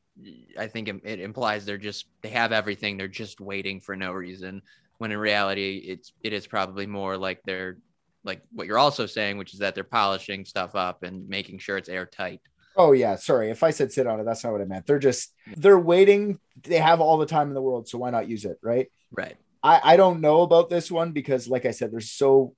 I 0.59 0.69
think 0.69 0.89
it, 0.89 0.97
it 1.05 1.21
implies 1.21 1.67
they're 1.67 1.77
just 1.77 2.07
they 2.23 2.31
have 2.31 2.53
everything, 2.53 2.97
they're 2.97 3.09
just 3.09 3.43
waiting 3.43 3.79
for 3.81 3.95
no 3.95 4.13
reason. 4.13 4.63
When 4.99 5.13
in 5.13 5.19
reality, 5.19 5.85
it's 5.87 6.13
it 6.23 6.33
is 6.33 6.47
probably 6.47 6.87
more 6.87 7.17
like 7.17 7.41
they're 7.45 7.79
like 8.25 8.43
what 8.53 8.67
you're 8.67 8.79
also 8.79 9.07
saying, 9.07 9.39
which 9.39 9.55
is 9.55 9.61
that 9.61 9.75
they're 9.75 9.85
polishing 9.85 10.45
stuff 10.45 10.75
up 10.75 11.03
and 11.03 11.29
making 11.29 11.59
sure 11.59 11.77
it's 11.77 11.89
airtight. 11.89 12.41
Oh 12.77 12.93
yeah, 12.93 13.17
sorry. 13.17 13.51
If 13.51 13.63
I 13.63 13.71
said 13.71 13.93
sit 13.93 14.07
on 14.07 14.21
it, 14.21 14.25
that's 14.25 14.45
not 14.45 14.53
what 14.53 14.61
I 14.61 14.65
meant. 14.65 14.87
They're 14.87 14.99
just 14.99 15.33
they're 15.57 15.79
waiting. 15.79 16.39
They 16.63 16.79
have 16.79 17.01
all 17.01 17.17
the 17.17 17.27
time 17.27 17.49
in 17.49 17.55
the 17.55 17.63
world, 17.63 17.89
so 17.89 17.99
why 17.99 18.11
not 18.11 18.29
use 18.29 18.45
it, 18.45 18.59
right? 18.63 18.91
Right. 19.11 19.37
I, 19.63 19.81
I 19.83 19.97
don't 19.97 20.21
know 20.21 20.43
about 20.43 20.69
this 20.69 20.91
one 20.91 21.13
because, 21.13 21.49
like 21.49 21.65
I 21.65 21.71
said, 21.71 21.91
there's 21.91 22.11
so 22.11 22.55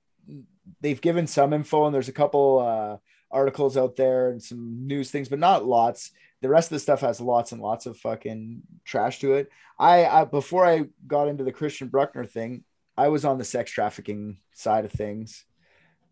they've 0.81 0.99
given 0.99 1.25
some 1.25 1.53
info 1.53 1.85
and 1.85 1.95
there's 1.95 2.09
a 2.09 2.13
couple 2.13 2.59
uh, 2.59 2.97
articles 3.31 3.77
out 3.77 3.95
there 3.95 4.29
and 4.29 4.43
some 4.43 4.87
news 4.87 5.09
things, 5.09 5.29
but 5.29 5.39
not 5.39 5.65
lots. 5.65 6.11
The 6.41 6.49
rest 6.49 6.67
of 6.67 6.75
the 6.75 6.79
stuff 6.79 7.01
has 7.01 7.19
lots 7.19 7.51
and 7.51 7.61
lots 7.61 7.85
of 7.85 7.97
fucking 7.97 8.61
trash 8.85 9.19
to 9.19 9.33
it. 9.33 9.49
I, 9.77 10.05
I 10.05 10.25
before 10.25 10.65
I 10.65 10.85
got 11.05 11.27
into 11.27 11.43
the 11.43 11.51
Christian 11.51 11.87
Bruckner 11.89 12.25
thing, 12.25 12.63
I 12.97 13.09
was 13.09 13.25
on 13.25 13.37
the 13.37 13.45
sex 13.45 13.71
trafficking 13.71 14.39
side 14.53 14.85
of 14.85 14.91
things 14.91 15.45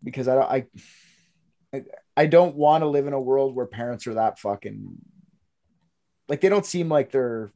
because 0.02 0.28
I 0.28 0.34
don't 0.34 0.50
I 1.72 1.82
I, 2.16 2.26
don't 2.26 2.56
want 2.56 2.82
to 2.82 2.88
live 2.88 3.06
in 3.06 3.12
a 3.12 3.20
world 3.20 3.54
where 3.54 3.66
parents 3.66 4.06
are 4.06 4.14
that 4.14 4.38
fucking 4.38 4.96
like 6.28 6.40
they 6.40 6.48
don't 6.48 6.64
seem 6.64 6.88
like 6.88 7.10
they're 7.10 7.50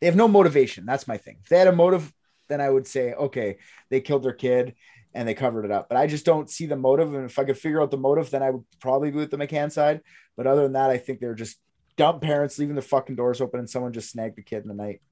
they 0.00 0.06
have 0.06 0.16
no 0.16 0.28
motivation. 0.28 0.86
That's 0.86 1.06
my 1.06 1.18
thing. 1.18 1.38
If 1.42 1.50
they 1.50 1.58
had 1.58 1.68
a 1.68 1.72
motive, 1.72 2.10
then 2.48 2.60
I 2.60 2.70
would 2.70 2.86
say, 2.86 3.12
okay, 3.12 3.58
they 3.90 4.00
killed 4.00 4.22
their 4.22 4.32
kid 4.32 4.74
and 5.14 5.28
they 5.28 5.34
covered 5.34 5.64
it 5.64 5.70
up. 5.70 5.88
But 5.88 5.98
I 5.98 6.06
just 6.06 6.24
don't 6.24 6.48
see 6.48 6.66
the 6.66 6.76
motive. 6.76 7.14
And 7.14 7.26
if 7.26 7.38
I 7.38 7.44
could 7.44 7.58
figure 7.58 7.82
out 7.82 7.90
the 7.90 7.98
motive, 7.98 8.30
then 8.30 8.42
I 8.42 8.50
would 8.50 8.64
probably 8.80 9.10
be 9.10 9.18
with 9.18 9.30
the 9.30 9.36
McCann 9.36 9.70
side. 9.70 10.00
But 10.36 10.46
other 10.46 10.62
than 10.62 10.72
that, 10.72 10.90
I 10.90 10.98
think 10.98 11.20
they're 11.20 11.34
just 11.34 11.58
dumb 12.00 12.18
parents 12.18 12.58
leaving 12.58 12.74
the 12.74 12.80
fucking 12.80 13.14
doors 13.14 13.42
open 13.42 13.60
and 13.60 13.68
someone 13.68 13.92
just 13.92 14.10
snagged 14.10 14.34
the 14.34 14.42
kid 14.42 14.62
in 14.62 14.68
the 14.68 14.74
night. 14.74 15.02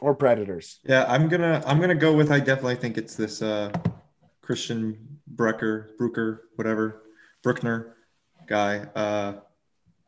Or 0.00 0.14
predators. 0.14 0.80
Yeah, 0.84 1.04
I'm 1.06 1.28
gonna 1.28 1.62
I'm 1.66 1.80
gonna 1.80 1.94
go 1.94 2.14
with 2.14 2.32
I 2.32 2.38
definitely 2.38 2.76
think 2.76 2.96
it's 2.96 3.14
this 3.14 3.42
uh 3.42 3.70
Christian 4.40 5.18
Brecker 5.34 5.98
Brucker, 5.98 6.48
whatever, 6.54 7.02
Bruckner 7.42 7.94
guy, 8.46 8.86
uh 8.94 9.34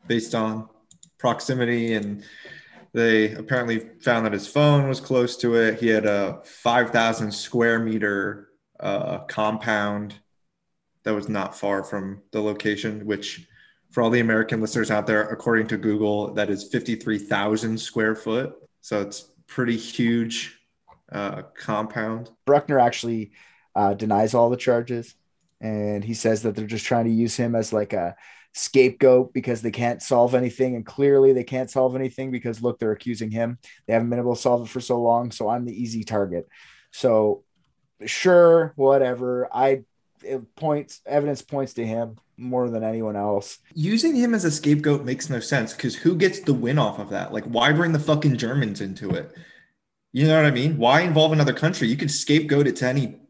based 0.07 0.35
on 0.35 0.71
proximity 1.19 1.93
and 1.93 2.25
they 2.95 3.35
apparently 3.35 3.81
found 4.01 4.25
that 4.25 4.33
his 4.33 4.47
phone 4.47 4.89
was 4.89 5.01
close 5.01 5.37
to 5.37 5.57
it. 5.57 5.81
He 5.81 5.89
had 5.89 6.07
a 6.07 6.41
5,000 6.45 7.31
square 7.31 7.79
meter 7.79 8.49
uh, 8.81 9.19
compound 9.29 10.15
that 11.05 11.15
was 11.15 11.29
not 11.29 11.55
far 11.55 11.85
from 11.85 12.23
the 12.33 12.41
location, 12.41 13.07
which 13.07 13.47
for 13.91 14.03
all 14.03 14.11
the 14.11 14.21
American 14.21 14.61
listeners 14.61 14.91
out 14.91 15.07
there, 15.07 15.29
according 15.29 15.67
to 15.69 15.77
Google, 15.77 16.33
that 16.35 16.49
is 16.49 16.69
53,000 16.69 17.79
square 17.79 18.15
foot. 18.15 18.55
So 18.81 19.01
it's 19.01 19.33
pretty 19.47 19.77
huge 19.77 20.59
uh, 21.11 21.43
compound. 21.57 22.31
Bruckner 22.47 22.79
actually 22.79 23.33
uh, 23.75 23.95
denies 23.95 24.35
all 24.35 24.49
the 24.49 24.57
charges. 24.57 25.15
And 25.61 26.03
he 26.05 26.15
says 26.15 26.43
that 26.43 26.55
they're 26.55 26.67
just 26.67 26.87
trying 26.87 27.05
to 27.05 27.11
use 27.11 27.37
him 27.37 27.55
as 27.55 27.73
like 27.73 27.93
a 27.93 28.17
scapegoat 28.53 29.33
because 29.33 29.61
they 29.61 29.71
can't 29.71 30.03
solve 30.03 30.35
anything. 30.35 30.77
And 30.77 30.87
clearly 30.87 31.33
they 31.33 31.45
can't 31.45 31.71
solve 31.71 31.95
anything 31.95 32.31
because 32.31 32.63
look, 32.63 32.79
they're 32.79 32.93
accusing 32.93 33.31
him. 33.31 33.59
They 33.87 33.93
haven't 33.93 34.11
been 34.11 34.19
able 34.19 34.37
to 34.37 34.41
solve 34.41 34.63
it 34.63 34.71
for 34.71 34.81
so 34.81 35.01
long. 35.01 35.33
So 35.33 35.49
I'm 35.49 35.65
the 35.65 35.83
easy 35.83 36.05
target. 36.05 36.49
So 36.93 37.45
sure, 38.07 38.73
whatever. 38.77 39.49
I 39.53 39.83
it 40.23 40.55
points 40.57 41.01
evidence 41.07 41.43
points 41.43 41.75
to 41.75 41.87
him 41.87 42.17
more 42.37 42.71
than 42.71 42.83
anyone 42.83 43.17
else. 43.17 43.59
Using 43.75 44.15
him 44.15 44.35
as 44.35 44.45
a 44.45 44.51
scapegoat 44.51 45.05
makes 45.05 45.29
no 45.29 45.41
sense 45.41 45.73
because 45.73 45.95
who 45.95 46.17
gets 46.17 46.41
the 46.41 46.55
win 46.55 46.79
off 46.79 46.99
of 46.99 47.11
that? 47.11 47.33
Like, 47.33 47.45
why 47.45 47.73
bring 47.73 47.93
the 47.93 47.99
fucking 47.99 48.37
Germans 48.37 48.81
into 48.81 49.11
it? 49.11 49.35
You 50.13 50.27
know 50.27 50.37
what 50.37 50.47
I 50.47 50.51
mean? 50.51 50.77
Why 50.77 51.03
involve 51.03 51.33
another 51.33 51.53
country? 51.53 51.89
You 51.89 51.97
could 51.97 52.11
scapegoat 52.11 52.67
it 52.67 52.77
to 52.77 52.87
any 52.87 53.21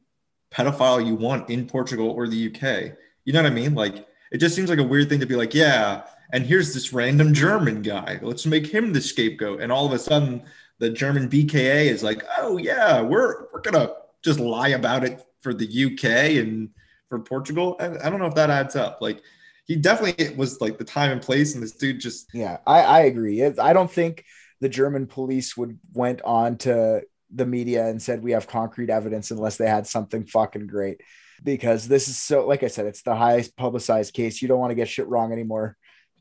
pedophile 0.51 1.05
you 1.05 1.15
want 1.15 1.51
in 1.51 1.67
Portugal 1.67 2.11
or 2.11 2.27
the 2.27 2.47
UK. 2.47 2.97
You 3.25 3.33
know 3.33 3.43
what 3.43 3.51
I 3.51 3.55
mean? 3.55 3.75
Like, 3.75 4.07
it 4.33 4.39
just 4.39 4.55
seems 4.55 4.71
like 4.71 4.79
a 4.79 4.85
weird 4.85 5.09
thing 5.09 5.21
to 5.21 5.27
be 5.27 5.37
like, 5.37 5.55
yeah, 5.55 6.03
and 6.33 6.47
here's 6.47 6.73
this 6.73 6.93
random 6.93 7.35
German 7.35 7.83
guy. 7.83 8.19
Let's 8.23 8.47
make 8.47 8.67
him 8.67 8.93
the 8.93 9.01
scapegoat. 9.01 9.61
And 9.61 9.73
all 9.73 9.87
of 9.87 9.93
a 9.93 9.99
sudden, 9.99 10.43
the 10.79 10.91
German 10.91 11.29
BKA 11.29 11.87
is 11.87 12.03
like, 12.03 12.25
oh 12.39 12.57
yeah, 12.57 13.01
we're 13.01 13.47
we're 13.53 13.61
gonna 13.61 13.93
just 14.23 14.41
lie 14.41 14.69
about 14.69 15.05
it 15.05 15.23
for 15.43 15.55
the 15.55 15.67
UK 15.67 16.43
and 16.43 16.71
for 17.11 17.19
Portugal. 17.19 17.77
I, 17.79 17.89
I 18.07 18.09
don't 18.09 18.21
know 18.21 18.27
if 18.27 18.35
that 18.37 18.49
adds 18.49 18.77
up. 18.77 18.99
Like 19.03 19.23
he 19.67 19.77
definitely 19.77 20.35
was 20.37 20.61
like 20.63 20.79
the 20.79 20.85
time 20.85 21.11
and 21.11 21.21
place, 21.21 21.53
and 21.55 21.63
this 21.63 21.73
dude 21.73 22.01
just 22.01 22.31
Yeah, 22.33 22.59
I, 22.67 22.81
I 22.81 23.01
agree. 23.01 23.43
It- 23.43 23.59
I 23.59 23.75
don't 23.75 23.91
think 23.91 24.25
the 24.61 24.69
German 24.71 25.07
police 25.07 25.57
would 25.57 25.79
went 25.93 26.23
on 26.23 26.57
to 26.59 27.03
the 27.33 27.47
media 27.47 27.87
and 27.87 28.01
said 28.01 28.23
we 28.23 28.33
have 28.33 28.47
concrete 28.47 28.91
evidence 28.91 29.31
unless 29.31 29.57
they 29.57 29.69
had 29.69 29.87
something 29.87 30.25
fucking 30.25 30.67
great. 30.67 31.03
Because 31.43 31.89
this 31.89 32.09
is 32.09 32.17
so 32.19 32.47
like 32.47 32.63
I 32.63 32.69
said, 32.69 32.87
it's 32.87 33.03
the 33.03 33.15
highest 33.17 33.57
publicized 33.57 34.15
case. 34.15 34.41
You 34.41 34.49
don't 34.49 34.61
want 34.61 34.71
to 34.71 34.75
get 34.77 34.89
shit 34.89 35.09
wrong 35.09 35.33
anymore. 35.33 35.77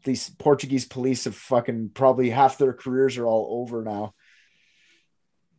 These 0.06 0.30
Portuguese 0.30 0.86
police 0.86 1.26
have 1.26 1.36
fucking 1.36 1.92
probably 1.94 2.30
half 2.30 2.58
their 2.58 2.74
careers 2.74 3.18
are 3.18 3.26
all 3.28 3.62
over 3.62 3.84
now. 3.84 4.14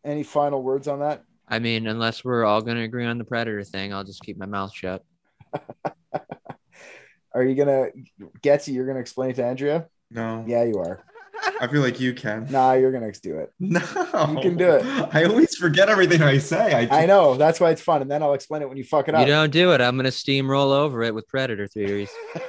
Any 0.03 0.23
final 0.23 0.63
words 0.63 0.89
on 0.89 1.01
that? 1.01 1.25
I 1.47 1.59
mean, 1.59 1.87
unless 1.87 2.25
we're 2.25 2.45
all 2.45 2.63
going 2.63 2.79
to 2.79 2.85
agree 2.85 3.05
on 3.05 3.19
the 3.19 3.25
predator 3.25 3.63
thing, 3.65 3.93
I'll 3.93 4.05
just 4.05 4.23
keep 4.23 4.39
my 4.39 4.47
mouth 4.47 4.73
shut. 4.75 5.05
Are 7.35 7.45
you 7.45 7.55
gonna 7.55 7.89
Getsy, 8.43 8.73
you're 8.75 8.87
gonna 8.87 9.01
explain 9.01 9.31
it 9.31 9.37
to 9.37 9.45
Andrea? 9.45 9.87
no. 10.11 10.45
Yeah, 10.47 10.65
you 10.65 10.79
are. 10.79 11.05
I 11.61 11.69
feel 11.69 11.81
like 11.81 12.01
you 12.01 12.13
can. 12.13 12.47
Nah, 12.51 12.73
you're 12.75 12.93
gonna 12.93 13.13
do 13.13 13.39
it. 13.39 13.53
No, 13.61 13.81
You 14.35 14.41
can 14.43 14.57
do 14.57 14.69
it. 14.73 14.85
I 15.15 15.25
always 15.25 15.57
forget 15.57 15.89
everything 15.89 16.23
I 16.23 16.39
say. 16.39 16.75
I, 16.75 16.83
just, 16.85 16.93
I 16.93 17.07
know. 17.07 17.37
That's 17.37 17.61
why 17.61 17.71
it's 17.71 17.81
fun. 17.81 18.03
And 18.03 18.11
then 18.11 18.23
I'll 18.23 18.35
explain 18.35 18.63
it 18.63 18.69
when 18.69 18.77
you 18.77 18.85
fuck 18.85 19.09
it 19.09 19.15
up. 19.15 19.21
You 19.21 19.27
don't 19.33 19.51
do 19.51 19.73
it. 19.73 19.81
I'm 19.81 19.97
going 19.97 20.05
to 20.05 20.11
steamroll 20.11 20.73
over 20.73 21.03
it 21.03 21.15
with 21.15 21.27
predator 21.29 21.67
theories. 21.67 22.11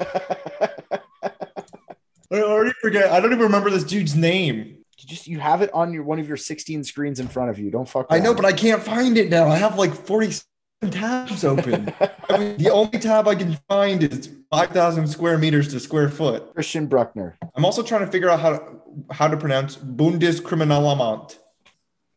I 2.34 2.42
already 2.42 2.74
forget. 2.82 3.12
I 3.12 3.20
don't 3.20 3.32
even 3.32 3.44
remember 3.44 3.70
this 3.70 3.84
dude's 3.84 4.16
name. 4.16 4.58
you 4.98 5.08
just 5.08 5.28
you 5.28 5.40
have 5.40 5.62
it 5.62 5.70
on 5.74 5.94
your 5.94 6.04
one 6.04 6.20
of 6.20 6.28
your 6.28 6.38
16 6.38 6.84
screens 6.84 7.20
in 7.20 7.28
front 7.28 7.50
of 7.50 7.60
you. 7.60 7.72
Don't 7.72 7.88
fuck. 7.88 8.08
I 8.10 8.20
know, 8.20 8.34
but 8.34 8.46
I 8.46 8.54
can't 8.54 8.82
find 8.82 9.18
it 9.18 9.30
now. 9.30 9.48
I 9.48 9.58
have 9.58 9.78
like 9.78 9.94
47 9.94 10.44
tabs 10.90 11.44
open. 11.44 11.94
I 12.30 12.38
mean, 12.38 12.58
the 12.58 12.70
only 12.72 13.00
tab 13.00 13.28
I 13.28 13.36
can 13.36 13.58
find 13.68 14.04
is 14.04 14.30
5,000 14.50 15.08
square 15.08 15.38
meters 15.38 15.68
to 15.70 15.80
square 15.80 16.10
foot. 16.10 16.54
Christian 16.54 16.88
Bruckner. 16.88 17.38
I'm 17.56 17.66
also 17.66 17.84
trying 17.84 18.06
to 18.06 18.12
figure 18.12 18.30
out 18.30 18.40
how 18.40 18.58
to, 18.58 18.64
how 19.12 19.28
to 19.28 19.38
pronounce 19.38 19.78
Bundeskriminalamt 19.78 21.38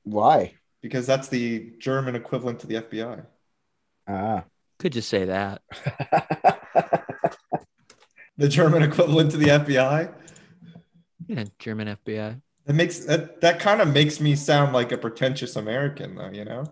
Why? 0.04 0.54
because 0.80 1.06
that's 1.06 1.28
the 1.28 1.72
German 1.78 2.14
equivalent 2.14 2.60
to 2.60 2.66
the 2.66 2.76
FBI. 2.76 3.26
Ah. 4.08 4.44
Could 4.78 4.92
just 4.92 5.08
say 5.08 5.26
that. 5.26 5.62
The 8.36 8.48
German 8.48 8.82
equivalent 8.82 9.30
to 9.30 9.36
the 9.36 9.46
FBI. 9.46 10.12
Yeah, 11.28 11.44
German 11.58 11.96
FBI. 12.04 12.40
That 12.66 12.72
makes 12.72 13.00
that 13.00 13.40
that 13.42 13.60
kind 13.60 13.80
of 13.80 13.92
makes 13.92 14.20
me 14.20 14.34
sound 14.34 14.72
like 14.72 14.90
a 14.90 14.98
pretentious 14.98 15.54
American, 15.56 16.16
though. 16.16 16.30
You 16.30 16.44
know. 16.44 16.64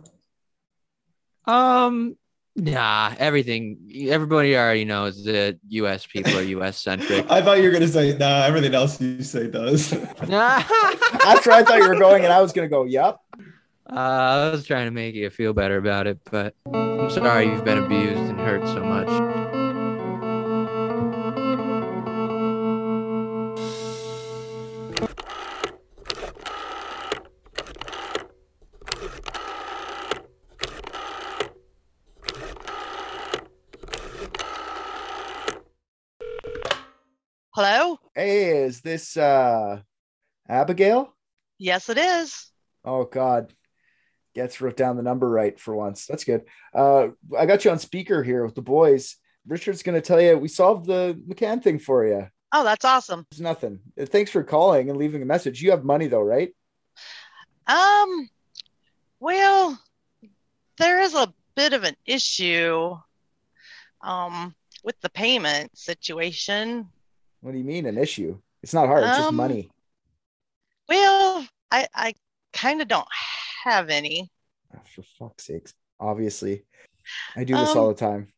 Um, 1.45 2.16
nah, 2.57 3.14
everything. 3.18 3.90
Everybody 4.09 4.57
already 4.57 4.84
knows 4.84 5.24
that 5.24 5.59
U.S. 5.68 6.07
people 6.07 6.36
are 6.36 6.43
U.S. 6.43 6.78
centric. 6.78 7.26
I 7.30 7.43
thought 7.43 7.59
you 7.59 7.64
were 7.64 7.70
gonna 7.70 7.88
say 7.88 8.16
nah. 8.16 8.45
Everything 8.45 8.74
else 8.74 9.01
you 9.01 9.22
say 9.22 9.49
does. 9.49 9.93
After 10.22 11.51
I 11.51 11.62
thought 11.64 11.78
you 11.78 11.88
were 11.88 11.99
going, 11.99 12.24
and 12.24 12.32
I 12.32 12.40
was 12.40 12.53
gonna 12.53 12.68
go, 12.68 12.84
yep. 12.84 13.18
Uh, 13.90 13.95
I 13.95 14.51
was 14.51 14.66
trying 14.66 14.86
to 14.86 14.90
make 14.90 15.14
you 15.14 15.28
feel 15.28 15.53
better 15.53 15.76
about 15.76 16.07
it, 16.07 16.18
but 16.30 16.55
I'm 16.72 17.11
sorry 17.11 17.47
you've 17.47 17.64
been 17.64 17.78
abused 17.78 18.16
and 18.16 18.40
hurt 18.40 18.66
so 18.68 18.82
much. 18.82 19.41
Is 38.73 38.81
this 38.81 39.18
uh 39.18 39.81
Abigail? 40.49 41.14
Yes, 41.59 41.91
it 41.91 41.99
is. 41.99 42.51
Oh 42.87 43.05
God. 43.05 43.53
Gets 44.35 44.62
wrote 44.62 44.79
down 44.79 44.97
the 44.97 45.03
number 45.03 45.29
right 45.29 45.61
for 45.61 45.77
once. 45.77 46.07
That's 46.07 46.25
good. 46.25 46.45
Uh 46.75 47.09
I 47.39 47.45
got 47.45 47.66
you 47.66 47.70
on 47.70 47.79
speaker 47.79 48.23
here 48.23 48.43
with 48.47 48.55
the 48.55 48.62
boys. 48.62 49.16
Richard's 49.47 49.83
gonna 49.83 50.01
tell 50.01 50.23
you 50.23 50.39
we 50.39 50.49
solved 50.49 50.87
the 50.87 51.20
McCann 51.29 51.62
thing 51.62 51.79
for 51.79 52.07
you. 52.07 52.29
Oh, 52.55 52.64
that's 52.64 52.87
awesome. 52.87 53.27
It's 53.31 53.41
nothing. 53.41 53.81
Uh, 54.01 54.07
Thanks 54.07 54.31
for 54.31 54.43
calling 54.43 54.89
and 54.89 54.99
leaving 54.99 55.20
a 55.20 55.27
message. 55.27 55.61
You 55.61 55.73
have 55.73 55.85
money 55.85 56.07
though, 56.07 56.23
right? 56.23 56.55
Um, 57.66 58.29
well, 59.20 59.79
there 60.79 61.01
is 61.03 61.14
a 61.14 61.33
bit 61.57 61.75
of 61.75 61.85
an 61.85 61.97
issue 62.07 62.97
um, 64.01 64.55
with 64.83 64.99
the 65.03 65.11
payment 65.11 65.77
situation. 65.77 66.89
What 67.43 67.53
do 67.53 67.59
you 67.59 67.64
mean 67.64 67.87
an 67.87 67.99
issue? 67.99 68.39
It's 68.62 68.74
not 68.74 68.86
hard, 68.86 69.04
it's 69.04 69.16
just 69.16 69.28
Um, 69.28 69.36
money. 69.36 69.70
Well, 70.89 71.47
I, 71.70 71.86
I 71.94 72.14
kind 72.52 72.82
of 72.82 72.89
don't 72.89 73.09
have 73.64 73.89
any. 73.90 74.30
Oh, 74.74 74.80
for 74.94 75.02
fuck's 75.18 75.47
sakes. 75.47 75.74
Obviously. 75.98 76.64
I 77.36 77.44
do 77.44 77.55
this 77.55 77.70
Um, 77.70 77.78
all 77.78 77.89
the 77.89 77.94
time. 77.94 78.32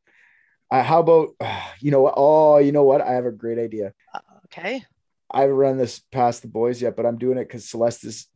Uh, 0.71 0.83
how 0.83 1.01
about 1.01 1.31
you 1.81 1.91
know 1.91 2.01
what? 2.03 2.15
Oh, 2.17 2.59
you 2.59 2.73
know 2.73 2.85
what? 2.85 3.01
I 3.01 3.13
have 3.13 3.27
a 3.27 3.33
great 3.33 3.59
idea. 3.59 3.93
Okay. 4.47 4.85
I 5.31 5.41
haven't 5.43 5.57
run 5.57 5.79
this 5.79 6.01
past 6.13 6.43
the 6.43 6.49
boys 6.49 6.81
yet, 6.81 6.97
but 6.97 7.07
I'm 7.07 7.19
doing 7.19 7.39
it 7.39 7.49
because 7.49 7.69
Celeste 7.69 8.05
is, 8.05 8.29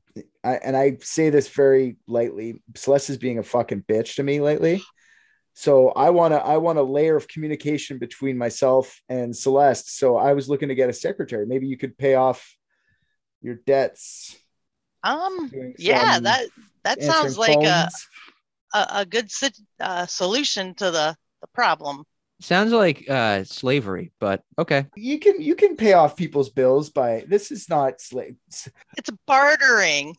I, 0.42 0.54
and 0.54 0.76
I 0.76 0.96
say 1.00 1.30
this 1.30 1.48
very 1.48 1.96
lightly. 2.08 2.60
Celeste 2.74 3.10
is 3.10 3.18
being 3.18 3.38
a 3.38 3.42
fucking 3.42 3.84
bitch 3.88 4.16
to 4.16 4.22
me 4.24 4.40
lately. 4.40 4.82
So 5.58 5.88
I 5.88 6.10
want 6.10 6.34
to, 6.34 6.38
I 6.38 6.58
want 6.58 6.78
a 6.78 6.84
layer 6.84 7.16
of 7.16 7.26
communication 7.26 7.98
between 7.98 8.38
myself 8.38 9.02
and 9.08 9.36
Celeste. 9.36 9.98
So 9.98 10.16
I 10.16 10.32
was 10.32 10.48
looking 10.48 10.68
to 10.68 10.76
get 10.76 10.88
a 10.88 10.92
secretary. 10.92 11.46
Maybe 11.46 11.66
you 11.66 11.76
could 11.76 11.98
pay 11.98 12.14
off 12.14 12.56
your 13.42 13.56
debts. 13.66 14.36
Um, 15.02 15.50
yeah, 15.76 16.20
that 16.20 16.46
that 16.84 17.02
sounds 17.02 17.36
like 17.36 17.58
a, 17.58 17.88
phones. 17.90 18.06
a, 18.72 18.86
a 19.00 19.04
good 19.04 19.28
uh, 19.80 20.06
solution 20.06 20.76
to 20.76 20.92
the, 20.92 21.16
the 21.40 21.48
problem. 21.48 22.04
Sounds 22.40 22.70
like 22.70 23.10
uh, 23.10 23.42
slavery, 23.42 24.12
but 24.20 24.44
okay. 24.60 24.86
You 24.94 25.18
can, 25.18 25.42
you 25.42 25.56
can 25.56 25.74
pay 25.74 25.94
off 25.94 26.14
people's 26.14 26.50
bills 26.50 26.90
by. 26.90 27.24
This 27.26 27.50
is 27.50 27.68
not 27.68 28.00
slave. 28.00 28.36
It's 28.96 29.10
bartering. 29.26 30.14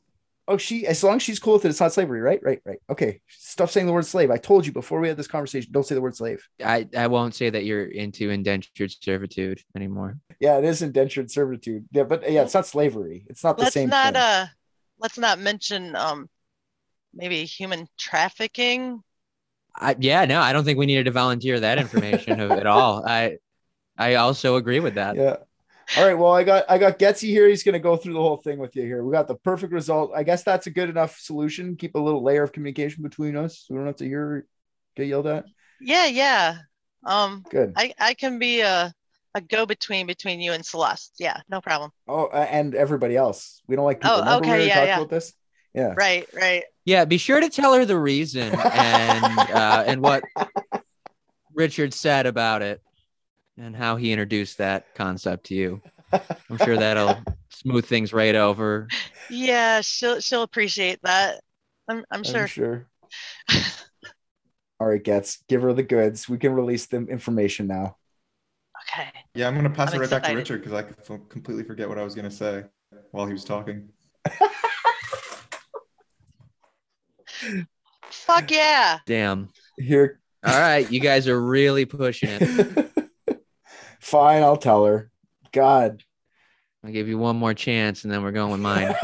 Oh, 0.50 0.58
she 0.58 0.88
as 0.88 1.04
long 1.04 1.18
as 1.18 1.22
she's 1.22 1.38
cool 1.38 1.54
with 1.54 1.66
it, 1.66 1.70
it's 1.70 1.80
not 1.80 1.94
slavery, 1.94 2.22
right? 2.22 2.40
Right, 2.42 2.60
right. 2.66 2.80
Okay. 2.90 3.22
Stop 3.28 3.70
saying 3.70 3.86
the 3.86 3.94
word 3.94 4.06
slave. 4.06 4.32
I 4.32 4.38
told 4.38 4.66
you 4.66 4.72
before 4.74 5.00
we 5.00 5.08
had 5.08 5.16
this 5.16 5.28
conversation, 5.28 5.72
don't 5.72 5.86
say 5.86 5.94
the 5.94 6.02
word 6.02 6.16
slave. 6.16 6.44
I, 6.66 6.88
I 6.98 7.06
won't 7.06 7.36
say 7.36 7.52
that 7.52 7.66
you're 7.66 7.86
into 7.86 8.32
indentured 8.32 8.92
servitude 9.00 9.62
anymore. 9.76 10.18
Yeah, 10.40 10.58
it 10.58 10.66
is 10.66 10.82
indentured 10.82 11.30
servitude. 11.30 11.86
Yeah, 11.92 12.04
but 12.04 12.30
yeah, 12.30 12.42
it's 12.42 12.56
not 12.56 12.66
slavery. 12.66 13.28
It's 13.30 13.44
not 13.44 13.58
the 13.58 13.66
let's 13.66 13.76
same 13.76 13.90
not 13.90 14.14
thing. 14.14 14.16
uh 14.16 14.48
let's 15.00 15.20
not 15.20 15.38
mention 15.38 15.96
um 15.96 16.28
maybe 17.14 17.46
human 17.46 17.88
trafficking. 17.98 19.04
I, 19.76 19.96
yeah, 20.00 20.26
no, 20.26 20.42
I 20.42 20.52
don't 20.52 20.64
think 20.64 20.80
we 20.80 20.88
needed 20.88 21.06
to 21.06 21.12
volunteer 21.12 21.60
that 21.60 21.78
information 21.78 22.40
at 22.40 22.66
all. 22.66 23.06
I 23.08 23.38
I 24.00 24.16
also 24.16 24.56
agree 24.56 24.80
with 24.80 24.96
that. 24.96 25.16
yeah. 25.16 25.36
All 25.98 26.06
right. 26.06 26.14
Well, 26.14 26.32
I 26.32 26.44
got 26.44 26.66
I 26.70 26.78
got 26.78 27.00
Getsy 27.00 27.30
here. 27.30 27.48
He's 27.48 27.64
gonna 27.64 27.80
go 27.80 27.98
through 27.98 28.14
the 28.14 28.20
whole 28.20 28.38
thing 28.38 28.60
with 28.60 28.76
you 28.76 28.84
here. 28.84 29.04
We 29.04 29.12
got 29.12 29.28
the 29.28 29.36
perfect 29.36 29.74
result. 29.74 30.12
I 30.16 30.24
guess 30.24 30.44
that's 30.44 30.68
a 30.68 30.72
good 30.72 30.90
enough 30.90 31.20
solution. 31.20 31.76
Keep 31.76 31.96
a 31.96 32.00
little 32.00 32.24
layer 32.24 32.44
of 32.44 32.52
communication 32.52 33.02
between 33.02 33.36
us. 33.36 33.66
So 33.66 33.74
we 33.74 33.80
don't 33.80 33.88
have 33.88 33.96
to 33.98 34.06
hear 34.06 34.46
get 34.96 35.08
yelled 35.08 35.28
at. 35.28 35.46
Yeah, 35.82 36.06
yeah. 36.06 36.58
Um 37.06 37.44
Good. 37.50 37.74
I 37.76 37.94
I 38.00 38.14
can 38.14 38.38
be 38.38 38.62
a 38.62 38.94
a 39.36 39.42
go 39.42 39.66
between 39.66 40.06
between 40.06 40.40
you 40.42 40.54
and 40.54 40.66
Celeste. 40.66 41.14
Yeah, 41.20 41.42
no 41.50 41.62
problem. 41.62 41.92
Oh, 42.08 42.26
uh, 42.26 42.48
and 42.50 42.76
everybody 42.76 43.16
else. 43.16 43.62
We 43.68 43.76
don't 43.76 43.86
like 43.86 44.02
people. 44.02 44.18
Oh, 44.18 44.20
Remember 44.20 44.42
we 44.42 44.42
okay, 44.42 44.50
already 44.50 44.66
yeah, 44.66 44.76
talked 44.76 44.88
yeah. 44.88 44.98
about 44.98 45.10
this? 45.10 45.34
Yeah. 45.74 45.94
Right, 45.96 46.28
right. 46.34 46.64
Yeah, 46.86 47.06
be 47.06 47.18
sure 47.18 47.40
to 47.40 47.50
tell 47.50 47.74
her 47.74 47.86
the 47.86 47.98
reason 47.98 48.52
and 48.54 49.40
uh, 49.40 49.84
and 49.86 50.02
what 50.02 50.24
Richard 51.54 51.94
said 51.94 52.26
about 52.26 52.62
it 52.62 52.82
and 53.60 53.76
how 53.76 53.98
he 53.98 54.12
introduced 54.12 54.58
that 54.60 54.96
concept 54.96 55.48
to 55.48 55.56
you. 55.56 55.82
I'm 56.12 56.58
sure 56.64 56.78
that'll 56.78 57.18
smooth 57.50 57.86
things 57.86 58.14
right 58.14 58.36
over. 58.36 58.88
Yeah, 59.30 59.82
she'll 59.82 60.20
she'll 60.22 60.44
appreciate 60.44 61.00
that. 61.04 61.42
I'm 61.88 62.04
I'm 62.10 62.24
sure. 62.24 62.42
I'm 62.42 62.48
sure. 62.48 62.88
All 64.80 64.88
right, 64.88 65.04
Gets, 65.04 65.44
give 65.50 65.62
her 65.62 65.74
the 65.74 65.84
goods. 65.84 66.30
We 66.30 66.38
can 66.38 66.54
release 66.54 66.86
the 66.86 67.06
information 67.08 67.68
now. 67.68 67.98
Okay. 68.88 69.10
Yeah, 69.36 69.50
I'm 69.50 69.56
gonna 69.56 69.70
pass 69.70 69.90
I'm 69.90 69.98
it 69.98 70.00
right 70.00 70.10
back 70.10 70.24
to. 70.24 70.34
Richard 70.34 70.64
because 70.64 70.74
I 70.74 70.88
f- 70.88 71.20
completely 71.28 71.66
forget 71.66 71.90
what 71.90 71.98
I 72.00 72.04
was 72.04 72.16
gonna 72.16 72.32
say 72.32 72.64
while 73.12 73.26
he 73.26 73.34
was 73.34 73.44
talking. 73.44 73.90
Fuck 78.10 78.52
yeah. 78.52 79.00
Damn. 79.06 79.50
Here. 79.78 80.20
All 80.46 80.58
right, 80.58 80.90
you 80.90 81.02
guys 81.02 81.28
are 81.28 81.40
really 81.40 81.84
pushing 81.86 82.30
it. 82.32 82.90
Fine, 84.10 84.42
I'll 84.42 84.58
tell 84.58 84.86
her. 84.86 85.12
God. 85.52 86.04
I'll 86.84 86.92
give 86.92 87.08
you 87.08 87.20
one 87.20 87.36
more 87.36 87.54
chance 87.54 88.04
and 88.04 88.12
then 88.12 88.24
we're 88.24 88.32
going 88.32 88.52
with 88.52 88.60
mine. 88.60 88.96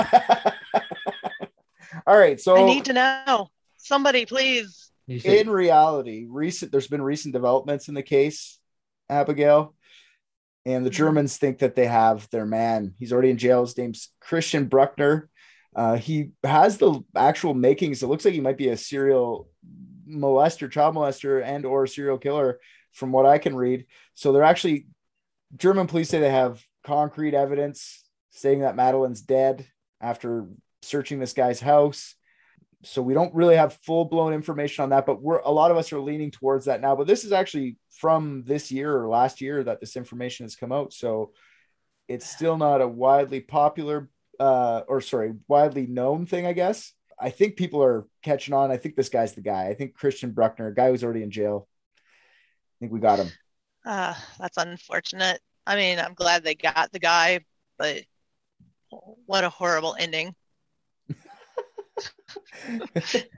All 2.07 2.17
right, 2.17 2.41
so 2.41 2.57
I 2.57 2.63
need 2.63 2.85
to 2.85 2.93
know. 2.93 3.51
Somebody 3.77 4.25
please. 4.25 4.89
In 5.07 5.47
reality, 5.47 6.25
recent 6.27 6.71
there's 6.71 6.87
been 6.87 7.03
recent 7.03 7.35
developments 7.35 7.87
in 7.87 7.93
the 7.93 8.01
case, 8.01 8.57
Abigail, 9.07 9.75
and 10.65 10.83
the 10.83 10.89
Germans 10.89 11.37
think 11.37 11.59
that 11.59 11.75
they 11.75 11.85
have 11.85 12.27
their 12.31 12.47
man. 12.47 12.95
He's 12.97 13.13
already 13.13 13.29
in 13.29 13.37
jail. 13.37 13.61
His 13.61 13.77
name's 13.77 14.09
Christian 14.19 14.65
Bruckner. 14.65 15.29
Uh, 15.75 15.97
he 15.97 16.31
has 16.43 16.79
the 16.79 17.01
actual 17.15 17.53
makings. 17.53 18.01
It 18.01 18.07
looks 18.07 18.25
like 18.25 18.33
he 18.33 18.41
might 18.41 18.57
be 18.57 18.69
a 18.69 18.77
serial 18.77 19.51
molester, 20.09 20.71
child 20.71 20.95
molester, 20.95 21.43
and 21.43 21.63
or 21.63 21.85
serial 21.85 22.17
killer, 22.17 22.59
from 22.91 23.11
what 23.11 23.27
I 23.27 23.37
can 23.37 23.55
read. 23.55 23.85
So 24.15 24.31
they're 24.31 24.43
actually 24.43 24.87
German 25.55 25.87
police 25.87 26.09
say 26.09 26.19
they 26.19 26.29
have 26.29 26.63
concrete 26.83 27.33
evidence 27.33 28.03
saying 28.31 28.61
that 28.61 28.75
Madeleine's 28.75 29.21
dead 29.21 29.65
after 30.01 30.47
searching 30.81 31.19
this 31.19 31.33
guy's 31.33 31.59
house. 31.59 32.15
So 32.83 33.01
we 33.01 33.13
don't 33.13 33.33
really 33.33 33.55
have 33.55 33.79
full 33.83 34.05
blown 34.05 34.33
information 34.33 34.83
on 34.83 34.89
that 34.89 35.05
but 35.05 35.21
we're 35.21 35.39
a 35.39 35.51
lot 35.51 35.71
of 35.71 35.77
us 35.77 35.91
are 35.91 35.99
leaning 35.99 36.31
towards 36.31 36.65
that 36.65 36.81
now. 36.81 36.95
But 36.95 37.07
this 37.07 37.23
is 37.23 37.31
actually 37.31 37.77
from 37.91 38.43
this 38.45 38.71
year 38.71 38.95
or 38.95 39.07
last 39.07 39.41
year 39.41 39.63
that 39.63 39.79
this 39.79 39.95
information 39.95 40.45
has 40.45 40.55
come 40.55 40.71
out. 40.71 40.93
So 40.93 41.31
it's 42.07 42.29
still 42.29 42.57
not 42.57 42.81
a 42.81 42.87
widely 42.87 43.39
popular 43.39 44.09
uh 44.39 44.81
or 44.87 44.99
sorry 44.99 45.33
widely 45.47 45.87
known 45.87 46.25
thing 46.25 46.45
i 46.45 46.53
guess. 46.53 46.91
I 47.17 47.29
think 47.29 47.55
people 47.55 47.81
are 47.81 48.05
catching 48.21 48.53
on. 48.53 48.69
I 48.69 48.75
think 48.75 48.97
this 48.97 49.07
guy's 49.07 49.33
the 49.33 49.41
guy. 49.41 49.67
I 49.67 49.73
think 49.73 49.95
christian 49.95 50.31
bruckner 50.31 50.67
a 50.67 50.75
guy 50.75 50.89
who's 50.89 51.03
already 51.03 51.23
in 51.23 51.31
jail. 51.31 51.67
I 51.97 52.75
think 52.81 52.91
we 52.91 52.99
got 52.99 53.19
him 53.19 53.31
Uh 53.85 54.13
that's 54.39 54.57
unfortunate. 54.57 55.39
I 55.67 55.75
mean, 55.75 55.99
I'm 55.99 56.13
glad 56.13 56.43
they 56.43 56.55
got 56.55 56.91
the 56.91 56.99
guy, 56.99 57.41
but 57.77 58.03
what 59.25 59.43
a 59.43 59.49
horrible 59.49 59.95
ending. 59.97 60.35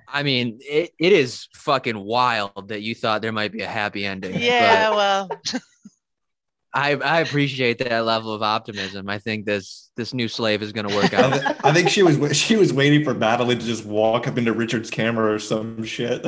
I 0.07 0.23
mean, 0.23 0.59
it, 0.61 0.91
it 0.99 1.13
is 1.13 1.47
fucking 1.53 1.97
wild 1.97 2.69
that 2.69 2.81
you 2.81 2.95
thought 2.95 3.21
there 3.21 3.31
might 3.31 3.51
be 3.51 3.61
a 3.61 3.67
happy 3.67 4.05
ending. 4.05 4.39
Yeah, 4.39 4.91
well, 4.91 5.29
I, 6.73 6.93
I 6.93 7.21
appreciate 7.21 7.79
that 7.79 8.05
level 8.05 8.33
of 8.33 8.43
optimism. 8.43 9.09
I 9.09 9.19
think 9.19 9.45
this 9.45 9.89
this 9.95 10.13
new 10.13 10.27
slave 10.27 10.61
is 10.61 10.71
going 10.71 10.87
to 10.87 10.95
work 10.95 11.13
I, 11.13 11.23
out. 11.23 11.33
th- 11.33 11.57
I 11.63 11.73
think 11.73 11.89
she 11.89 12.03
was 12.03 12.37
she 12.37 12.55
was 12.55 12.73
waiting 12.73 13.03
for 13.03 13.13
Madeleine 13.13 13.59
to 13.59 13.65
just 13.65 13.85
walk 13.85 14.27
up 14.27 14.37
into 14.37 14.53
Richard's 14.53 14.89
camera 14.89 15.33
or 15.33 15.39
some 15.39 15.83
shit. 15.83 16.25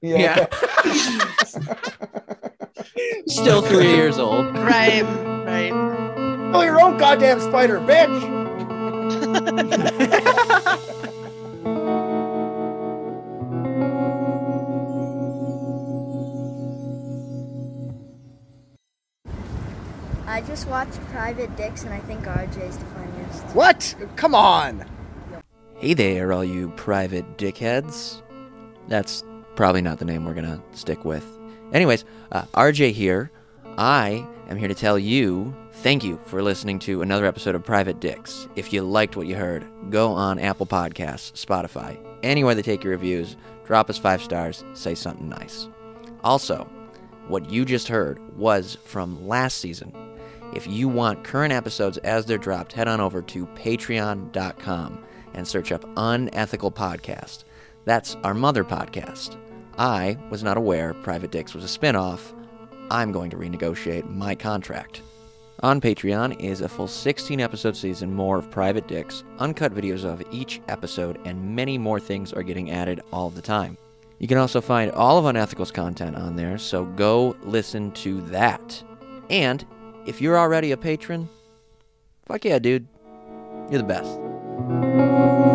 Yeah. 0.00 0.46
Still 3.26 3.62
three 3.70 3.94
years 3.94 4.18
old. 4.18 4.54
right, 4.56 5.02
right. 5.46 5.72
oh 6.54 6.62
your 6.62 6.80
own 6.80 6.98
goddamn 6.98 7.40
spider 7.40 7.78
bitch 7.80 8.40
I 20.26 20.42
just 20.42 20.68
watched 20.68 21.00
Private 21.08 21.54
Dicks 21.56 21.82
and 21.84 21.92
I 21.92 21.98
think 22.00 22.24
RJ's 22.24 22.78
the 22.78 22.84
funniest. 22.86 23.42
what 23.54 23.94
come 24.16 24.34
on 24.34 24.84
Hey 25.80 25.94
there, 25.94 26.30
all 26.30 26.44
you 26.44 26.68
private 26.76 27.38
dickheads. 27.38 28.20
That's 28.88 29.24
probably 29.56 29.80
not 29.80 29.98
the 29.98 30.04
name 30.04 30.26
we're 30.26 30.34
gonna 30.34 30.62
stick 30.72 31.06
with. 31.06 31.24
Anyways, 31.72 32.04
uh, 32.32 32.42
RJ 32.54 32.92
here. 32.92 33.30
I 33.78 34.26
am 34.48 34.56
here 34.56 34.68
to 34.68 34.74
tell 34.74 34.98
you 34.98 35.54
thank 35.74 36.04
you 36.04 36.18
for 36.26 36.42
listening 36.42 36.78
to 36.80 37.02
another 37.02 37.24
episode 37.24 37.54
of 37.54 37.64
Private 37.64 38.00
Dicks. 38.00 38.48
If 38.56 38.72
you 38.72 38.82
liked 38.82 39.16
what 39.16 39.26
you 39.26 39.36
heard, 39.36 39.66
go 39.88 40.12
on 40.12 40.38
Apple 40.38 40.66
Podcasts, 40.66 41.32
Spotify, 41.32 41.98
anywhere 42.22 42.54
they 42.54 42.62
take 42.62 42.84
your 42.84 42.90
reviews, 42.90 43.36
drop 43.64 43.88
us 43.88 43.96
five 43.96 44.22
stars, 44.22 44.64
say 44.74 44.94
something 44.94 45.28
nice. 45.28 45.68
Also, 46.22 46.68
what 47.28 47.48
you 47.48 47.64
just 47.64 47.88
heard 47.88 48.18
was 48.36 48.76
from 48.84 49.26
last 49.26 49.58
season. 49.58 49.94
If 50.52 50.66
you 50.66 50.88
want 50.88 51.22
current 51.22 51.52
episodes 51.52 51.96
as 51.98 52.26
they're 52.26 52.36
dropped, 52.36 52.72
head 52.72 52.88
on 52.88 53.00
over 53.00 53.22
to 53.22 53.46
patreon.com 53.46 55.04
and 55.34 55.46
search 55.46 55.70
up 55.70 55.84
Unethical 55.96 56.72
Podcast. 56.72 57.44
That's 57.84 58.16
our 58.24 58.34
mother 58.34 58.64
podcast. 58.64 59.36
I 59.80 60.18
was 60.28 60.42
not 60.42 60.58
aware 60.58 60.92
Private 60.92 61.30
Dicks 61.30 61.54
was 61.54 61.64
a 61.64 61.68
spin-off. 61.68 62.34
I'm 62.90 63.12
going 63.12 63.30
to 63.30 63.38
renegotiate 63.38 64.06
my 64.10 64.34
contract. 64.34 65.00
On 65.60 65.80
Patreon 65.80 66.38
is 66.38 66.60
a 66.60 66.68
full 66.68 66.86
16 66.86 67.40
episode 67.40 67.74
season 67.74 68.12
more 68.12 68.36
of 68.36 68.50
Private 68.50 68.86
Dicks, 68.86 69.24
uncut 69.38 69.72
videos 69.72 70.04
of 70.04 70.22
each 70.30 70.60
episode, 70.68 71.18
and 71.24 71.56
many 71.56 71.78
more 71.78 71.98
things 71.98 72.30
are 72.34 72.42
getting 72.42 72.70
added 72.70 73.00
all 73.10 73.30
the 73.30 73.40
time. 73.40 73.78
You 74.18 74.28
can 74.28 74.36
also 74.36 74.60
find 74.60 74.92
all 74.92 75.16
of 75.16 75.24
Unethical's 75.24 75.72
content 75.72 76.14
on 76.14 76.36
there, 76.36 76.58
so 76.58 76.84
go 76.84 77.34
listen 77.40 77.90
to 77.92 78.20
that. 78.26 78.84
And 79.30 79.64
if 80.04 80.20
you're 80.20 80.38
already 80.38 80.72
a 80.72 80.76
patron, 80.76 81.26
fuck 82.26 82.44
yeah, 82.44 82.58
dude. 82.58 82.86
You're 83.70 83.80
the 83.80 83.84
best. 83.84 85.49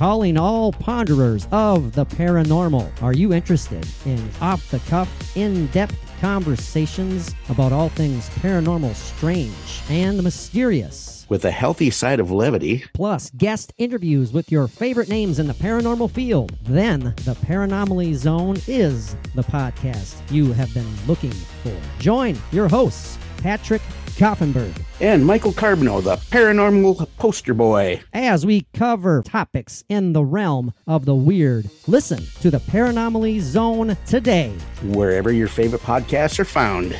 Calling 0.00 0.38
all 0.38 0.72
ponderers 0.72 1.46
of 1.52 1.92
the 1.92 2.06
paranormal. 2.06 2.90
Are 3.02 3.12
you 3.12 3.34
interested 3.34 3.86
in 4.06 4.30
off 4.40 4.70
the 4.70 4.78
cuff, 4.88 5.36
in 5.36 5.66
depth 5.66 5.94
conversations 6.22 7.34
about 7.50 7.70
all 7.70 7.90
things 7.90 8.30
paranormal, 8.30 8.94
strange, 8.94 9.82
and 9.90 10.22
mysterious? 10.22 11.26
With 11.28 11.44
a 11.44 11.50
healthy 11.50 11.90
side 11.90 12.18
of 12.18 12.30
levity, 12.30 12.82
Plus, 12.94 13.28
guest 13.36 13.74
interviews 13.76 14.32
with 14.32 14.50
your 14.50 14.68
favorite 14.68 15.10
names 15.10 15.38
in 15.38 15.46
the 15.46 15.52
paranormal 15.52 16.10
field. 16.12 16.56
Then, 16.62 17.12
the 17.26 17.36
Paranormally 17.44 18.14
Zone 18.14 18.56
is 18.66 19.14
the 19.34 19.42
podcast 19.42 20.14
you 20.32 20.54
have 20.54 20.72
been 20.72 20.88
looking 21.06 21.30
for. 21.62 21.76
Join 21.98 22.38
your 22.52 22.68
hosts, 22.68 23.18
Patrick 23.42 23.82
Koffenberg, 24.20 24.76
and 25.00 25.24
Michael 25.24 25.54
Carbino, 25.54 26.04
the 26.04 26.16
paranormal 26.16 27.08
poster 27.16 27.54
boy. 27.54 28.02
as 28.12 28.44
we 28.44 28.66
cover 28.74 29.22
topics 29.22 29.82
in 29.88 30.12
the 30.12 30.22
realm 30.22 30.74
of 30.86 31.06
the 31.06 31.14
weird. 31.14 31.70
Listen 31.86 32.22
to 32.42 32.50
the 32.50 32.58
Paranormally 32.58 33.40
Zone 33.40 33.96
today. 34.04 34.50
Wherever 34.82 35.32
your 35.32 35.48
favorite 35.48 35.80
podcasts 35.80 36.38
are 36.38 36.44
found. 36.44 36.98